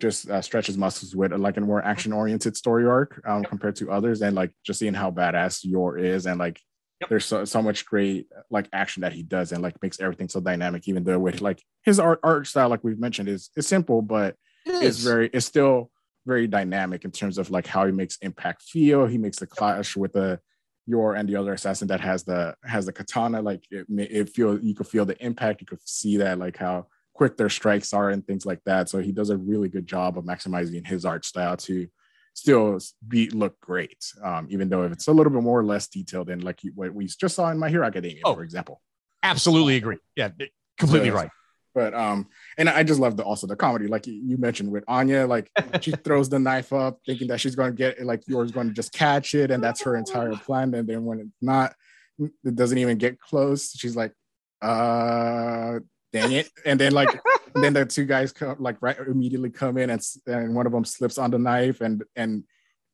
just 0.00 0.28
uh, 0.28 0.42
stretch 0.42 0.66
his 0.66 0.76
muscles 0.76 1.16
with 1.16 1.32
like 1.32 1.56
a 1.56 1.60
more 1.62 1.82
action 1.82 2.12
oriented 2.12 2.56
story 2.58 2.86
arc 2.86 3.22
um 3.26 3.42
compared 3.42 3.74
to 3.76 3.90
others 3.90 4.20
and 4.20 4.36
like 4.36 4.52
just 4.64 4.78
seeing 4.78 4.92
how 4.92 5.10
badass 5.10 5.64
Yor 5.64 5.96
is 5.96 6.26
and 6.26 6.38
like 6.38 6.60
Yep. 7.00 7.10
there's 7.10 7.24
so, 7.24 7.44
so 7.44 7.62
much 7.62 7.86
great 7.86 8.26
uh, 8.36 8.40
like 8.50 8.68
action 8.72 9.02
that 9.02 9.12
he 9.12 9.22
does 9.22 9.52
and 9.52 9.62
like 9.62 9.80
makes 9.82 10.00
everything 10.00 10.28
so 10.28 10.40
dynamic 10.40 10.88
even 10.88 11.04
though 11.04 11.18
with 11.18 11.40
like 11.40 11.62
his 11.84 12.00
art 12.00 12.18
art 12.24 12.46
style 12.46 12.68
like 12.68 12.82
we've 12.82 12.98
mentioned 12.98 13.28
is 13.28 13.50
is 13.56 13.68
simple 13.68 14.02
but 14.02 14.34
It 14.66 14.82
it's 14.82 14.98
is. 14.98 15.04
very 15.04 15.30
it's 15.32 15.46
still 15.46 15.90
very 16.26 16.46
dynamic 16.46 17.04
in 17.04 17.10
terms 17.10 17.38
of 17.38 17.50
like 17.50 17.66
how 17.66 17.86
he 17.86 17.92
makes 17.92 18.18
impact 18.20 18.62
feel. 18.62 19.06
He 19.06 19.16
makes 19.16 19.38
the 19.38 19.46
clash 19.46 19.96
with 19.96 20.12
the 20.12 20.38
Yor 20.86 21.14
and 21.14 21.28
the 21.28 21.36
other 21.36 21.54
assassin 21.54 21.88
that 21.88 22.00
has 22.00 22.24
the 22.24 22.54
has 22.64 22.84
the 22.86 22.92
katana 22.92 23.40
like 23.42 23.64
it, 23.70 23.86
it 23.88 24.28
feel 24.30 24.58
you 24.60 24.74
could 24.74 24.86
feel 24.86 25.06
the 25.06 25.16
impact. 25.24 25.60
You 25.62 25.66
could 25.66 25.80
see 25.86 26.18
that 26.18 26.38
like 26.38 26.56
how 26.56 26.86
quick 27.14 27.36
their 27.36 27.48
strikes 27.48 27.92
are 27.94 28.10
and 28.10 28.26
things 28.26 28.44
like 28.44 28.60
that. 28.64 28.88
So 28.88 28.98
he 28.98 29.12
does 29.12 29.30
a 29.30 29.36
really 29.36 29.68
good 29.68 29.86
job 29.86 30.18
of 30.18 30.24
maximizing 30.24 30.86
his 30.86 31.04
art 31.04 31.24
style 31.24 31.56
to 31.58 31.86
still 32.38 32.78
be 33.06 33.28
look 33.30 33.54
great 33.60 34.02
um 34.22 34.46
even 34.50 34.68
though 34.68 34.82
if 34.84 34.92
it's 34.92 35.08
a 35.08 35.12
little 35.12 35.32
bit 35.32 35.42
more 35.42 35.58
or 35.60 35.64
less 35.72 35.88
detailed 35.88 36.28
than 36.28 36.40
like 36.48 36.62
you, 36.64 36.72
what 36.74 36.92
we 36.94 37.04
just 37.06 37.34
saw 37.36 37.50
in 37.50 37.58
my 37.58 37.68
hero 37.68 37.84
academia 37.86 38.22
Oh. 38.24 38.34
for 38.34 38.42
example 38.44 38.80
Absolutely 39.22 39.74
agree. 39.76 39.98
Yeah, 40.14 40.30
completely 40.78 41.08
Yeah. 41.08 41.14
right. 41.22 41.30
but 41.74 41.92
um 42.04 42.18
and 42.58 42.68
i 42.68 42.82
just 42.90 43.00
love 43.04 43.14
the 43.18 43.24
also 43.30 43.46
the 43.46 43.56
comedy 43.56 43.86
like 43.94 44.06
you, 44.06 44.14
you 44.30 44.36
mentioned 44.38 44.70
with 44.74 44.84
anya 44.88 45.26
like 45.34 45.46
she 45.84 45.90
throws 46.06 46.28
the 46.28 46.38
knife 46.38 46.72
up 46.72 46.94
thinking 47.06 47.28
that 47.28 47.40
she's 47.40 47.56
going 47.60 47.72
to 47.72 47.76
get 47.84 47.98
it 47.98 48.04
like 48.12 48.22
Yor's 48.26 48.52
going 48.56 48.68
to 48.68 48.74
just 48.80 48.92
catch 48.92 49.34
it 49.34 49.50
and 49.52 49.60
that's 49.64 49.82
her 49.82 49.94
entire 49.96 50.34
plan 50.46 50.72
and 50.74 50.86
then 50.88 51.04
when 51.04 51.18
it's 51.20 51.42
not 51.42 51.74
it 52.48 52.54
doesn't 52.60 52.78
even 52.78 52.96
get 52.98 53.18
close 53.20 53.60
she's 53.80 53.96
like 54.02 54.12
uh 54.62 55.78
dang 56.12 56.32
it 56.32 56.48
and 56.64 56.78
then 56.80 56.92
like 56.92 57.10
then 57.62 57.72
the 57.72 57.84
two 57.84 58.04
guys 58.04 58.32
come 58.32 58.56
like 58.58 58.76
right 58.80 58.98
immediately 59.06 59.50
come 59.50 59.78
in 59.78 59.90
and, 59.90 60.02
and 60.26 60.54
one 60.54 60.66
of 60.66 60.72
them 60.72 60.84
slips 60.84 61.18
on 61.18 61.30
the 61.30 61.38
knife 61.38 61.80
and 61.80 62.04
and 62.16 62.44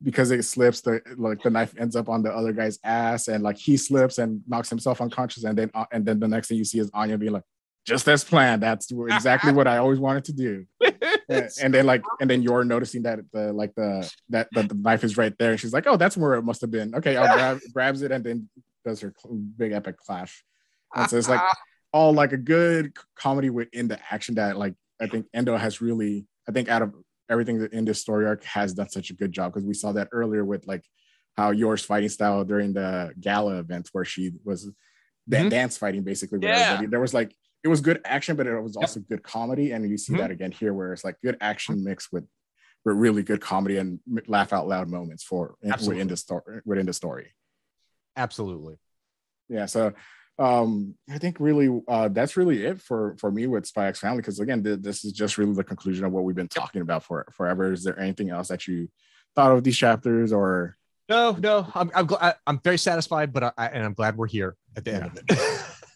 because 0.02 0.30
it 0.30 0.44
slips 0.44 0.80
the 0.80 1.00
like 1.16 1.42
the 1.42 1.50
knife 1.50 1.74
ends 1.78 1.96
up 1.96 2.08
on 2.08 2.22
the 2.22 2.30
other 2.30 2.52
guy's 2.52 2.78
ass 2.84 3.28
and 3.28 3.42
like 3.42 3.56
he 3.56 3.76
slips 3.76 4.18
and 4.18 4.42
knocks 4.46 4.68
himself 4.68 5.00
unconscious 5.00 5.44
and 5.44 5.56
then 5.56 5.70
uh, 5.74 5.86
and 5.92 6.04
then 6.04 6.20
the 6.20 6.28
next 6.28 6.48
thing 6.48 6.58
you 6.58 6.64
see 6.64 6.78
is 6.78 6.90
anya 6.92 7.16
being 7.16 7.32
like 7.32 7.44
just 7.84 8.08
as 8.08 8.24
planned. 8.24 8.62
That's 8.62 8.90
exactly 8.90 9.52
what 9.52 9.68
i 9.68 9.76
always 9.78 9.98
wanted 9.98 10.24
to 10.24 10.32
do. 10.32 10.66
And, 11.26 11.48
and 11.62 11.72
then 11.72 11.86
like 11.86 12.02
and 12.20 12.28
then 12.28 12.42
you're 12.42 12.64
noticing 12.64 13.04
that 13.04 13.18
the 13.32 13.50
like 13.50 13.74
the 13.74 14.10
that, 14.28 14.46
that 14.52 14.68
the 14.68 14.74
knife 14.74 15.04
is 15.04 15.16
right 15.16 15.32
there 15.38 15.52
and 15.52 15.60
she's 15.60 15.72
like 15.72 15.86
oh 15.86 15.96
that's 15.96 16.18
where 16.18 16.34
it 16.34 16.42
must 16.42 16.60
have 16.60 16.70
been. 16.70 16.94
Okay 16.94 17.16
i'll 17.16 17.34
grab 17.38 17.60
grabs 17.72 18.02
it 18.02 18.12
and 18.12 18.22
then 18.22 18.48
does 18.84 19.00
her 19.00 19.14
big 19.56 19.72
epic 19.72 19.96
clash. 19.96 20.44
And 20.94 21.08
so 21.08 21.16
it's 21.16 21.30
like 21.30 21.40
all 21.94 22.12
like 22.12 22.32
a 22.32 22.36
good 22.36 22.92
comedy 23.14 23.48
within 23.50 23.86
the 23.88 23.98
action 24.10 24.34
that 24.34 24.58
like 24.58 24.74
i 25.00 25.06
think 25.06 25.24
endo 25.32 25.56
has 25.56 25.80
really 25.80 26.26
i 26.48 26.52
think 26.52 26.68
out 26.68 26.82
of 26.82 26.92
everything 27.30 27.58
that 27.60 27.72
in 27.72 27.84
this 27.84 28.00
story 28.00 28.26
arc 28.26 28.42
has 28.44 28.74
done 28.74 28.88
such 28.88 29.08
a 29.10 29.14
good 29.14 29.32
job 29.32 29.52
because 29.52 29.64
we 29.64 29.72
saw 29.82 29.92
that 29.92 30.08
earlier 30.12 30.44
with 30.44 30.66
like 30.66 30.84
how 31.36 31.50
Yor's 31.50 31.84
fighting 31.84 32.08
style 32.08 32.44
during 32.44 32.72
the 32.74 33.12
gala 33.18 33.58
event 33.58 33.88
where 33.92 34.04
she 34.04 34.32
was 34.44 34.70
that 35.28 35.46
Mhm. 35.46 35.50
dance 35.50 35.78
fighting 35.78 36.02
basically 36.02 36.38
Yeah. 36.42 36.82
there 36.86 37.00
was 37.00 37.14
like 37.14 37.30
it 37.64 37.68
was 37.68 37.80
good 37.80 38.00
action 38.04 38.36
but 38.36 38.46
it 38.46 38.60
was 38.60 38.76
also 38.76 39.00
good 39.00 39.22
comedy 39.22 39.70
and 39.72 39.88
you 39.88 39.96
see 39.96 40.12
Mhm. 40.14 40.18
that 40.18 40.30
again 40.32 40.52
here 40.52 40.74
where 40.74 40.92
it's 40.92 41.04
like 41.08 41.16
good 41.22 41.36
action 41.40 41.82
mixed 41.84 42.12
with 42.12 42.24
with 42.84 42.96
really 42.96 43.22
good 43.22 43.40
comedy 43.40 43.76
and 43.78 43.98
laugh 44.26 44.52
out 44.52 44.66
loud 44.68 44.90
moments 44.90 45.22
for 45.30 45.42
Absolutely. 45.64 45.94
within 45.94 46.08
the 46.08 46.16
story 46.16 46.60
within 46.66 46.86
the 46.86 46.92
story 47.02 47.26
Absolutely. 48.16 48.76
yeah 49.48 49.66
so 49.66 49.92
um 50.38 50.96
i 51.10 51.16
think 51.16 51.38
really 51.38 51.80
uh 51.86 52.08
that's 52.08 52.36
really 52.36 52.64
it 52.64 52.80
for 52.80 53.14
for 53.20 53.30
me 53.30 53.46
with 53.46 53.64
spy 53.66 53.86
x 53.86 54.00
family 54.00 54.16
because 54.16 54.40
again 54.40 54.64
th- 54.64 54.80
this 54.80 55.04
is 55.04 55.12
just 55.12 55.38
really 55.38 55.52
the 55.54 55.62
conclusion 55.62 56.04
of 56.04 56.10
what 56.10 56.24
we've 56.24 56.34
been 56.34 56.48
talking 56.48 56.82
about 56.82 57.04
for 57.04 57.24
forever. 57.32 57.72
Is 57.72 57.84
there 57.84 57.98
anything 58.00 58.30
else 58.30 58.48
that 58.48 58.66
you 58.66 58.88
thought 59.36 59.52
of 59.52 59.62
these 59.62 59.76
chapters 59.76 60.32
or? 60.32 60.74
No, 61.08 61.32
no, 61.38 61.66
I'm 61.74 61.90
I'm, 61.94 62.06
gl- 62.08 62.34
I'm 62.46 62.58
very 62.64 62.78
satisfied, 62.78 63.32
but 63.32 63.44
I, 63.44 63.52
I 63.58 63.66
and 63.68 63.84
I'm 63.84 63.92
glad 63.94 64.16
we're 64.16 64.26
here 64.26 64.56
at 64.76 64.84
the 64.84 64.94
end 64.94 65.04
of 65.06 65.16
it. 65.18 65.38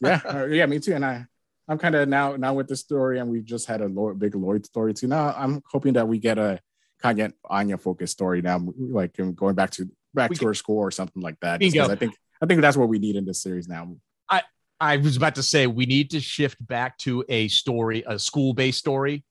yeah. 0.03 0.21
Uh, 0.25 0.45
yeah 0.47 0.67
me 0.67 0.79
too. 0.79 0.95
And 0.95 1.05
i 1.05 1.27
i'm 1.71 1.77
kind 1.79 1.95
of 1.97 2.09
now 2.09 2.37
now 2.37 2.55
with 2.55 2.69
the 2.69 2.77
story 2.77 3.19
and 3.19 3.29
we've 3.29 3.45
just 3.45 3.67
had 3.67 3.81
a 3.81 3.87
Lloyd, 3.89 4.19
big 4.21 4.35
lloyd 4.37 4.65
story 4.65 4.95
too. 4.95 5.09
Now 5.09 5.35
i'm 5.37 5.63
hoping 5.71 5.95
that 5.95 6.07
we 6.07 6.19
get 6.19 6.39
a 6.39 6.61
kind 7.03 7.19
of 7.21 7.33
anya 7.51 7.77
focused 7.77 8.13
story 8.13 8.41
now 8.41 8.59
like 8.79 9.19
um, 9.21 9.35
going 9.35 9.55
back 9.57 9.71
to 9.73 9.91
back 10.15 10.31
We 10.31 10.37
to 10.37 10.39
can- 10.41 10.49
her 10.49 10.55
school 10.55 10.79
or 10.79 10.91
something 10.93 11.23
like 11.23 11.39
that 11.41 11.61
just 11.61 11.75
'cause 11.77 11.89
Bingo. 11.89 11.93
i 11.93 11.97
think 11.97 12.15
i 12.43 12.47
think 12.47 12.61
that's 12.63 12.77
what 12.77 12.89
we 12.89 12.99
need 12.99 13.17
in 13.17 13.25
this 13.27 13.43
series 13.43 13.69
now 13.69 13.97
I 14.81 14.97
was 14.97 15.17
about 15.17 15.35
to 15.37 15.43
say 15.43 15.67
we 15.67 15.87
need 15.87 16.11
to 16.11 16.21
shift 16.21 16.65
back 16.67 16.99
to 16.99 17.25
a 17.29 17.49
story, 17.49 18.05
a 18.07 18.19
school-based 18.19 18.79
story 18.79 19.25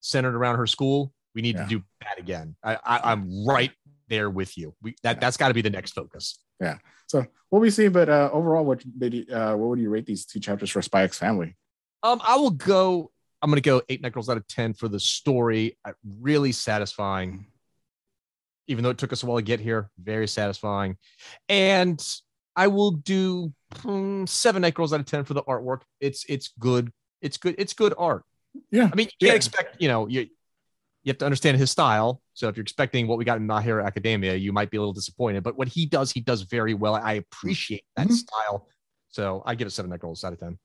centered 0.00 0.34
around 0.34 0.56
her 0.56 0.66
school. 0.66 1.12
We 1.34 1.42
need 1.42 1.56
Yeah. 1.56 1.62
to 1.64 1.68
do 1.68 1.82
that 2.02 2.18
again. 2.18 2.56
I, 2.62 2.74
I, 2.84 3.12
I'm 3.12 3.46
right 3.46 3.72
there 4.08 4.28
with 4.30 4.56
you. 4.58 4.74
We 4.82 4.94
that 5.02 5.16
Yeah. 5.16 5.20
that's 5.20 5.36
got 5.36 5.48
to 5.48 5.54
be 5.54 5.62
the 5.62 5.70
next 5.70 5.92
focus. 5.92 6.38
Yeah. 6.60 6.78
So 7.06 7.24
what 7.50 7.60
we 7.60 7.70
see 7.70 7.88
but 7.88 8.08
uh 8.08 8.28
overall 8.32 8.64
what 8.64 8.82
uh 8.82 9.54
what 9.54 9.68
would 9.68 9.78
you 9.78 9.90
rate 9.90 10.06
these 10.06 10.26
two 10.26 10.40
chapters 10.40 10.70
for 10.70 10.82
spy 10.82 11.02
x 11.04 11.18
family 11.18 11.56
Um, 12.02 12.20
I 12.22 12.36
will 12.36 12.50
go. 12.50 13.10
I'm 13.40 13.50
going 13.50 13.62
to 13.62 13.70
go 13.70 13.80
eight 13.88 14.02
nickels 14.02 14.28
out 14.28 14.36
of 14.36 14.46
ten 14.48 14.74
for 14.74 14.88
the 14.88 14.98
story. 15.00 15.78
Uh, 15.84 15.92
Really 16.20 16.52
satisfying, 16.52 17.46
even 18.66 18.82
though 18.82 18.90
it 18.90 18.98
took 18.98 19.12
us 19.12 19.22
a 19.22 19.26
while 19.26 19.38
to 19.38 19.42
get 19.42 19.60
here. 19.60 19.90
Very 19.98 20.26
satisfying, 20.28 20.96
and 21.48 22.00
I 22.58 22.66
will 22.66 22.90
do 22.90 23.52
hmm, 23.82 24.24
seven 24.26 24.62
nickels 24.62 24.92
out 24.92 25.00
of 25.00 25.06
ten 25.06 25.24
for 25.24 25.34
the 25.34 25.42
artwork. 25.44 25.82
It's 26.00 26.24
it's 26.28 26.48
good. 26.58 26.92
It's 27.22 27.36
good. 27.36 27.54
It's 27.56 27.72
good 27.72 27.94
art. 27.96 28.24
yeah 28.70 28.88
I 28.92 28.94
mean, 28.96 29.06
you 29.20 29.26
can't 29.26 29.32
Yeah. 29.32 29.34
expect. 29.34 29.76
You 29.80 29.88
know, 29.88 30.08
you 30.08 30.20
you 31.04 31.10
have 31.12 31.18
to 31.18 31.24
understand 31.24 31.56
his 31.56 31.70
style. 31.70 32.20
So 32.34 32.48
if 32.48 32.56
you're 32.56 32.62
expecting 32.62 33.06
what 33.06 33.16
we 33.18 33.24
got 33.24 33.38
in 33.38 33.46
My 33.46 33.62
Hero 33.62 33.84
Academia, 33.86 34.34
you 34.34 34.52
might 34.52 34.70
be 34.70 34.76
a 34.76 34.80
little 34.80 34.92
disappointed. 34.92 35.42
But 35.44 35.56
what 35.56 35.68
he 35.68 35.86
does, 35.86 36.10
he 36.10 36.20
does 36.20 36.42
very 36.42 36.74
well. 36.74 36.96
I 36.96 37.12
appreciate 37.14 37.84
that 37.96 38.08
Mhm. 38.08 38.12
style 38.12 38.68
So 39.10 39.42
I 39.46 39.54
give 39.54 39.66
it 39.68 39.70
seven 39.70 39.90
night 39.90 40.00
girls 40.00 40.22
out 40.24 40.32
of 40.34 40.40
10. 40.40 40.58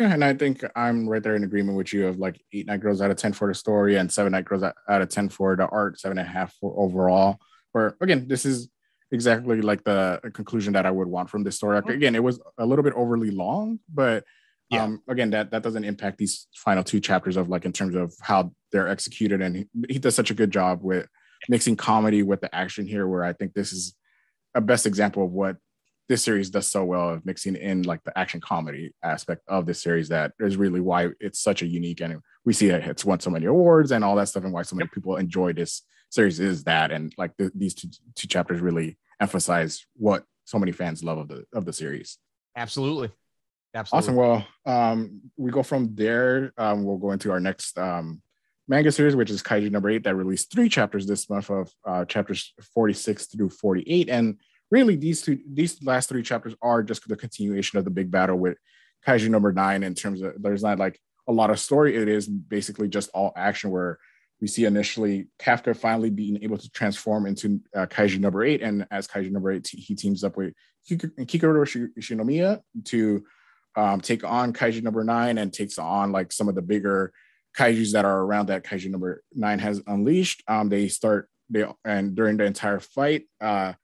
Yeah, 0.00 0.12
and 0.14 0.24
I 0.24 0.34
think 0.34 0.64
I'm 0.74 1.08
right 1.08 1.22
there 1.22 1.36
in 1.36 1.44
agreement 1.44 1.76
with 1.76 1.92
you 1.92 2.08
of 2.08 2.18
like 2.18 2.40
eight 2.52 2.66
night 2.66 2.80
girls 2.80 3.00
out 3.00 3.10
of 3.12 3.16
10 3.18 3.32
for 3.34 3.46
the 3.46 3.54
story 3.54 3.96
and 3.96 4.10
seven 4.10 4.32
night 4.32 4.46
girls 4.46 4.64
out 4.64 5.02
of 5.02 5.08
10 5.10 5.28
for 5.28 5.54
the 5.54 5.66
art, 5.68 6.00
seven 6.00 6.18
and 6.18 6.26
a 6.28 6.32
half 6.32 6.52
for 6.60 6.74
overall. 6.76 7.38
Where 7.72 7.96
again, 8.00 8.26
this 8.26 8.44
is 8.46 8.68
exactly 9.12 9.60
like 9.60 9.84
the 9.84 10.20
conclusion 10.32 10.72
that 10.74 10.86
I 10.86 10.90
would 10.90 11.08
want 11.08 11.30
from 11.30 11.44
this 11.44 11.56
story. 11.56 11.78
Again, 11.78 12.14
it 12.14 12.22
was 12.22 12.40
a 12.58 12.66
little 12.66 12.82
bit 12.82 12.94
overly 12.94 13.30
long, 13.30 13.80
but 13.92 14.24
yeah. 14.70 14.84
um, 14.84 15.02
again, 15.08 15.30
that 15.30 15.50
that 15.50 15.62
doesn't 15.62 15.84
impact 15.84 16.18
these 16.18 16.46
final 16.54 16.82
two 16.82 17.00
chapters 17.00 17.36
of 17.36 17.48
like 17.48 17.64
in 17.64 17.72
terms 17.72 17.94
of 17.94 18.14
how 18.20 18.52
they're 18.72 18.88
executed. 18.88 19.40
And 19.40 19.56
he, 19.56 19.66
he 19.88 19.98
does 19.98 20.14
such 20.14 20.30
a 20.30 20.34
good 20.34 20.50
job 20.50 20.80
with 20.82 21.06
mixing 21.48 21.76
comedy 21.76 22.22
with 22.22 22.40
the 22.40 22.54
action 22.54 22.86
here, 22.86 23.06
where 23.06 23.24
I 23.24 23.32
think 23.32 23.54
this 23.54 23.72
is 23.72 23.94
a 24.54 24.60
best 24.60 24.86
example 24.86 25.24
of 25.24 25.32
what 25.32 25.56
this 26.08 26.22
series 26.22 26.50
does 26.50 26.68
so 26.68 26.84
well 26.84 27.10
of 27.10 27.24
mixing 27.24 27.56
in 27.56 27.82
like 27.82 28.02
the 28.04 28.16
action 28.18 28.40
comedy 28.40 28.92
aspect 29.02 29.42
of 29.48 29.66
this 29.66 29.82
series 29.82 30.08
that 30.08 30.32
is 30.38 30.56
really 30.56 30.80
why 30.80 31.08
it's 31.18 31.40
such 31.40 31.62
a 31.62 31.66
unique 31.66 32.00
and 32.00 32.20
we 32.44 32.52
see 32.52 32.68
that 32.68 32.86
it's 32.86 33.04
won 33.04 33.20
so 33.20 33.30
many 33.30 33.46
awards 33.46 33.90
and 33.90 34.04
all 34.04 34.14
that 34.14 34.28
stuff 34.28 34.44
and 34.44 34.52
why 34.52 34.62
so 34.62 34.76
many 34.76 34.88
people 34.92 35.16
enjoy 35.16 35.52
this 35.52 35.82
series 36.14 36.40
is 36.40 36.64
that 36.64 36.92
and 36.92 37.12
like 37.18 37.36
the, 37.36 37.50
these 37.54 37.74
two, 37.74 37.88
two 38.14 38.28
chapters 38.28 38.60
really 38.60 38.96
emphasize 39.20 39.86
what 39.96 40.24
so 40.44 40.58
many 40.58 40.72
fans 40.72 41.02
love 41.02 41.18
of 41.18 41.28
the 41.28 41.44
of 41.52 41.64
the 41.64 41.72
series. 41.72 42.18
Absolutely. 42.56 43.10
Absolutely. 43.74 43.98
Awesome. 43.98 44.16
Well 44.16 44.46
um 44.66 45.20
we 45.36 45.50
go 45.50 45.62
from 45.62 45.94
there 45.94 46.52
um 46.56 46.84
we'll 46.84 46.98
go 46.98 47.12
into 47.12 47.30
our 47.30 47.40
next 47.40 47.78
um 47.78 48.22
manga 48.68 48.92
series 48.92 49.16
which 49.16 49.30
is 49.30 49.42
kaiju 49.42 49.70
number 49.70 49.90
eight 49.90 50.04
that 50.04 50.14
released 50.14 50.50
three 50.50 50.68
chapters 50.68 51.06
this 51.06 51.28
month 51.28 51.50
of 51.50 51.70
uh 51.86 52.04
chapters 52.04 52.54
46 52.74 53.26
through 53.26 53.50
48 53.50 54.08
and 54.08 54.38
really 54.70 54.96
these 54.96 55.20
two 55.20 55.38
these 55.52 55.82
last 55.82 56.08
three 56.08 56.22
chapters 56.22 56.54
are 56.62 56.82
just 56.82 57.06
the 57.06 57.16
continuation 57.16 57.78
of 57.78 57.84
the 57.84 57.90
big 57.90 58.10
battle 58.10 58.36
with 58.36 58.56
kaiju 59.06 59.28
number 59.28 59.52
nine 59.52 59.82
in 59.82 59.94
terms 59.94 60.22
of 60.22 60.40
there's 60.40 60.62
not 60.62 60.78
like 60.78 60.98
a 61.26 61.32
lot 61.32 61.50
of 61.50 61.58
story. 61.58 61.96
It 61.96 62.08
is 62.08 62.28
basically 62.28 62.88
just 62.88 63.10
all 63.14 63.32
action 63.36 63.70
where 63.70 63.98
we 64.40 64.46
see 64.46 64.64
initially 64.64 65.28
Kafka 65.40 65.76
finally 65.76 66.10
being 66.10 66.42
able 66.42 66.58
to 66.58 66.70
transform 66.70 67.26
into 67.26 67.60
uh, 67.74 67.86
Kaiju 67.86 68.18
number 68.18 68.44
eight, 68.44 68.62
and 68.62 68.86
as 68.90 69.06
Kaiju 69.06 69.30
number 69.30 69.52
eight, 69.52 69.66
he 69.66 69.94
teams 69.94 70.24
up 70.24 70.36
with 70.36 70.52
Kikoru 70.88 71.88
Shinomiya 71.98 72.60
to 72.86 73.24
um, 73.76 74.00
take 74.00 74.24
on 74.24 74.52
Kaiju 74.52 74.82
number 74.82 75.04
nine 75.04 75.38
and 75.38 75.52
takes 75.52 75.78
on 75.78 76.12
like 76.12 76.32
some 76.32 76.48
of 76.48 76.54
the 76.54 76.62
bigger 76.62 77.12
Kaiju's 77.56 77.92
that 77.92 78.04
are 78.04 78.20
around 78.22 78.46
that 78.46 78.64
Kaiju 78.64 78.90
number 78.90 79.22
nine 79.32 79.58
has 79.58 79.80
unleashed. 79.86 80.42
Um, 80.48 80.68
they 80.68 80.88
start 80.88 81.28
they 81.50 81.64
and 81.84 82.14
during 82.14 82.36
the 82.36 82.44
entire 82.44 82.80
fight, 82.80 83.24
uh, 83.40 83.74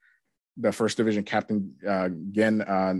the 0.57 0.71
first 0.71 0.97
division 0.97 1.23
captain 1.23 1.75
uh, 1.87 2.09
Gen 2.31 2.61
uh, 2.61 2.93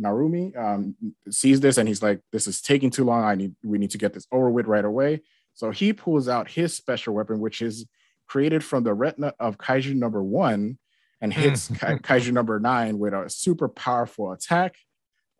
Narumi 0.00 0.56
um, 0.56 0.94
sees 1.30 1.60
this 1.60 1.78
and 1.78 1.88
he's 1.88 2.02
like, 2.02 2.20
"This 2.32 2.46
is 2.46 2.60
taking 2.60 2.90
too 2.90 3.04
long. 3.04 3.24
I 3.24 3.34
need 3.34 3.54
we 3.64 3.78
need 3.78 3.90
to 3.92 3.98
get 3.98 4.12
this 4.12 4.26
over 4.30 4.50
with 4.50 4.66
right 4.66 4.84
away." 4.84 5.22
So 5.54 5.70
he 5.70 5.92
pulls 5.92 6.28
out 6.28 6.50
his 6.50 6.76
special 6.76 7.14
weapon, 7.14 7.40
which 7.40 7.62
is 7.62 7.86
created 8.26 8.64
from 8.64 8.84
the 8.84 8.94
retina 8.94 9.34
of 9.40 9.58
Kaiju 9.58 9.94
number 9.94 10.22
one, 10.22 10.78
and 11.20 11.32
hits 11.32 11.68
Ka- 11.68 11.96
Kaiju 12.02 12.32
number 12.32 12.58
nine 12.60 12.98
with 12.98 13.12
a 13.12 13.28
super 13.28 13.68
powerful 13.68 14.32
attack, 14.32 14.76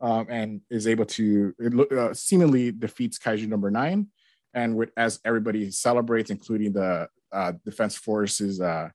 um, 0.00 0.26
and 0.28 0.60
is 0.70 0.86
able 0.86 1.06
to 1.06 1.54
uh, 1.96 2.12
seemingly 2.12 2.72
defeats 2.72 3.18
Kaiju 3.18 3.46
number 3.46 3.70
nine. 3.70 4.08
And 4.52 4.76
with 4.76 4.90
as 4.96 5.20
everybody 5.24 5.70
celebrates, 5.70 6.30
including 6.30 6.72
the 6.72 7.08
uh, 7.32 7.52
Defense 7.64 7.96
Forces 7.96 8.60
uh, 8.60 8.88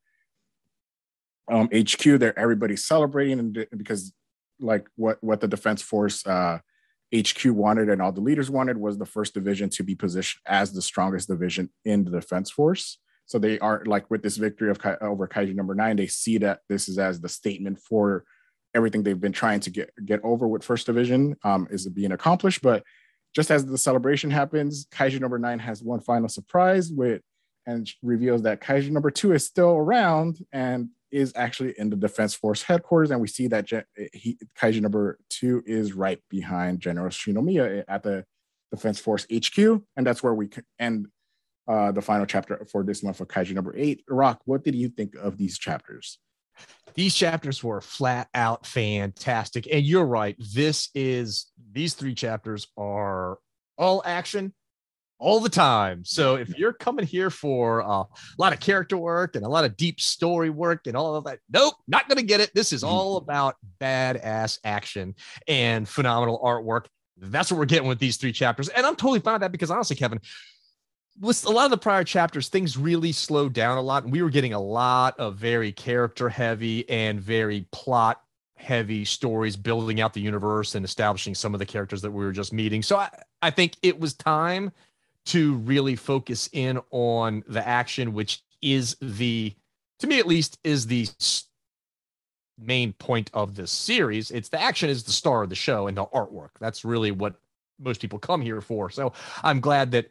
um, 1.50 1.70
HQ, 1.74 2.04
there 2.20 2.38
everybody's 2.38 2.86
celebrating, 2.86 3.40
and 3.40 3.68
because 3.78 4.14
like 4.60 4.88
what 4.96 5.24
what 5.24 5.40
the 5.42 5.48
Defense 5.48 5.82
Force 5.82 6.26
uh, 6.28 6.60
HQ 7.14 7.46
wanted 7.46 7.90
and 7.90 8.02
all 8.02 8.12
the 8.12 8.22
leaders 8.22 8.50
wanted 8.50 8.78
was 8.78 8.98
the 8.98 9.06
first 9.06 9.34
division 9.34 9.70
to 9.70 9.84
be 9.84 9.96
positioned 9.96 10.42
as 10.46 10.72
the 10.72 10.82
strongest 10.82 11.28
division 11.28 11.70
in 11.84 12.04
the 12.04 12.12
defense 12.12 12.50
force. 12.50 12.98
So 13.26 13.40
they 13.40 13.60
are 13.60 13.84
like 13.86 14.10
with 14.10 14.22
this 14.22 14.38
victory 14.38 14.70
of 14.70 14.80
over 15.02 15.28
Kaiju 15.28 15.56
number 15.56 15.76
nine, 15.76 15.96
they 15.96 16.08
see 16.08 16.38
that 16.40 16.60
this 16.70 16.88
is 16.88 17.00
as 17.00 17.20
the 17.20 17.30
statement 17.30 17.80
for 17.80 18.24
everything 18.76 19.04
they've 19.04 19.20
been 19.20 19.32
trying 19.32 19.62
to 19.62 19.70
get 19.70 19.90
get 20.06 20.20
over 20.24 20.48
with 20.48 20.64
first 20.64 20.86
division 20.86 21.36
um, 21.44 21.68
is 21.72 21.88
being 21.88 22.12
accomplished. 22.12 22.62
But 22.62 22.84
just 23.34 23.52
as 23.52 23.66
the 23.66 23.78
celebration 23.78 24.30
happens, 24.30 24.86
Kaiju 24.88 25.20
number 25.20 25.40
nine 25.40 25.60
has 25.60 25.82
one 25.82 26.02
final 26.02 26.30
surprise 26.30 26.92
with 26.92 27.22
and 27.66 27.90
reveals 28.02 28.44
that 28.44 28.62
Kaiju 28.62 28.92
number 28.92 29.12
two 29.12 29.34
is 29.34 29.46
still 29.46 29.72
around 29.72 30.46
and 30.52 30.90
is 31.12 31.34
actually 31.36 31.74
in 31.78 31.90
the 31.90 31.96
Defense 31.96 32.34
Force 32.34 32.62
headquarters, 32.62 33.12
and 33.12 33.22
we 33.22 33.28
see 33.28 33.48
that 33.48 33.70
he, 34.14 34.38
Kaiju 34.60 34.82
number 34.82 35.18
two 35.30 35.64
is 35.66 35.94
right 35.94 36.22
behind 36.30 36.80
General 36.80 37.10
Shinomiya 37.10 37.86
at 37.88 38.04
the 38.04 38.26
Defense 38.72 39.00
Force 39.00 39.26
HQ, 39.34 39.58
and 39.96 40.06
that's 40.06 40.22
where 40.22 40.34
we 40.34 40.50
end 40.80 41.08
uh, 41.68 41.92
the 41.92 42.02
final 42.02 42.26
chapter 42.26 42.66
for 42.72 42.84
this 42.84 43.02
month 43.02 43.20
of 43.22 43.28
Kaiju 43.28 43.54
number 43.54 43.74
eight. 43.76 44.04
Rock, 44.10 44.42
what 44.46 44.64
did 44.64 44.76
you 44.76 44.90
think 44.90 45.16
of 45.16 45.38
these 45.38 45.58
chapters? 45.58 46.20
These 46.94 47.16
chapters 47.16 47.64
were 47.64 47.82
flat 47.82 48.30
out 48.34 48.66
fantastic, 48.66 49.68
and 49.72 49.86
you're 49.86 50.06
right. 50.06 50.36
This 50.54 50.90
is 50.94 51.48
these 51.72 51.94
three 51.94 52.16
chapters 52.16 52.68
are 52.78 53.40
all 53.78 54.02
action 54.06 54.54
all 55.18 55.40
the 55.40 55.50
time. 55.50 56.04
So 56.04 56.36
if 56.36 56.58
you're 56.58 56.74
coming 56.74 57.06
here 57.06 57.30
for 57.30 57.82
uh, 57.82 58.04
a 58.04 58.08
lot 58.38 58.54
of 58.54 58.60
character 58.60 58.98
work 58.98 59.36
and 59.36 59.46
a 59.46 59.50
lot 59.50 59.66
of 59.66 59.78
deep 59.78 60.00
story 60.00 60.50
work 60.50 60.88
and 60.88 60.96
all 60.96 61.16
of 61.16 61.24
that, 61.26 61.40
nope, 61.50 61.76
not 61.88 62.08
going 62.08 62.18
to 62.18 62.24
get 62.24 62.42
it. 62.42 62.52
This 62.54 62.74
is 62.74 62.84
all 62.84 63.18
about 63.18 63.56
badass 63.80 64.60
action 64.64 65.16
and 65.48 65.88
phenomenal 65.88 66.40
artwork. 66.44 66.86
That's 67.18 67.50
what 67.52 67.60
we're 67.60 67.66
getting 67.66 67.88
with 67.88 68.00
these 68.00 68.18
three 68.18 68.34
chapters. 68.34 68.68
And 68.70 68.86
I'm 68.86 68.96
totally 68.96 69.20
fine 69.20 69.36
with 69.36 69.42
that 69.42 69.52
because 69.52 69.72
honestly, 69.72 69.96
Kevin, 69.96 70.20
with 71.20 71.46
a 71.46 71.50
lot 71.50 71.66
of 71.66 71.72
the 71.72 71.78
prior 71.78 72.04
chapters, 72.04 72.50
things 72.50 72.78
really 72.78 73.14
slowed 73.14 73.54
down 73.54 73.78
a 73.78 73.82
lot. 73.82 74.04
And 74.04 74.12
we 74.12 74.22
were 74.22 74.30
getting 74.30 74.54
a 74.54 74.60
lot 74.60 75.18
of 75.18 75.38
very 75.38 75.72
character 75.72 76.28
heavy 76.28 76.88
and 76.90 77.22
very 77.22 77.68
plot 77.72 78.22
heavy 78.58 79.06
stories 79.06 79.56
building 79.56 80.02
out 80.02 80.14
the 80.14 80.22
universe 80.22 80.76
and 80.76 80.86
establishing 80.86 81.36
some 81.36 81.54
of 81.54 81.60
the 81.60 81.66
characters 81.66 82.02
that 82.02 82.12
we 82.12 82.24
were 82.24 82.32
just 82.32 82.54
meeting. 82.54 82.82
So 82.82 82.98
I, 82.98 83.10
I 83.42 83.52
think 83.52 83.76
it 83.84 84.00
was 84.00 84.14
time 84.14 84.72
to 85.26 85.56
really 85.56 85.96
focus 85.96 86.50
in 86.54 86.80
on 86.92 87.44
the 87.48 87.66
action, 87.68 88.14
which 88.14 88.42
is 88.62 88.96
the, 89.02 89.54
to 90.00 90.08
me 90.08 90.20
at 90.20 90.28
least, 90.28 90.60
is 90.64 90.88
the 90.88 91.08
main 92.58 92.94
point 92.94 93.30
of 93.34 93.56
this 93.56 93.72
series. 93.72 94.32
It's 94.32 94.50
the 94.50 94.62
action 94.62 94.90
is 94.90 95.04
the 95.04 95.12
star 95.12 95.44
of 95.44 95.50
the 95.50 95.56
show 95.56 95.88
and 95.88 95.98
the 95.98 96.06
artwork. 96.06 96.52
That's 96.60 96.86
really 96.86 97.12
what 97.12 97.36
most 97.80 98.02
people 98.02 98.20
come 98.20 98.42
here 98.42 98.62
for. 98.62 98.90
So 98.90 99.14
I'm 99.44 99.60
glad 99.60 99.92
that 99.92 100.10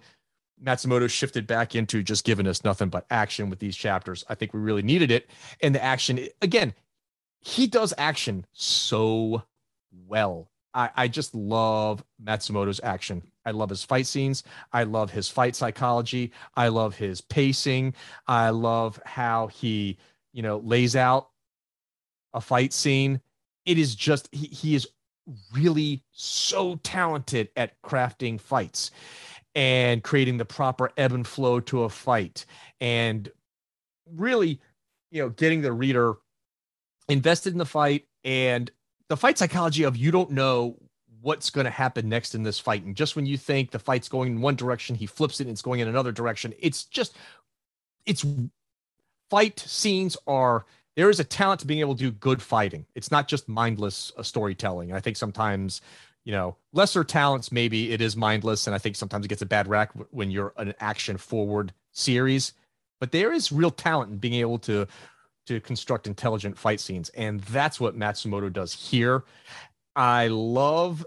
Matsumoto 0.63 1.09
shifted 1.09 1.47
back 1.47 1.75
into 1.75 2.03
just 2.03 2.25
giving 2.25 2.47
us 2.47 2.65
nothing 2.65 2.89
but 2.89 3.07
action 3.11 3.51
with 3.51 3.59
these 3.59 3.77
chapters. 3.77 4.25
I 4.29 4.35
think 4.35 4.53
we 4.53 4.61
really 4.61 4.83
needed 4.83 5.11
it. 5.11 5.29
And 5.63 5.75
the 5.75 5.83
action, 5.83 6.29
again, 6.43 6.75
he 7.41 7.67
does 7.67 7.93
action 7.99 8.47
so 8.53 9.43
well. 10.07 10.51
I, 10.73 10.91
I 10.97 11.09
just 11.09 11.35
love 11.35 12.05
Matsumoto's 12.23 12.81
action. 12.83 13.23
I 13.47 13.51
love 13.51 13.71
his 13.71 13.85
fight 13.85 14.07
scenes. 14.07 14.43
I 14.73 14.85
love 14.85 15.11
his 15.11 15.29
fight 15.29 15.55
psychology. 15.57 16.33
I 16.57 16.69
love 16.69 16.97
his 16.97 17.21
pacing. 17.21 17.95
I 18.27 18.51
love 18.51 19.01
how 19.05 19.49
he, 19.49 19.99
you 20.33 20.43
know, 20.43 20.59
lays 20.59 20.97
out 20.97 21.29
a 22.33 22.41
fight 22.41 22.73
scene. 22.73 23.21
It 23.67 23.79
is 23.79 23.95
just 23.95 24.29
he, 24.33 24.47
he 24.47 24.75
is 24.75 24.87
really 25.53 26.03
so 26.13 26.77
talented 26.83 27.49
at 27.57 27.81
crafting 27.83 28.41
fights 28.41 28.91
and 29.55 30.03
creating 30.03 30.37
the 30.37 30.45
proper 30.45 30.91
ebb 30.97 31.13
and 31.13 31.27
flow 31.27 31.61
to 31.61 31.85
a 31.85 31.89
fight 31.89 32.45
and 32.81 33.31
really, 34.11 34.61
you 35.11 35.23
know, 35.23 35.29
getting 35.29 35.63
the 35.63 35.73
reader 35.73 36.15
invested 37.09 37.53
in 37.53 37.59
the 37.59 37.67
fight 37.67 38.07
and 38.25 38.71
the 39.09 39.17
fight 39.17 39.39
psychology 39.39 39.85
of 39.85 39.97
you 39.97 40.11
don't 40.11 40.31
know 40.31 40.77
what's 41.25 41.49
going 41.49 41.65
to 41.65 41.71
happen 41.71 42.09
next 42.09 42.35
in 42.35 42.43
this 42.43 42.59
fight. 42.59 42.85
And 42.85 42.95
just 42.95 43.17
when 43.17 43.25
you 43.25 43.39
think 43.39 43.71
the 43.71 43.79
fight's 43.79 44.09
going 44.09 44.33
in 44.33 44.41
one 44.43 44.57
direction, 44.57 44.95
he 44.95 45.07
flips 45.07 45.41
it 45.41 45.45
and 45.45 45.53
it's 45.53 45.63
going 45.63 45.81
in 45.81 45.89
another 45.89 46.13
direction. 46.13 46.53
It's 46.61 46.85
just, 46.85 47.17
it's 48.05 48.27
fight 49.31 49.59
scenes 49.59 50.19
are, 50.27 50.67
there 50.97 51.09
is 51.09 51.21
a 51.21 51.25
talent 51.25 51.61
to 51.61 51.67
being 51.67 51.81
able 51.81 51.95
to 51.97 52.05
do 52.05 52.11
good 52.11 52.43
fighting. 52.43 52.85
It's 52.95 53.11
not 53.11 53.27
just 53.27 53.49
mindless 53.49 54.13
uh, 54.19 54.23
storytelling. 54.23 54.93
I 54.93 55.01
think 55.01 55.17
sometimes, 55.17 55.81
you 56.25 56.33
know, 56.33 56.57
lesser 56.75 57.03
talents, 57.05 57.51
maybe 57.51 57.93
it 57.93 58.03
is 58.03 58.17
mindless. 58.17 58.67
And 58.67 58.75
I 58.75 58.79
think 58.79 58.95
sometimes 58.95 59.25
it 59.25 59.29
gets 59.29 59.43
a 59.43 59.47
bad 59.47 59.67
rap 59.67 59.97
when 60.11 60.31
you're 60.31 60.53
an 60.59 60.75
action 60.79 61.17
forward 61.17 61.73
series. 61.93 62.53
But 63.01 63.13
there 63.13 63.33
is 63.33 63.51
real 63.51 63.71
talent 63.71 64.13
in 64.13 64.19
being 64.19 64.35
able 64.35 64.59
to 64.61 64.87
to 65.47 65.61
construct 65.61 66.07
intelligent 66.07 66.57
fight 66.57 66.81
scenes. 66.81 67.11
And 67.11 67.41
that's 67.41 67.79
what 67.79 67.99
Matsumoto 67.99 68.51
does 68.51 68.73
here. 68.73 69.25
I 69.95 70.29
love 70.29 71.05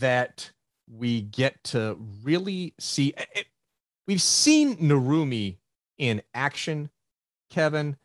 that 0.00 0.50
we 0.88 1.22
get 1.22 1.62
to 1.64 1.96
really 2.22 2.74
see 2.78 3.08
it, 3.08 3.18
eh, 3.18 3.24
eh, 3.36 3.42
we've 4.06 4.22
seen 4.22 4.76
Narumi 4.76 5.58
in 5.98 6.22
action, 6.34 6.90
Kevin, 7.50 7.96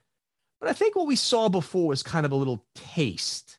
but 0.59 0.69
I 0.69 0.73
think 0.73 0.95
what 0.95 1.07
we 1.07 1.15
saw 1.15 1.49
before 1.49 1.87
was 1.87 2.03
kind 2.03 2.25
of 2.25 2.31
a 2.31 2.35
little 2.35 2.65
taste. 2.75 3.57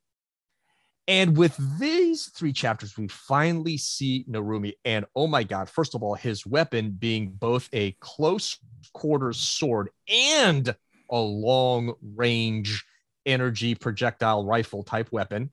And 1.09 1.37
with 1.37 1.57
these 1.79 2.27
three 2.27 2.53
chapters, 2.53 2.99
we 2.99 3.07
finally 3.07 3.77
see 3.77 4.25
Narumi. 4.29 4.73
And 4.85 5.05
oh 5.15 5.29
my 5.29 5.45
God, 5.45 5.69
first 5.69 5.95
of 5.95 6.03
all, 6.03 6.15
his 6.15 6.45
weapon 6.45 6.91
being 6.91 7.31
both 7.31 7.69
a 7.73 7.93
close 8.01 8.59
quarters 8.93 9.39
sword 9.39 9.91
and 10.09 10.75
a 11.11 11.19
long 11.19 11.95
range 12.03 12.85
energy 13.25 13.75
projectile 13.75 14.45
rifle 14.45 14.83
type 14.83 15.11
weapon 15.13 15.51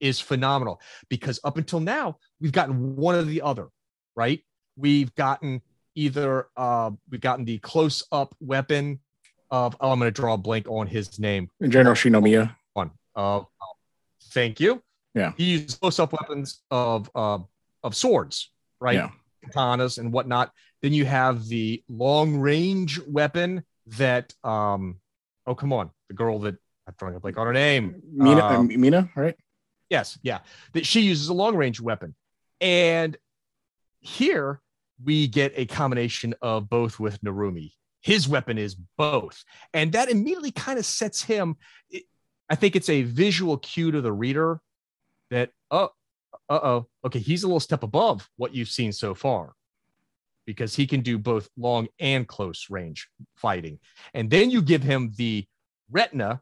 is 0.00 0.20
phenomenal 0.20 0.80
because 1.08 1.40
up 1.44 1.56
until 1.58 1.80
now, 1.80 2.18
we've 2.40 2.52
gotten 2.52 2.96
one 2.96 3.14
or 3.14 3.22
the 3.22 3.42
other, 3.42 3.68
right? 4.16 4.40
We've 4.76 5.14
gotten 5.14 5.62
either, 5.94 6.48
uh, 6.56 6.90
we've 7.10 7.20
gotten 7.20 7.44
the 7.44 7.58
close 7.58 8.04
up 8.12 8.34
weapon 8.40 9.00
of, 9.50 9.76
oh, 9.80 9.90
I'm 9.90 9.98
going 9.98 10.12
to 10.12 10.20
draw 10.20 10.34
a 10.34 10.38
blank 10.38 10.68
on 10.68 10.86
his 10.86 11.18
name. 11.18 11.50
General 11.66 11.94
Shinomiya. 11.94 12.54
One. 12.74 12.90
Uh, 13.16 13.42
thank 14.32 14.60
you 14.60 14.82
yeah. 15.18 15.32
He 15.36 15.44
used 15.44 15.80
close 15.80 15.98
up 15.98 16.12
weapons 16.12 16.62
of 16.70 17.10
uh, 17.14 17.38
of 17.82 17.94
swords, 17.94 18.50
right? 18.80 18.94
Yeah. 18.94 19.10
Katanas 19.46 19.98
and 19.98 20.12
whatnot. 20.12 20.52
Then 20.82 20.92
you 20.92 21.04
have 21.04 21.46
the 21.46 21.82
long 21.88 22.38
range 22.38 23.00
weapon 23.06 23.64
that 23.98 24.32
um 24.44 25.00
oh 25.46 25.54
come 25.54 25.72
on, 25.72 25.90
the 26.08 26.14
girl 26.14 26.38
that 26.40 26.56
I'm 26.86 26.94
drawing 26.98 27.16
a 27.16 27.20
blank 27.20 27.38
on 27.38 27.46
her 27.46 27.52
name. 27.52 28.00
Mina 28.10 28.44
um, 28.44 28.68
Mina, 28.68 29.10
right? 29.16 29.36
Yes, 29.90 30.18
yeah. 30.22 30.40
That 30.74 30.86
she 30.86 31.00
uses 31.00 31.28
a 31.28 31.34
long 31.34 31.56
range 31.56 31.80
weapon. 31.80 32.14
And 32.60 33.16
here 34.00 34.60
we 35.02 35.28
get 35.28 35.52
a 35.56 35.66
combination 35.66 36.34
of 36.42 36.68
both 36.68 36.98
with 36.98 37.20
Narumi. 37.22 37.72
His 38.00 38.28
weapon 38.28 38.58
is 38.58 38.76
both. 38.96 39.44
And 39.72 39.92
that 39.92 40.08
immediately 40.08 40.50
kind 40.50 40.78
of 40.78 40.84
sets 40.84 41.22
him. 41.22 41.56
I 42.48 42.54
think 42.54 42.76
it's 42.76 42.88
a 42.88 43.02
visual 43.02 43.58
cue 43.58 43.90
to 43.90 44.00
the 44.00 44.12
reader 44.12 44.60
that 45.30 45.50
oh 45.70 45.90
uh-oh 46.48 46.86
okay 47.04 47.18
he's 47.18 47.42
a 47.42 47.46
little 47.46 47.60
step 47.60 47.82
above 47.82 48.28
what 48.36 48.54
you've 48.54 48.68
seen 48.68 48.92
so 48.92 49.14
far 49.14 49.54
because 50.46 50.74
he 50.74 50.86
can 50.86 51.00
do 51.00 51.18
both 51.18 51.48
long 51.56 51.88
and 51.98 52.26
close 52.26 52.68
range 52.70 53.08
fighting 53.36 53.78
and 54.14 54.30
then 54.30 54.50
you 54.50 54.62
give 54.62 54.82
him 54.82 55.12
the 55.16 55.44
retina 55.90 56.40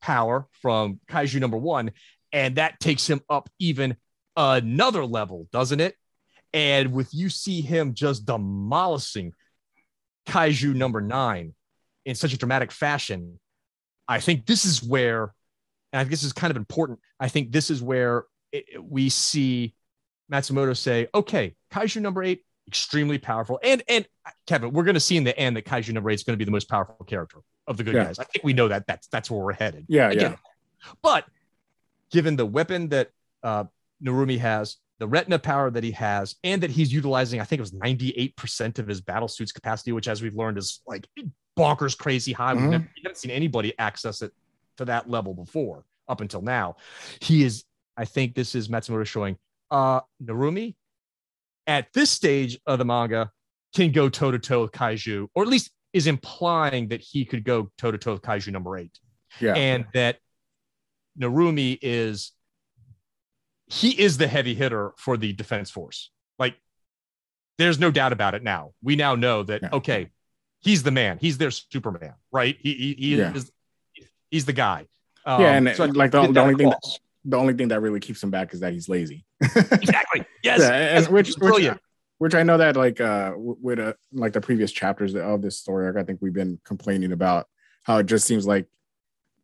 power 0.00 0.46
from 0.50 1.00
kaiju 1.08 1.40
number 1.40 1.56
one 1.56 1.90
and 2.36 2.56
that 2.56 2.78
takes 2.78 3.08
him 3.08 3.20
up 3.28 3.48
even 3.58 3.96
another 4.36 5.04
level 5.04 5.48
doesn't 5.50 5.80
it 5.80 5.94
and 6.52 6.92
with 6.92 7.12
you 7.12 7.28
see 7.28 7.60
him 7.60 7.94
just 7.94 8.26
demolishing 8.26 9.32
kaiju 10.28 10.74
number 10.74 11.00
nine 11.00 11.54
in 12.04 12.14
such 12.14 12.32
a 12.32 12.38
dramatic 12.38 12.70
fashion 12.70 13.40
i 14.06 14.20
think 14.20 14.46
this 14.46 14.64
is 14.64 14.82
where 14.82 15.32
and 15.96 16.00
I 16.00 16.04
think 16.04 16.10
this 16.10 16.24
is 16.24 16.32
kind 16.32 16.50
of 16.50 16.58
important. 16.58 16.98
I 17.18 17.28
think 17.28 17.52
this 17.52 17.70
is 17.70 17.82
where 17.82 18.24
it, 18.52 18.64
we 18.82 19.08
see 19.08 19.74
Matsumoto 20.30 20.76
say, 20.76 21.08
okay, 21.14 21.54
Kaiju 21.72 22.02
number 22.02 22.22
eight, 22.22 22.44
extremely 22.66 23.16
powerful. 23.16 23.58
And 23.62 23.82
and 23.88 24.06
Kevin, 24.46 24.72
we're 24.72 24.84
going 24.84 24.94
to 24.94 25.00
see 25.00 25.16
in 25.16 25.24
the 25.24 25.36
end 25.38 25.56
that 25.56 25.64
Kaiju 25.64 25.92
number 25.92 26.10
eight 26.10 26.16
is 26.16 26.24
going 26.24 26.34
to 26.34 26.38
be 26.38 26.44
the 26.44 26.50
most 26.50 26.68
powerful 26.68 27.04
character 27.06 27.38
of 27.66 27.78
the 27.78 27.84
good 27.84 27.94
yeah. 27.94 28.04
guys. 28.04 28.18
I 28.18 28.24
think 28.24 28.44
we 28.44 28.52
know 28.52 28.68
that 28.68 28.86
that's 28.86 29.06
that's 29.08 29.30
where 29.30 29.40
we're 29.40 29.54
headed. 29.54 29.86
Yeah, 29.88 30.10
Again, 30.10 30.32
yeah. 30.32 30.90
But 31.02 31.24
given 32.10 32.36
the 32.36 32.46
weapon 32.46 32.88
that 32.90 33.10
uh, 33.42 33.64
Narumi 34.04 34.38
has, 34.38 34.76
the 34.98 35.06
retina 35.06 35.38
power 35.38 35.70
that 35.70 35.84
he 35.84 35.90
has, 35.92 36.36
and 36.42 36.62
that 36.62 36.70
he's 36.70 36.92
utilizing, 36.92 37.40
I 37.40 37.44
think 37.44 37.58
it 37.58 37.62
was 37.62 37.72
98% 37.72 38.78
of 38.78 38.86
his 38.86 39.00
battle 39.00 39.28
suit's 39.28 39.52
capacity, 39.52 39.92
which 39.92 40.08
as 40.08 40.22
we've 40.22 40.34
learned 40.34 40.58
is 40.58 40.80
like 40.86 41.06
bonkers 41.58 41.96
crazy 41.96 42.32
high. 42.32 42.54
Mm-hmm. 42.54 42.62
We've 42.62 42.70
never, 42.70 42.84
we 42.84 43.02
haven't 43.02 43.18
seen 43.18 43.30
anybody 43.30 43.74
access 43.78 44.22
it 44.22 44.32
to 44.78 44.84
that 44.86 45.10
level 45.10 45.34
before 45.34 45.84
up 46.08 46.20
until 46.20 46.42
now. 46.42 46.76
He 47.20 47.42
is, 47.42 47.64
I 47.96 48.04
think 48.04 48.34
this 48.34 48.54
is 48.54 48.68
Matsumoto 48.68 49.06
showing 49.06 49.36
uh 49.70 50.00
Narumi 50.22 50.76
at 51.66 51.92
this 51.92 52.10
stage 52.10 52.58
of 52.66 52.78
the 52.78 52.84
manga 52.84 53.30
can 53.74 53.92
go 53.92 54.08
toe 54.08 54.30
to 54.30 54.38
toe 54.38 54.62
with 54.62 54.72
Kaiju, 54.72 55.28
or 55.34 55.42
at 55.42 55.48
least 55.48 55.70
is 55.92 56.06
implying 56.06 56.88
that 56.88 57.00
he 57.00 57.24
could 57.24 57.44
go 57.44 57.70
toe 57.78 57.90
to 57.90 57.98
toe 57.98 58.12
with 58.12 58.22
Kaiju 58.22 58.52
number 58.52 58.76
eight. 58.76 58.98
Yeah. 59.40 59.54
And 59.54 59.86
that 59.92 60.18
Narumi 61.18 61.78
is 61.82 62.32
he 63.66 63.90
is 63.90 64.18
the 64.18 64.26
heavy 64.26 64.54
hitter 64.54 64.92
for 64.96 65.16
the 65.16 65.32
defense 65.32 65.70
force. 65.70 66.10
Like 66.38 66.56
there's 67.58 67.78
no 67.78 67.90
doubt 67.90 68.12
about 68.12 68.34
it 68.34 68.42
now. 68.42 68.72
We 68.82 68.96
now 68.96 69.14
know 69.14 69.42
that 69.42 69.62
yeah. 69.62 69.68
okay, 69.72 70.10
he's 70.60 70.82
the 70.82 70.90
man. 70.90 71.18
He's 71.20 71.38
their 71.38 71.50
Superman, 71.50 72.14
right? 72.30 72.56
He 72.60 72.74
he, 72.74 72.94
he 72.94 73.16
yeah. 73.16 73.34
is 73.34 73.50
he's 74.30 74.44
the 74.44 74.52
guy. 74.52 74.86
Um, 75.24 75.40
yeah, 75.40 75.52
and 75.54 75.76
so 75.76 75.86
like 75.86 76.12
the, 76.12 76.30
the 76.30 76.40
only 76.40 76.54
thing 76.54 76.70
that, 76.70 76.80
the 77.24 77.36
only 77.36 77.54
thing 77.54 77.68
that 77.68 77.80
really 77.80 78.00
keeps 78.00 78.22
him 78.22 78.30
back 78.30 78.54
is 78.54 78.60
that 78.60 78.72
he's 78.72 78.88
lazy. 78.88 79.24
exactly. 79.42 80.24
Yes. 80.42 80.60
Yeah, 80.60 80.98
and 80.98 81.06
which, 81.08 81.34
which 81.38 81.68
which 82.18 82.34
I 82.34 82.44
know 82.44 82.56
that 82.58 82.76
like 82.76 83.00
uh 83.00 83.32
with 83.36 83.78
uh, 83.78 83.94
like 84.12 84.32
the 84.32 84.40
previous 84.40 84.72
chapters 84.72 85.14
of 85.14 85.42
this 85.42 85.58
story, 85.58 85.92
like 85.92 86.00
I 86.00 86.04
think 86.04 86.20
we've 86.22 86.32
been 86.32 86.60
complaining 86.64 87.12
about 87.12 87.48
how 87.82 87.98
it 87.98 88.06
just 88.06 88.26
seems 88.26 88.46
like 88.46 88.66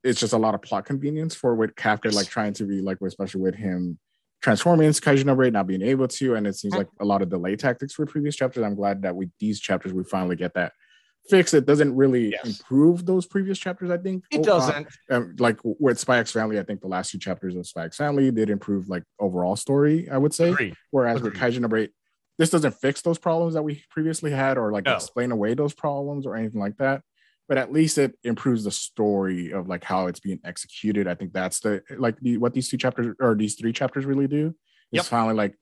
it's 0.05 0.21
just 0.21 0.33
a 0.33 0.39
lot 0.39 0.55
of 0.55 0.63
plot 0.63 0.85
convenience 0.85 1.35
for 1.35 1.55
with 1.55 1.75
Kafka 1.75 2.13
like 2.13 2.29
trying 2.29 2.53
to 2.55 2.65
be 2.65 2.81
like 2.81 2.99
especially 3.01 3.41
with 3.41 3.55
him 3.55 3.99
transforming 4.41 4.89
into 4.89 5.01
Kaiju 5.01 5.25
number 5.25 5.45
eight, 5.45 5.53
not 5.53 5.69
being 5.69 5.83
able 5.83 6.09
to, 6.09 6.35
and 6.35 6.49
it 6.49 6.57
seems 6.57 6.75
like 6.75 6.89
a 7.01 7.05
lot 7.05 7.23
of 7.23 7.29
delay 7.29 7.55
tactics 7.55 7.95
for 7.95 8.05
previous 8.07 8.35
chapters. 8.35 8.65
I'm 8.65 8.75
glad 8.75 9.03
that 9.03 9.15
with 9.15 9.31
these 9.39 9.61
chapters 9.61 9.93
we 9.93 10.03
finally 10.03 10.37
get 10.37 10.55
that 10.55 10.73
fix 11.29 11.55
it 11.55 11.67
doesn't 11.67 11.95
really 11.95 12.33
yes. 12.33 12.45
improve 12.45 13.07
those 13.07 13.27
previous 13.27 13.59
chapters. 13.59 13.91
I 13.91 13.99
think 13.99 14.25
it 14.31 14.43
doesn't. 14.43 14.89
Um, 15.11 15.37
like 15.39 15.59
with 15.63 15.99
Spy 15.99 16.19
X 16.19 16.33
Family, 16.33 16.59
I 16.59 16.63
think 16.63 16.81
the 16.81 16.89
last 16.89 17.11
two 17.11 17.19
chapters 17.19 17.57
of 17.57 17.67
Spy 17.67 17.85
X 17.85 17.97
Family 17.97 18.31
did 18.31 18.51
improve 18.51 18.89
like 18.89 19.05
overall 19.19 19.57
story. 19.57 20.09
I 20.11 20.19
would 20.19 20.35
say. 20.35 20.51
Agreed. 20.51 20.75
Whereas 20.91 21.19
Agreed. 21.19 21.33
with 21.33 21.41
Kaiju 21.41 21.61
number 21.61 21.79
eight, 21.79 21.91
this 22.39 22.51
doesn't 22.51 22.75
fix 22.75 23.03
those 23.03 23.19
problems 23.19 23.55
that 23.55 23.63
we 23.63 23.83
previously 23.91 24.31
had, 24.31 24.59
or 24.59 24.73
like 24.73 24.85
no. 24.85 24.95
explain 24.95 25.31
away 25.33 25.55
those 25.55 25.75
problems 25.75 26.27
or 26.27 26.37
anything 26.37 26.61
like 26.61 26.77
that. 26.79 27.03
But 27.53 27.59
at 27.59 27.71
least 27.71 27.99
it 27.99 28.19
improves 28.25 28.65
the 28.65 28.71
story 28.71 29.51
of 29.51 29.69
like 29.69 29.85
how 29.85 30.07
it's 30.07 30.21
being 30.21 30.41
executed. 30.43 31.07
I 31.07 31.15
think 31.15 31.35
that's 31.35 31.61
the 31.61 31.83
like 31.99 32.19
the, 32.19 32.39
what 32.39 32.55
these 32.55 32.71
two 32.71 32.79
chapters 32.79 33.15
or 33.21 33.35
these 33.35 33.57
three 33.57 33.75
chapters 33.75 34.07
really 34.07 34.27
do. 34.27 34.55
Is 34.91 35.01
yep. 35.01 35.05
finally 35.05 35.35
like 35.35 35.55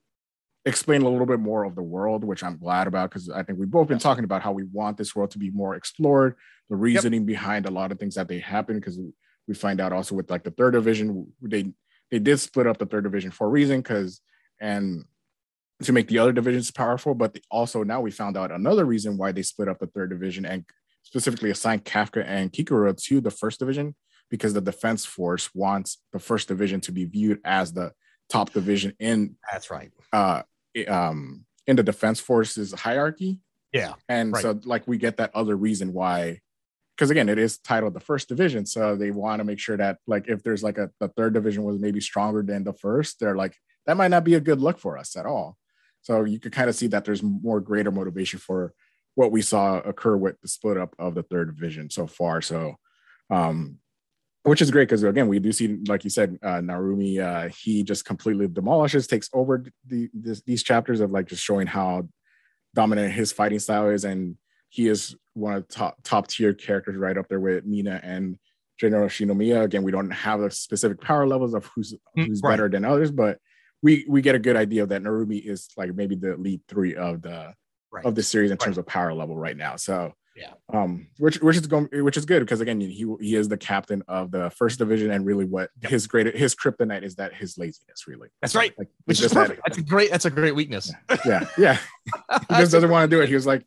explain 0.63 1.01
a 1.01 1.09
little 1.09 1.25
bit 1.25 1.41
more 1.41 1.65
of 1.65 1.75
the 1.75 1.83
world, 1.83 2.23
which 2.23 2.45
I'm 2.45 2.57
glad 2.57 2.87
about 2.87 3.09
because 3.09 3.29
I 3.29 3.43
think 3.43 3.59
we've 3.59 3.69
both 3.69 3.89
been 3.89 3.99
talking 3.99 4.23
about 4.23 4.41
how 4.41 4.53
we 4.53 4.63
want 4.71 4.95
this 4.95 5.13
world 5.13 5.31
to 5.31 5.37
be 5.37 5.49
more 5.49 5.75
explored, 5.75 6.37
the 6.69 6.77
reasoning 6.77 7.23
yep. 7.23 7.27
behind 7.27 7.65
a 7.65 7.71
lot 7.71 7.91
of 7.91 7.99
things 7.99 8.15
that 8.15 8.29
they 8.29 8.39
happen. 8.39 8.75
Because 8.77 8.97
we 9.45 9.53
find 9.53 9.81
out 9.81 9.91
also 9.91 10.15
with 10.15 10.31
like 10.31 10.45
the 10.45 10.51
third 10.51 10.71
division, 10.71 11.27
they 11.41 11.73
they 12.09 12.19
did 12.19 12.39
split 12.39 12.67
up 12.67 12.77
the 12.77 12.85
third 12.85 13.03
division 13.03 13.31
for 13.31 13.47
a 13.47 13.49
reason, 13.49 13.81
because 13.81 14.21
and 14.61 15.03
to 15.83 15.91
make 15.91 16.07
the 16.07 16.19
other 16.19 16.31
divisions 16.31 16.71
powerful, 16.71 17.15
but 17.15 17.37
also 17.51 17.83
now 17.83 17.99
we 17.99 18.11
found 18.11 18.37
out 18.37 18.49
another 18.49 18.85
reason 18.85 19.17
why 19.17 19.33
they 19.33 19.41
split 19.41 19.67
up 19.67 19.79
the 19.79 19.87
third 19.87 20.09
division 20.09 20.45
and 20.45 20.63
specifically 21.03 21.49
assigned 21.49 21.85
Kafka 21.85 22.23
and 22.25 22.51
Kikoru 22.51 22.95
to 23.05 23.21
the 23.21 23.31
first 23.31 23.59
division 23.59 23.95
because 24.29 24.53
the 24.53 24.61
defense 24.61 25.05
force 25.05 25.53
wants 25.53 25.97
the 26.13 26.19
first 26.19 26.47
division 26.47 26.79
to 26.81 26.91
be 26.91 27.05
viewed 27.05 27.39
as 27.43 27.73
the 27.73 27.91
top 28.29 28.53
division 28.53 28.93
in 28.97 29.35
that's 29.51 29.69
right 29.69 29.91
uh 30.13 30.41
um 30.87 31.45
in 31.67 31.75
the 31.75 31.83
defense 31.83 32.19
forces 32.19 32.73
hierarchy. 32.73 33.39
Yeah. 33.71 33.93
And 34.09 34.33
right. 34.33 34.41
so 34.41 34.59
like 34.65 34.87
we 34.87 34.97
get 34.97 35.17
that 35.17 35.31
other 35.33 35.55
reason 35.55 35.93
why 35.93 36.39
because 36.95 37.09
again 37.09 37.29
it 37.29 37.37
is 37.37 37.57
titled 37.59 37.93
the 37.93 37.99
first 37.99 38.27
division 38.27 38.65
so 38.65 38.95
they 38.95 39.11
want 39.11 39.39
to 39.39 39.43
make 39.43 39.59
sure 39.59 39.77
that 39.77 39.97
like 40.07 40.27
if 40.27 40.43
there's 40.43 40.61
like 40.61 40.77
a 40.77 40.91
the 40.99 41.07
third 41.07 41.33
division 41.33 41.63
was 41.63 41.79
maybe 41.79 42.01
stronger 42.01 42.43
than 42.43 42.63
the 42.63 42.73
first 42.73 43.19
they're 43.19 43.35
like 43.35 43.55
that 43.85 43.97
might 43.97 44.09
not 44.09 44.25
be 44.25 44.35
a 44.35 44.41
good 44.41 44.59
look 44.59 44.77
for 44.77 44.97
us 44.97 45.15
at 45.15 45.25
all 45.25 45.57
so 46.01 46.25
you 46.25 46.39
could 46.39 46.51
kind 46.51 46.69
of 46.69 46.75
see 46.75 46.87
that 46.87 47.05
there's 47.05 47.23
more 47.23 47.61
greater 47.61 47.91
motivation 47.91 48.39
for 48.39 48.73
what 49.15 49.31
we 49.31 49.41
saw 49.41 49.79
occur 49.79 50.15
with 50.15 50.39
the 50.41 50.47
split 50.47 50.77
up 50.77 50.95
of 50.97 51.15
the 51.15 51.23
third 51.23 51.55
division 51.55 51.89
so 51.89 52.07
far. 52.07 52.41
So 52.41 52.75
um 53.29 53.77
which 54.43 54.61
is 54.61 54.71
great 54.71 54.89
because 54.89 55.03
again 55.03 55.27
we 55.27 55.39
do 55.39 55.51
see 55.51 55.77
like 55.87 56.03
you 56.03 56.09
said 56.09 56.37
uh, 56.41 56.55
narumi 56.55 57.19
uh, 57.19 57.49
he 57.55 57.83
just 57.83 58.05
completely 58.05 58.47
demolishes 58.47 59.05
takes 59.05 59.29
over 59.33 59.63
the 59.85 60.09
this, 60.13 60.41
these 60.41 60.63
chapters 60.63 60.99
of 60.99 61.11
like 61.11 61.27
just 61.27 61.43
showing 61.43 61.67
how 61.67 62.07
dominant 62.73 63.13
his 63.13 63.31
fighting 63.31 63.59
style 63.59 63.89
is. 63.89 64.05
And 64.05 64.37
he 64.69 64.87
is 64.87 65.15
one 65.33 65.53
of 65.53 65.67
the 65.67 65.73
top 65.73 65.97
top 66.03 66.27
tier 66.27 66.53
characters 66.53 66.95
right 66.95 67.17
up 67.17 67.27
there 67.27 67.39
with 67.39 67.65
mina 67.65 67.99
and 68.03 68.37
general 68.79 69.07
shinomiya. 69.07 69.63
Again 69.63 69.83
we 69.83 69.91
don't 69.91 70.11
have 70.11 70.39
the 70.39 70.49
specific 70.49 70.99
power 70.99 71.27
levels 71.27 71.53
of 71.53 71.65
who's 71.65 71.93
mm, 72.17 72.25
who's 72.25 72.41
right. 72.43 72.53
better 72.53 72.69
than 72.69 72.85
others 72.85 73.11
but 73.11 73.37
we 73.81 74.05
we 74.07 74.21
get 74.21 74.35
a 74.35 74.39
good 74.39 74.55
idea 74.55 74.85
that 74.85 75.01
narumi 75.01 75.43
is 75.43 75.69
like 75.77 75.93
maybe 75.95 76.15
the 76.15 76.37
lead 76.37 76.61
three 76.67 76.95
of 76.95 77.21
the 77.21 77.53
right. 77.91 78.05
of 78.05 78.15
the 78.15 78.23
series 78.23 78.51
in 78.51 78.57
terms 78.57 78.77
right. 78.77 78.81
of 78.81 78.87
power 78.87 79.13
level 79.13 79.35
right 79.35 79.57
now 79.57 79.75
so 79.75 80.13
yeah. 80.35 80.53
Um, 80.73 81.07
which 81.17 81.41
which 81.41 81.57
is 81.57 81.67
going 81.67 81.89
which 81.91 82.15
is 82.15 82.25
good 82.25 82.39
because 82.39 82.61
again 82.61 82.79
he 82.79 83.05
he 83.19 83.35
is 83.35 83.49
the 83.49 83.57
captain 83.57 84.01
of 84.07 84.31
the 84.31 84.49
first 84.49 84.79
division 84.79 85.11
and 85.11 85.25
really 85.25 85.45
what 85.45 85.69
yep. 85.81 85.91
his 85.91 86.07
great 86.07 86.33
his 86.35 86.55
kryptonite 86.55 87.03
is 87.03 87.15
that 87.15 87.33
his 87.33 87.57
laziness 87.57 88.07
really. 88.07 88.29
That's 88.41 88.55
right. 88.55 88.73
Like, 88.77 88.87
which 89.05 89.21
is 89.21 89.33
perfect. 89.33 89.61
That's 89.65 89.77
a 89.77 89.81
great 89.81 90.09
that's 90.09 90.25
a 90.25 90.29
great 90.29 90.55
weakness. 90.55 90.91
Yeah, 91.25 91.45
yeah. 91.57 91.77
he 92.49 92.55
just 92.55 92.71
doesn't 92.71 92.89
want 92.89 93.09
to 93.09 93.15
do 93.15 93.21
it. 93.21 93.27
He 93.27 93.35
was 93.35 93.45
like 93.45 93.65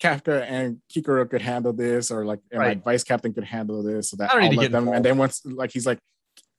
Kafka 0.00 0.44
and 0.48 0.78
Kikoru 0.92 1.28
could 1.28 1.42
handle 1.42 1.72
this, 1.72 2.10
or 2.10 2.24
like 2.24 2.40
right. 2.52 2.76
my 2.76 2.92
vice 2.92 3.04
captain 3.04 3.32
could 3.32 3.44
handle 3.44 3.82
this, 3.82 4.10
so 4.10 4.16
that 4.16 4.32
all 4.32 4.64
of 4.64 4.72
them. 4.72 4.88
And 4.88 5.04
then 5.04 5.18
once 5.18 5.44
like 5.44 5.72
he's 5.72 5.86
like, 5.86 5.98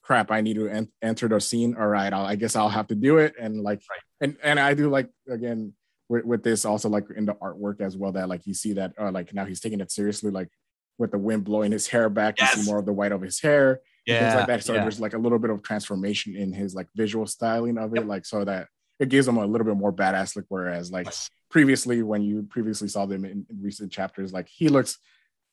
crap, 0.01 0.31
I 0.31 0.41
need 0.41 0.55
to 0.55 0.67
en- 0.67 0.91
enter 1.01 1.27
the 1.27 1.39
scene. 1.39 1.75
All 1.77 1.87
right, 1.87 2.11
I'll, 2.11 2.25
I 2.25 2.35
guess 2.35 2.55
I'll 2.55 2.69
have 2.69 2.87
to 2.87 2.95
do 2.95 3.19
it. 3.19 3.35
And 3.39 3.61
like, 3.61 3.81
right. 3.89 3.99
and 4.21 4.37
and 4.43 4.59
I 4.59 4.73
do 4.73 4.89
like 4.89 5.09
again 5.29 5.73
with, 6.09 6.25
with 6.25 6.43
this 6.43 6.65
also 6.65 6.89
like 6.89 7.05
in 7.15 7.25
the 7.25 7.33
artwork 7.35 7.81
as 7.81 7.97
well 7.97 8.11
that 8.11 8.29
like 8.29 8.45
you 8.45 8.53
see 8.53 8.73
that 8.73 8.93
uh, 8.99 9.11
like 9.11 9.33
now 9.33 9.45
he's 9.45 9.59
taking 9.59 9.79
it 9.79 9.91
seriously 9.91 10.31
like 10.31 10.49
with 10.97 11.11
the 11.11 11.17
wind 11.17 11.43
blowing 11.43 11.71
his 11.71 11.87
hair 11.87 12.09
back 12.09 12.35
yes. 12.39 12.55
you 12.55 12.63
see 12.63 12.69
more 12.69 12.79
of 12.79 12.85
the 12.85 12.93
white 12.93 13.11
of 13.11 13.21
his 13.21 13.39
hair 13.39 13.81
yeah 14.05 14.19
things 14.19 14.35
like 14.35 14.47
that 14.47 14.63
so 14.63 14.73
yeah. 14.73 14.81
there's 14.81 14.99
like 14.99 15.13
a 15.13 15.17
little 15.17 15.39
bit 15.39 15.49
of 15.49 15.61
transformation 15.63 16.35
in 16.35 16.53
his 16.53 16.75
like 16.75 16.87
visual 16.95 17.25
styling 17.25 17.77
of 17.77 17.93
it 17.93 17.99
yep. 17.99 18.05
like 18.05 18.25
so 18.25 18.45
that 18.45 18.67
it 18.99 19.09
gives 19.09 19.27
him 19.27 19.37
a 19.37 19.45
little 19.45 19.65
bit 19.65 19.75
more 19.75 19.91
badass 19.91 20.35
look 20.35 20.45
whereas 20.49 20.91
like 20.91 21.05
yes. 21.05 21.29
previously 21.49 22.01
when 22.01 22.21
you 22.21 22.43
previously 22.43 22.87
saw 22.87 23.05
them 23.05 23.25
in, 23.25 23.45
in, 23.49 23.61
recent 23.61 23.91
chapters 23.91 24.31
like 24.31 24.47
he 24.47 24.69
looks 24.69 24.97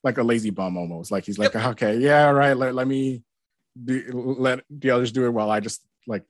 like 0.04 0.18
a 0.18 0.22
lazy 0.22 0.50
bum 0.50 0.76
almost 0.76 1.10
like 1.10 1.24
he's 1.24 1.38
like 1.38 1.54
yep. 1.54 1.66
okay 1.66 1.98
yeah 1.98 2.28
right 2.30 2.56
let, 2.56 2.74
let 2.74 2.86
me 2.86 3.22
do, 3.82 4.36
let 4.38 4.62
the 4.70 4.90
others 4.90 5.12
do 5.12 5.24
it 5.24 5.30
while 5.30 5.50
i 5.50 5.58
just 5.58 5.84
like 6.06 6.24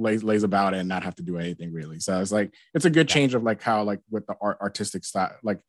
lays 0.00 0.22
lays 0.24 0.42
about 0.42 0.74
and 0.74 0.88
not 0.88 1.04
have 1.04 1.14
to 1.16 1.22
do 1.22 1.38
anything 1.38 1.72
really. 1.72 2.00
So 2.00 2.20
it's 2.20 2.32
like 2.32 2.54
it's 2.74 2.84
a 2.84 2.90
good 2.90 3.08
change 3.08 3.34
of 3.34 3.42
like 3.42 3.62
how 3.62 3.82
like 3.82 4.00
with 4.10 4.26
the 4.26 4.34
art 4.40 4.58
artistic 4.60 5.04
style 5.04 5.36
like 5.42 5.60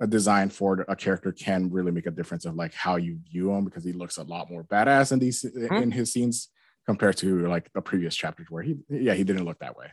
a 0.00 0.06
design 0.06 0.50
for 0.50 0.84
a 0.88 0.96
character 0.96 1.32
can 1.32 1.70
really 1.70 1.92
make 1.92 2.06
a 2.06 2.10
difference 2.10 2.44
of 2.44 2.56
like 2.56 2.74
how 2.74 2.96
you 2.96 3.18
view 3.30 3.52
him 3.52 3.64
because 3.64 3.84
he 3.84 3.92
looks 3.92 4.16
a 4.16 4.22
lot 4.24 4.50
more 4.50 4.64
badass 4.64 5.12
in 5.12 5.18
these 5.18 5.42
mm-hmm. 5.42 5.74
in 5.74 5.90
his 5.90 6.12
scenes 6.12 6.48
compared 6.86 7.16
to 7.16 7.46
like 7.46 7.72
the 7.72 7.80
previous 7.80 8.14
chapters 8.14 8.48
where 8.50 8.62
he 8.62 8.76
yeah 8.88 9.14
he 9.14 9.24
didn't 9.24 9.44
look 9.44 9.58
that 9.60 9.76
way. 9.76 9.86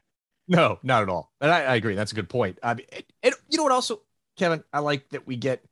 No, 0.48 0.80
not 0.82 1.04
at 1.04 1.10
all. 1.10 1.32
And 1.40 1.52
I, 1.52 1.62
I 1.62 1.76
agree. 1.76 1.94
That's 1.94 2.12
a 2.12 2.16
good 2.16 2.28
point. 2.28 2.58
I 2.64 2.74
mean, 2.74 2.88
it, 2.92 3.06
it, 3.22 3.36
you 3.50 3.58
know 3.58 3.64
what? 3.64 3.72
Also, 3.72 4.02
Kevin, 4.36 4.64
I 4.74 4.80
like 4.80 5.08
that 5.10 5.28
we 5.28 5.36
get 5.36 5.64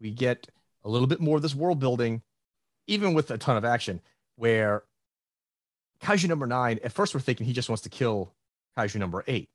we 0.00 0.10
get 0.10 0.48
a 0.82 0.88
little 0.88 1.06
bit 1.06 1.20
more 1.20 1.36
of 1.36 1.42
this 1.42 1.54
world 1.54 1.78
building, 1.78 2.22
even 2.86 3.12
with 3.12 3.30
a 3.30 3.36
ton 3.36 3.58
of 3.58 3.66
action, 3.66 4.00
where 4.36 4.84
Kaiju 6.02 6.28
number 6.28 6.46
nine, 6.46 6.80
at 6.82 6.92
first 6.92 7.14
we're 7.14 7.20
thinking 7.20 7.46
he 7.46 7.52
just 7.52 7.68
wants 7.68 7.82
to 7.82 7.88
kill 7.88 8.32
Kaiju 8.76 8.96
number 8.96 9.24
eight. 9.26 9.48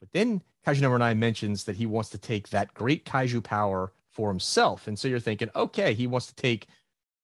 But 0.00 0.10
then 0.12 0.42
Kaiju 0.66 0.80
number 0.80 0.98
nine 0.98 1.18
mentions 1.18 1.64
that 1.64 1.76
he 1.76 1.86
wants 1.86 2.10
to 2.10 2.18
take 2.18 2.48
that 2.48 2.72
great 2.74 3.04
Kaiju 3.04 3.42
power 3.42 3.92
for 4.10 4.30
himself. 4.30 4.86
And 4.88 4.98
so 4.98 5.08
you're 5.08 5.20
thinking, 5.20 5.50
okay, 5.54 5.92
he 5.92 6.06
wants 6.06 6.26
to 6.28 6.34
take 6.34 6.66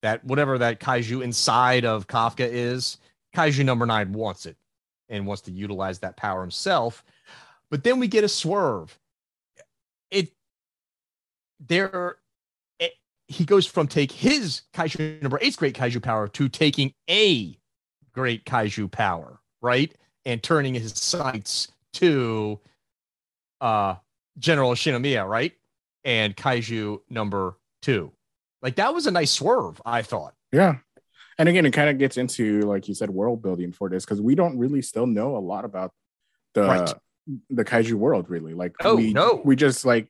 that, 0.02 0.22
whatever 0.24 0.58
that 0.58 0.80
Kaiju 0.80 1.22
inside 1.22 1.84
of 1.84 2.06
Kafka 2.06 2.46
is. 2.46 2.98
Kaiju 3.34 3.64
number 3.64 3.86
nine 3.86 4.12
wants 4.12 4.44
it 4.44 4.56
and 5.08 5.26
wants 5.26 5.42
to 5.42 5.50
utilize 5.50 6.00
that 6.00 6.16
power 6.16 6.42
himself. 6.42 7.02
But 7.70 7.84
then 7.84 7.98
we 7.98 8.08
get 8.08 8.24
a 8.24 8.28
swerve. 8.28 8.98
It, 10.10 10.32
there, 11.58 12.16
it, 12.78 12.92
he 13.28 13.46
goes 13.46 13.66
from 13.66 13.86
take 13.86 14.12
his 14.12 14.62
Kaiju 14.74 15.22
number 15.22 15.38
eight's 15.40 15.56
great 15.56 15.74
Kaiju 15.74 16.02
power 16.02 16.28
to 16.28 16.48
taking 16.50 16.92
a 17.08 17.56
great 18.14 18.44
kaiju 18.44 18.90
power, 18.90 19.40
right? 19.60 19.92
And 20.24 20.42
turning 20.42 20.74
his 20.74 20.92
sights 20.92 21.68
to 21.94 22.60
uh 23.60 23.96
General 24.38 24.72
Shinomiya, 24.72 25.28
right? 25.28 25.52
And 26.04 26.36
kaiju 26.36 27.00
number 27.10 27.56
two. 27.82 28.12
Like 28.62 28.76
that 28.76 28.94
was 28.94 29.06
a 29.06 29.10
nice 29.10 29.30
swerve, 29.30 29.80
I 29.84 30.02
thought. 30.02 30.34
Yeah. 30.52 30.76
And 31.38 31.48
again, 31.48 31.66
it 31.66 31.72
kind 31.72 31.88
of 31.88 31.98
gets 31.98 32.16
into, 32.18 32.60
like 32.62 32.88
you 32.88 32.94
said, 32.94 33.10
world 33.10 33.42
building 33.42 33.72
for 33.72 33.88
this 33.88 34.04
because 34.04 34.20
we 34.20 34.34
don't 34.34 34.58
really 34.58 34.82
still 34.82 35.06
know 35.06 35.36
a 35.36 35.38
lot 35.38 35.64
about 35.64 35.92
the 36.54 36.62
right. 36.62 36.94
the 37.50 37.64
kaiju 37.64 37.94
world, 37.94 38.28
really. 38.28 38.54
Like 38.54 38.74
oh, 38.84 38.96
we 38.96 39.12
no. 39.12 39.40
we 39.44 39.56
just 39.56 39.84
like 39.84 40.08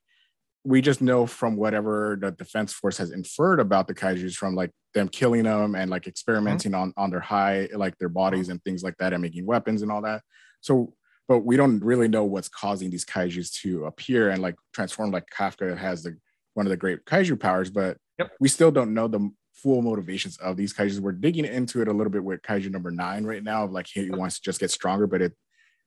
we 0.65 0.81
just 0.81 1.03
know 1.03 1.27
from 1.27 1.57
whatever 1.57 2.17
the 2.21 2.31
defense 2.31 2.73
force 2.73 2.97
has 2.99 3.11
inferred 3.11 3.59
about 3.59 3.89
the 3.89 3.95
kaijus 3.95 4.35
from 4.35 4.55
like 4.55 4.71
them 4.95 5.09
killing 5.09 5.45
them 5.45 5.75
and 5.75 5.91
like 5.91 6.07
experimenting 6.07 6.73
mm-hmm. 6.73 6.83
on 6.83 6.95
on 6.97 7.11
their 7.11 7.21
high 7.21 7.69
like 7.75 7.97
their 7.99 8.09
bodies 8.09 8.49
and 8.49 8.63
things 8.63 8.83
like 8.83 8.97
that 8.99 9.13
and 9.13 9.23
making 9.23 9.47
weapons 9.47 9.83
and 9.83 9.91
all 9.91 10.03
that. 10.03 10.23
So 10.61 10.95
but 11.29 11.41
we 11.41 11.57
don't 11.57 11.83
really 11.83 12.09
know 12.09 12.25
what's 12.25 12.49
causing 12.49 12.91
these 12.91 13.05
kaijus 13.05 13.53
to 13.63 13.87
appear 13.87 14.31
and 14.31 14.43
like 14.43 14.55
transform 14.73 15.11
like 15.11 15.25
kafka 15.37 15.77
has 15.77 16.03
the 16.03 16.17
one 16.55 16.67
of 16.67 16.71
the 16.71 16.77
great 16.77 17.05
kaiju 17.07 17.39
powers 17.41 17.71
but 17.71 17.97
yep. 18.19 18.31
we 18.39 18.49
still 18.49 18.71
don't 18.71 18.95
know 18.95 19.09
the 19.09 19.31
full 19.55 19.83
motivations 19.83 20.37
of 20.39 20.57
these 20.57 20.73
kaijus. 20.73 21.01
We're 21.01 21.13
digging 21.13 21.45
into 21.45 21.83
it 21.83 21.89
a 21.89 21.93
little 21.93 22.11
bit 22.11 22.25
with 22.25 22.43
kaiju 22.43 22.71
number 22.71 22.91
nine 22.91 23.25
right 23.25 23.43
now 23.43 23.65
of 23.65 23.73
like 23.73 23.87
he 23.93 24.11
wants 24.11 24.37
to 24.37 24.43
just 24.43 24.61
get 24.61 24.71
stronger 24.71 25.09
but 25.09 25.23
it 25.23 25.33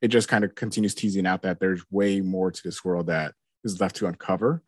it 0.02 0.10
just 0.10 0.27
kind 0.27 0.43
of 0.43 0.53
continues 0.56 0.93
teasing 0.93 1.26
out 1.26 1.43
that 1.43 1.61
there's 1.61 1.84
way 1.89 2.19
more 2.19 2.52
to 2.52 2.61
this 2.64 2.84
world 2.84 3.07
that 3.07 3.34
is 3.64 3.80
left 3.80 3.95
to 3.97 4.07
uncover 4.07 4.61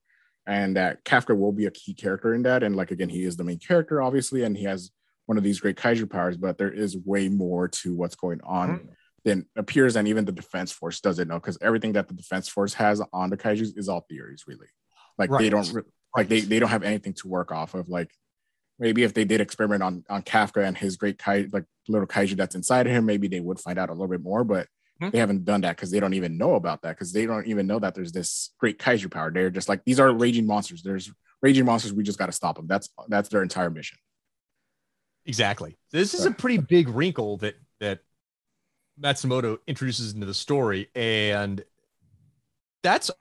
and 0.48 0.78
that 0.78 1.04
Kafka 1.04 1.38
will 1.38 1.52
be 1.52 1.66
a 1.66 1.72
key 1.72 1.94
character 1.94 2.34
in 2.34 2.42
that. 2.44 2.64
And 2.64 2.76
like 2.76 2.92
again, 2.92 3.10
he 3.10 3.26
is 3.26 3.36
the 3.36 3.44
main 3.44 3.60
character, 3.60 4.02
obviously, 4.02 4.44
and 4.44 4.58
he 4.58 4.64
has 4.64 4.92
one 5.26 5.38
of 5.38 5.44
these 5.44 5.60
great 5.60 5.76
kaiju 5.76 6.10
powers, 6.10 6.38
but 6.38 6.58
there 6.58 6.72
is 6.72 6.98
way 6.98 7.28
more 7.28 7.68
to 7.68 7.94
what's 7.94 8.16
going 8.16 8.40
on 8.44 8.70
mm-hmm. 8.70 8.88
than 9.26 9.46
appears, 9.58 9.98
and 9.98 10.08
even 10.08 10.24
the 10.24 10.32
defense 10.32 10.72
force 10.72 11.02
doesn't 11.02 11.28
know 11.28 11.36
because 11.36 11.58
everything 11.62 11.94
that 11.94 12.08
the 12.08 12.14
defense 12.14 12.48
force 12.48 12.74
has 12.74 13.02
on 13.12 13.30
the 13.30 13.38
kaiju 13.38 13.78
is 13.78 13.90
all 13.90 14.06
theories, 14.10 14.46
really. 14.48 14.68
Like 15.18 15.30
right. 15.30 15.42
they 15.42 15.50
don't 15.50 15.72
like 16.16 16.30
they 16.30 16.40
they 16.40 16.60
don't 16.60 16.70
have 16.70 16.84
anything 16.84 17.14
to 17.16 17.28
work 17.28 17.52
off 17.52 17.74
of. 17.74 17.90
Like 17.90 18.10
maybe 18.80 19.04
if 19.04 19.14
they 19.14 19.26
did 19.26 19.42
experiment 19.42 19.84
on 19.84 20.06
on 20.10 20.22
Kafka 20.22 20.66
and 20.66 20.78
his 20.78 20.96
great 20.96 21.18
kaiju, 21.18 21.54
like 21.54 21.66
little 21.90 22.08
kaiju 22.08 22.38
that's 22.38 22.56
inside 22.56 22.88
of 22.88 22.94
him, 22.94 23.06
maybe 23.06 23.28
they 23.28 23.42
would 23.42 23.60
find 23.60 23.78
out 23.78 23.90
a 23.90 23.94
little 23.94 24.08
bit 24.08 24.24
more. 24.24 24.46
But 24.46 24.68
Mm-hmm. 25.02 25.12
They 25.12 25.20
haven't 25.20 25.46
done 25.46 25.62
that 25.62 25.76
because 25.76 25.92
they 25.92 26.00
don't 26.00 26.14
even 26.14 26.38
know 26.38 26.56
about 26.56 26.82
that 26.82 26.96
because 26.96 27.14
they 27.14 27.26
don't 27.26 27.46
even 27.48 27.68
know 27.68 27.80
that 27.80 27.94
there's 27.94 28.12
this 28.12 28.52
great 28.60 28.80
kaiju 28.80 29.12
power. 29.12 29.32
They're 29.32 29.50
just 29.50 29.70
like 29.70 29.84
these 29.86 30.00
are 30.00 30.12
raging 30.12 30.46
monsters. 30.46 30.82
There's 30.82 31.12
raging 31.42 31.66
monsters. 31.66 31.94
We 31.94 32.04
just 32.04 32.20
got 32.20 32.28
to 32.28 32.32
stop 32.32 32.56
them. 32.56 32.68
That's 32.68 32.90
that's 33.08 33.30
their 33.30 33.44
entire 33.44 33.70
mission. 33.70 33.98
Exactly. 35.26 35.78
This 35.92 36.14
is 36.14 36.26
a 36.26 36.32
pretty 36.32 36.58
big 36.58 36.90
wrinkle 36.90 37.38
that 37.38 37.56
that 37.80 38.00
Matsumoto 39.00 39.60
introduces 39.68 40.14
into 40.14 40.26
the 40.26 40.34
story, 40.34 40.90
and 40.96 41.64
that's 42.82 43.12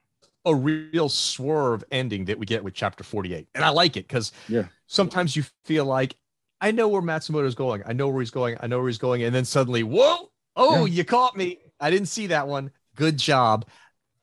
a 0.47 0.55
real 0.55 1.09
swerve 1.09 1.85
ending 1.90 2.24
that 2.27 2.39
we 2.39 2.47
get 2.47 2.62
with 2.62 2.73
chapter 2.73 3.03
48. 3.03 3.48
And 3.55 3.65
I 3.65 3.69
like 3.70 3.97
it 3.97 4.07
because 4.07 4.32
yeah. 4.48 4.66
sometimes 4.86 5.35
you 5.35 5.43
feel 5.65 5.85
like 5.85 6.16
I 6.61 6.70
know 6.70 6.89
where 6.89 7.03
Matsumoto's 7.03 7.57
going. 7.57 7.82
I 7.85 7.93
know 7.93 8.09
where 8.09 8.20
he's 8.20 8.31
going. 8.31 8.57
I 8.61 8.69
know 8.69 8.78
where 8.78 8.89
he's 8.89 8.98
going. 8.98 9.24
And 9.24 9.35
then 9.35 9.44
suddenly, 9.44 9.82
whoa, 9.82 10.31
oh, 10.55 10.85
yeah. 10.85 10.94
you 10.94 11.05
caught 11.05 11.36
me. 11.36 11.59
I 11.81 11.90
didn't 11.90 12.09
see 12.09 12.28
that 12.28 12.48
one. 12.48 12.70
Good 12.94 13.16
job. 13.19 13.66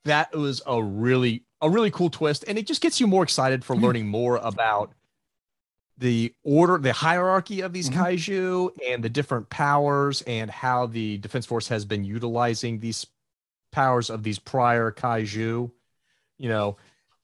That 0.06 0.36
was 0.36 0.62
a 0.66 0.82
really 0.82 1.46
a 1.62 1.70
really 1.70 1.92
cool 1.92 2.10
twist, 2.10 2.44
and 2.48 2.58
it 2.58 2.68
just 2.68 2.82
gets 2.82 3.00
you 3.00 3.08
more 3.08 3.24
excited 3.24 3.64
for 3.64 3.74
mm-hmm. 3.76 3.86
learning 3.86 4.08
more 4.08 4.38
about 4.38 4.94
the 5.98 6.34
order, 6.44 6.78
the 6.78 6.92
hierarchy 6.92 7.62
of 7.62 7.72
these 7.72 7.90
mm-hmm. 7.90 8.02
kaiju, 8.02 8.70
and 8.90 9.04
the 9.04 9.10
different 9.10 9.50
powers, 9.50 10.22
and 10.24 10.52
how 10.52 10.88
the 10.88 11.18
Defense 11.20 11.46
Force 11.46 11.68
has 11.70 11.86
been 11.86 12.04
utilizing 12.04 12.80
these 12.80 13.06
powers 13.72 14.10
of 14.10 14.24
these 14.24 14.40
prior 14.40 14.92
kaiju. 14.92 15.72
You 16.38 16.50
know, 16.50 16.78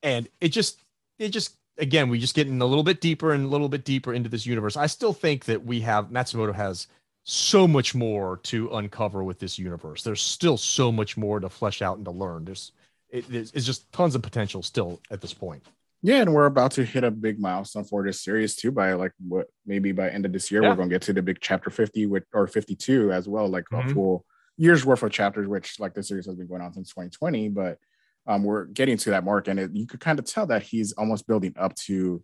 and 0.04 0.30
it 0.40 0.50
just 0.50 0.82
it 1.18 1.30
just 1.30 1.56
again 1.78 2.10
we 2.10 2.20
just 2.20 2.36
getting 2.36 2.62
a 2.62 2.66
little 2.66 2.84
bit 2.84 3.02
deeper 3.02 3.34
and 3.34 3.44
a 3.44 3.50
little 3.50 3.70
bit 3.70 3.84
deeper 3.84 4.14
into 4.14 4.30
this 4.30 4.46
universe. 4.46 4.78
I 4.78 4.88
still 4.88 5.14
think 5.14 5.46
that 5.46 5.66
we 5.66 5.82
have 5.82 6.10
Matsumoto 6.10 6.56
has 6.56 6.88
so 7.30 7.68
much 7.68 7.94
more 7.94 8.38
to 8.38 8.70
uncover 8.76 9.24
with 9.24 9.38
this 9.38 9.60
universe. 9.60 10.02
There's 10.02 10.22
still 10.22 10.58
so 10.58 10.92
much 10.92 11.16
more 11.16 11.40
to 11.40 11.48
flesh 11.48 11.84
out 11.84 11.98
and 11.98 12.06
to 12.06 12.12
learn. 12.12 12.46
There's 12.46 12.72
it, 13.10 13.26
it's 13.30 13.66
just 13.66 13.92
tons 13.92 14.16
of 14.16 14.24
potential 14.24 14.64
still 14.64 15.00
at 15.12 15.22
this 15.22 15.34
point. 15.34 15.64
Yeah, 16.02 16.22
and 16.22 16.34
we're 16.34 16.48
about 16.48 16.72
to 16.72 16.86
hit 16.86 17.04
a 17.04 17.12
big 17.12 17.40
milestone 17.40 17.84
for 17.84 18.04
this 18.04 18.24
series 18.24 18.56
too. 18.56 18.72
By 18.72 18.94
like 18.94 19.12
what 19.20 19.48
maybe 19.66 19.92
by 19.92 20.10
end 20.10 20.26
of 20.26 20.34
this 20.34 20.50
year, 20.50 20.64
yeah. 20.64 20.70
we're 20.70 20.76
gonna 20.76 20.90
get 20.90 21.04
to 21.04 21.14
the 21.14 21.22
big 21.22 21.38
chapter 21.40 21.70
50 21.70 22.08
with 22.08 22.24
or 22.34 22.48
52 22.48 23.12
as 23.12 23.28
well, 23.28 23.48
like 23.48 23.66
mm-hmm. 23.72 23.90
a 23.90 23.94
full 23.94 24.26
year's 24.58 24.84
worth 24.84 25.04
of 25.04 25.12
chapters, 25.12 25.48
which 25.48 25.80
like 25.80 25.94
the 25.94 26.02
series 26.02 26.26
has 26.26 26.36
been 26.36 26.48
going 26.48 26.62
on 26.62 26.74
since 26.74 26.90
2020. 26.90 27.50
But 27.50 27.78
um, 28.26 28.44
we're 28.44 28.66
getting 28.66 28.98
to 28.98 29.12
that 29.12 29.24
mark, 29.24 29.48
and 29.48 29.60
it, 29.60 29.72
you 29.76 29.86
could 29.86 30.00
kind 30.00 30.18
of 30.18 30.26
tell 30.26 30.48
that 30.48 30.64
he's 30.64 30.94
almost 30.94 31.28
building 31.28 31.54
up 31.60 31.76
to 31.76 32.24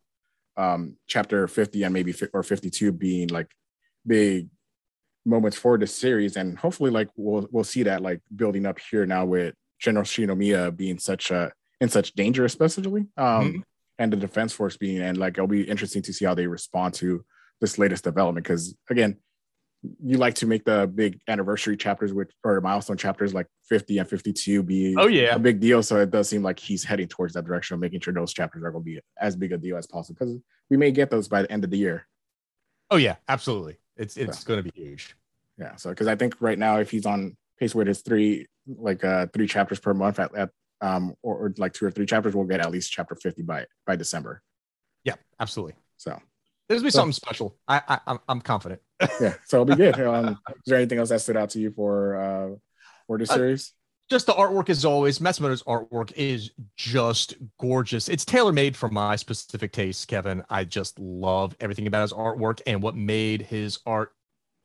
um, 0.58 0.96
chapter 1.06 1.48
50 1.48 1.84
and 1.84 1.94
maybe 1.94 2.16
or 2.34 2.42
52 2.42 2.92
being 2.92 3.28
like 3.28 3.52
big 4.08 4.50
moments 5.26 5.58
for 5.58 5.78
the 5.78 5.88
series, 5.88 6.36
and 6.36 6.58
hopefully, 6.58 6.92
like 6.92 7.10
we'll 7.16 7.48
we'll 7.52 7.64
see 7.64 7.84
that 7.84 8.02
like 8.02 8.22
building 8.36 8.66
up 8.66 8.80
here 8.92 9.06
now 9.06 9.26
with 9.26 9.56
General 9.80 10.06
Shinomiya 10.06 10.76
being 10.76 11.00
such 11.00 11.32
a 11.32 11.52
in 11.82 11.90
such 11.90 12.14
danger, 12.14 12.46
especially, 12.46 13.08
um, 13.18 13.26
mm-hmm. 13.26 13.60
and 14.00 14.14
the 14.14 14.18
Defense 14.18 14.54
Force 14.54 14.78
being, 14.78 15.02
and 15.02 15.18
like 15.18 15.34
it'll 15.34 15.48
be 15.48 15.64
interesting 15.64 16.02
to 16.04 16.14
see 16.14 16.26
how 16.26 16.36
they 16.36 16.48
respond 16.48 16.94
to 16.96 17.24
this 17.62 17.78
latest 17.78 18.04
development. 18.04 18.46
Because 18.46 18.76
again, 18.90 19.18
you 20.04 20.18
like 20.18 20.36
to 20.36 20.46
make 20.46 20.66
the 20.66 20.90
big 20.94 21.20
anniversary 21.28 21.78
chapters 21.78 22.14
with 22.14 22.32
or 22.44 22.60
milestone 22.62 22.98
chapters 22.98 23.34
like 23.34 23.48
50 23.70 23.98
and 24.00 24.10
52 24.10 24.64
be 24.64 24.96
oh 24.98 25.08
yeah 25.08 25.36
a 25.36 25.40
big 25.40 25.60
deal 25.60 25.84
so 25.84 25.98
it 26.00 26.12
does 26.12 26.30
seem 26.30 26.44
like 26.44 26.60
he's 26.60 26.84
heading 26.84 27.08
towards 27.08 27.34
that 27.34 27.46
direction 27.46 27.76
of 27.76 27.80
making 27.80 28.00
sure 28.00 28.14
those 28.14 28.34
chapters 28.34 28.64
are 28.64 28.72
going 28.72 28.84
to 28.84 28.86
be 28.86 29.00
as 29.20 29.36
big 29.36 29.52
a 29.52 29.58
deal 29.58 29.78
as 29.78 29.88
possible 29.88 30.18
because 30.18 30.36
we 30.70 30.78
may 30.78 30.92
get 30.92 31.10
those 31.10 31.28
by 31.28 31.42
the 31.42 31.52
end 31.52 31.64
of 31.64 31.70
the 31.70 31.78
year 31.78 32.08
oh 32.90 32.98
yeah 32.98 33.16
absolutely 33.28 33.78
it's 33.98 34.18
it's 34.18 34.44
going 34.44 34.64
to 34.64 34.72
be 34.72 34.82
huge. 34.82 35.16
Yeah. 35.58 35.76
So 35.76 35.90
because 35.90 36.08
I 36.08 36.16
think 36.16 36.36
right 36.40 36.60
now 36.60 36.78
if 36.78 36.92
he's 36.92 37.06
on 37.06 37.38
pace 37.60 37.74
with 37.74 37.88
his 37.88 38.02
three 38.02 38.48
like 38.68 39.04
uh 39.04 39.28
three 39.34 39.48
chapters 39.48 39.80
per 39.80 39.94
month 39.94 40.20
at, 40.20 40.36
at 40.36 40.50
um 40.82 41.16
or, 41.22 41.46
or 41.46 41.54
like 41.58 41.74
two 41.74 41.86
or 41.86 41.92
three 41.92 42.06
chapters, 42.06 42.36
we'll 42.36 42.46
get 42.46 42.60
at 42.60 42.72
least 42.72 42.92
chapter 42.92 43.16
fifty 43.16 43.42
by 43.42 43.66
by 43.86 43.96
December. 43.96 44.42
Yeah, 45.04 45.16
absolutely. 45.40 45.76
So 45.98 46.20
There's 46.68 46.84
be 46.84 46.90
so, 46.90 47.00
something 47.00 47.14
special. 47.14 47.56
I, 47.68 47.82
I 47.88 48.00
I'm, 48.08 48.20
I'm 48.28 48.42
confident. 48.42 48.82
yeah, 49.22 49.36
so 49.46 49.62
it'll 49.62 49.66
be 49.66 49.76
good. 49.76 50.00
Um, 50.00 50.40
is 50.50 50.62
there 50.66 50.78
anything 50.78 51.00
else 51.00 51.10
that 51.10 51.22
stood 51.22 51.38
out 51.38 51.52
to 51.52 51.60
you 51.60 51.72
for 51.72 52.16
uh 52.16 52.56
for 53.08 53.18
this 53.18 53.30
uh, 53.30 53.36
series? 53.36 53.74
Just 54.10 54.28
the 54.28 54.34
artwork 54.34 54.70
as 54.70 54.86
always. 54.86 55.20
Matsumoto's 55.20 55.64
artwork 55.64 56.12
is 56.16 56.52
just 56.78 57.36
gorgeous. 57.60 58.08
It's 58.08 58.26
tailor 58.26 58.52
made 58.52 58.78
for 58.78 58.90
my 58.90 59.16
specific 59.16 59.72
taste, 59.72 60.08
Kevin. 60.08 60.44
I 60.50 60.64
just 60.64 61.00
love 61.00 61.56
everything 61.60 61.88
about 61.88 62.04
his 62.04 62.14
artwork 62.14 62.62
and 62.68 62.82
what 62.82 62.96
made 62.96 63.42
his 63.42 63.80
art 63.86 64.12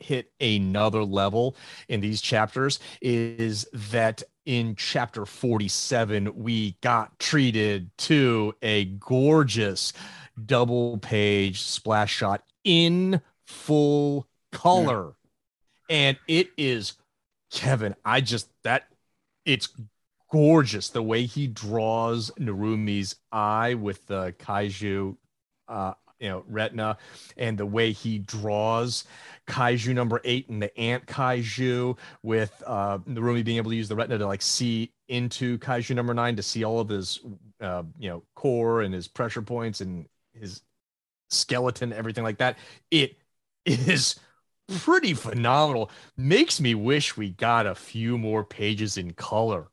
hit 0.01 0.33
another 0.41 1.05
level 1.05 1.57
in 1.89 2.01
these 2.01 2.21
chapters 2.21 2.81
is 3.01 3.67
that 3.91 4.23
in 4.47 4.75
chapter 4.75 5.27
47 5.27 6.35
we 6.35 6.77
got 6.81 7.19
treated 7.19 7.91
to 7.99 8.55
a 8.63 8.87
gorgeous 8.87 9.93
double 10.47 10.97
page 10.99 11.61
splash 11.61 12.15
shot 12.15 12.43
in 12.65 13.21
full 13.47 14.27
hmm. 14.53 14.57
color 14.57 15.13
yeah. 15.89 15.97
and 15.97 16.19
it 16.27 16.51
is 16.57 16.95
kevin 17.51 17.95
i 18.05 18.21
just 18.21 18.49
that 18.65 18.85
it's 19.51 19.69
gorgeous 20.31 20.91
the 20.91 21.03
way 21.03 21.27
he 21.27 21.49
draws 21.49 22.31
Narumi's 22.39 23.17
eye 23.33 23.75
with 23.75 24.07
the 24.07 24.33
kaiju 24.39 25.17
uh 25.67 25.93
you 26.21 26.29
know 26.29 26.45
retina 26.47 26.97
and 27.37 27.59
the 27.59 27.67
way 27.67 27.91
he 27.91 28.19
draws 28.19 29.05
kaiju 29.49 29.93
number 29.93 30.21
eight 30.25 30.49
and 30.49 30.63
the 30.63 30.79
ant 30.79 31.05
kaiju 31.07 31.99
with 32.23 32.63
uh 32.65 32.99
Narumi 32.99 33.45
being 33.45 33.57
able 33.57 33.73
to 33.73 33.77
use 33.77 33.89
the 33.89 33.97
retina 33.97 34.19
to 34.19 34.27
like 34.27 34.43
see 34.43 34.93
into 35.09 35.59
kaiju 35.59 35.97
number 35.97 36.15
nine 36.15 36.37
to 36.37 36.43
see 36.43 36.63
all 36.63 36.79
of 36.79 36.89
his 36.89 37.19
uh 37.61 37.83
you 37.99 38.09
know 38.09 38.23
core 38.37 38.83
and 38.83 38.95
his 38.95 39.09
pressure 39.09 39.43
points 39.43 39.81
and 39.81 40.07
his 40.33 40.63
skeleton 41.29 41.93
everything 41.93 42.23
like 42.23 42.39
that. 42.39 42.57
It 42.93 43.17
is 43.65 44.21
pretty 44.79 45.15
phenomenal. 45.15 45.91
Makes 46.17 46.61
me 46.61 46.75
wish 46.75 47.17
we 47.17 47.31
got 47.31 47.67
a 47.67 47.75
few 47.75 48.19
more 48.19 48.45
pages 48.45 48.97
in 48.97 49.13
color 49.13 49.69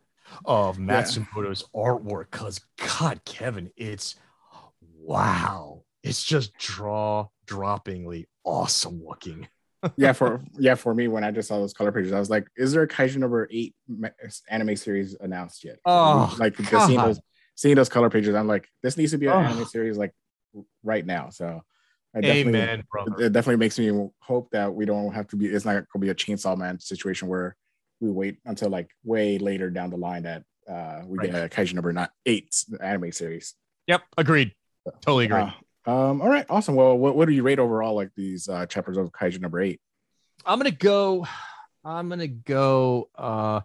of 0.45 0.77
Matsumoto's 0.77 1.63
yeah. 1.73 1.81
artwork 1.81 2.31
because 2.31 2.61
God, 2.99 3.21
Kevin, 3.25 3.71
it's 3.77 4.15
wow. 4.81 5.83
It's 6.03 6.23
just 6.23 6.57
draw 6.57 7.27
droppingly 7.45 8.25
awesome 8.43 9.03
looking. 9.05 9.47
yeah, 9.97 10.11
for 10.11 10.41
yeah, 10.57 10.75
for 10.75 10.93
me, 10.93 11.07
when 11.07 11.23
I 11.23 11.31
just 11.31 11.47
saw 11.47 11.59
those 11.59 11.73
color 11.73 11.91
pages, 11.91 12.11
I 12.11 12.19
was 12.19 12.29
like, 12.29 12.47
"Is 12.55 12.71
there 12.71 12.81
a 12.81 12.87
Kaiju 12.87 13.17
number 13.17 13.47
eight 13.51 13.75
anime 14.49 14.75
series 14.75 15.15
announced 15.19 15.63
yet?" 15.63 15.77
Oh, 15.85 16.35
like 16.39 16.57
because 16.57 16.87
seeing 16.87 16.99
those 16.99 17.19
seeing 17.55 17.75
those 17.75 17.89
color 17.89 18.09
pages, 18.09 18.33
I'm 18.33 18.47
like, 18.47 18.67
"This 18.81 18.97
needs 18.97 19.11
to 19.11 19.17
be 19.17 19.27
an 19.27 19.33
oh. 19.33 19.39
anime 19.39 19.65
series 19.65 19.97
like 19.97 20.13
right 20.83 21.05
now." 21.05 21.29
So 21.29 21.61
Amen, 22.15 22.83
brother. 22.91 23.25
It 23.25 23.33
definitely 23.33 23.57
makes 23.57 23.77
me 23.77 24.09
hope 24.19 24.49
that 24.51 24.73
we 24.73 24.85
don't 24.85 25.13
have 25.13 25.27
to 25.27 25.35
be. 25.35 25.47
It's 25.47 25.65
not 25.65 25.73
going 25.73 25.85
to 25.93 25.99
be 25.99 26.09
a 26.09 26.15
Chainsaw 26.15 26.57
Man 26.57 26.79
situation 26.79 27.27
where 27.27 27.55
we 27.99 28.09
wait 28.09 28.37
until 28.45 28.69
like 28.69 28.89
way 29.03 29.37
later 29.37 29.69
down 29.69 29.89
the 29.89 29.97
line 29.97 30.23
that 30.23 30.43
uh, 30.69 31.01
we 31.05 31.17
right. 31.17 31.31
get 31.31 31.43
a 31.43 31.49
Kaiju 31.49 31.73
number 31.73 31.93
not 31.93 32.11
eight 32.25 32.53
anime 32.81 33.11
series. 33.11 33.53
Yep, 33.87 34.03
agreed. 34.17 34.53
Totally 35.01 35.25
agree. 35.25 35.41
Uh, 35.85 36.09
um, 36.09 36.21
all 36.21 36.29
right, 36.29 36.45
awesome. 36.49 36.75
Well, 36.75 36.97
what, 36.97 37.15
what 37.15 37.27
do 37.27 37.33
you 37.33 37.43
rate 37.43 37.59
overall 37.59 37.95
like 37.95 38.09
these 38.15 38.49
uh, 38.49 38.65
chapters 38.65 38.97
of 38.97 39.11
Kaiju 39.11 39.39
number 39.39 39.59
eight? 39.61 39.79
I'm 40.45 40.59
gonna 40.59 40.71
go. 40.71 41.25
I'm 41.83 42.09
gonna 42.09 42.27
go. 42.27 43.09
Uh, 43.15 43.61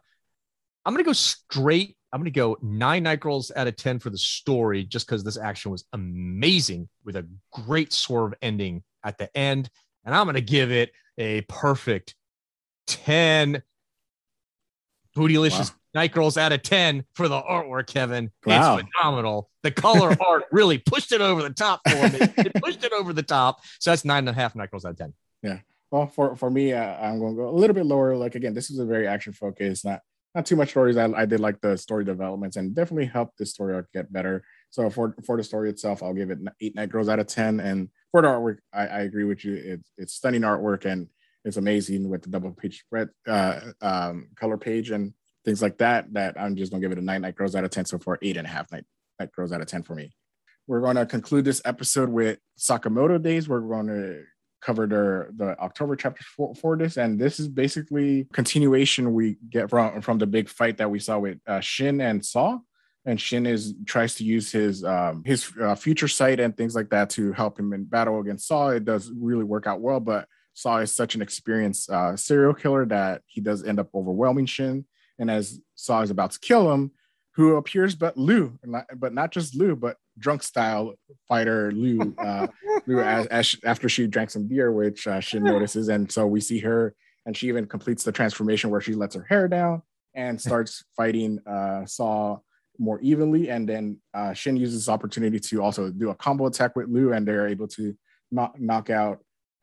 I'm 0.85 0.95
gonna 0.95 1.05
go 1.05 1.13
straight 1.13 1.97
I'm 2.13 2.21
going 2.21 2.25
to 2.25 2.31
go 2.31 2.59
nine 2.61 3.05
night 3.05 3.21
girls 3.21 3.51
out 3.57 3.67
of 3.67 3.77
10 3.77 3.99
for 3.99 4.11
the 4.11 4.19
story, 4.19 4.85
just 4.85 5.07
because 5.07 5.25
this 5.25 5.39
action 5.39 5.71
was 5.71 5.85
amazing 5.95 6.89
with 7.05 7.17
a 7.17 7.27
great 7.51 7.93
swerve 7.93 8.35
ending 8.43 8.83
at 9.03 9.17
the 9.17 9.35
end. 9.37 9.71
And 10.05 10.15
I'm 10.15 10.27
going 10.27 10.35
to 10.35 10.43
give 10.43 10.71
it 10.71 10.93
a 11.17 11.41
perfect 11.43 12.15
10 12.87 13.63
bootylicious 15.17 15.71
wow. 15.71 15.77
night 15.95 16.13
girls 16.13 16.37
out 16.37 16.53
of 16.53 16.63
10 16.63 17.05
for 17.15 17.29
the 17.29 17.41
artwork, 17.41 17.87
Kevin. 17.87 18.31
Wow. 18.45 18.77
It's 18.77 18.89
phenomenal. 18.99 19.49
The 19.63 19.71
color 19.71 20.15
art 20.27 20.45
really 20.53 20.79
pushed 20.79 21.13
it 21.13 21.23
over 21.23 21.43
the 21.43 21.51
top 21.51 21.81
for 21.89 21.97
me. 21.97 22.19
it 22.21 22.53
pushed 22.63 22.85
it 22.85 22.93
over 22.93 23.15
the 23.15 23.23
top. 23.23 23.61
So 23.79 23.91
that's 23.91 24.05
nine 24.05 24.29
and 24.29 24.29
a 24.29 24.33
half 24.35 24.55
night 24.55 24.71
girls 24.71 24.85
out 24.85 24.91
of 24.91 24.99
10. 24.99 25.15
Yeah. 25.43 25.59
Well, 25.91 26.07
for, 26.07 26.37
for 26.37 26.51
me, 26.51 26.75
uh, 26.75 26.97
I'm 26.97 27.19
going 27.19 27.37
to 27.37 27.43
go 27.43 27.49
a 27.49 27.53
little 27.53 27.75
bit 27.75 27.87
lower. 27.87 28.17
Like, 28.17 28.35
again, 28.35 28.53
this 28.53 28.71
is 28.71 28.79
a 28.79 28.85
very 28.85 29.07
action 29.07 29.33
focused, 29.33 29.85
not 29.85 30.01
not 30.35 30.47
too 30.47 30.57
much 30.57 30.71
stories. 30.71 30.97
I, 30.97 31.07
I 31.13 31.27
did 31.27 31.41
like 31.41 31.61
the 31.61 31.77
story 31.77 32.05
developments 32.05 32.57
and 32.57 32.75
definitely 32.75 33.07
helped 33.07 33.39
the 33.39 33.47
story 33.47 33.75
arc 33.75 33.93
get 33.93 34.13
better. 34.13 34.45
So 34.71 34.89
for 34.91 35.15
for 35.27 35.37
the 35.37 35.45
story 35.45 35.69
itself, 35.69 36.03
I'll 36.03 36.15
give 36.15 36.31
it 36.31 36.39
eight 36.61 36.75
night 36.75 36.89
girls 36.89 37.09
out 37.09 37.19
of 37.19 37.27
ten. 37.27 37.61
And 37.61 37.89
for 38.11 38.23
the 38.23 38.29
artwork, 38.29 38.59
I, 38.73 38.87
I 38.87 39.01
agree 39.01 39.25
with 39.25 39.45
you. 39.45 39.55
It's 39.55 39.91
it's 39.99 40.15
stunning 40.15 40.43
artwork 40.43 40.85
and 40.85 41.09
it's 41.45 41.57
amazing 41.57 42.09
with 42.09 42.23
the 42.23 42.31
double 42.31 42.53
page 42.53 42.81
spread 42.81 43.09
uh, 43.27 43.61
um, 43.81 44.29
color 44.37 44.57
page 44.57 44.91
and 44.91 45.13
things 45.45 45.61
like 45.61 45.79
that. 45.79 46.13
That 46.15 46.41
I'm 46.41 46.57
just 46.57 46.73
gonna 46.73 46.81
give 46.81 46.93
it 46.93 46.99
a 46.99 47.03
nine 47.03 47.23
night 47.23 47.37
girls 47.37 47.55
out 47.55 47.65
of 47.65 47.71
ten. 47.71 47.85
So 47.85 47.99
for 47.99 48.19
eight 48.23 48.37
and 48.37 48.47
a 48.47 48.51
half 48.51 48.71
night 48.73 48.85
night 49.19 49.33
girls 49.33 49.53
out 49.53 49.61
of 49.61 49.67
ten 49.67 49.83
for 49.83 49.95
me. 49.95 50.13
We're 50.69 50.81
going 50.81 50.95
to 50.95 51.05
conclude 51.05 51.45
this 51.45 51.61
episode 51.65 52.09
with 52.09 52.39
Sakamoto 52.57 53.21
Days. 53.21 53.49
We're 53.49 53.61
going 53.61 53.89
to 53.89 54.23
covered 54.63 54.91
the, 54.91 55.29
the 55.37 55.59
October 55.61 55.97
chapter 55.97 56.23
for, 56.25 56.55
for 56.55 56.77
this, 56.77 56.97
and 56.97 57.19
this 57.19 57.39
is 57.41 57.49
basically 57.49 58.27
continuation 58.33 59.13
we 59.13 59.37
get 59.51 59.69
from 59.69 60.01
from 60.01 60.19
the 60.19 60.27
big 60.27 60.49
fight 60.49 60.79
that 60.79 60.91
we 60.91 60.99
saw 60.99 61.19
with 61.19 61.39
uh, 61.47 61.61
Shin 61.61 62.01
and 62.01 62.25
Saw. 62.25 62.59
And 63.05 63.21
Shin 63.21 63.47
is 63.47 63.75
tries 63.85 64.15
to 64.17 64.25
use 64.25 64.53
his 64.53 64.85
um, 64.85 65.23
his 65.25 65.53
uh, 65.61 65.75
future 65.75 66.09
sight 66.09 66.39
and 66.41 66.57
things 66.57 66.75
like 66.75 66.91
that 66.91 67.11
to 67.11 67.33
help 67.33 67.59
him 67.59 67.73
in 67.73 67.85
battle 67.85 68.21
against 68.21 68.47
Saw. 68.47 68.69
It 68.69 68.85
does 68.85 69.11
really 69.15 69.45
work 69.45 69.67
out 69.67 69.81
well, 69.81 70.01
but 70.01 70.29
Saw 70.55 70.79
is 70.79 70.95
such 70.95 71.15
an 71.15 71.23
experienced 71.23 71.91
uh, 71.91 72.17
serial 72.17 72.55
killer 72.55 72.87
that 72.87 73.23
he 73.27 73.41
does 73.41 73.65
end 73.65 73.81
up 73.81 73.89
overwhelming 73.95 74.47
Shin. 74.47 74.85
And 75.19 75.31
as 75.31 75.61
Saw 75.75 76.03
is 76.03 76.11
about 76.11 76.31
to 76.33 76.41
kill 76.41 76.73
him, 76.73 76.93
who 77.35 77.57
appears 77.57 77.95
but 77.95 78.17
Lu, 78.17 78.59
but 78.97 79.13
not 79.13 79.33
just 79.33 79.57
Lu, 79.57 79.75
but 79.75 79.97
drunk 80.19 80.43
style 80.43 80.95
fighter 81.29 81.73
Lu. 81.73 82.15
Uh, 82.19 82.47
Lu 82.87 83.01
as, 83.03 83.27
as 83.27 83.57
after 83.65 83.89
she 83.89 84.07
drank 84.07 84.31
some 84.31 84.47
beer, 84.47 84.73
which 84.73 85.07
uh, 85.07 85.21
Shin 85.21 85.45
notices, 85.45 85.89
and 85.89 86.11
so 86.11 86.27
we 86.27 86.41
see 86.41 86.59
her, 86.61 86.95
and 87.27 87.37
she 87.37 87.49
even 87.49 87.67
completes 87.67 88.05
the 88.05 88.13
transformation 88.13 88.71
where 88.71 88.81
she 88.81 88.95
lets 88.95 89.15
her 89.15 89.27
hair 89.29 89.49
down 89.49 89.83
and 90.15 90.41
starts 90.49 90.85
fighting 90.97 91.39
uh, 91.47 91.85
Saw 91.87 92.39
more 92.79 93.01
evenly, 93.01 93.51
and 93.51 93.69
then 93.69 93.99
uh, 94.15 94.33
Shin 94.33 94.57
uses 94.57 94.87
this 94.87 94.89
opportunity 94.89 95.39
to 95.39 95.63
also 95.63 95.91
do 95.91 96.11
a 96.11 96.15
combo 96.15 96.47
attack 96.47 96.77
with 96.77 96.89
Lu, 96.89 97.13
and 97.13 97.27
they're 97.27 97.49
able 97.49 97.69
to 97.69 97.97
knock 98.31 98.59
knock 98.59 98.91
out 98.91 99.21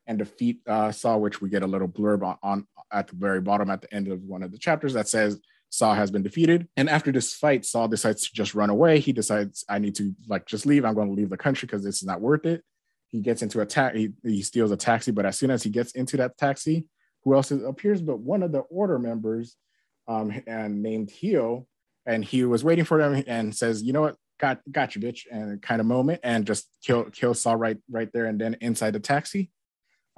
and 0.07 0.17
defeat 0.17 0.59
uh, 0.67 0.91
Saw, 0.91 1.17
which 1.17 1.41
we 1.41 1.49
get 1.49 1.63
a 1.63 1.67
little 1.67 1.87
blurb 1.87 2.23
on, 2.23 2.37
on 2.41 2.67
at 2.91 3.07
the 3.07 3.15
very 3.15 3.41
bottom 3.41 3.69
at 3.69 3.81
the 3.81 3.93
end 3.93 4.07
of 4.07 4.23
one 4.23 4.41
of 4.41 4.51
the 4.51 4.57
chapters 4.57 4.93
that 4.93 5.07
says 5.07 5.39
Saw 5.69 5.93
has 5.93 6.11
been 6.11 6.23
defeated. 6.23 6.67
And 6.75 6.89
after 6.89 7.11
this 7.11 7.33
fight, 7.33 7.65
Saw 7.65 7.87
decides 7.87 8.27
to 8.27 8.33
just 8.33 8.55
run 8.55 8.69
away. 8.69 8.99
He 8.99 9.13
decides, 9.13 9.63
I 9.69 9.79
need 9.79 9.95
to 9.95 10.13
like 10.27 10.45
just 10.45 10.65
leave. 10.65 10.83
I'm 10.83 10.95
going 10.95 11.09
to 11.09 11.13
leave 11.13 11.29
the 11.29 11.37
country 11.37 11.67
because 11.67 11.83
this 11.83 11.97
is 11.97 12.05
not 12.05 12.21
worth 12.21 12.45
it. 12.45 12.63
He 13.07 13.21
gets 13.21 13.41
into 13.41 13.61
a 13.61 13.65
taxi, 13.65 14.13
he, 14.23 14.31
he 14.31 14.41
steals 14.41 14.71
a 14.71 14.77
taxi, 14.77 15.11
but 15.11 15.25
as 15.25 15.37
soon 15.37 15.49
as 15.49 15.63
he 15.63 15.69
gets 15.69 15.93
into 15.93 16.17
that 16.17 16.37
taxi, 16.37 16.85
who 17.23 17.35
else 17.35 17.51
appears 17.51 18.01
but 18.01 18.19
one 18.19 18.43
of 18.43 18.51
the 18.51 18.59
order 18.59 18.99
members 18.99 19.55
um, 20.07 20.41
and 20.47 20.81
named 20.81 21.09
Hyo. 21.09 21.65
And 22.05 22.23
he 22.23 22.43
was 22.43 22.63
waiting 22.63 22.85
for 22.85 22.97
them 22.97 23.23
and 23.27 23.55
says, 23.55 23.83
you 23.83 23.93
know 23.93 24.01
what, 24.01 24.15
got 24.39 24.61
got 24.71 24.95
you, 24.95 25.01
bitch, 25.01 25.25
and 25.31 25.61
kind 25.61 25.81
of 25.81 25.85
moment, 25.85 26.21
and 26.23 26.47
just 26.47 26.67
kill 26.83 27.05
kill 27.05 27.33
Saw 27.33 27.53
right 27.53 27.77
right 27.91 28.09
there 28.13 28.25
and 28.25 28.39
then 28.39 28.57
inside 28.61 28.93
the 28.93 28.99
taxi. 28.99 29.51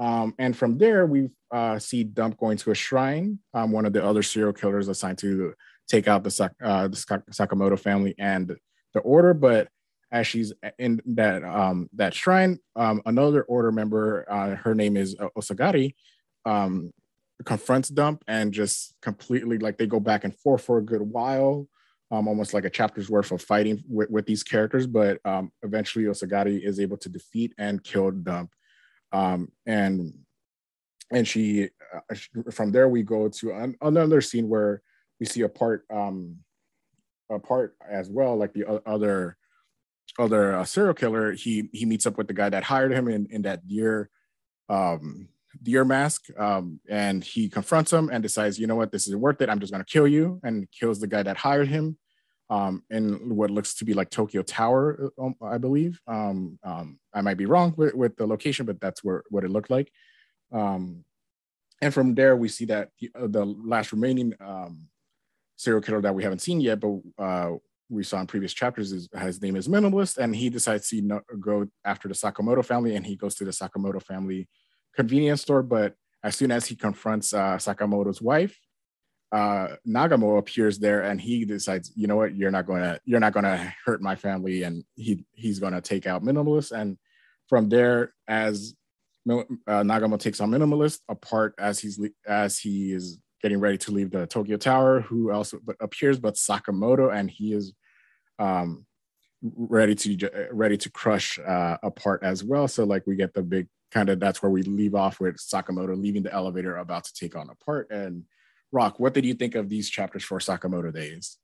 Um, 0.02 0.34
and 0.40 0.58
from 0.58 0.80
there, 0.80 1.06
we 1.06 1.30
uh, 1.52 1.78
see 1.78 2.04
Dump 2.04 2.38
going 2.38 2.58
to 2.58 2.72
a 2.72 2.76
shrine, 2.76 3.38
um, 3.54 3.72
one 3.72 3.86
of 3.86 3.94
the 3.94 4.04
other 4.04 4.24
serial 4.24 4.52
killers 4.52 4.88
assigned 4.88 5.20
to 5.20 5.54
take 5.88 6.08
out 6.08 6.24
the, 6.24 6.52
uh, 6.64 6.88
the 6.88 6.96
Sakamoto 7.32 7.80
family 7.80 8.16
and 8.18 8.58
the 8.96 9.00
order. 9.02 9.36
But 9.36 9.68
as 10.12 10.26
she's 10.26 10.54
in 10.80 11.02
that 11.06 11.44
um, 11.44 11.88
that 11.94 12.16
shrine, 12.16 12.58
um, 12.76 13.04
another 13.06 13.44
order 13.44 13.72
member, 13.72 14.26
uh, 14.28 14.56
her 14.56 14.74
name 14.74 14.98
is 14.98 15.16
Osagari, 15.38 15.94
um, 16.46 16.92
confronts 17.46 17.90
Dump 17.90 18.24
and 18.28 18.52
just 18.52 18.96
completely 19.04 19.60
like 19.60 19.78
they 19.78 19.86
go 19.86 20.00
back 20.00 20.24
and 20.24 20.36
forth 20.36 20.64
for 20.64 20.80
a 20.80 20.84
good 20.84 21.02
while. 21.02 21.68
Um, 22.10 22.28
almost 22.28 22.54
like 22.54 22.66
a 22.66 22.70
chapter's 22.70 23.10
worth 23.10 23.32
of 23.32 23.42
fighting 23.42 23.82
with, 23.88 24.10
with 24.10 24.26
these 24.26 24.44
characters, 24.44 24.86
but 24.86 25.22
eventually 25.64 26.06
Osagari 26.06 26.62
is 26.62 26.78
able 26.78 26.98
to 26.98 27.08
defeat 27.08 27.54
and 27.58 27.82
kill 27.82 28.12
Dump 28.12 28.52
um, 29.12 29.52
and 29.66 30.14
and 31.12 31.28
she 31.28 31.70
uh, 31.94 32.16
from 32.52 32.72
there 32.72 32.88
we 32.88 33.04
go 33.04 33.28
to 33.28 33.52
an, 33.52 33.76
another 33.82 34.22
scene 34.22 34.48
where 34.48 34.82
we 35.20 35.26
see 35.26 35.42
a 35.42 35.50
part 35.50 35.86
um, 35.94 36.38
a 37.30 37.40
part 37.40 37.76
as 37.90 38.10
well, 38.10 38.36
like 38.38 38.54
the 38.54 38.82
other 38.86 39.38
other 40.20 40.56
uh, 40.56 40.66
serial 40.66 40.94
killer. 40.94 41.34
He 41.34 41.70
he 41.72 41.86
meets 41.86 42.06
up 42.06 42.18
with 42.18 42.28
the 42.28 42.34
guy 42.34 42.50
that 42.50 42.64
hired 42.64 42.92
him 42.92 43.08
in 43.08 43.28
in 43.32 43.44
that 43.44 43.68
deer 43.68 44.10
um, 44.70 45.30
deer 45.62 45.86
mask, 45.86 46.26
um, 46.38 46.80
and 46.90 47.24
he 47.24 47.50
confronts 47.50 47.92
him 47.92 48.10
and 48.12 48.24
decides, 48.24 48.60
you 48.60 48.68
know 48.68 48.76
what, 48.76 48.92
this 48.92 49.08
isn't 49.08 49.22
worth 49.22 49.42
it. 49.42 49.50
I'm 49.50 49.60
just 49.60 49.72
gonna 49.72 49.86
kill 49.86 50.08
you, 50.08 50.40
and 50.44 50.68
kills 50.72 51.00
the 51.00 51.08
guy 51.08 51.24
that 51.24 51.38
hired 51.38 51.68
him. 51.68 51.98
Um, 52.52 52.84
in 52.90 53.34
what 53.34 53.50
looks 53.50 53.74
to 53.76 53.86
be 53.86 53.94
like 53.94 54.10
Tokyo 54.10 54.42
Tower, 54.44 55.12
uh, 55.18 55.24
um, 55.24 55.36
I 55.42 55.58
believe. 55.58 56.02
Um, 56.06 56.60
um, 56.64 57.00
I 57.14 57.22
might 57.22 57.38
be 57.38 57.46
wrong 57.46 57.74
with, 57.78 57.96
with, 57.96 58.18
the 58.18 58.28
location, 58.28 58.66
but 58.66 58.82
that's 58.82 59.02
where 59.06 59.24
what 59.30 59.46
it 59.46 59.50
looked 59.50 59.70
like. 59.70 59.90
Um, 60.52 61.06
and 61.82 61.94
from 61.94 62.14
there, 62.14 62.36
we 62.36 62.50
see 62.50 62.66
that 62.66 62.90
the, 63.00 63.10
uh, 63.16 63.28
the 63.28 63.46
last 63.46 63.94
remaining 63.94 64.34
um, 64.46 64.90
serial 65.56 65.82
killer 65.82 66.02
that 66.02 66.14
we 66.14 66.24
haven't 66.24 66.42
seen 66.42 66.60
yet, 66.60 66.82
but 66.82 67.00
uh, 67.18 67.52
we 67.90 68.04
saw 68.04 68.20
in 68.20 68.28
previous 68.28 68.54
chapters 68.54 68.92
is 68.92 69.08
his 69.18 69.42
name 69.42 69.56
is 69.56 69.70
Minimalist, 69.70 70.18
and 70.18 70.36
he 70.36 70.50
decides 70.50 70.90
to 70.90 71.02
no, 71.02 71.22
go 71.40 71.68
after 71.86 72.10
the 72.10 72.14
Sakamoto 72.14 72.66
family, 72.66 72.98
and 72.98 73.06
he 73.06 73.16
goes 73.16 73.34
to 73.36 73.46
the 73.46 73.52
Sakamoto 73.52 74.04
family 74.04 74.50
convenience 74.94 75.42
store. 75.42 75.64
But 75.64 75.96
as 76.22 76.36
soon 76.36 76.52
as 76.52 76.66
he 76.66 76.76
confronts 76.76 77.34
uh, 77.34 77.56
Sakamoto's 77.56 78.22
wife, 78.22 78.60
uh, 79.32 79.76
Nagumo 79.88 80.38
appears 80.38 80.80
there, 80.80 81.04
and 81.04 81.20
he 81.20 81.46
decides, 81.46 81.92
you 81.96 82.08
know 82.08 82.18
what, 82.18 82.36
you're 82.36 82.52
not 82.52 82.66
going 82.66 82.82
to, 82.82 83.00
you're 83.06 83.20
not 83.20 83.34
going 83.34 83.46
to 83.46 83.74
hurt 83.86 84.02
my 84.02 84.16
family, 84.16 84.64
and 84.64 84.84
he 84.96 85.26
he's 85.34 85.60
going 85.60 85.74
to 85.74 85.82
take 85.82 86.06
out 86.06 86.24
Minimalist. 86.24 86.72
And 86.72 86.98
from 87.48 87.70
there, 87.70 88.14
as 88.28 88.76
uh, 89.30 89.44
Nagumo 89.68 90.20
takes 90.20 90.42
on 90.42 90.52
Minimalist 90.52 91.00
apart 91.08 91.54
as 91.58 91.80
he's 91.80 92.00
as 92.28 92.60
he 92.60 92.92
is 92.92 93.20
getting 93.42 93.60
ready 93.60 93.78
to 93.78 93.92
leave 93.92 94.12
the 94.12 94.28
Tokyo 94.28 94.58
Tower, 94.58 95.02
who 95.02 95.32
else 95.32 95.54
appears 95.80 96.20
but 96.20 96.36
Sakamoto, 96.36 97.14
and 97.14 97.30
he 97.30 97.54
is 97.54 97.74
um, 98.40 98.86
ready 99.42 99.96
to 99.96 100.48
ready 100.52 100.78
to 100.78 100.92
crush 100.92 101.40
uh, 101.40 101.78
apart 101.84 102.24
as 102.24 102.44
well. 102.44 102.68
So 102.68 102.84
like 102.84 103.08
we 103.08 103.16
get 103.16 103.34
the 103.34 103.44
big 103.44 103.68
kind 103.92 104.10
of 104.10 104.20
that's 104.20 104.42
where 104.42 104.52
we 104.52 104.64
leave 104.64 104.96
off 104.96 105.20
with 105.20 105.38
Sakamoto 105.38 106.00
leaving 106.00 106.24
the 106.24 106.34
elevator 106.34 106.78
about 106.78 107.04
to 107.06 107.14
take 107.14 107.36
on 107.36 107.50
apart. 107.50 107.90
And 107.92 108.24
Rock, 108.72 109.00
what 109.00 109.14
did 109.14 109.26
you 109.26 109.34
think 109.34 109.56
of 109.56 109.70
these 109.70 109.90
chapters 109.90 110.24
for 110.24 110.40
Sakamoto 110.40 110.94
Days? 110.94 111.38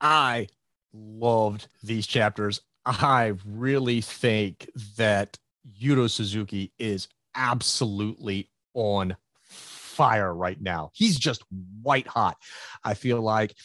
I 0.00 0.48
loved 0.92 1.68
these 1.82 2.06
chapters. 2.06 2.60
I 2.84 3.34
really 3.44 4.00
think 4.00 4.70
that 4.96 5.38
Yuto 5.80 6.08
Suzuki 6.08 6.72
is 6.78 7.08
absolutely 7.34 8.50
on 8.74 9.16
fire 9.42 10.34
right 10.34 10.60
now. 10.60 10.90
He's 10.94 11.18
just 11.18 11.42
white 11.82 12.06
hot. 12.06 12.36
I 12.84 12.94
feel 12.94 13.20
like 13.20 13.56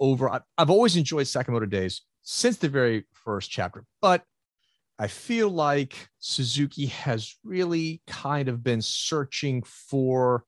over, 0.00 0.40
I've 0.58 0.70
always 0.70 0.96
enjoyed 0.96 1.26
Sakamoto 1.26 1.68
Days 1.68 2.02
since 2.22 2.56
the 2.56 2.68
very 2.68 3.04
first 3.12 3.50
chapter, 3.50 3.84
but 4.00 4.24
I 4.98 5.08
feel 5.08 5.50
like 5.50 6.08
Suzuki 6.18 6.86
has 6.86 7.36
really 7.44 8.00
kind 8.06 8.48
of 8.48 8.62
been 8.62 8.80
searching 8.80 9.62
for 9.62 10.44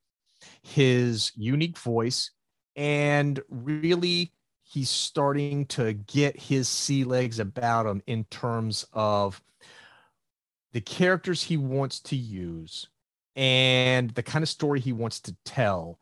his 0.63 1.33
unique 1.37 1.79
voice 1.79 2.31
and 2.75 3.41
really 3.49 4.33
he's 4.63 4.91
starting 4.91 5.67
to 5.67 5.93
get 5.93 6.39
his 6.39 6.69
sea 6.69 7.05
legs 7.05 7.39
about 7.39 7.87
him 7.87 8.03
in 8.07 8.25
terms 8.25 8.85
of 8.93 9.41
the 10.73 10.81
characters 10.81 11.43
he 11.43 11.57
wants 11.57 12.01
to 12.01 12.17
use 12.17 12.89
and 13.35 14.11
the 14.11 14.23
kind 14.23 14.43
of 14.43 14.49
story 14.49 14.81
he 14.81 14.93
wants 14.93 15.21
to 15.21 15.37
tell 15.45 15.99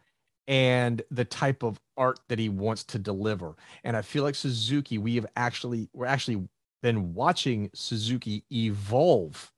and 0.47 1.03
the 1.11 1.25
type 1.25 1.63
of 1.63 1.81
art 1.97 2.21
that 2.29 2.39
he 2.39 2.49
wants 2.49 2.85
to 2.85 2.99
deliver. 2.99 3.55
And 3.83 3.97
I 3.97 4.03
feel 4.03 4.25
like 4.25 4.35
Suzuki, 4.35 4.99
we 4.99 5.15
have 5.17 5.27
actually, 5.37 5.89
we're 5.93 6.07
actually 6.07 6.47
been 6.83 7.15
watching 7.15 7.71
Suzuki 7.75 8.45
evolve 8.53 9.53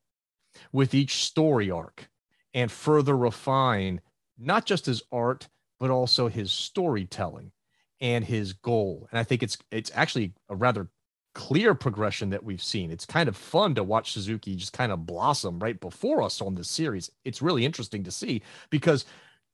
with 0.73 0.95
each 0.95 1.25
story 1.25 1.71
arc 1.71 2.09
and 2.55 2.71
further 2.71 3.17
refine 3.17 4.01
not 4.39 4.67
just 4.67 4.87
his 4.87 5.03
art, 5.13 5.49
but 5.79 5.91
also 5.91 6.29
his 6.29 6.51
storytelling 6.51 7.53
and 8.01 8.25
his 8.25 8.53
goal. 8.53 9.09
And 9.11 9.19
I 9.19 9.25
think 9.25 9.43
it's 9.43 9.59
it's 9.71 9.91
actually 9.95 10.33
a 10.49 10.55
rather 10.55 10.89
clear 11.35 11.75
progression 11.75 12.31
that 12.31 12.43
we've 12.43 12.63
seen. 12.63 12.91
It's 12.91 13.05
kind 13.05 13.29
of 13.29 13.37
fun 13.37 13.75
to 13.75 13.85
watch 13.85 14.13
Suzuki 14.13 14.57
just 14.57 14.73
kind 14.73 14.91
of 14.91 15.05
blossom 15.05 15.59
right 15.59 15.79
before 15.79 16.23
us 16.23 16.41
on 16.41 16.55
this 16.55 16.69
series. 16.69 17.11
It's 17.25 17.43
really 17.43 17.65
interesting 17.65 18.05
to 18.05 18.11
see 18.11 18.43
because 18.71 19.05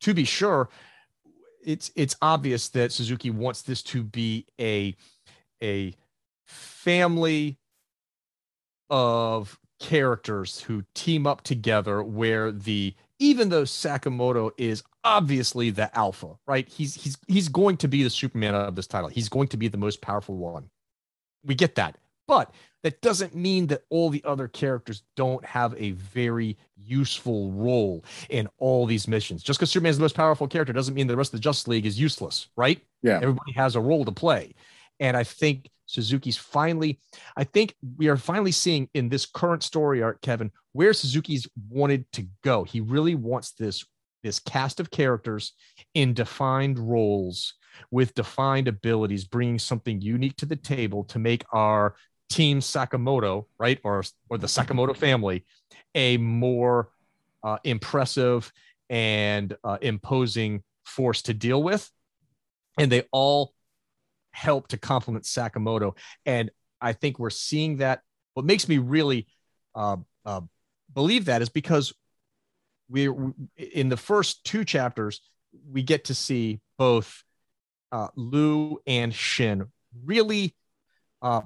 to 0.02 0.14
be 0.14 0.24
sure, 0.24 0.68
it's 1.64 1.90
it's 1.96 2.16
obvious 2.22 2.68
that 2.70 2.92
Suzuki 2.92 3.30
wants 3.30 3.62
this 3.62 3.82
to 3.84 4.02
be 4.02 4.46
a 4.60 4.94
a 5.62 5.94
family 6.46 7.58
of 8.90 9.58
characters 9.80 10.60
who 10.60 10.84
team 10.94 11.26
up 11.26 11.42
together 11.42 12.02
where 12.02 12.52
the 12.52 12.94
even 13.18 13.48
though 13.48 13.62
Sakamoto 13.62 14.50
is 14.56 14.82
obviously 15.04 15.70
the 15.70 15.96
alpha, 15.96 16.36
right? 16.46 16.68
He's 16.68 16.94
he's 16.94 17.16
he's 17.28 17.48
going 17.48 17.76
to 17.78 17.88
be 17.88 18.02
the 18.02 18.10
Superman 18.10 18.54
of 18.54 18.74
this 18.74 18.86
title. 18.86 19.08
He's 19.08 19.28
going 19.28 19.48
to 19.48 19.56
be 19.56 19.68
the 19.68 19.78
most 19.78 20.00
powerful 20.00 20.36
one. 20.36 20.68
We 21.44 21.54
get 21.54 21.74
that. 21.76 21.98
But 22.28 22.52
that 22.82 23.00
doesn't 23.02 23.34
mean 23.34 23.66
that 23.68 23.82
all 23.90 24.10
the 24.10 24.22
other 24.24 24.48
characters 24.48 25.02
don't 25.16 25.44
have 25.44 25.74
a 25.76 25.90
very 25.92 26.56
useful 26.76 27.50
role 27.52 28.04
in 28.28 28.48
all 28.58 28.86
these 28.86 29.06
missions. 29.08 29.42
Just 29.42 29.58
because 29.58 29.70
Superman's 29.70 29.98
the 29.98 30.02
most 30.02 30.14
powerful 30.14 30.48
character 30.48 30.72
doesn't 30.72 30.94
mean 30.94 31.06
the 31.06 31.16
rest 31.16 31.32
of 31.32 31.40
the 31.40 31.42
Justice 31.42 31.68
League 31.68 31.86
is 31.86 31.98
useless, 31.98 32.48
right? 32.56 32.80
Yeah. 33.02 33.16
Everybody 33.16 33.52
has 33.52 33.76
a 33.76 33.80
role 33.80 34.04
to 34.04 34.12
play. 34.12 34.54
And 35.00 35.16
I 35.16 35.24
think 35.24 35.68
Suzuki's 35.92 36.38
finally, 36.38 36.98
I 37.36 37.44
think 37.44 37.74
we 37.98 38.08
are 38.08 38.16
finally 38.16 38.52
seeing 38.52 38.88
in 38.94 39.10
this 39.10 39.26
current 39.26 39.62
story 39.62 40.02
arc, 40.02 40.22
Kevin, 40.22 40.50
where 40.72 40.94
Suzuki's 40.94 41.46
wanted 41.68 42.10
to 42.12 42.26
go. 42.42 42.64
He 42.64 42.80
really 42.80 43.14
wants 43.14 43.52
this 43.52 43.84
this 44.22 44.38
cast 44.38 44.78
of 44.78 44.90
characters 44.90 45.52
in 45.94 46.14
defined 46.14 46.78
roles 46.78 47.54
with 47.90 48.14
defined 48.14 48.68
abilities, 48.68 49.24
bringing 49.24 49.58
something 49.58 50.00
unique 50.00 50.36
to 50.36 50.46
the 50.46 50.56
table 50.56 51.02
to 51.04 51.18
make 51.18 51.44
our 51.52 51.96
team 52.30 52.60
Sakamoto, 52.60 53.46
right, 53.58 53.78
or 53.84 54.02
or 54.30 54.38
the 54.38 54.46
Sakamoto 54.46 54.96
family, 54.96 55.44
a 55.94 56.16
more 56.16 56.88
uh, 57.42 57.58
impressive 57.64 58.50
and 58.88 59.54
uh, 59.62 59.76
imposing 59.82 60.62
force 60.86 61.20
to 61.22 61.34
deal 61.34 61.62
with, 61.62 61.90
and 62.78 62.90
they 62.90 63.04
all 63.12 63.52
help 64.32 64.68
to 64.68 64.78
complement 64.78 65.24
Sakamoto. 65.24 65.96
And 66.26 66.50
I 66.80 66.92
think 66.92 67.18
we're 67.18 67.30
seeing 67.30 67.78
that. 67.78 68.00
What 68.34 68.46
makes 68.46 68.68
me 68.68 68.78
really 68.78 69.26
uh, 69.74 69.96
uh 70.24 70.42
believe 70.92 71.26
that 71.26 71.42
is 71.42 71.48
because 71.48 71.92
we 72.88 73.08
in 73.56 73.88
the 73.88 73.96
first 73.96 74.44
two 74.44 74.64
chapters 74.64 75.20
we 75.70 75.82
get 75.82 76.04
to 76.06 76.14
see 76.14 76.60
both 76.78 77.22
uh, 77.90 78.08
Lu 78.16 78.78
and 78.86 79.14
Shin 79.14 79.66
really 80.04 80.54
uh, 81.20 81.42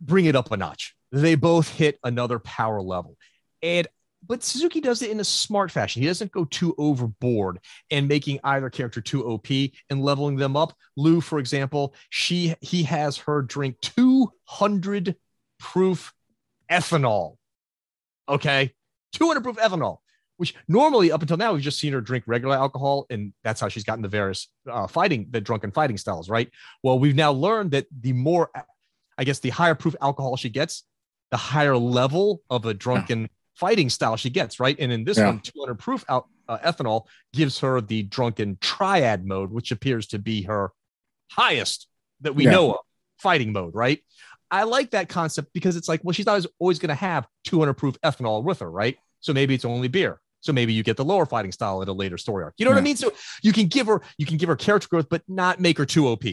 bring 0.00 0.26
it 0.26 0.36
up 0.36 0.52
a 0.52 0.56
notch. 0.56 0.94
They 1.10 1.34
both 1.34 1.68
hit 1.68 1.98
another 2.04 2.38
power 2.38 2.82
level. 2.82 3.16
And 3.62 3.88
but 4.26 4.42
Suzuki 4.42 4.80
does 4.80 5.02
it 5.02 5.10
in 5.10 5.20
a 5.20 5.24
smart 5.24 5.70
fashion. 5.70 6.02
He 6.02 6.08
doesn't 6.08 6.32
go 6.32 6.44
too 6.44 6.74
overboard 6.78 7.60
and 7.90 8.08
making 8.08 8.40
either 8.44 8.70
character 8.70 9.00
too 9.00 9.24
OP 9.26 9.46
and 9.90 10.02
leveling 10.02 10.36
them 10.36 10.56
up. 10.56 10.74
Lu, 10.96 11.20
for 11.20 11.38
example, 11.38 11.94
she 12.10 12.54
he 12.60 12.82
has 12.84 13.16
her 13.18 13.42
drink 13.42 13.80
200 13.80 15.16
proof 15.58 16.12
ethanol. 16.70 17.36
Okay. 18.28 18.72
200 19.12 19.42
proof 19.42 19.56
ethanol 19.56 19.98
which 20.36 20.54
normally 20.68 21.10
up 21.10 21.20
until 21.20 21.36
now 21.36 21.52
we've 21.52 21.62
just 21.62 21.80
seen 21.80 21.92
her 21.92 22.00
drink 22.00 22.22
regular 22.26 22.54
alcohol 22.54 23.06
and 23.10 23.32
that's 23.42 23.60
how 23.60 23.68
she's 23.68 23.82
gotten 23.82 24.02
the 24.02 24.08
various 24.08 24.48
uh, 24.70 24.86
fighting 24.86 25.26
the 25.30 25.40
drunken 25.40 25.72
fighting 25.72 25.96
styles 25.96 26.28
right 26.28 26.50
well 26.82 26.98
we've 26.98 27.16
now 27.16 27.32
learned 27.32 27.70
that 27.70 27.86
the 28.00 28.12
more 28.12 28.50
i 29.16 29.24
guess 29.24 29.40
the 29.40 29.48
higher 29.48 29.74
proof 29.74 29.96
alcohol 30.00 30.36
she 30.36 30.50
gets 30.50 30.84
the 31.30 31.36
higher 31.36 31.76
level 31.76 32.42
of 32.50 32.64
a 32.66 32.74
drunken. 32.74 33.28
Fighting 33.58 33.90
style 33.90 34.16
she 34.16 34.30
gets 34.30 34.60
right 34.60 34.76
and 34.78 34.92
in 34.92 35.04
this 35.04 35.18
yeah. 35.18 35.26
one 35.26 35.40
200 35.40 35.74
proof 35.74 36.04
al- 36.08 36.28
uh, 36.48 36.58
ethanol 36.58 37.06
gives 37.32 37.58
her 37.58 37.80
the 37.80 38.02
drunken 38.04 38.56
triad 38.60 39.26
mode 39.26 39.50
which 39.50 39.72
appears 39.72 40.06
to 40.06 40.18
be 40.18 40.42
her 40.42 40.70
highest 41.32 41.88
that 42.20 42.34
we 42.34 42.44
yeah. 42.44 42.50
know 42.50 42.72
of 42.72 42.78
fighting 43.18 43.52
mode 43.52 43.74
right 43.74 44.00
i 44.50 44.62
like 44.62 44.90
that 44.92 45.08
concept 45.08 45.48
because 45.52 45.76
it's 45.76 45.88
like 45.88 46.00
well 46.04 46.12
she's 46.12 46.26
not 46.26 46.44
always 46.58 46.78
going 46.78 46.88
to 46.88 46.94
have 46.94 47.26
200 47.44 47.74
proof 47.74 48.00
ethanol 48.02 48.42
with 48.44 48.60
her 48.60 48.70
right 48.70 48.96
so 49.20 49.32
maybe 49.32 49.54
it's 49.54 49.64
only 49.64 49.88
beer 49.88 50.20
so 50.40 50.52
maybe 50.52 50.72
you 50.72 50.82
get 50.82 50.96
the 50.96 51.04
lower 51.04 51.26
fighting 51.26 51.52
style 51.52 51.82
at 51.82 51.88
a 51.88 51.92
later 51.92 52.16
story 52.16 52.44
arc. 52.44 52.54
You 52.58 52.64
know 52.64 52.70
yeah. 52.70 52.76
what 52.76 52.80
I 52.80 52.84
mean? 52.84 52.96
So 52.96 53.12
you 53.42 53.52
can 53.52 53.66
give 53.66 53.86
her 53.86 54.02
you 54.18 54.26
can 54.26 54.36
give 54.36 54.48
her 54.48 54.56
character 54.56 54.88
growth, 54.88 55.08
but 55.08 55.22
not 55.28 55.60
make 55.60 55.78
her 55.78 55.86
too 55.86 56.06
OP. 56.06 56.24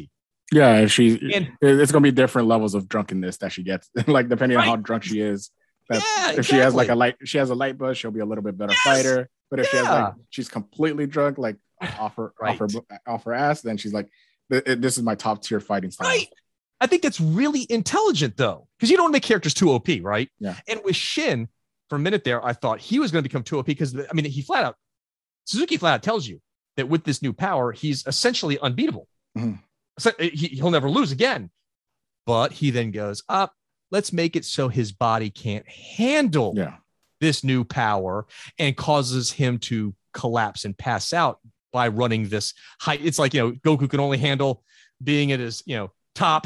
Yeah, 0.51 0.85
she 0.85 1.19
and, 1.33 1.51
it's 1.61 1.91
gonna 1.91 2.03
be 2.03 2.11
different 2.11 2.47
levels 2.47 2.75
of 2.75 2.87
drunkenness 2.87 3.37
that 3.37 3.51
she 3.51 3.63
gets, 3.63 3.89
like 4.07 4.29
depending 4.29 4.57
right. 4.57 4.67
on 4.67 4.69
how 4.69 4.75
drunk 4.75 5.03
she 5.03 5.19
is. 5.19 5.49
Yeah, 5.89 5.99
exactly. 5.99 6.39
if 6.39 6.45
she 6.47 6.55
has 6.55 6.73
like 6.75 6.89
a 6.89 6.95
light, 6.95 7.15
she 7.23 7.37
has 7.37 7.49
a 7.49 7.55
light 7.55 7.77
buzz, 7.77 7.97
she'll 7.97 8.11
be 8.11 8.19
a 8.19 8.25
little 8.25 8.43
bit 8.43 8.57
better 8.57 8.73
yes. 8.73 8.81
fighter. 8.83 9.29
But 9.49 9.59
if 9.59 9.67
yeah. 9.67 9.71
she 9.71 9.77
has 9.77 9.87
like 9.87 10.13
she's 10.29 10.49
completely 10.49 11.07
drunk, 11.07 11.37
like 11.37 11.57
off 11.99 12.15
her 12.15 12.33
right. 12.39 12.59
off 12.59 12.73
her 12.73 12.81
off 13.07 13.23
her 13.25 13.33
ass, 13.33 13.61
then 13.61 13.77
she's 13.77 13.93
like, 13.93 14.09
this 14.49 14.97
is 14.97 15.03
my 15.03 15.15
top 15.15 15.43
tier 15.43 15.59
fighting 15.59 15.91
style. 15.91 16.07
Right. 16.07 16.27
I 16.81 16.87
think 16.87 17.03
that's 17.03 17.21
really 17.21 17.65
intelligent 17.69 18.35
though, 18.37 18.67
because 18.77 18.89
you 18.89 18.97
don't 18.97 19.05
want 19.05 19.13
to 19.13 19.15
make 19.15 19.23
characters 19.23 19.53
too 19.53 19.71
OP, 19.71 19.87
right? 20.01 20.29
Yeah. 20.39 20.55
And 20.67 20.81
with 20.83 20.95
Shin, 20.95 21.47
for 21.89 21.95
a 21.95 21.99
minute 21.99 22.23
there, 22.23 22.43
I 22.45 22.53
thought 22.53 22.79
he 22.79 22.99
was 22.99 23.11
going 23.11 23.23
to 23.23 23.29
become 23.29 23.43
too 23.43 23.59
OP 23.59 23.65
because 23.65 23.95
I 23.95 24.13
mean, 24.13 24.25
he 24.25 24.41
flat 24.41 24.65
out 24.65 24.75
Suzuki 25.45 25.77
flat 25.77 25.95
out 25.95 26.03
tells 26.03 26.27
you 26.27 26.41
that 26.75 26.89
with 26.89 27.03
this 27.03 27.21
new 27.21 27.33
power, 27.33 27.71
he's 27.71 28.05
essentially 28.05 28.59
unbeatable. 28.59 29.07
Mm-hmm. 29.37 29.53
So 29.99 30.11
he, 30.19 30.47
he'll 30.47 30.71
never 30.71 30.89
lose 30.89 31.11
again. 31.11 31.49
But 32.25 32.51
he 32.51 32.71
then 32.71 32.91
goes 32.91 33.23
up. 33.29 33.53
Let's 33.95 34.11
make 34.11 34.35
it 34.35 34.43
so 34.43 34.67
his 34.67 34.91
body 34.91 35.29
can't 35.29 35.65
handle 35.69 36.53
Yeah. 36.53 36.75
this 37.21 37.45
new 37.45 37.63
power 37.63 38.25
and 38.59 38.75
causes 38.75 39.31
him 39.31 39.57
to 39.59 39.95
collapse 40.13 40.65
and 40.65 40.77
pass 40.77 41.13
out 41.13 41.39
by 41.71 41.87
running 41.87 42.27
this 42.27 42.53
high. 42.81 42.95
It's 42.95 43.17
like, 43.17 43.33
you 43.33 43.39
know, 43.39 43.51
Goku 43.53 43.89
can 43.89 44.01
only 44.01 44.17
handle 44.17 44.65
being 45.01 45.31
at 45.31 45.39
his, 45.39 45.63
you 45.65 45.77
know, 45.77 45.91
top. 46.13 46.45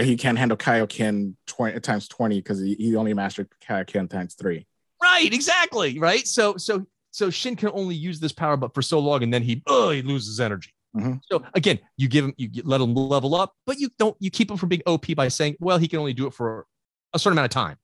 He 0.00 0.16
can't 0.16 0.36
handle 0.36 0.58
Kaioken 0.58 1.34
20 1.46 1.78
times 1.78 2.08
20 2.08 2.40
because 2.40 2.58
he, 2.60 2.74
he 2.74 2.96
only 2.96 3.14
mastered 3.14 3.46
Kaioken 3.64 4.10
times 4.10 4.34
three. 4.34 4.66
Right, 5.00 5.32
exactly. 5.32 6.00
Right. 6.00 6.26
So, 6.26 6.56
so, 6.56 6.84
so 7.12 7.30
Shin 7.30 7.54
can 7.54 7.70
only 7.72 7.94
use 7.94 8.18
this 8.18 8.32
power, 8.32 8.56
but 8.56 8.74
for 8.74 8.82
so 8.82 8.98
long, 8.98 9.22
and 9.22 9.32
then 9.32 9.42
he, 9.44 9.62
oh, 9.68 9.90
he 9.90 10.02
loses 10.02 10.40
energy. 10.40 10.73
Mhm. 10.96 11.20
So 11.30 11.44
again, 11.54 11.80
you 11.96 12.08
give 12.08 12.24
him, 12.24 12.34
you 12.36 12.62
let 12.64 12.80
him 12.80 12.94
level 12.94 13.34
up, 13.34 13.52
but 13.66 13.78
you 13.78 13.90
don't, 13.98 14.16
you 14.20 14.30
keep 14.30 14.50
him 14.50 14.56
from 14.56 14.68
being 14.68 14.82
OP 14.86 15.14
by 15.16 15.28
saying, 15.28 15.56
well, 15.58 15.78
he 15.78 15.88
can 15.88 15.98
only 15.98 16.14
do 16.14 16.26
it 16.26 16.34
for 16.34 16.66
a 17.12 17.18
certain 17.18 17.34
amount 17.38 17.46
of 17.46 17.50
time. 17.54 17.76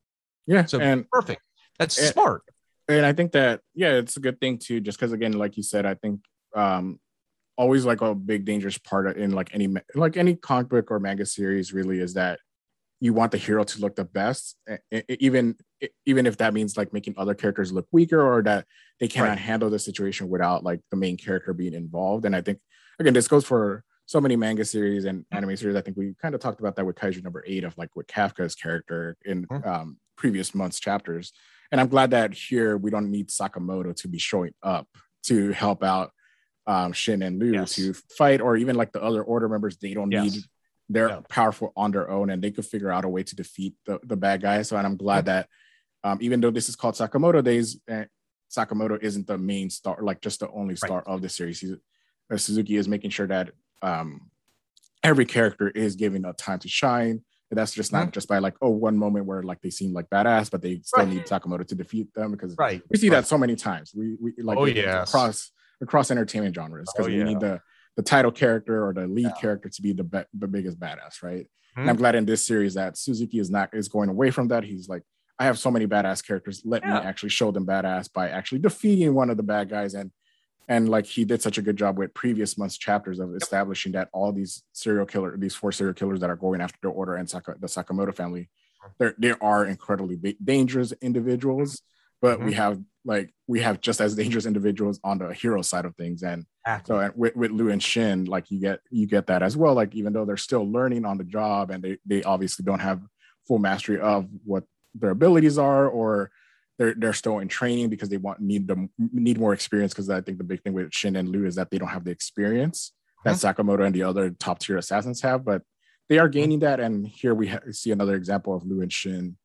Yeah. 0.46 0.64
So 0.64 0.80
and 0.80 1.08
perfect. 1.10 1.42
That's 1.78 1.98
Eh, 2.00 2.12
smart. 2.12 2.42
and 2.88 3.04
I 3.06 3.12
think 3.12 3.32
that 3.32 3.60
yeah, 3.74 3.92
it's 3.94 4.16
a 4.16 4.20
good 4.20 4.40
thing 4.40 4.58
too. 4.58 4.80
Just 4.80 4.98
because 4.98 5.12
again, 5.12 5.32
like 5.32 5.56
you 5.56 5.62
said, 5.62 5.86
I 5.86 5.94
think 5.94 6.20
um 6.54 6.98
always 7.56 7.84
like 7.84 8.00
a 8.00 8.14
big 8.14 8.44
dangerous 8.44 8.78
part 8.78 9.16
in 9.16 9.32
like 9.32 9.50
any 9.54 9.68
like 9.94 10.16
any 10.16 10.34
comic 10.34 10.68
book 10.68 10.90
or 10.90 10.98
manga 11.00 11.26
series 11.26 11.72
really 11.72 12.00
is 12.00 12.14
that 12.14 12.38
you 13.00 13.12
want 13.14 13.32
the 13.32 13.38
hero 13.38 13.64
to 13.64 13.80
look 13.80 13.96
the 13.96 14.04
best, 14.04 14.56
even 15.08 15.56
even 16.06 16.26
if 16.26 16.36
that 16.38 16.52
means 16.52 16.76
like 16.76 16.92
making 16.92 17.14
other 17.16 17.34
characters 17.34 17.72
look 17.72 17.86
weaker 17.92 18.20
or 18.20 18.42
that 18.42 18.66
they 18.98 19.08
cannot 19.08 19.30
Right. 19.30 19.38
handle 19.38 19.70
the 19.70 19.78
situation 19.78 20.28
without 20.28 20.64
like 20.64 20.80
the 20.90 20.96
main 20.96 21.16
character 21.16 21.54
being 21.54 21.74
involved. 21.74 22.24
And 22.26 22.36
I 22.36 22.40
think 22.42 22.58
again, 23.00 23.14
this 23.14 23.26
goes 23.28 23.44
for 23.44 23.82
so 24.06 24.20
many 24.20 24.36
manga 24.36 24.64
series 24.64 25.04
and 25.06 25.24
anime 25.32 25.56
series. 25.56 25.76
I 25.76 25.80
think 25.80 25.96
we 25.96 26.14
kind 26.20 26.34
of 26.34 26.40
talked 26.40 26.60
about 26.60 26.76
that 26.76 26.84
with 26.84 26.96
Kaiju 26.96 27.22
number 27.24 27.42
eight 27.46 27.64
of 27.64 27.76
like 27.78 27.94
with 27.96 28.06
Kafka's 28.06 28.54
character 28.54 29.16
in 29.24 29.46
Mhm. 29.46 29.66
um, 29.66 29.98
previous 30.16 30.54
months 30.54 30.78
chapters. 30.78 31.32
And 31.72 31.80
I'm 31.80 31.88
glad 31.88 32.10
that 32.10 32.34
here 32.34 32.76
we 32.76 32.90
don't 32.90 33.10
need 33.10 33.28
Sakamoto 33.28 33.94
to 33.96 34.08
be 34.08 34.18
showing 34.18 34.52
up 34.62 34.86
to 35.24 35.50
help 35.52 35.82
out 35.82 36.12
um, 36.66 36.92
Shin 36.92 37.22
and 37.22 37.38
Lu 37.38 37.52
Yes. 37.52 37.74
to 37.76 37.94
fight, 38.16 38.40
or 38.40 38.56
even 38.56 38.76
like 38.76 38.92
the 38.92 39.02
other 39.02 39.22
order 39.24 39.48
members. 39.48 39.76
They 39.78 39.94
don't 39.94 40.10
Yes. 40.12 40.34
need. 40.34 40.44
They're 40.88 41.08
Yeah. 41.08 41.20
powerful 41.28 41.72
on 41.74 41.90
their 41.90 42.08
own, 42.10 42.30
and 42.30 42.42
they 42.44 42.50
could 42.50 42.66
figure 42.66 42.90
out 42.92 43.04
a 43.04 43.08
way 43.08 43.22
to 43.24 43.34
defeat 43.34 43.74
the, 43.86 43.98
the 44.04 44.16
bad 44.16 44.42
guy. 44.42 44.62
So, 44.62 44.76
and 44.76 44.86
I'm 44.86 44.96
glad 44.96 45.24
that 45.24 45.48
um, 46.04 46.18
even 46.20 46.40
though 46.40 46.50
this 46.50 46.68
is 46.68 46.76
called 46.76 46.94
Sakamoto 46.96 47.42
Days, 47.42 47.80
eh, 47.88 48.04
Sakamoto 48.50 48.98
isn't 49.02 49.26
the 49.26 49.38
main 49.38 49.68
star, 49.70 49.98
like 50.02 50.20
just 50.20 50.40
the 50.40 50.50
only 50.50 50.76
star 50.76 51.02
of 51.02 51.22
the 51.22 51.28
series. 51.28 51.60
He's, 51.60 51.74
Suzuki 52.38 52.76
is 52.76 52.86
making 52.88 53.10
sure 53.10 53.26
that 53.26 53.50
um, 53.82 54.30
every 55.02 55.24
character 55.24 55.68
is 55.68 55.96
given 55.96 56.24
a 56.24 56.32
time 56.32 56.58
to 56.60 56.68
shine. 56.68 57.22
And 57.50 57.58
that's 57.58 57.72
just 57.72 57.92
not 57.92 58.12
just 58.12 58.28
by 58.28 58.38
like, 58.38 58.54
oh, 58.62 58.70
one 58.70 58.96
moment 58.96 59.26
where 59.26 59.42
like 59.42 59.60
they 59.60 59.70
seem 59.70 59.92
like 59.92 60.08
badass, 60.08 60.50
but 60.50 60.62
they 60.62 60.80
still 60.84 61.04
Right. 61.04 61.08
need 61.14 61.24
Sakamoto 61.24 61.66
to 61.66 61.74
defeat 61.74 62.14
them 62.14 62.30
because 62.30 62.54
Right. 62.56 62.80
we 62.88 62.96
see 62.98 63.08
Right. 63.08 63.16
that 63.16 63.26
so 63.26 63.36
many 63.36 63.56
times. 63.56 63.92
We, 63.92 64.16
we 64.20 64.34
like 64.42 64.56
Oh, 64.58 64.66
yes. 64.66 65.08
across 65.08 65.50
across 65.82 66.10
entertainment 66.10 66.54
genres 66.54 66.88
because 66.94 67.06
Oh, 67.06 67.10
we 67.10 67.18
yeah. 67.18 67.24
need 67.24 67.40
the 67.40 67.60
the 67.96 68.02
title 68.02 68.30
character 68.30 68.86
or 68.86 68.94
the 68.94 69.08
lead 69.08 69.24
Yeah. 69.24 69.30
character 69.40 69.68
to 69.68 69.82
be 69.82 69.92
the 69.92 70.04
be- 70.04 70.24
the 70.32 70.46
biggest 70.46 70.78
badass, 70.78 71.22
right? 71.24 71.46
Mhm. 71.76 71.80
And 71.80 71.90
I'm 71.90 71.96
glad 71.96 72.14
in 72.14 72.24
this 72.24 72.46
series 72.46 72.74
that 72.74 72.96
Suzuki 72.96 73.40
is 73.40 73.50
not 73.50 73.74
is 73.74 73.88
going 73.88 74.08
away 74.10 74.30
from 74.30 74.46
that. 74.48 74.62
He's 74.62 74.88
like, 74.88 75.02
I 75.38 75.44
have 75.46 75.58
so 75.58 75.70
many 75.72 75.86
badass 75.88 76.24
characters. 76.24 76.62
Let 76.64 76.84
me 76.84 76.90
actually 76.92 77.30
show 77.30 77.50
them 77.50 77.66
badass 77.66 78.12
by 78.12 78.28
actually 78.28 78.60
defeating 78.60 79.12
one 79.14 79.28
of 79.30 79.36
the 79.38 79.42
bad 79.42 79.68
guys 79.70 79.94
and 79.94 80.12
and 80.70 80.88
like 80.88 81.04
he 81.04 81.26
did 81.26 81.42
such 81.42 81.58
a 81.58 81.62
good 81.62 81.76
job 81.76 81.98
with 81.98 82.14
previous 82.14 82.56
months 82.56 82.78
chapters 82.78 83.18
of 83.18 83.34
establishing 83.34 83.92
that 83.92 84.08
all 84.14 84.32
these 84.32 84.62
serial 84.72 85.04
killer 85.04 85.36
these 85.36 85.54
four 85.54 85.72
serial 85.72 85.92
killers 85.92 86.20
that 86.20 86.30
are 86.30 86.36
going 86.36 86.62
after 86.62 86.78
the 86.82 86.88
order 86.88 87.16
and 87.16 87.28
Saka, 87.28 87.56
the 87.60 87.66
Sakamoto 87.66 88.14
family 88.14 88.48
there 88.98 89.14
there 89.18 89.42
are 89.42 89.64
incredibly 89.64 90.16
dangerous 90.42 90.92
individuals. 91.00 91.82
But 92.22 92.38
we 92.38 92.46
mm-hmm. 92.46 92.54
have 92.54 92.80
like 93.04 93.32
we 93.46 93.60
have 93.60 93.80
just 93.80 94.00
as 94.00 94.14
dangerous 94.14 94.44
individuals 94.44 95.00
on 95.02 95.18
the 95.18 95.32
hero 95.32 95.62
side 95.62 95.86
of 95.86 95.96
things. 95.96 96.22
And 96.22 96.44
Exactly. 96.66 96.94
so 96.94 96.98
and 97.00 97.14
with, 97.16 97.34
with 97.34 97.50
Lu 97.50 97.70
and 97.70 97.82
Shin, 97.82 98.26
like 98.26 98.50
you 98.50 98.60
get 98.60 98.80
you 98.90 99.06
get 99.06 99.26
that 99.28 99.42
as 99.42 99.56
well. 99.56 99.72
Like 99.74 99.94
even 99.94 100.12
though 100.12 100.26
they're 100.26 100.36
still 100.36 100.70
learning 100.70 101.06
on 101.06 101.16
the 101.16 101.24
job 101.24 101.70
and 101.70 101.82
they 101.82 101.96
they 102.04 102.22
obviously 102.22 102.64
don't 102.64 102.80
have 102.80 103.00
full 103.48 103.58
mastery 103.58 103.98
of 103.98 104.28
what 104.44 104.64
their 104.94 105.10
abilities 105.10 105.56
are, 105.56 105.88
or 105.88 106.30
they're 106.80 106.94
they're 106.94 107.12
still 107.12 107.40
in 107.40 107.48
training 107.48 107.90
because 107.90 108.08
they 108.08 108.16
want 108.16 108.40
need 108.40 108.66
them 108.66 108.88
need 108.98 109.38
more 109.38 109.52
experience. 109.52 109.92
Because 109.92 110.08
I 110.08 110.22
think 110.22 110.38
the 110.38 110.44
big 110.44 110.62
thing 110.62 110.72
with 110.72 110.94
Shin 110.94 111.14
and 111.14 111.28
Lu 111.28 111.44
is 111.44 111.56
that 111.56 111.70
they 111.70 111.76
don't 111.76 111.88
have 111.88 112.04
the 112.04 112.10
experience 112.10 112.92
that 113.24 113.34
uh-huh. 113.34 113.52
Sakamoto 113.52 113.84
and 113.84 113.94
the 113.94 114.04
other 114.04 114.30
top 114.30 114.60
tier 114.60 114.78
assassins 114.78 115.20
have, 115.20 115.44
but 115.44 115.60
they 116.08 116.18
are 116.18 116.22
uh-huh. 116.22 116.28
gaining 116.28 116.60
that. 116.60 116.80
And 116.80 117.06
here 117.06 117.34
we 117.34 117.48
ha- 117.48 117.60
see 117.70 117.90
another 117.90 118.14
example 118.14 118.56
of 118.56 118.64
Lu 118.64 118.80
and 118.80 118.90
Shin 118.90 119.36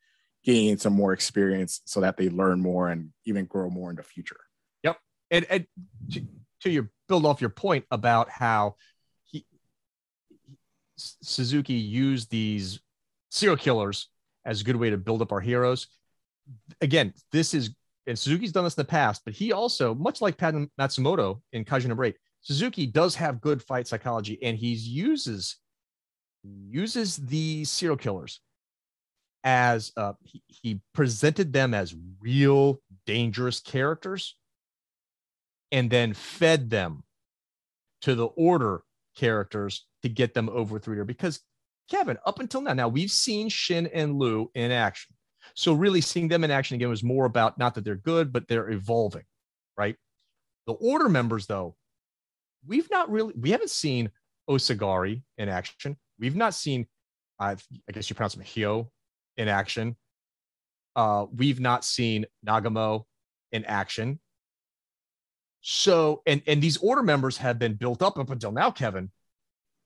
gaining 0.46 0.78
some 0.78 0.94
more 0.94 1.12
experience 1.12 1.82
so 1.84 2.00
that 2.00 2.16
they 2.16 2.30
learn 2.30 2.62
more 2.62 2.88
and 2.88 3.10
even 3.26 3.46
grow 3.46 3.70
more 3.70 3.90
in 3.90 3.98
the 3.98 4.04
future. 4.04 4.40
Yep. 4.84 4.98
And, 5.30 5.46
and 5.50 5.68
to, 6.14 6.26
to 6.62 6.70
your 6.70 6.90
build 7.10 7.26
off 7.26 7.42
your 7.42 7.50
point 7.50 7.84
about 7.92 8.30
how 8.30 8.76
he 9.26 9.46
Suzuki 10.96 11.74
used 11.74 12.32
these 12.32 12.80
serial 13.30 13.58
killers 13.58 14.08
as 14.46 14.62
a 14.62 14.64
good 14.64 14.78
way 14.78 14.92
to 14.92 14.98
build 14.98 15.22
up 15.22 15.34
our 15.34 15.42
heroes. 15.42 15.88
Again, 16.82 17.14
this 17.32 17.54
is 17.54 17.72
and 18.08 18.18
Suzuki's 18.18 18.52
done 18.52 18.64
this 18.64 18.76
in 18.78 18.82
the 18.82 18.88
past, 18.88 19.24
but 19.26 19.34
he 19.34 19.52
also, 19.52 19.96
much 19.96 20.22
like 20.22 20.38
Pat 20.38 20.54
Matsumoto 20.80 21.42
in 21.54 21.66
Kaiju 21.66 21.88
number 21.88 22.06
eight, 22.06 22.18
Suzuki 22.42 22.86
does 22.86 23.16
have 23.16 23.42
good 23.42 23.64
fight 23.64 23.88
psychology, 23.88 24.38
and 24.44 24.56
he 24.58 24.74
uses 24.74 25.58
uses 26.70 27.18
the 27.18 27.66
serial 27.66 27.98
killers 27.98 28.40
as 29.44 29.92
uh, 29.98 30.14
he, 30.24 30.44
he 30.48 30.82
presented 30.94 31.52
them 31.52 31.74
as 31.74 31.96
real 32.22 32.80
dangerous 33.08 33.60
characters 33.60 34.36
and 35.72 35.90
then 35.90 36.14
fed 36.14 36.70
them 36.70 37.04
to 38.02 38.14
the 38.14 38.26
order 38.26 38.84
characters 39.16 39.88
to 40.04 40.10
get 40.10 40.36
them 40.36 40.50
over 40.50 40.78
through 40.78 40.96
here. 40.96 41.06
Because 41.06 41.40
Kevin, 41.90 42.18
up 42.26 42.40
until 42.40 42.62
now, 42.62 42.74
now 42.74 42.88
we've 42.88 43.12
seen 43.12 43.50
Shin 43.50 43.88
and 43.88 44.20
Lu 44.20 44.52
in 44.54 44.70
action. 44.70 45.15
So 45.54 45.74
really 45.74 46.02
seeing 46.02 46.28
them 46.28 46.44
in 46.44 46.52
action 46.52 46.76
again 46.76 46.90
was 46.90 47.04
more 47.04 47.26
about 47.26 47.58
not 47.58 47.76
that 47.76 47.84
they're 47.84 47.96
good, 47.96 48.34
but 48.34 48.48
they're 48.48 48.72
evolving, 48.72 49.24
right? 49.78 49.96
The 50.68 50.74
order 50.74 51.10
members, 51.10 51.46
though, 51.46 51.76
we've 52.66 52.90
not 52.90 53.10
really 53.12 53.34
we 53.40 53.52
haven't 53.52 53.70
seen 53.70 54.10
Osagari 54.50 55.22
in 55.38 55.50
action. 55.50 55.98
We've 56.20 56.36
not 56.36 56.54
seen, 56.54 56.88
I 57.40 57.52
I 57.88 57.92
guess 57.92 58.10
you 58.10 58.16
pronounce 58.16 58.36
him 58.36 58.44
Hyo 58.44 58.90
in 59.38 59.48
action. 59.48 59.96
Uh, 60.96 61.26
we've 61.34 61.60
not 61.60 61.84
seen 61.84 62.26
Nagumo 62.46 63.04
in 63.52 63.66
action. 63.66 64.20
So, 65.62 66.22
and 66.26 66.42
and 66.48 66.62
these 66.62 66.78
order 66.78 67.04
members 67.04 67.38
have 67.38 67.60
been 67.60 67.74
built 67.74 68.02
up 68.02 68.18
up 68.18 68.30
until 68.30 68.52
now, 68.52 68.72
Kevin. 68.72 69.12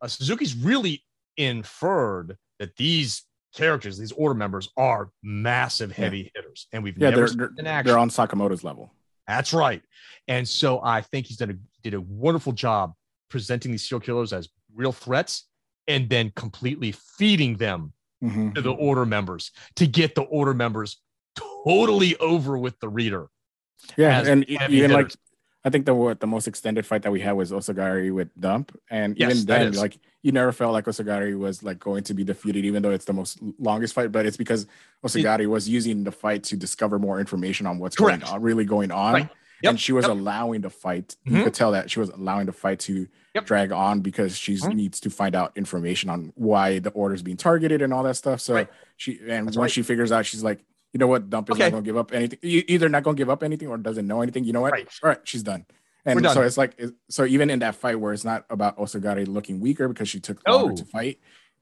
Uh, 0.02 0.08
Suzuki's 0.08 0.56
really 0.56 1.04
inferred 1.38 2.38
that 2.60 2.76
these 2.76 3.24
characters, 3.54 3.98
these 3.98 4.12
order 4.12 4.36
members, 4.36 4.70
are 4.78 5.12
massive 5.24 5.92
heavy 5.92 6.32
hitters, 6.36 6.68
and 6.72 6.84
we've 6.84 6.98
Yeah, 6.98 7.10
never 7.10 7.16
they're 7.22 7.28
seen 7.28 7.38
they're, 7.38 7.48
them 7.48 7.60
in 7.60 7.68
action. 7.68 7.88
they're 7.90 7.98
on 8.00 8.10
Sakamoto's 8.10 8.64
level. 8.64 8.94
That's 9.28 9.54
right. 9.54 9.82
And 10.28 10.48
so 10.48 10.82
I 10.84 11.02
think 11.02 11.28
he's 11.28 11.38
done 11.38 11.52
a 11.52 11.56
did 11.84 11.94
a 11.94 12.02
wonderful 12.02 12.52
job 12.52 12.94
presenting 13.30 13.72
these 13.72 13.88
serial 13.88 14.02
killers 14.02 14.34
as 14.34 14.50
real 14.76 14.92
threats 14.92 15.48
and 15.88 16.10
then 16.10 16.32
completely 16.36 16.92
feeding 16.92 17.56
them 17.58 17.94
Mhm. 18.24 18.54
to 18.56 18.62
the 18.62 18.72
order 18.74 19.06
members 19.06 19.52
to 19.76 19.88
get 19.88 20.14
the 20.16 20.24
order 20.24 20.54
members 20.54 21.02
totally 21.64 22.18
over 22.18 22.58
with 22.58 22.78
the 22.80 22.90
reader. 22.90 23.30
Yeah, 23.98 24.22
and 24.28 24.44
even 24.50 24.92
like 24.92 25.06
hitters. 25.08 25.18
I 25.66 25.70
think 25.70 25.86
the 25.86 25.94
what 25.94 26.22
the 26.22 26.28
most 26.28 26.48
extended 26.48 26.86
fight 26.86 27.02
that 27.02 27.12
we 27.12 27.20
had 27.20 27.34
was 27.34 27.52
Osagari 27.52 28.14
with 28.14 28.30
Dump, 28.40 28.78
and 28.90 29.18
Yes, 29.18 29.32
even 29.34 29.46
then, 29.46 29.74
like 29.74 30.00
you 30.22 30.32
never 30.32 30.52
felt 30.54 30.72
like 30.72 30.86
Osagari 30.86 31.38
was 31.38 31.64
like 31.64 31.80
going 31.80 32.04
to 32.06 32.14
be 32.14 32.24
defeated, 32.24 32.64
even 32.66 32.82
though 32.82 32.92
it's 32.92 33.06
the 33.06 33.14
most 33.14 33.40
longest 33.60 33.94
fight. 33.94 34.12
But 34.12 34.26
it's 34.26 34.38
because 34.38 34.68
Osagari 35.06 35.48
was 35.48 35.68
using 35.68 36.04
the 36.06 36.12
fight 36.12 36.44
to 36.46 36.56
discover 36.56 36.98
more 36.98 37.20
information 37.20 37.66
on 37.68 37.78
what's 37.78 37.98
Correct. 37.98 38.24
going 38.24 38.34
on, 38.34 38.42
really 38.42 38.64
going 38.66 38.92
on, 38.92 39.14
Right. 39.14 39.30
Yep, 39.62 39.72
and 39.72 39.80
she 39.80 39.92
was 39.92 40.04
yep. 40.06 40.12
allowing 40.12 40.62
the 40.62 40.70
fight. 40.70 41.18
You 41.26 41.34
Mhm. 41.34 41.44
could 41.44 41.54
tell 41.54 41.74
that 41.74 41.92
she 41.92 42.00
was 42.00 42.10
allowing 42.10 42.46
the 42.46 42.54
fight 42.54 42.80
to 42.82 43.08
Yep. 43.36 43.46
drag 43.46 43.72
on 43.74 44.00
because 44.00 44.38
she 44.38 44.54
Mhm. 44.56 44.76
needs 44.76 45.02
to 45.02 45.10
find 45.10 45.36
out 45.36 45.52
information 45.58 46.10
on 46.10 46.32
why 46.36 46.80
the 46.80 46.92
order's 46.92 47.22
being 47.22 47.36
targeted 47.36 47.82
and 47.82 47.94
all 47.94 48.04
that 48.04 48.16
stuff. 48.16 48.40
So 48.40 48.54
Right. 48.54 48.70
she 48.96 49.20
and 49.28 49.48
That's 49.48 49.58
once 49.58 49.58
right. 49.58 49.72
she 49.72 49.82
figures 49.82 50.14
out, 50.14 50.26
she's 50.26 50.44
like, 50.46 50.64
you 50.94 50.98
know 50.98 51.08
what, 51.08 51.30
Dump 51.30 51.50
is 51.50 51.56
Okay. 51.56 51.66
not 51.66 51.72
gonna 51.72 51.84
give 51.84 51.98
up 51.98 52.12
anything. 52.14 52.40
Either 52.42 52.90
not 52.90 53.04
gonna 53.04 53.16
give 53.18 53.30
up 53.30 53.44
anything 53.44 53.68
or 53.68 53.78
doesn't 53.78 54.08
know 54.08 54.22
anything. 54.22 54.44
You 54.44 54.54
know 54.54 54.62
what? 54.62 54.72
Right. 54.74 54.88
All 55.04 55.10
right, 55.10 55.20
she's 55.24 55.44
done. 55.44 55.66
And 56.06 56.16
We're 56.18 56.22
done. 56.22 56.34
so 56.34 56.42
it's 56.42 56.58
like, 56.58 56.80
so 57.10 57.26
even 57.26 57.50
in 57.50 57.60
that 57.60 57.76
fight 57.76 58.00
where 58.00 58.14
it's 58.14 58.24
not 58.24 58.46
about 58.50 58.78
Osagari 58.78 59.28
looking 59.28 59.60
weaker 59.60 59.88
because 59.88 60.10
she 60.10 60.20
took 60.20 60.46
longer 60.48 60.70
No. 60.70 60.76
to 60.76 60.86
fight, 60.86 61.20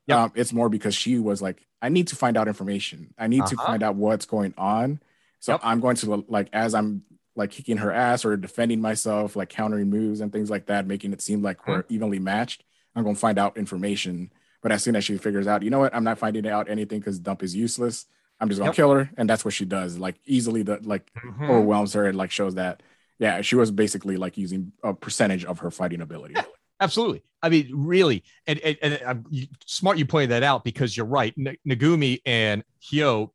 Yep. 0.08 0.18
um, 0.18 0.32
it's 0.36 0.54
more 0.54 0.70
because 0.70 0.96
she 0.96 1.20
was 1.20 1.42
like, 1.42 1.66
I 1.82 1.90
need 1.90 2.08
to 2.10 2.16
find 2.16 2.38
out 2.38 2.48
information. 2.48 3.14
I 3.18 3.28
need 3.28 3.46
to 3.48 3.56
Uh-huh. 3.56 3.66
find 3.66 3.84
out 3.84 3.96
what's 3.96 4.26
going 4.26 4.54
on. 4.58 5.00
So 5.40 5.54
Yep. 5.54 5.62
I'm 5.64 5.80
going 5.82 5.96
to 5.98 6.26
like 6.30 6.50
as 6.54 6.74
I'm 6.74 7.04
like 7.36 7.52
kicking 7.52 7.78
her 7.78 7.92
ass 7.92 8.26
or 8.26 8.38
defending 8.38 8.80
myself, 8.82 9.36
like 9.36 9.50
countering 9.50 9.90
moves 9.90 10.22
and 10.22 10.32
things 10.32 10.50
like 10.50 10.68
that, 10.68 10.88
making 10.88 11.14
it 11.14 11.22
seem 11.22 11.42
like 11.42 11.68
we're 11.68 11.84
Mm-hmm. 11.84 11.94
evenly 11.94 12.20
matched. 12.20 12.64
I'm 12.96 13.04
going 13.04 13.16
to 13.16 13.20
find 13.20 13.38
out 13.38 13.58
information. 13.58 14.32
But 14.64 14.72
as 14.72 14.82
soon 14.84 14.96
as 14.96 15.04
she 15.04 15.18
figures 15.18 15.46
out, 15.48 15.62
you 15.62 15.70
know 15.70 15.80
what, 15.80 15.94
I'm 15.94 16.04
not 16.04 16.18
finding 16.18 16.48
out 16.48 16.68
anything 16.70 17.00
because 17.00 17.20
dump 17.20 17.44
is 17.44 17.56
useless. 17.56 18.06
I'm 18.40 18.50
just 18.50 18.60
gonna 18.60 18.70
Yep. 18.70 18.76
kill 18.76 18.92
her, 18.94 19.10
and 19.18 19.30
that's 19.30 19.44
what 19.44 19.54
she 19.54 19.66
does. 19.66 19.98
Like 19.98 20.16
easily, 20.26 20.64
that 20.64 20.86
like 20.86 21.12
Mhm. 21.16 21.50
overwhelms 21.50 21.94
her 21.94 22.06
and 22.06 22.18
like 22.18 22.32
shows 22.32 22.56
that 22.56 22.84
yeah, 23.20 23.42
she 23.42 23.56
was 23.56 23.72
basically 23.72 24.16
like 24.16 24.38
using 24.38 24.72
a 24.84 24.94
percentage 24.94 25.44
of 25.44 25.60
her 25.60 25.72
fighting 25.72 26.02
ability. 26.02 26.36
Absolutely. 26.80 27.24
I 27.42 27.50
mean, 27.50 27.70
really, 27.74 28.24
and 28.46 28.60
and, 28.60 28.78
and 28.84 29.00
I'm 29.06 29.26
you- 29.32 29.48
smart 29.66 29.98
you 29.98 30.06
pointed 30.06 30.30
that 30.32 30.44
out 30.44 30.64
because 30.64 30.96
you're 30.96 31.06
right. 31.08 31.34
N- 31.38 31.58
Nagumo 31.68 32.20
and 32.26 32.64
Hyo, 32.84 33.32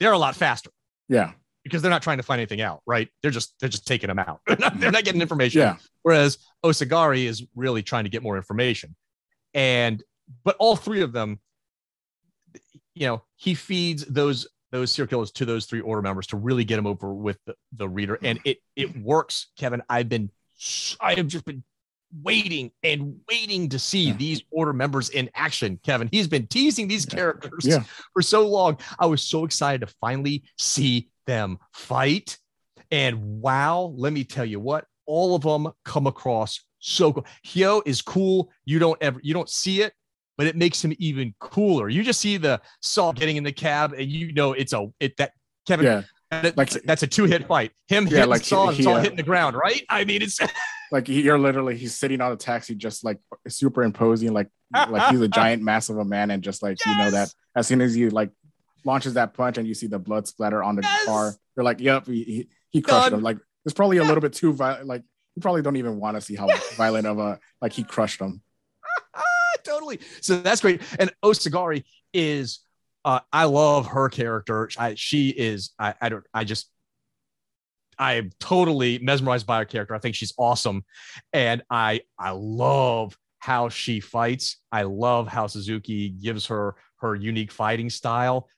they're 0.00 0.10
a 0.12 0.18
lot 0.18 0.34
faster 0.34 0.70
Yeah, 1.08 1.32
because 1.62 1.80
they're 1.82 1.90
not 1.92 2.02
trying 2.02 2.16
to 2.16 2.24
find 2.24 2.40
anything 2.40 2.60
out, 2.60 2.82
right? 2.86 3.08
They're 3.22 3.30
just 3.30 3.54
they're 3.60 3.68
just 3.68 3.86
taking 3.86 4.08
them 4.08 4.18
out. 4.18 4.40
They're 4.48 4.56
not, 4.58 4.80
they're 4.80 4.90
not 4.90 5.04
getting 5.04 5.20
information. 5.22 5.60
yeah, 5.60 5.76
Whereas 6.02 6.38
Osagari 6.64 7.24
is 7.26 7.44
really 7.54 7.82
trying 7.84 8.04
to 8.04 8.10
get 8.10 8.22
more 8.24 8.36
information. 8.36 8.96
And 9.54 10.02
but 10.44 10.56
all 10.58 10.74
three 10.76 11.02
of 11.02 11.12
them, 11.12 11.38
you 12.94 13.06
know, 13.06 13.22
he 13.36 13.54
feeds 13.54 14.04
those 14.06 14.46
those 14.72 14.92
serial 14.92 15.08
killers 15.08 15.32
to 15.32 15.44
those 15.44 15.66
three 15.66 15.80
order 15.80 16.00
members 16.00 16.28
to 16.28 16.36
really 16.36 16.64
get 16.64 16.76
them 16.76 16.86
over 16.86 17.12
with 17.12 17.38
the, 17.44 17.54
the 17.72 17.88
reader. 17.88 18.18
And 18.22 18.38
it 18.44 18.58
it 18.76 18.96
works, 19.00 19.48
Kevin. 19.58 19.82
I've 19.88 20.08
been 20.08 20.30
I 21.00 21.14
have 21.14 21.26
just 21.26 21.44
been 21.44 21.64
waiting 22.22 22.70
and 22.82 23.20
waiting 23.30 23.68
to 23.68 23.78
see 23.78 24.10
these 24.12 24.42
order 24.50 24.72
members 24.72 25.10
in 25.10 25.30
action, 25.34 25.78
Kevin. 25.84 26.08
He's 26.10 26.26
been 26.28 26.46
teasing 26.48 26.88
these 26.88 27.06
characters 27.06 27.64
Yeah. 27.64 27.84
for 28.12 28.22
so 28.22 28.48
long. 28.48 28.78
I 28.98 29.06
was 29.06 29.22
so 29.22 29.44
excited 29.44 29.86
to 29.86 29.94
finally 30.00 30.42
see 30.58 31.08
them 31.26 31.58
fight. 31.72 32.36
And 32.90 33.40
wow, 33.40 33.92
let 33.96 34.12
me 34.12 34.24
tell 34.24 34.44
you 34.44 34.58
what, 34.58 34.86
all 35.06 35.36
of 35.36 35.42
them 35.42 35.72
come 35.84 36.06
across 36.08 36.60
so 36.80 37.12
cool. 37.12 37.26
Hyo 37.46 37.82
is 37.86 38.02
cool. 38.02 38.50
You 38.64 38.78
don't 38.78 39.00
ever 39.02 39.20
you 39.22 39.34
don't 39.34 39.48
see 39.48 39.82
it, 39.82 39.92
but 40.40 40.46
it 40.46 40.56
makes 40.56 40.82
him 40.82 40.94
even 40.98 41.34
cooler. 41.38 41.90
You 41.90 42.02
just 42.02 42.18
see 42.18 42.38
the 42.38 42.62
saw 42.80 43.12
getting 43.12 43.36
in 43.36 43.44
the 43.44 43.52
cab, 43.52 43.92
and 43.92 44.10
you 44.10 44.32
know 44.32 44.54
it's 44.54 44.72
a 44.72 44.86
it 44.98 45.14
that 45.18 45.32
Kevin. 45.68 45.84
yeah. 45.84 46.02
that- 46.30 46.56
like- 46.56 46.70
that's 46.84 47.02
a 47.02 47.06
two 47.06 47.24
hit 47.24 47.46
fight. 47.46 47.72
Him 47.88 48.04
Yeah, 48.06 48.10
hitting 48.24 48.30
like 48.30 48.50
and 48.52 48.74
he- 48.76 48.82
saw 48.82 48.94
uh, 48.94 49.00
hitting 49.02 49.16
the 49.18 49.22
ground, 49.22 49.54
right? 49.56 49.82
I 49.90 50.04
mean, 50.06 50.22
it's 50.22 50.38
Like 50.92 51.08
you're 51.08 51.38
literally 51.38 51.76
he's 51.76 51.94
sitting 51.94 52.20
on 52.22 52.32
a 52.32 52.36
taxi, 52.36 52.74
just 52.74 53.04
like 53.04 53.18
superimposing, 53.46 54.32
like 54.32 54.48
like 54.72 55.10
he's 55.12 55.20
a 55.20 55.28
giant, 55.40 55.62
massive 55.62 55.98
a 55.98 56.04
man, 56.04 56.30
and 56.30 56.42
just 56.42 56.62
like 56.62 56.78
you 56.86 56.96
know 56.96 57.10
that 57.10 57.32
as 57.54 57.66
soon 57.66 57.80
as 57.80 57.96
you 57.96 58.10
like 58.10 58.30
launches 58.84 59.14
that 59.14 59.34
punch 59.34 59.58
and 59.58 59.68
you 59.68 59.74
see 59.74 59.86
the 59.86 59.98
blood 59.98 60.26
splatter 60.26 60.62
on 60.62 60.76
the 60.76 60.82
Yes! 60.82 61.04
car, 61.06 61.34
you're 61.56 61.64
like, 61.64 61.80
yep, 61.80 62.06
he 62.06 62.24
he, 62.24 62.48
he 62.70 62.80
crushed 62.82 63.10
Done. 63.10 63.18
him. 63.18 63.22
Like 63.22 63.38
it's 63.64 63.74
probably 63.74 63.98
a 63.98 64.02
Yeah. 64.02 64.08
little 64.08 64.20
bit 64.22 64.32
too 64.32 64.52
violent. 64.52 64.86
Like 64.86 65.02
you 65.36 65.42
probably 65.42 65.62
don't 65.62 65.76
even 65.76 66.00
want 66.00 66.16
to 66.16 66.20
see 66.20 66.34
how 66.34 66.48
violent 66.76 67.06
of 67.06 67.18
a 67.18 67.38
like 67.60 67.72
he 67.72 67.84
crushed 67.84 68.20
him. 68.20 68.42
totally. 69.64 70.00
So 70.20 70.40
that's 70.40 70.60
great. 70.60 70.82
And 70.98 71.10
Osagari 71.22 71.84
is, 72.12 72.60
uh, 73.04 73.20
I 73.32 73.44
love 73.44 73.88
her 73.88 74.08
character. 74.08 74.68
I, 74.78 74.94
she 74.96 75.30
is, 75.30 75.70
I, 75.78 75.94
I 76.00 76.08
don't, 76.08 76.24
I 76.34 76.44
just, 76.44 76.70
I'm 77.98 78.30
totally 78.40 78.98
mesmerized 78.98 79.46
by 79.46 79.58
her 79.58 79.64
character. 79.66 79.94
I 79.94 79.98
think 79.98 80.14
she's 80.14 80.32
awesome, 80.38 80.84
and 81.34 81.62
I, 81.68 82.00
I 82.18 82.30
love 82.30 83.14
how 83.40 83.68
she 83.68 84.00
fights. 84.00 84.56
I 84.72 84.82
love 84.82 85.28
how 85.28 85.46
Suzuki 85.46 86.08
gives 86.08 86.46
her 86.46 86.76
her 87.00 87.14
unique 87.14 87.52
fighting 87.52 87.90
style. 87.90 88.48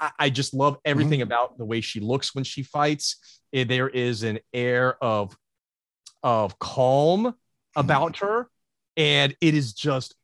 I- 0.00 0.10
I, 0.18 0.30
just 0.30 0.52
love 0.52 0.78
everything 0.84 1.22
about 1.22 1.58
the 1.58 1.64
way 1.64 1.80
she 1.80 2.00
looks 2.00 2.34
when 2.34 2.44
she 2.44 2.62
fights. 2.62 3.16
There 3.52 3.88
is 3.88 4.22
an 4.24 4.40
air 4.52 5.02
of 5.02 5.36
of 6.22 6.58
calm 6.58 7.34
about 7.76 8.18
her 8.18 8.50
and 8.96 9.34
it 9.40 9.54
is 9.54 9.72
just 9.72 10.14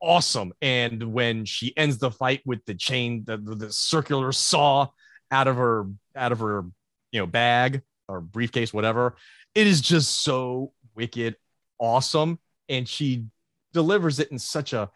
awesome 0.00 0.52
and 0.60 1.02
when 1.12 1.44
she 1.44 1.76
ends 1.76 1.98
the 1.98 2.10
fight 2.10 2.42
with 2.44 2.64
the 2.66 2.74
chain 2.74 3.24
the, 3.24 3.36
the, 3.36 3.72
circular 3.72 4.30
saw 4.32 4.86
out 5.30 5.48
of 5.48 5.56
her 5.56 5.86
out 6.14 6.32
of 6.32 6.38
her 6.40 6.64
you 7.12 7.20
know 7.20 7.26
bag 7.26 7.82
or 8.08 8.20
briefcase 8.20 8.74
whatever 8.74 9.16
it 9.54 9.66
is 9.66 9.80
just 9.80 10.22
so 10.22 10.72
wicked 10.94 11.34
awesome 11.78 12.38
and 12.68 12.86
she 12.88 13.24
delivers 13.72 14.18
it 14.18 14.30
in 14.30 14.38
such 14.38 14.72
a 14.72 14.90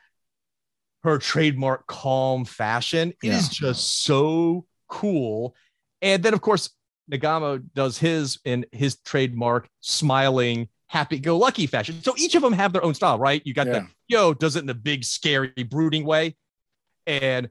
her 1.02 1.16
trademark 1.18 1.86
calm 1.86 2.44
fashion 2.44 3.12
It 3.22 3.32
is 3.32 3.48
Yeah. 3.60 3.68
just 3.68 4.02
so 4.02 4.66
cool 4.89 5.55
and 6.02 6.22
then 6.22 6.35
of 6.35 6.40
course 6.43 6.70
Nagumo 7.10 7.62
does 7.74 7.98
his 7.98 8.39
in 8.44 8.66
his 8.70 8.97
trademark 9.01 9.68
smiling 9.81 10.68
happy-go-lucky 10.86 11.66
fashion. 11.68 12.02
So 12.02 12.14
each 12.18 12.35
of 12.35 12.43
them 12.43 12.52
have 12.52 12.72
their 12.72 12.82
own 12.85 12.94
style, 12.94 13.16
right? 13.16 13.40
You 13.44 13.55
got 13.55 13.68
Yeah. 13.68 13.72
the 13.74 13.86
yo 14.11 14.35
does 14.35 14.57
it 14.57 14.62
in 14.65 14.69
a 14.69 14.74
big, 14.74 15.05
scary, 15.05 15.53
brooding 15.69 16.05
way, 16.05 16.37
and 17.07 17.49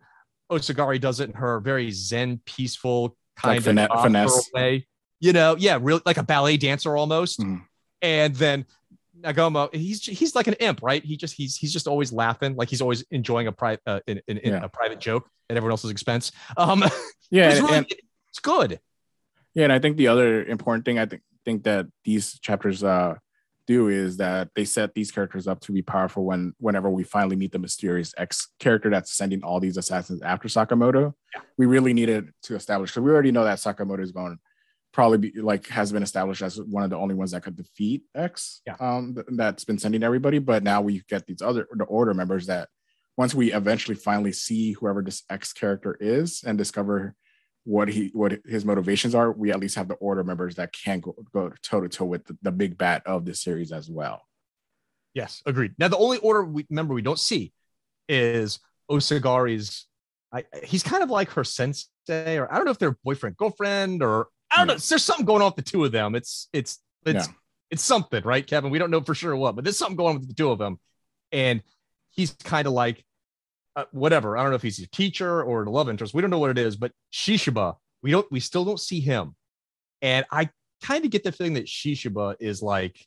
Osagari 0.52 1.00
does 1.00 1.20
it 1.20 1.30
in 1.30 1.36
her 1.36 1.60
very 1.60 1.92
zen, 1.92 2.42
peaceful 2.46 3.16
kind 3.36 3.66
Like 3.66 3.78
of 3.78 3.88
fine- 3.90 4.04
finesse. 4.04 4.50
way. 4.54 4.88
You 5.22 5.34
know, 5.34 5.56
yeah, 5.58 5.78
real 5.82 6.02
like 6.06 6.18
a 6.18 6.24
ballet 6.24 6.58
dancer 6.58 6.96
almost. 6.96 7.40
Mhm. 7.40 7.62
And 8.02 8.36
then 8.36 8.66
Nagumo, 9.20 9.74
he's 9.76 10.06
he's 10.06 10.34
like 10.34 10.48
an 10.48 10.54
imp, 10.56 10.82
right? 10.82 11.04
He 11.04 11.18
just 11.18 11.34
he's 11.36 11.58
he's 11.58 11.74
just 11.74 11.88
always 11.88 12.14
laughing, 12.14 12.56
like 12.56 12.70
he's 12.70 12.82
always 12.82 13.04
enjoying 13.12 13.48
a 13.48 13.52
private 13.52 13.82
uh, 13.86 14.00
in, 14.08 14.22
in, 14.28 14.38
in 14.38 14.54
Yeah. 14.54 14.64
a 14.64 14.70
private 14.70 15.00
joke 15.00 15.30
at 15.50 15.58
everyone 15.58 15.72
else's 15.74 15.92
expense. 15.92 16.32
Um, 16.58 16.84
Yeah, 17.32 17.50
it's 17.52 17.60
really 17.62 17.74
and 17.76 17.86
it's 18.30 18.40
good. 18.40 18.80
yeah, 19.54 19.66
and 19.66 19.74
I 19.74 19.78
think 19.80 19.98
the 19.98 20.08
other 20.08 20.44
important 20.46 20.84
thing 20.86 20.98
I 20.98 21.06
think 21.06 21.22
think 21.46 21.64
that 21.66 21.86
these 22.04 22.40
chapters 22.40 22.84
uh 22.84 23.16
do 23.70 23.88
is 23.88 24.18
that 24.18 24.50
they 24.56 24.66
set 24.66 24.96
these 24.96 25.12
characters 25.12 25.48
up 25.48 25.60
to 25.62 25.72
be 25.72 25.84
powerful 25.84 26.26
when 26.26 26.54
whenever 26.60 26.90
we 26.90 27.04
finally 27.04 27.36
meet 27.36 27.52
the 27.52 27.60
mysterious 27.60 28.16
X 28.18 28.50
character 28.60 28.90
that's 28.90 29.14
sending 29.14 29.44
all 29.44 29.60
these 29.60 29.78
assassins 29.78 30.24
after 30.24 30.48
Sakamoto. 30.48 31.14
We 31.56 31.68
really 31.68 31.94
needed 31.94 32.32
to 32.44 32.56
establish 32.56 32.90
because 32.90 33.04
we 33.04 33.12
already 33.12 33.32
know 33.32 33.44
that 33.44 33.60
Sakamoto 33.60 34.02
is 34.02 34.12
going 34.12 34.40
probably 34.92 35.20
be 35.20 35.40
like 35.40 35.68
has 35.68 35.92
been 35.92 36.02
established 36.02 36.42
as 36.42 36.60
one 36.60 36.82
of 36.82 36.90
the 36.90 36.98
only 36.98 37.14
ones 37.14 37.30
that 37.32 37.44
could 37.44 37.56
defeat 37.56 38.02
X. 38.16 38.62
Yeah. 38.66 38.76
Um, 38.80 39.14
th- 39.14 39.28
that's 39.34 39.66
been 39.66 39.78
sending 39.78 40.02
everybody, 40.02 40.40
but 40.40 40.64
now 40.64 40.82
we 40.82 41.04
get 41.08 41.28
these 41.28 41.44
other 41.44 41.68
the 41.72 41.84
order 41.84 42.16
members 42.16 42.48
that 42.48 42.70
once 43.18 43.36
we 43.36 43.54
eventually 43.54 43.96
finally 43.96 44.32
see 44.32 44.72
whoever 44.72 45.04
this 45.04 45.22
X 45.30 45.54
character 45.54 45.96
is 46.00 46.42
and 46.44 46.58
discover 46.58 47.14
what 47.70 47.88
he 47.88 48.10
what 48.14 48.40
his 48.46 48.66
motivations 48.66 49.14
are, 49.14 49.32
we 49.32 49.52
at 49.52 49.60
least 49.60 49.76
have 49.76 49.88
the 49.88 49.94
order 49.96 50.24
members 50.24 50.56
that 50.56 50.74
can 50.74 51.00
go 51.00 51.16
go 51.32 51.54
toe 51.62 51.82
to 51.82 51.88
toe 51.88 52.06
with 52.06 52.26
the, 52.26 52.36
the 52.42 52.52
big 52.52 52.80
bat 52.80 53.04
of 53.06 53.26
this 53.26 53.42
series 53.44 53.72
as 53.72 53.88
well. 53.92 54.24
Yes, 55.14 55.44
agreed. 55.46 55.76
Now 55.78 55.88
the 55.88 55.98
only 55.98 56.18
order 56.18 56.44
we 56.44 56.66
remember 56.72 56.96
we 56.96 57.04
don't 57.04 57.20
see 57.20 57.54
is 58.08 58.60
Osagari's. 58.90 59.86
I, 60.34 60.46
he's 60.64 60.82
kind 60.82 61.04
of 61.04 61.12
like 61.12 61.30
her 61.32 61.44
sensei, 61.44 62.38
or 62.38 62.52
I 62.52 62.56
don't 62.56 62.66
know 62.66 62.72
if 62.72 62.80
they're 62.80 62.98
boyfriend 63.04 63.38
girlfriend, 63.38 64.02
or 64.02 64.28
I 64.52 64.58
don't 64.58 64.68
know. 64.68 64.74
Hmm. 64.74 64.80
There's 64.90 65.04
something 65.04 65.26
going 65.26 65.44
on 65.44 65.50
with 65.56 65.64
the 65.64 65.72
two 65.72 65.86
of 65.86 65.92
them. 65.92 66.16
It's 66.16 66.50
it's 66.52 66.80
it's 67.06 67.28
Yeah. 67.28 67.34
it's 67.70 67.84
something, 67.84 68.24
right, 68.24 68.46
Kevin? 68.46 68.72
We 68.72 68.80
don't 68.80 68.90
know 68.90 69.02
for 69.02 69.14
sure 69.14 69.36
what, 69.36 69.56
but 69.56 69.64
there's 69.64 69.78
something 69.78 69.96
going 69.96 70.16
on 70.16 70.20
with 70.22 70.28
the 70.28 70.34
two 70.34 70.50
of 70.50 70.58
them, 70.58 70.80
and 71.32 71.62
he's 72.10 72.32
kind 72.44 72.66
of 72.66 72.74
like 72.74 73.04
uh, 73.80 73.86
whatever. 73.92 74.38
I 74.38 74.42
don't 74.42 74.52
know 74.52 74.56
if 74.56 74.62
he's 74.62 74.80
a 74.80 74.88
teacher 74.88 75.44
or 75.44 75.64
a 75.64 75.70
love 75.70 75.90
interest. 75.90 76.14
We 76.14 76.22
don't 76.22 76.30
know 76.32 76.40
what 76.40 76.52
it 76.52 76.58
is, 76.58 76.76
but 76.76 76.92
Shishiba, 77.14 77.76
we 78.04 78.12
don't 78.12 78.30
we 78.32 78.40
still 78.40 78.66
don't 78.66 78.80
see 78.80 79.00
him, 79.00 79.36
and 80.02 80.26
I 80.32 80.50
kind 80.82 81.04
of 81.06 81.12
get 81.12 81.24
the 81.24 81.32
feeling 81.32 81.54
that 81.56 81.66
Shishiba 81.66 82.36
is 82.40 82.62
like 82.62 83.06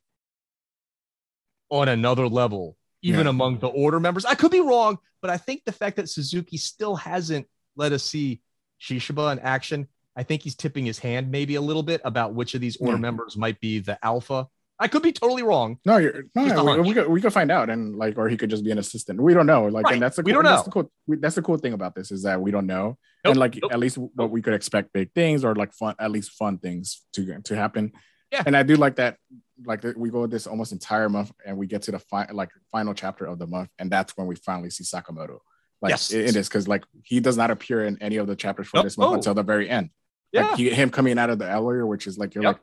on 1.70 1.88
another 1.88 2.28
level, 2.28 2.76
even 3.02 3.24
Yeah. 3.26 3.30
among 3.30 3.58
the 3.58 3.68
order 3.68 3.98
members. 4.00 4.24
I 4.24 4.34
could 4.34 4.50
be 4.50 4.60
wrong, 4.60 4.98
but 5.20 5.30
I 5.30 5.38
think 5.38 5.64
the 5.64 5.72
fact 5.72 5.96
that 5.96 6.08
Suzuki 6.08 6.56
still 6.58 6.96
hasn't 6.96 7.46
let 7.76 7.92
us 7.92 8.02
see 8.02 8.42
Shishiba 8.80 9.32
in 9.32 9.38
action, 9.38 9.88
I 10.14 10.22
think 10.22 10.42
he's 10.42 10.54
tipping 10.54 10.84
his 10.84 10.98
hand 10.98 11.30
maybe 11.30 11.54
a 11.54 11.60
little 11.62 11.82
bit 11.82 12.02
about 12.04 12.34
which 12.34 12.54
of 12.54 12.60
these 12.60 12.76
order 12.76 12.96
Yeah. 12.96 13.00
members 13.00 13.36
might 13.36 13.58
be 13.60 13.78
the 13.78 13.98
alpha. 14.04 14.48
I 14.82 14.88
could 14.88 15.02
be 15.02 15.12
totally 15.12 15.42
wrong. 15.42 15.78
No, 15.86 15.96
you're 15.98 16.24
no, 16.34 16.64
we, 16.64 16.80
we 16.88 16.94
could 16.94 17.08
we 17.08 17.20
could 17.20 17.32
find 17.32 17.50
out 17.50 17.70
and 17.70 17.94
like 17.96 18.18
or 18.18 18.28
he 18.28 18.36
could 18.36 18.50
just 18.50 18.64
be 18.64 18.70
an 18.72 18.78
assistant. 18.78 19.20
We 19.20 19.32
don't 19.34 19.46
know. 19.46 19.66
Like 19.66 19.84
Right. 19.84 19.94
and 19.94 20.02
that's 20.02 20.16
the 20.16 20.22
We 20.22 20.32
cool, 20.32 20.42
don't 20.42 20.50
that's 20.52 20.60
know. 20.62 20.64
the 20.64 20.70
cool 20.70 20.92
we, 21.06 21.16
that's 21.18 21.34
the 21.36 21.42
cool 21.42 21.56
thing 21.58 21.72
about 21.72 21.94
this 21.94 22.10
is 22.10 22.24
that 22.24 22.40
we 22.40 22.50
don't 22.50 22.66
know. 22.66 22.98
Nope. 23.24 23.30
And 23.32 23.36
like 23.36 23.54
Nope. 23.62 23.72
at 23.72 23.78
least 23.78 23.96
what 23.98 24.30
we 24.30 24.42
could 24.42 24.54
expect 24.54 24.92
big 24.92 25.12
things 25.14 25.44
or 25.44 25.54
like 25.54 25.72
fun 25.72 25.94
at 25.98 26.10
least 26.10 26.32
fun 26.32 26.58
things 26.58 27.02
to 27.14 27.40
to 27.42 27.54
happen. 27.56 27.92
Yeah. 28.32 28.42
And 28.46 28.56
I 28.56 28.62
do 28.64 28.76
like 28.76 28.96
that 28.96 29.16
like 29.64 29.84
we 29.96 30.10
go 30.10 30.26
this 30.26 30.46
almost 30.48 30.72
entire 30.72 31.08
month 31.08 31.30
and 31.46 31.56
we 31.56 31.66
get 31.68 31.82
to 31.82 31.92
the 31.92 31.98
fi- 32.00 32.30
like 32.32 32.50
final 32.72 32.94
chapter 32.94 33.24
of 33.26 33.38
the 33.38 33.46
month 33.46 33.68
and 33.78 33.90
that's 33.90 34.16
when 34.16 34.26
we 34.26 34.34
finally 34.36 34.70
see 34.70 34.84
Sakamoto. 34.84 35.38
Like 35.80 35.90
Yes. 35.90 36.10
it, 36.12 36.26
it 36.30 36.36
is 36.36 36.48
because 36.48 36.66
like 36.66 36.84
he 37.04 37.20
does 37.20 37.36
not 37.36 37.50
appear 37.52 37.84
in 37.84 38.00
any 38.02 38.16
of 38.16 38.26
the 38.26 38.34
chapters 38.36 38.66
for 38.68 38.78
Nope. 38.78 38.84
this 38.84 38.98
month 38.98 39.10
Oh. 39.12 39.14
until 39.14 39.34
the 39.34 39.42
very 39.44 39.68
end. 39.70 39.90
Yeah. 40.32 40.48
Like 40.48 40.56
he, 40.56 40.70
him 40.70 40.90
coming 40.90 41.18
out 41.18 41.28
of 41.30 41.38
the 41.38 41.48
elevator, 41.48 41.86
which 41.86 42.06
is 42.06 42.16
like 42.18 42.34
you're 42.34 42.42
Yep. 42.44 42.54
like, 42.54 42.62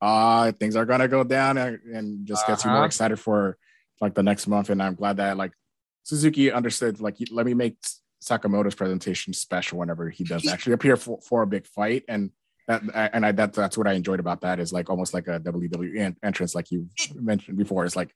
ah, 0.00 0.52
things 0.58 0.76
are 0.76 0.86
gonna 0.86 1.08
go 1.08 1.24
down, 1.24 1.58
and, 1.58 1.78
and 1.94 2.26
just 2.26 2.46
gets 2.46 2.64
you 2.64 2.70
more 2.70 2.78
Uh-huh. 2.78 2.86
excited 2.86 3.18
for 3.18 3.56
like 4.00 4.14
the 4.14 4.22
next 4.22 4.46
month. 4.46 4.70
And 4.70 4.82
I'm 4.82 4.94
glad 4.94 5.16
that 5.18 5.36
like 5.36 5.52
Suzuki 6.04 6.52
understood, 6.52 7.00
like, 7.00 7.16
let 7.30 7.44
me 7.46 7.54
make 7.54 7.76
Sakamoto's 8.22 8.74
presentation 8.74 9.32
special 9.32 9.78
whenever 9.78 10.08
he 10.10 10.24
does 10.24 10.46
actually 10.48 10.72
appear 10.74 10.96
for, 10.96 11.20
for 11.20 11.42
a 11.42 11.46
big 11.46 11.66
fight. 11.66 12.04
And 12.08 12.30
that 12.66 12.82
and 13.14 13.24
I 13.24 13.32
that 13.32 13.52
that's 13.54 13.78
what 13.78 13.86
I 13.86 13.92
enjoyed 13.92 14.20
about 14.20 14.42
that 14.42 14.60
is 14.60 14.72
like 14.72 14.90
almost 14.90 15.14
like 15.14 15.26
a 15.28 15.40
WWE 15.40 15.98
en- 15.98 16.16
entrance, 16.22 16.54
like 16.54 16.70
you 16.70 16.88
mentioned 17.14 17.56
before. 17.58 17.84
It's 17.84 17.96
like 17.96 18.14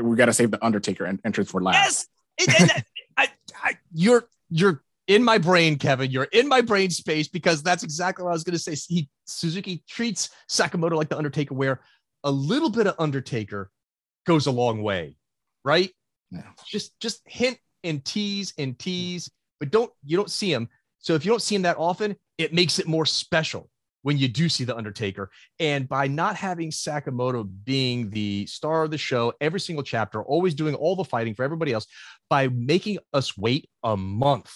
we 0.00 0.16
got 0.16 0.26
to 0.26 0.32
save 0.32 0.50
the 0.50 0.64
Undertaker 0.64 1.06
en- 1.06 1.20
entrance 1.24 1.50
for 1.50 1.62
last. 1.62 2.08
Yes. 2.38 2.48
And- 2.60 2.70
and 2.70 2.84
I, 3.16 3.28
I, 3.64 3.78
you're 3.92 4.28
you're 4.50 4.82
in 5.08 5.24
my 5.24 5.38
brain, 5.38 5.76
Kevin. 5.76 6.10
You're 6.10 6.24
in 6.24 6.46
my 6.46 6.60
brain 6.60 6.90
space 6.90 7.28
because 7.28 7.62
that's 7.62 7.82
exactly 7.82 8.22
what 8.22 8.30
I 8.30 8.34
was 8.34 8.44
going 8.44 8.56
to 8.56 8.58
say. 8.58 8.74
He 8.74 9.08
Suzuki 9.26 9.82
treats 9.88 10.30
Sakamoto 10.48 10.92
like 10.92 11.08
the 11.08 11.16
Undertaker, 11.16 11.54
where 11.54 11.80
a 12.22 12.30
little 12.30 12.70
bit 12.70 12.86
of 12.86 12.94
Undertaker 12.98 13.70
goes 14.26 14.46
a 14.46 14.50
long 14.50 14.82
way, 14.82 15.16
right? 15.64 15.90
Yeah. 16.30 16.42
Just 16.66 16.98
just 17.00 17.22
hint 17.24 17.58
and 17.82 18.04
tease 18.04 18.52
and 18.58 18.78
tease, 18.78 19.30
but 19.58 19.70
don't 19.70 19.90
you 20.04 20.16
don't 20.16 20.30
see 20.30 20.52
him. 20.52 20.68
So 20.98 21.14
if 21.14 21.24
you 21.24 21.30
don't 21.30 21.42
see 21.42 21.54
him 21.54 21.62
that 21.62 21.78
often, 21.78 22.14
it 22.36 22.52
makes 22.52 22.78
it 22.78 22.86
more 22.86 23.06
special 23.06 23.70
when 24.02 24.18
you 24.18 24.28
do 24.28 24.48
see 24.48 24.64
the 24.64 24.76
Undertaker. 24.76 25.30
And 25.58 25.88
by 25.88 26.06
not 26.06 26.36
having 26.36 26.70
Sakamoto 26.70 27.48
being 27.64 28.10
the 28.10 28.46
star 28.46 28.82
of 28.82 28.90
the 28.90 28.98
show 28.98 29.32
every 29.40 29.60
single 29.60 29.82
chapter, 29.82 30.22
always 30.22 30.54
doing 30.54 30.74
all 30.74 30.96
the 30.96 31.04
fighting 31.04 31.34
for 31.34 31.44
everybody 31.44 31.72
else, 31.72 31.86
by 32.28 32.48
making 32.48 32.98
us 33.14 33.38
wait 33.38 33.70
a 33.82 33.96
month 33.96 34.52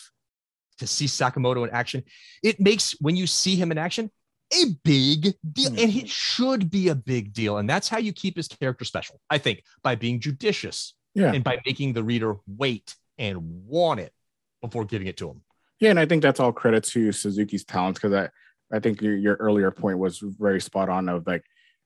to 0.83 0.87
see 0.87 1.07
Sakamoto 1.07 1.67
in 1.67 1.75
action, 1.75 2.03
it 2.43 2.61
makes 2.61 2.95
when 3.01 3.17
you 3.17 3.27
see 3.27 3.57
him 3.57 3.71
in 3.73 3.79
action 3.79 4.11
a 4.53 4.65
big 4.85 5.35
deal. 5.51 5.71
Hmm. 5.71 5.79
And 5.79 5.97
it 5.97 6.09
should 6.09 6.71
be 6.71 6.89
a 6.89 6.95
big 6.95 7.33
deal. 7.33 7.57
And 7.59 7.69
that's 7.69 7.89
how 7.89 7.99
you 7.99 8.13
keep 8.13 8.37
his 8.37 8.49
character 8.49 8.85
special, 8.85 9.21
I 9.31 9.39
think, 9.39 9.63
by 9.83 9.95
being 9.95 10.21
judicious 10.21 10.95
Yeah. 11.15 11.33
and 11.33 11.43
by 11.43 11.59
making 11.65 11.95
the 11.95 12.05
reader 12.05 12.37
wait 12.47 12.95
and 13.19 13.65
want 13.67 14.01
it 14.01 14.13
before 14.61 14.85
giving 14.85 15.07
it 15.07 15.17
to 15.19 15.31
him. 15.31 15.43
Yeah, 15.81 15.91
and 15.91 15.99
I 15.99 16.07
think 16.07 16.23
that's 16.23 16.39
all 16.39 16.53
credit 16.53 16.85
to 16.85 17.13
Suzuki's 17.13 17.65
talents 17.65 17.99
because 17.99 18.13
I, 18.13 18.77
I 18.77 18.79
think 18.81 19.03
your, 19.03 19.17
your 19.17 19.35
earlier 19.37 19.71
point 19.71 19.99
was 19.99 20.19
very 20.21 20.61
spot 20.61 20.89
on. 20.89 21.09
Of 21.09 21.27
like, 21.27 21.45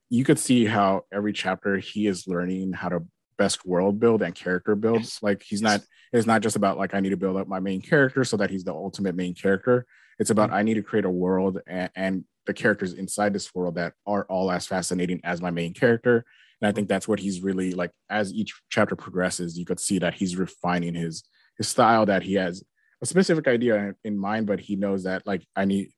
you 0.09 0.23
could 0.23 0.37
see 0.37 0.65
how 0.65 1.05
every 1.11 1.33
chapter 1.33 1.77
he 1.77 2.05
is 2.07 2.27
learning 2.27 2.73
how 2.73 2.89
to 2.89 2.99
best 3.37 3.65
world 3.65 3.99
build 3.99 4.21
and 4.21 4.35
character 4.35 4.75
build. 4.75 5.01
Yes. 5.01 5.19
Like 5.21 5.43
he's 5.43 5.61
not, 5.61 5.81
it's 6.11 6.27
not 6.27 6.41
just 6.41 6.55
about 6.55 6.77
like 6.77 6.93
I 6.93 6.99
need 6.99 7.09
to 7.09 7.17
build 7.17 7.37
up 7.37 7.47
my 7.47 7.59
main 7.59 7.81
character 7.81 8.23
so 8.23 8.37
that 8.37 8.49
he's 8.49 8.63
the 8.63 8.73
ultimate 8.73 9.15
main 9.15 9.33
character. 9.33 9.85
It's 10.19 10.29
about 10.29 10.49
mm-hmm. 10.49 10.57
I 10.57 10.63
need 10.63 10.75
to 10.75 10.83
create 10.83 11.05
a 11.05 11.09
world 11.09 11.59
and, 11.67 11.89
and 11.95 12.23
the 12.45 12.53
characters 12.53 12.93
inside 12.93 13.33
this 13.33 13.53
world 13.53 13.75
that 13.75 13.93
are 14.05 14.25
all 14.29 14.51
as 14.51 14.65
fascinating 14.65 15.21
as 15.23 15.41
my 15.41 15.51
main 15.51 15.73
character. 15.73 16.25
And 16.61 16.67
I 16.67 16.71
think 16.71 16.87
that's 16.87 17.07
what 17.07 17.19
he's 17.19 17.41
really 17.41 17.73
like. 17.73 17.91
As 18.09 18.33
each 18.33 18.59
chapter 18.69 18.95
progresses, 18.95 19.57
you 19.59 19.65
could 19.65 19.79
see 19.79 19.99
that 19.99 20.15
he's 20.15 20.35
refining 20.35 20.95
his 20.95 21.23
his 21.57 21.67
style. 21.67 22.05
That 22.05 22.23
he 22.23 22.33
has 22.35 22.63
a 23.01 23.05
specific 23.05 23.47
idea 23.47 23.93
in 24.03 24.17
mind, 24.17 24.47
but 24.47 24.59
he 24.59 24.75
knows 24.75 25.03
that 25.03 25.27
like 25.27 25.45
I 25.55 25.65
need 25.65 25.91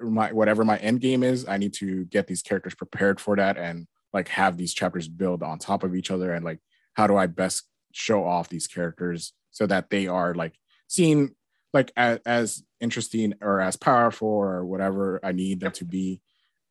my 0.00 0.32
whatever 0.32 0.64
my 0.64 0.76
end 0.78 1.00
game 1.00 1.22
is, 1.22 1.48
I 1.48 1.56
need 1.56 1.72
to 1.74 2.04
get 2.06 2.26
these 2.26 2.42
characters 2.42 2.74
prepared 2.74 3.20
for 3.20 3.36
that 3.36 3.56
and 3.56 3.86
like 4.12 4.28
have 4.28 4.56
these 4.56 4.74
chapters 4.74 5.08
build 5.08 5.42
on 5.42 5.58
top 5.58 5.82
of 5.82 5.94
each 5.94 6.10
other 6.10 6.32
and 6.32 6.44
like 6.44 6.60
how 6.94 7.06
do 7.06 7.16
I 7.16 7.26
best 7.26 7.64
show 7.92 8.24
off 8.24 8.48
these 8.48 8.66
characters 8.66 9.32
so 9.50 9.66
that 9.66 9.90
they 9.90 10.06
are 10.06 10.34
like 10.34 10.54
seen 10.86 11.34
like 11.72 11.92
as, 11.96 12.20
as 12.24 12.62
interesting 12.80 13.34
or 13.40 13.60
as 13.60 13.76
powerful 13.76 14.28
or 14.28 14.64
whatever 14.64 15.20
I 15.22 15.32
need 15.32 15.60
them 15.60 15.72
to 15.72 15.84
be 15.84 16.20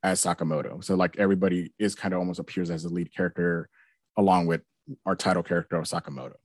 as 0.03 0.21
Sakamoto. 0.21 0.83
So 0.83 0.95
like 0.95 1.17
everybody 1.17 1.73
is 1.77 1.95
kind 1.95 2.13
of 2.13 2.19
almost 2.19 2.39
appears 2.39 2.69
as 2.69 2.85
a 2.85 2.89
lead 2.89 3.13
character 3.13 3.69
along 4.15 4.47
with 4.47 4.61
our 5.05 5.15
title 5.15 5.43
character 5.43 5.75
of 5.75 5.85
Sakamoto. 5.85 6.35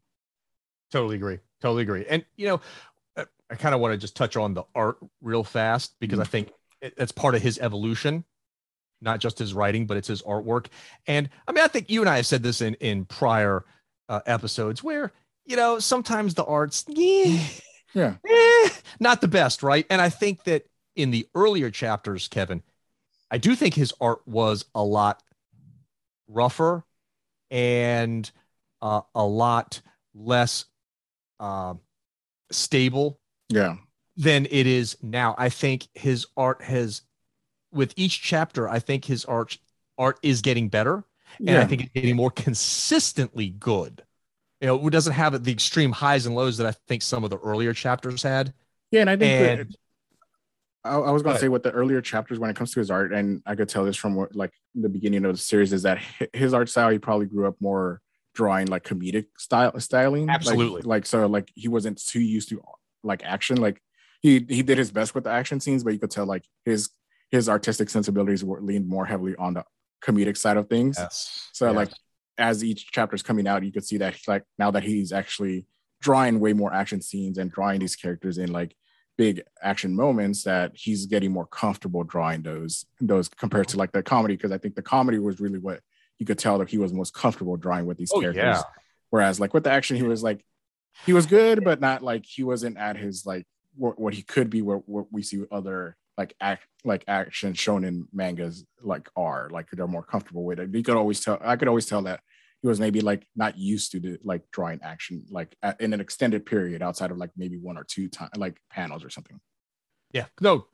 Totally 0.90 1.16
agree. 1.16 1.38
Totally 1.60 1.82
agree. 1.82 2.04
And 2.08 2.24
you 2.36 2.46
know, 2.46 2.60
I, 3.16 3.54
kind 3.54 3.74
of 3.74 3.80
want 3.80 3.92
to 3.92 3.98
just 3.98 4.16
touch 4.16 4.36
on 4.36 4.54
the 4.54 4.64
art 4.74 4.98
real 5.20 5.44
fast 5.44 5.94
because 6.00 6.18
mm-hmm. 6.18 6.22
I 6.22 6.30
think 6.30 6.50
it's 6.80 7.12
part 7.12 7.34
of 7.34 7.42
his 7.42 7.58
evolution, 7.58 8.24
not 9.02 9.20
just 9.20 9.38
his 9.38 9.52
writing, 9.52 9.86
but 9.86 9.96
it's 9.96 10.08
his 10.08 10.22
artwork. 10.22 10.66
And 11.06 11.28
I 11.46 11.52
mean, 11.52 11.64
I 11.64 11.68
think 11.68 11.90
you 11.90 12.00
and 12.00 12.08
I 12.08 12.16
have 12.16 12.26
said 12.26 12.42
this 12.42 12.60
in 12.60 12.74
in 12.74 13.04
prior 13.04 13.64
uh, 14.08 14.20
episodes 14.26 14.82
where 14.82 15.12
you 15.44 15.56
know 15.56 15.78
sometimes 15.78 16.34
the 16.34 16.44
art's 16.44 16.84
yeah, 16.88 17.46
Yeah. 17.94 18.14
eh, 18.28 18.68
not 19.00 19.20
the 19.20 19.28
best, 19.28 19.62
right? 19.62 19.84
And 19.90 20.00
I 20.00 20.08
think 20.08 20.44
that 20.44 20.64
in 20.96 21.10
the 21.10 21.26
earlier 21.34 21.70
chapters, 21.70 22.28
Kevin, 22.28 22.62
I 23.30 23.38
do 23.38 23.54
think 23.54 23.74
his 23.74 23.92
art 24.00 24.20
was 24.26 24.64
a 24.74 24.82
lot 24.84 25.22
rougher 26.28 26.84
and 27.50 28.30
uh, 28.80 29.02
a 29.14 29.24
lot 29.24 29.80
less 30.14 30.66
uh, 31.40 31.74
stable 32.50 33.18
Yeah. 33.48 33.76
than 34.16 34.46
it 34.46 34.66
is 34.66 34.96
now. 35.02 35.34
I 35.38 35.48
think 35.48 35.86
his 35.94 36.26
art 36.36 36.62
has, 36.62 37.02
with 37.72 37.94
each 37.96 38.20
chapter, 38.22 38.68
I 38.68 38.78
think 38.78 39.04
his 39.04 39.24
art 39.24 39.58
art 39.98 40.18
is 40.22 40.40
getting 40.40 40.68
better, 40.68 41.04
and 41.38 41.50
I 41.58 41.64
think 41.64 41.82
it's 41.82 41.92
getting 41.92 42.16
more 42.16 42.30
consistently 42.30 43.50
good. 43.50 44.02
You 44.60 44.68
know, 44.68 44.86
it 44.86 44.90
doesn't 44.90 45.14
have 45.14 45.42
the 45.42 45.52
extreme 45.52 45.92
highs 45.92 46.26
and 46.26 46.34
lows 46.34 46.58
that 46.58 46.66
I 46.66 46.72
think 46.86 47.02
some 47.02 47.24
of 47.24 47.30
the 47.30 47.38
earlier 47.38 47.72
chapters 47.72 48.22
had. 48.22 48.54
Yeah, 48.90 49.00
and 49.00 49.10
I 49.10 49.16
think 49.16 49.60
And 49.60 49.76
I, 50.84 50.96
I 50.96 51.10
was 51.10 51.22
going 51.22 51.34
to 51.34 51.40
say 51.40 51.48
with 51.48 51.62
the 51.62 51.70
earlier 51.70 52.00
chapters 52.00 52.38
when 52.38 52.50
it 52.50 52.56
comes 52.56 52.72
to 52.72 52.80
his 52.80 52.90
art, 52.90 53.12
and 53.12 53.42
I 53.46 53.54
could 53.54 53.68
tell 53.68 53.84
this 53.84 53.96
from 53.96 54.14
what, 54.14 54.34
like 54.34 54.52
the 54.74 54.88
beginning 54.88 55.24
of 55.24 55.32
the 55.32 55.38
series, 55.38 55.72
is 55.72 55.82
that 55.82 56.00
his 56.32 56.54
art 56.54 56.68
style 56.68 56.90
he 56.90 56.98
probably 56.98 57.26
grew 57.26 57.46
up 57.48 57.56
more 57.60 58.00
drawing 58.34 58.66
like 58.68 58.84
comedic 58.84 59.26
style 59.38 59.78
styling. 59.80 60.26
Like- 60.26 60.36
Absolutely. 60.36 60.82
Like, 60.82 61.06
so, 61.06 61.26
like 61.26 61.50
he 61.54 61.68
wasn't 61.68 62.04
too 62.04 62.20
used 62.20 62.48
to 62.50 62.62
like 63.02 63.22
action. 63.24 63.56
Like 63.58 63.80
he 64.20 64.44
he 64.48 64.62
did 64.62 64.78
his 64.78 64.90
best 64.90 65.14
with 65.14 65.24
the 65.24 65.30
action 65.30 65.60
scenes, 65.60 65.82
but 65.84 65.92
you 65.92 65.98
could 65.98 66.10
tell 66.10 66.26
like 66.26 66.44
his 66.64 66.90
his 67.32 67.48
artistic 67.48 67.90
sensibilities 67.90 68.44
were 68.44 68.60
leaned 68.60 68.86
more 68.88 69.04
heavily 69.06 69.34
on 69.36 69.54
the 69.54 69.64
comedic 70.04 70.36
side 70.36 70.56
of 70.56 70.68
things. 70.68 70.96
yes, 70.98 71.48
So 71.52 71.66
yes. 71.66 71.74
like 71.76 71.88
as 72.38 72.62
each 72.62 72.92
chapter 72.92 73.16
is 73.16 73.22
coming 73.22 73.48
out, 73.48 73.64
you 73.64 73.72
could 73.72 73.84
see 73.84 73.96
that 73.98 74.16
like 74.28 74.44
now 74.58 74.70
that 74.70 74.84
he's 74.84 75.12
actually 75.12 75.66
drawing 76.00 76.38
way 76.40 76.52
more 76.52 76.72
action 76.72 77.00
scenes 77.00 77.38
and 77.38 77.50
drawing 77.50 77.80
these 77.80 77.96
characters 77.96 78.38
in 78.38 78.52
like 78.52 78.76
big 79.18 79.42
action 79.62 79.94
moments 79.94 80.42
that 80.44 80.72
he's 80.74 81.06
getting 81.06 81.30
more 81.30 81.46
comfortable 81.46 82.02
drawing 82.02 82.42
those 82.42 82.86
those 83.00 83.28
compared 83.28 83.68
to 83.68 83.76
like 83.76 83.92
the 83.92 84.02
comedy 84.02 84.34
because 84.34 84.50
I 84.52 84.58
think 84.58 84.74
the 84.74 84.82
comedy 84.82 85.18
was 85.18 85.38
really 85.40 85.58
what 85.58 85.80
you 86.18 86.26
could 86.26 86.38
tell 86.38 86.58
that 86.58 86.70
he 86.70 86.78
was 86.78 86.92
most 86.92 87.14
comfortable 87.14 87.56
drawing 87.56 87.86
with 87.86 87.98
these 87.98 88.10
oh 88.14 88.20
characters. 88.20 88.42
yeah, 88.42 88.62
Whereas 89.10 89.38
like 89.38 89.54
with 89.54 89.64
the 89.64 89.70
action, 89.70 89.96
he 89.96 90.02
was 90.02 90.22
like 90.22 90.44
he 91.06 91.12
was 91.12 91.26
good, 91.26 91.64
but 91.64 91.80
not 91.80 92.02
like 92.02 92.24
he 92.26 92.42
wasn't 92.42 92.76
at 92.78 92.96
his 92.96 93.24
like 93.26 93.46
what, 93.76 93.98
what 93.98 94.14
he 94.14 94.22
could 94.22 94.50
be. 94.50 94.62
What, 94.62 94.88
what 94.88 95.06
we 95.12 95.22
see 95.22 95.42
other 95.50 95.96
like 96.18 96.34
act 96.40 96.66
like 96.84 97.04
action 97.08 97.54
shown 97.54 97.84
in 97.84 98.06
mangas 98.12 98.64
like 98.82 99.08
are 99.16 99.48
like 99.50 99.66
they're 99.72 99.86
more 99.86 100.02
comfortable 100.02 100.44
with 100.44 100.60
it. 100.60 100.74
You 100.74 100.82
could 100.82 100.96
always 100.96 101.20
tell. 101.20 101.38
I 101.42 101.56
could 101.56 101.68
always 101.68 101.86
tell 101.86 102.02
that 102.02 102.20
he 102.60 102.68
was 102.68 102.78
maybe 102.78 103.00
like 103.00 103.26
not 103.34 103.58
used 103.58 103.92
to 103.92 104.00
the 104.00 104.18
like 104.22 104.42
drawing 104.52 104.80
action 104.82 105.24
like 105.30 105.56
at, 105.62 105.80
in 105.80 105.92
an 105.92 106.00
extended 106.00 106.46
period 106.46 106.82
outside 106.82 107.10
of 107.10 107.18
like 107.18 107.30
maybe 107.36 107.56
one 107.56 107.76
or 107.76 107.84
two 107.84 108.08
time 108.08 108.30
like 108.36 108.58
panels 108.70 109.04
or 109.04 109.10
something. 109.10 109.40
yeah, 110.12 110.26
no, 110.40 110.66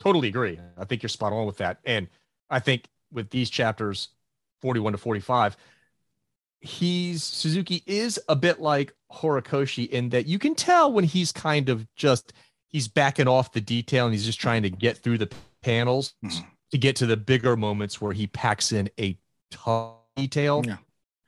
totally 0.00 0.28
agree. 0.28 0.58
I 0.76 0.84
think 0.84 1.02
you're 1.02 1.08
spot 1.08 1.32
on 1.32 1.46
with 1.46 1.58
that, 1.58 1.78
and 1.84 2.08
I 2.50 2.58
think 2.58 2.88
with 3.12 3.30
these 3.30 3.48
chapters, 3.48 4.08
forty-one 4.60 4.92
to 4.92 4.98
forty-five, 4.98 5.56
he's 6.60 7.22
Suzuki 7.22 7.82
is 7.86 8.20
a 8.28 8.36
bit 8.36 8.60
like 8.60 8.92
Horikoshi 9.12 9.88
in 9.88 10.10
that 10.10 10.26
you 10.26 10.38
can 10.38 10.54
tell 10.54 10.92
when 10.92 11.04
he's 11.04 11.32
kind 11.32 11.68
of 11.68 11.86
just 11.94 12.32
he's 12.70 12.88
backing 12.88 13.28
off 13.28 13.52
the 13.52 13.60
detail 13.60 14.06
and 14.06 14.14
he's 14.14 14.24
just 14.24 14.40
trying 14.40 14.62
to 14.62 14.70
get 14.70 14.96
through 14.98 15.18
the 15.18 15.28
panels 15.62 16.14
Mhm. 16.24 16.46
to 16.70 16.78
get 16.78 16.96
to 16.96 17.06
the 17.06 17.16
bigger 17.16 17.56
moments 17.56 18.00
where 18.00 18.12
he 18.12 18.26
packs 18.26 18.72
in 18.72 18.88
a 18.98 19.18
ton 19.50 19.90
of 19.90 19.96
detail. 20.16 20.62
Yeah. 20.64 20.78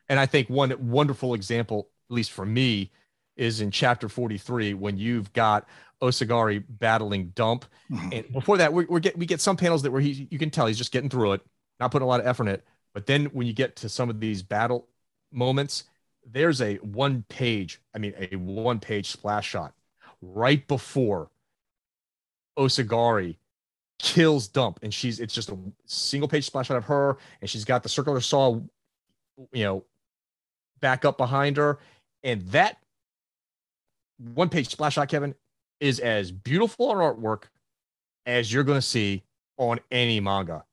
And 0.08 0.18
I 0.18 0.26
think 0.26 0.48
one 0.48 0.74
wonderful 0.90 1.34
example, 1.34 1.88
at 2.10 2.14
least 2.14 2.30
for 2.32 2.46
me, 2.46 2.90
is 3.36 3.60
in 3.60 3.70
chapter 3.70 4.08
43 4.08 4.74
when 4.74 4.96
you've 4.98 5.32
got 5.32 5.66
Osagari 6.00 6.62
battling 6.68 7.28
Dump. 7.34 7.64
Mhm. 7.90 8.12
And 8.24 8.32
before 8.32 8.56
that, 8.58 8.72
we, 8.72 8.84
we 8.86 9.00
get 9.00 9.16
we 9.16 9.26
get 9.26 9.40
some 9.40 9.56
panels 9.56 9.82
that 9.82 9.90
where 9.90 10.00
he 10.00 10.28
you 10.30 10.38
can 10.38 10.50
tell 10.50 10.66
he's 10.66 10.78
just 10.78 10.92
getting 10.92 11.08
through 11.10 11.32
it, 11.32 11.40
not 11.80 11.90
putting 11.92 12.04
a 12.04 12.08
lot 12.08 12.20
of 12.20 12.26
effort 12.26 12.44
in 12.48 12.54
it. 12.54 12.64
But 12.94 13.06
then 13.06 13.26
when 13.26 13.46
you 13.46 13.52
get 13.52 13.76
to 13.76 13.88
some 13.88 14.10
of 14.10 14.20
these 14.20 14.42
battle 14.42 14.88
moments, 15.32 15.84
there's 16.26 16.60
a 16.60 16.76
one 16.76 17.24
page, 17.28 17.80
I 17.94 17.98
mean 17.98 18.14
a 18.18 18.36
one 18.36 18.80
page 18.80 19.10
splash 19.10 19.48
shot 19.48 19.74
right 20.22 20.66
before 20.68 21.28
Osagari 22.58 23.36
kills 23.98 24.48
Dump, 24.48 24.80
and 24.82 24.92
she's 24.92 25.20
it's 25.20 25.34
just 25.34 25.50
a 25.50 25.58
single 25.86 26.28
page 26.28 26.46
splash 26.46 26.70
out 26.70 26.76
of 26.76 26.84
her, 26.84 27.18
and 27.40 27.50
she's 27.50 27.64
got 27.64 27.82
the 27.82 27.88
circular 27.88 28.20
saw, 28.20 28.60
you 29.52 29.64
know, 29.64 29.84
back 30.80 31.04
up 31.04 31.18
behind 31.18 31.56
her, 31.56 31.78
and 32.22 32.42
that 32.48 32.78
one 34.34 34.48
page 34.48 34.68
splash 34.68 34.94
shot, 34.94 35.08
Kevin, 35.08 35.34
is 35.80 35.98
as 35.98 36.30
beautiful 36.30 36.90
an 36.90 36.98
artwork 36.98 37.44
as 38.26 38.52
you're 38.52 38.64
going 38.64 38.78
to 38.78 38.86
see 38.86 39.22
on 39.56 39.80
any 39.90 40.20
manga. 40.20 40.64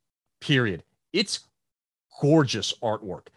Period. 0.42 0.84
It's 1.14 1.40
gorgeous 2.22 2.74
artwork. 2.82 3.28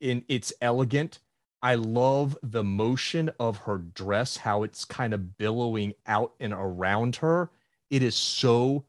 In 0.00 0.24
it's 0.28 0.52
elegant. 0.60 1.18
I 1.62 1.74
love 1.74 2.36
the 2.42 2.62
motion 2.62 3.30
of 3.40 3.58
her 3.58 3.78
dress, 3.78 4.36
how 4.36 4.62
it's 4.62 4.84
kind 4.84 5.12
of 5.12 5.36
billowing 5.36 5.94
out 6.06 6.34
and 6.38 6.52
around 6.52 7.16
her. 7.16 7.50
It 7.90 8.02
is 8.02 8.14
so 8.14 8.84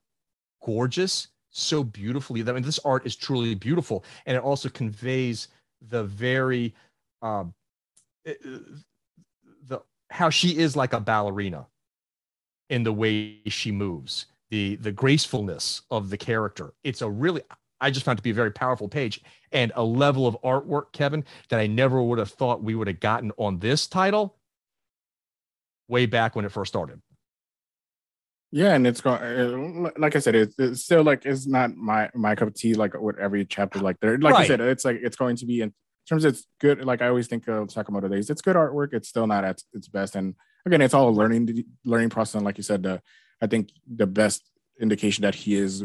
gorgeous, 0.63 1.29
so 1.49 1.83
beautifully. 1.83 2.41
I 2.41 2.51
mean, 2.51 2.63
this 2.63 2.79
art 2.85 3.05
is 3.05 3.15
truly 3.15 3.55
beautiful, 3.55 4.03
and 4.25 4.37
it 4.37 4.43
also 4.43 4.69
conveys 4.69 5.47
the 5.81 6.03
very 6.03 6.75
um, 7.21 7.53
uh, 8.27 8.33
the 9.67 9.79
how 10.11 10.29
she 10.29 10.57
is 10.57 10.75
like 10.75 10.93
a 10.93 10.99
ballerina 10.99 11.67
in 12.69 12.83
the 12.83 12.93
way 12.93 13.39
she 13.47 13.71
moves, 13.71 14.27
the 14.51 14.75
the 14.75 14.91
gracefulness 14.91 15.81
of 15.89 16.09
the 16.09 16.17
character. 16.17 16.73
It's 16.83 17.01
a 17.01 17.09
really 17.09 17.41
I 17.81 17.91
just 17.91 18.05
found 18.05 18.17
to 18.17 18.23
be 18.23 18.31
a 18.31 18.33
very 18.33 18.51
powerful 18.51 18.87
page 18.87 19.21
and 19.51 19.71
a 19.75 19.83
level 19.83 20.27
of 20.27 20.37
artwork, 20.43 20.91
Kevin, 20.91 21.23
that 21.49 21.59
I 21.59 21.67
never 21.67 22.01
would 22.01 22.19
have 22.19 22.31
thought 22.31 22.63
we 22.63 22.75
would 22.75 22.87
have 22.87 22.99
gotten 22.99 23.31
on 23.37 23.59
this 23.59 23.87
title 23.87 24.37
way 25.87 26.05
back 26.05 26.35
when 26.35 26.45
it 26.45 26.51
first 26.51 26.71
started. 26.71 27.01
Yeah, 28.51 28.73
and 28.73 28.87
it's 28.87 29.01
going 29.01 29.21
uh, 29.21 29.91
like 29.97 30.15
I 30.15 30.19
said, 30.19 30.33
it's, 30.33 30.55
it's, 30.57 30.81
still 30.81 31.03
like 31.03 31.25
it's 31.25 31.45
not 31.45 31.75
my 31.75 32.09
my 32.15 32.33
cup 32.33 32.47
of 32.47 32.55
tea. 32.55 32.73
Like 32.73 32.99
with 32.99 33.19
every 33.19 33.45
chapter, 33.45 33.79
like 33.79 33.99
there, 33.99 34.17
like 34.17 34.33
right. 34.33 34.43
I 34.43 34.47
said, 34.47 34.59
it's 34.59 34.83
like 34.83 34.99
it's 35.03 35.15
going 35.15 35.35
to 35.37 35.45
be 35.45 35.61
in 35.61 35.71
terms 36.07 36.25
of 36.25 36.33
it's 36.33 36.47
good. 36.59 36.83
Like 36.83 37.03
I 37.03 37.09
always 37.09 37.27
think 37.27 37.47
of 37.47 37.67
Sakamoto 37.67 38.09
Days, 38.09 38.29
it's 38.31 38.41
good 38.41 38.55
artwork. 38.55 38.93
It's 38.93 39.07
still 39.07 39.27
not 39.27 39.43
at 39.43 39.61
its 39.73 39.87
best, 39.87 40.15
and 40.15 40.33
again, 40.65 40.81
it's 40.81 40.95
all 40.95 41.09
a 41.09 41.11
learning 41.11 41.63
learning 41.85 42.09
process. 42.09 42.35
And 42.35 42.45
like 42.45 42.57
you 42.57 42.63
said, 42.63 42.81
the 42.81 43.01
I 43.39 43.45
think 43.45 43.69
the 43.87 44.07
best 44.07 44.49
indication 44.81 45.21
that 45.23 45.35
he 45.35 45.53
is 45.53 45.83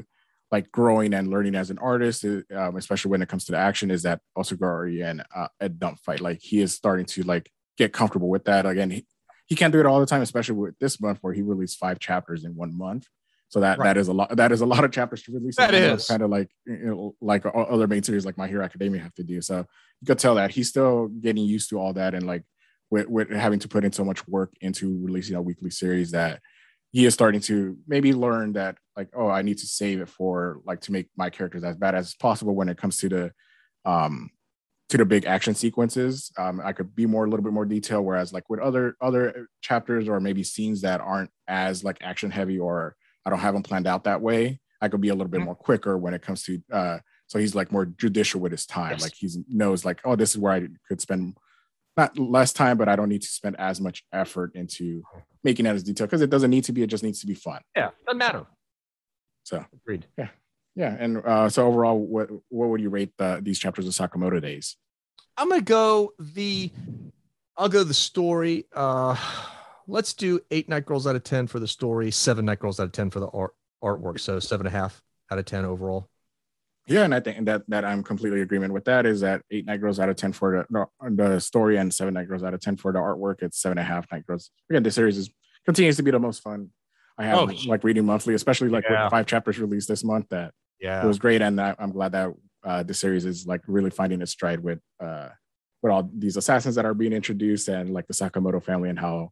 like 0.55 0.70
growing 0.70 1.12
and 1.14 1.26
learning 1.26 1.56
as 1.56 1.68
an 1.70 1.78
artist, 1.78 2.24
uh, 2.24 2.43
um, 2.55 2.76
especially 2.76 3.10
when 3.10 3.20
it 3.22 3.28
comes 3.28 3.44
to 3.44 3.51
the 3.51 3.59
action, 3.59 3.90
is 3.90 4.05
that 4.05 4.20
Osugari 4.39 5.05
and 5.05 5.24
uh, 5.35 5.48
Ed 5.60 5.81
Dump 5.81 5.98
fight. 5.98 6.20
Like 6.20 6.39
he 6.40 6.60
is 6.60 6.72
starting 6.72 7.06
to 7.06 7.24
like 7.24 7.51
get 7.76 7.93
comfortable 7.93 8.28
with 8.28 8.44
that. 8.44 8.64
Again, 8.64 8.89
he, 8.89 9.05
he 9.47 9.56
can't 9.56 9.72
do 9.72 9.81
it 9.81 9.86
all 9.86 9.98
the 9.98 10.06
time, 10.06 10.22
especially 10.22 10.55
with 10.55 10.78
this 10.78 11.01
month 11.01 11.18
where 11.22 11.32
he 11.32 11.43
released 11.43 11.76
five 11.81 11.98
chapters 11.98 12.44
in 12.44 12.55
one 12.55 12.72
month. 12.78 13.09
So 13.48 13.59
that 13.60 13.78
right. 13.78 13.86
that 13.86 13.97
is 13.97 14.06
a 14.06 14.12
lot. 14.12 14.36
That 14.36 14.52
is 14.52 14.60
a 14.60 14.66
lot 14.66 14.85
of 14.85 14.93
chapters 14.93 15.24
to 15.24 15.32
release. 15.32 15.56
That 15.56 15.74
is 15.74 16.06
kind 16.06 16.22
of 16.22 16.31
like 16.31 16.51
you 16.66 16.86
know, 16.86 17.16
like 17.20 17.44
other 17.52 17.89
main 17.89 18.05
series 18.05 18.24
like 18.24 18.39
My 18.39 18.47
Hero 18.47 18.64
Academia 18.64 19.02
have 19.02 19.14
to 19.14 19.24
do. 19.24 19.40
So 19.40 19.59
you 20.01 20.06
could 20.06 20.20
tell 20.20 20.36
that 20.36 20.52
he's 20.52 20.68
still 20.68 21.09
getting 21.09 21.44
used 21.44 21.68
to 21.70 21.81
all 21.81 21.94
that 21.94 22.14
and 22.14 22.28
like 22.28 22.44
with, 22.90 23.09
with 23.09 23.31
having 23.31 23.59
to 23.59 23.68
put 23.68 23.85
in 23.85 23.90
so 23.90 24.05
much 24.05 24.26
work 24.28 24.52
into 24.60 25.02
releasing 25.02 25.35
a 25.35 25.43
weekly 25.43 25.70
series 25.70 26.12
that 26.12 26.40
he 26.94 27.06
is 27.06 27.12
starting 27.12 27.40
to 27.40 27.76
maybe 27.88 28.12
learn 28.12 28.52
that 28.52 28.78
like 28.96 29.08
oh 29.16 29.28
I 29.28 29.42
need 29.42 29.58
to 29.58 29.66
save 29.66 30.00
it 30.00 30.08
for 30.08 30.60
like 30.64 30.80
to 30.82 30.92
make 30.92 31.08
my 31.16 31.28
characters 31.28 31.64
as 31.64 31.76
bad 31.76 31.96
as 31.96 32.14
possible 32.14 32.54
when 32.54 32.68
it 32.68 32.78
comes 32.78 32.98
to 32.98 33.08
the 33.08 33.32
um 33.84 34.30
to 34.90 34.98
the 34.98 35.04
big 35.04 35.24
action 35.24 35.56
sequences. 35.56 36.30
Um, 36.38 36.60
I 36.62 36.72
could 36.72 36.94
be 36.94 37.06
more 37.06 37.24
a 37.24 37.28
little 37.28 37.42
bit 37.42 37.52
more 37.52 37.64
detail. 37.64 38.02
Whereas 38.02 38.32
like 38.32 38.48
with 38.48 38.60
other 38.60 38.94
other 39.00 39.48
chapters 39.60 40.08
or 40.08 40.20
maybe 40.20 40.44
scenes 40.44 40.82
that 40.82 41.00
aren't 41.00 41.30
as 41.48 41.82
like 41.82 41.98
action 42.00 42.30
heavy 42.30 42.60
or 42.60 42.94
I 43.26 43.30
don't 43.30 43.40
have 43.40 43.54
them 43.54 43.64
planned 43.64 43.88
out 43.88 44.04
that 44.04 44.20
way, 44.20 44.60
I 44.80 44.88
could 44.88 45.00
be 45.00 45.08
a 45.08 45.14
little 45.14 45.26
bit 45.26 45.38
mm-hmm. 45.38 45.46
more 45.46 45.56
quicker 45.56 45.98
when 45.98 46.14
it 46.14 46.22
comes 46.22 46.44
to. 46.44 46.62
Uh, 46.72 46.98
so 47.26 47.40
he's 47.40 47.56
like 47.56 47.72
more 47.72 47.86
judicial 47.86 48.40
with 48.40 48.52
his 48.52 48.66
time. 48.66 48.92
Yes. 48.92 49.02
Like 49.02 49.14
he 49.16 49.28
knows 49.48 49.84
like 49.84 50.00
oh 50.04 50.14
this 50.14 50.30
is 50.30 50.38
where 50.38 50.52
I 50.52 50.68
could 50.86 51.00
spend 51.00 51.36
not 51.96 52.18
less 52.18 52.52
time, 52.52 52.76
but 52.76 52.88
I 52.88 52.96
don't 52.96 53.08
need 53.08 53.22
to 53.22 53.28
spend 53.28 53.56
as 53.58 53.80
much 53.80 54.04
effort 54.12 54.52
into 54.54 55.02
making 55.42 55.64
that 55.64 55.76
as 55.76 55.82
detailed 55.82 56.10
because 56.10 56.22
it 56.22 56.30
doesn't 56.30 56.50
need 56.50 56.64
to 56.64 56.72
be. 56.72 56.82
It 56.82 56.88
just 56.88 57.04
needs 57.04 57.20
to 57.20 57.26
be 57.26 57.34
fun. 57.34 57.60
Yeah, 57.76 57.90
doesn't 58.06 58.18
matter. 58.18 58.46
So 59.44 59.64
agreed. 59.72 60.06
Yeah. 60.18 60.28
Yeah, 60.76 60.96
and 60.98 61.18
uh, 61.18 61.48
so 61.48 61.66
overall, 61.66 61.98
what 61.98 62.30
what 62.48 62.68
would 62.68 62.80
you 62.80 62.90
rate 62.90 63.12
the, 63.16 63.38
these 63.40 63.60
chapters 63.60 63.86
of 63.86 63.92
Sakamoto 63.92 64.42
Days? 64.42 64.76
I'm 65.36 65.48
gonna 65.48 65.62
go 65.62 66.12
the. 66.18 66.72
I'll 67.56 67.68
go 67.68 67.84
the 67.84 67.94
story. 67.94 68.66
Uh, 68.74 69.16
let's 69.86 70.14
do 70.14 70.40
eight 70.50 70.68
night 70.68 70.84
girls 70.84 71.06
out 71.06 71.14
of 71.14 71.22
ten 71.22 71.46
for 71.46 71.60
the 71.60 71.68
story, 71.68 72.10
seven 72.10 72.44
night 72.44 72.58
girls 72.58 72.80
out 72.80 72.86
of 72.86 72.92
ten 72.92 73.10
for 73.10 73.20
the 73.20 73.28
art 73.28 73.52
artwork. 73.84 74.18
So 74.18 74.40
seven 74.40 74.66
and 74.66 74.74
a 74.74 74.78
half 74.78 75.00
out 75.30 75.38
of 75.38 75.44
ten 75.44 75.64
overall. 75.64 76.08
Yeah, 76.86 77.05
and 77.05 77.15
I 77.15 77.20
think 77.20 77.47
that 77.47 77.62
that 77.69 77.85
I'm 77.85 78.02
completely 78.02 78.43
agreement 78.43 78.73
with 78.73 78.85
that. 78.85 79.06
Is 79.06 79.20
that 79.20 79.43
eight 79.51 79.65
night 79.65 79.81
girls 79.81 79.98
out 79.98 80.09
of 80.09 80.16
ten 80.16 80.32
for 80.32 80.66
the 80.69 80.86
the 81.15 81.40
story 81.40 81.78
and 81.78 81.93
seven 81.93 82.15
night 82.15 82.28
girls 82.28 82.43
out 82.43 82.52
of 82.52 82.61
ten 82.61 82.77
for 82.77 82.93
the 82.93 82.98
artwork. 82.98 83.43
It's 83.43 83.61
seven 83.61 83.78
and 83.78 83.86
a 83.86 83.89
half 83.89 84.11
night 84.12 84.27
girls. 84.27 84.51
Again, 84.69 84.82
the 84.82 84.90
series 84.90 85.16
is 85.16 85.31
continues 85.65 85.97
to 85.97 86.02
be 86.02 86.11
the 86.11 86.19
most 86.19 86.43
fun 86.43 86.70
I 87.16 87.24
have 87.27 87.39
oh, 87.39 87.52
like 87.66 87.85
reading 87.85 88.05
monthly, 88.05 88.35
especially 88.35 88.69
like 88.69 88.85
yeah. 88.89 89.05
with 89.05 89.11
five 89.11 89.27
chapters 89.27 89.59
released 89.59 89.89
this 89.89 90.02
month. 90.02 90.28
That 90.31 90.52
yeah, 90.81 91.02
it 91.02 91.06
was 91.06 91.19
great, 91.19 91.43
and 91.43 91.61
I, 91.61 91.74
am 91.78 91.93
glad 91.93 92.12
that 92.12 92.32
uh, 92.65 92.82
the 92.82 92.94
series 92.94 93.24
is 93.24 93.47
like 93.47 93.61
really 93.66 93.90
finding 93.90 94.20
its 94.20 94.32
stride 94.32 94.61
with 94.61 94.81
uh, 95.01 95.28
with 95.82 95.93
all 95.93 96.11
these 96.12 96.36
assassins 96.36 96.74
that 96.74 96.85
are 96.85 96.94
being 96.94 97.12
introduced, 97.12 97.69
and 97.69 97.90
like 97.90 98.06
the 98.09 98.15
Sakamoto 98.15 98.62
family, 98.62 98.89
and 98.89 98.98
how 98.98 99.31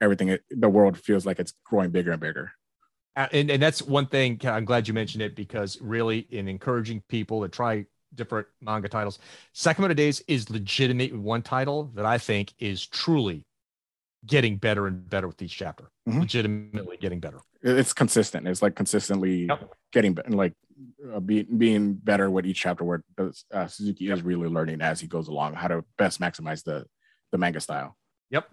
everything 0.00 0.36
the 0.50 0.68
world 0.68 0.98
feels 0.98 1.24
like 1.24 1.38
it's 1.38 1.54
growing 1.64 1.90
bigger 1.90 2.10
and 2.10 2.20
bigger. 2.20 2.52
Uh, 3.14 3.26
and 3.32 3.50
and 3.50 3.62
that's 3.62 3.82
one 3.82 4.06
thing. 4.06 4.40
I'm 4.44 4.64
glad 4.64 4.88
you 4.88 4.94
mentioned 4.94 5.22
it 5.22 5.36
because 5.36 5.80
really, 5.80 6.20
in 6.30 6.48
encouraging 6.48 7.02
people 7.08 7.42
to 7.42 7.48
try 7.48 7.86
different 8.14 8.46
manga 8.60 8.88
titles, 8.88 9.18
Sakamoto 9.54 9.94
Days 9.94 10.22
is 10.28 10.50
legitimate 10.50 11.14
one 11.14 11.42
title 11.42 11.90
that 11.94 12.06
I 12.06 12.18
think 12.18 12.54
is 12.58 12.86
truly 12.86 13.44
getting 14.24 14.56
better 14.56 14.86
and 14.86 15.08
better 15.08 15.26
with 15.26 15.42
each 15.42 15.56
chapter. 15.56 15.90
Mm-hmm. 16.08 16.20
Legitimately 16.20 16.96
getting 16.98 17.20
better. 17.20 17.40
It's 17.62 17.92
consistent. 17.92 18.48
It's 18.48 18.62
like 18.62 18.74
consistently 18.74 19.46
yep. 19.46 19.70
getting 19.92 20.16
like 20.28 20.54
uh, 21.14 21.20
be, 21.20 21.42
being 21.42 21.94
better 21.94 22.30
with 22.30 22.46
each 22.46 22.60
chapter. 22.60 22.82
Where 22.82 23.04
uh, 23.18 23.66
Suzuki 23.66 24.06
yep. 24.06 24.18
is 24.18 24.22
really 24.22 24.48
learning 24.48 24.80
as 24.80 25.00
he 25.00 25.06
goes 25.06 25.28
along 25.28 25.54
how 25.54 25.68
to 25.68 25.84
best 25.98 26.20
maximize 26.20 26.64
the 26.64 26.86
the 27.30 27.38
manga 27.38 27.60
style. 27.60 27.96
Yep. 28.30 28.48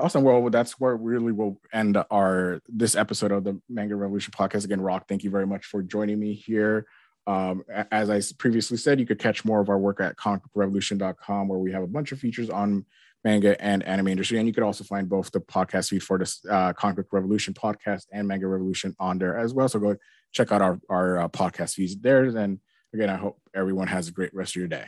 Awesome. 0.00 0.22
Well, 0.22 0.48
that's 0.48 0.78
where 0.78 0.96
we 0.96 1.12
really 1.12 1.32
will 1.32 1.60
end 1.72 1.98
our 2.10 2.60
this 2.68 2.94
episode 2.94 3.32
of 3.32 3.42
the 3.42 3.60
Manga 3.68 3.96
Revolution 3.96 4.32
podcast. 4.32 4.64
Again, 4.64 4.80
Rock, 4.80 5.08
thank 5.08 5.24
you 5.24 5.30
very 5.30 5.46
much 5.46 5.66
for 5.66 5.82
joining 5.82 6.20
me 6.20 6.34
here. 6.34 6.86
Um, 7.26 7.64
as 7.90 8.08
I 8.08 8.22
previously 8.38 8.76
said, 8.76 9.00
you 9.00 9.06
could 9.06 9.18
catch 9.18 9.44
more 9.44 9.60
of 9.60 9.68
our 9.68 9.78
work 9.78 10.00
at 10.00 10.16
comicrevolution.com, 10.16 11.48
where 11.48 11.58
we 11.58 11.72
have 11.72 11.82
a 11.82 11.88
bunch 11.88 12.12
of 12.12 12.20
features 12.20 12.48
on 12.48 12.86
manga 13.24 13.60
and 13.60 13.82
anime 13.82 14.08
industry. 14.08 14.38
And 14.38 14.46
you 14.46 14.54
could 14.54 14.62
also 14.62 14.84
find 14.84 15.08
both 15.08 15.32
the 15.32 15.40
podcast 15.40 15.88
feed 15.88 16.04
for 16.04 16.16
this 16.16 16.40
uh, 16.48 16.72
Comic 16.74 17.06
Revolution 17.10 17.52
podcast 17.52 18.06
and 18.12 18.28
Manga 18.28 18.46
Revolution 18.46 18.94
on 19.00 19.18
there 19.18 19.36
as 19.36 19.52
well. 19.52 19.68
So 19.68 19.80
go 19.80 19.96
check 20.32 20.52
out 20.52 20.62
our, 20.62 20.78
our 20.88 21.18
uh, 21.18 21.28
podcast 21.28 21.74
feeds 21.74 21.96
there. 21.96 22.22
And 22.24 22.60
again, 22.94 23.10
I 23.10 23.16
hope 23.16 23.40
everyone 23.52 23.88
has 23.88 24.06
a 24.06 24.12
great 24.12 24.32
rest 24.32 24.52
of 24.52 24.60
your 24.60 24.68
day. 24.68 24.86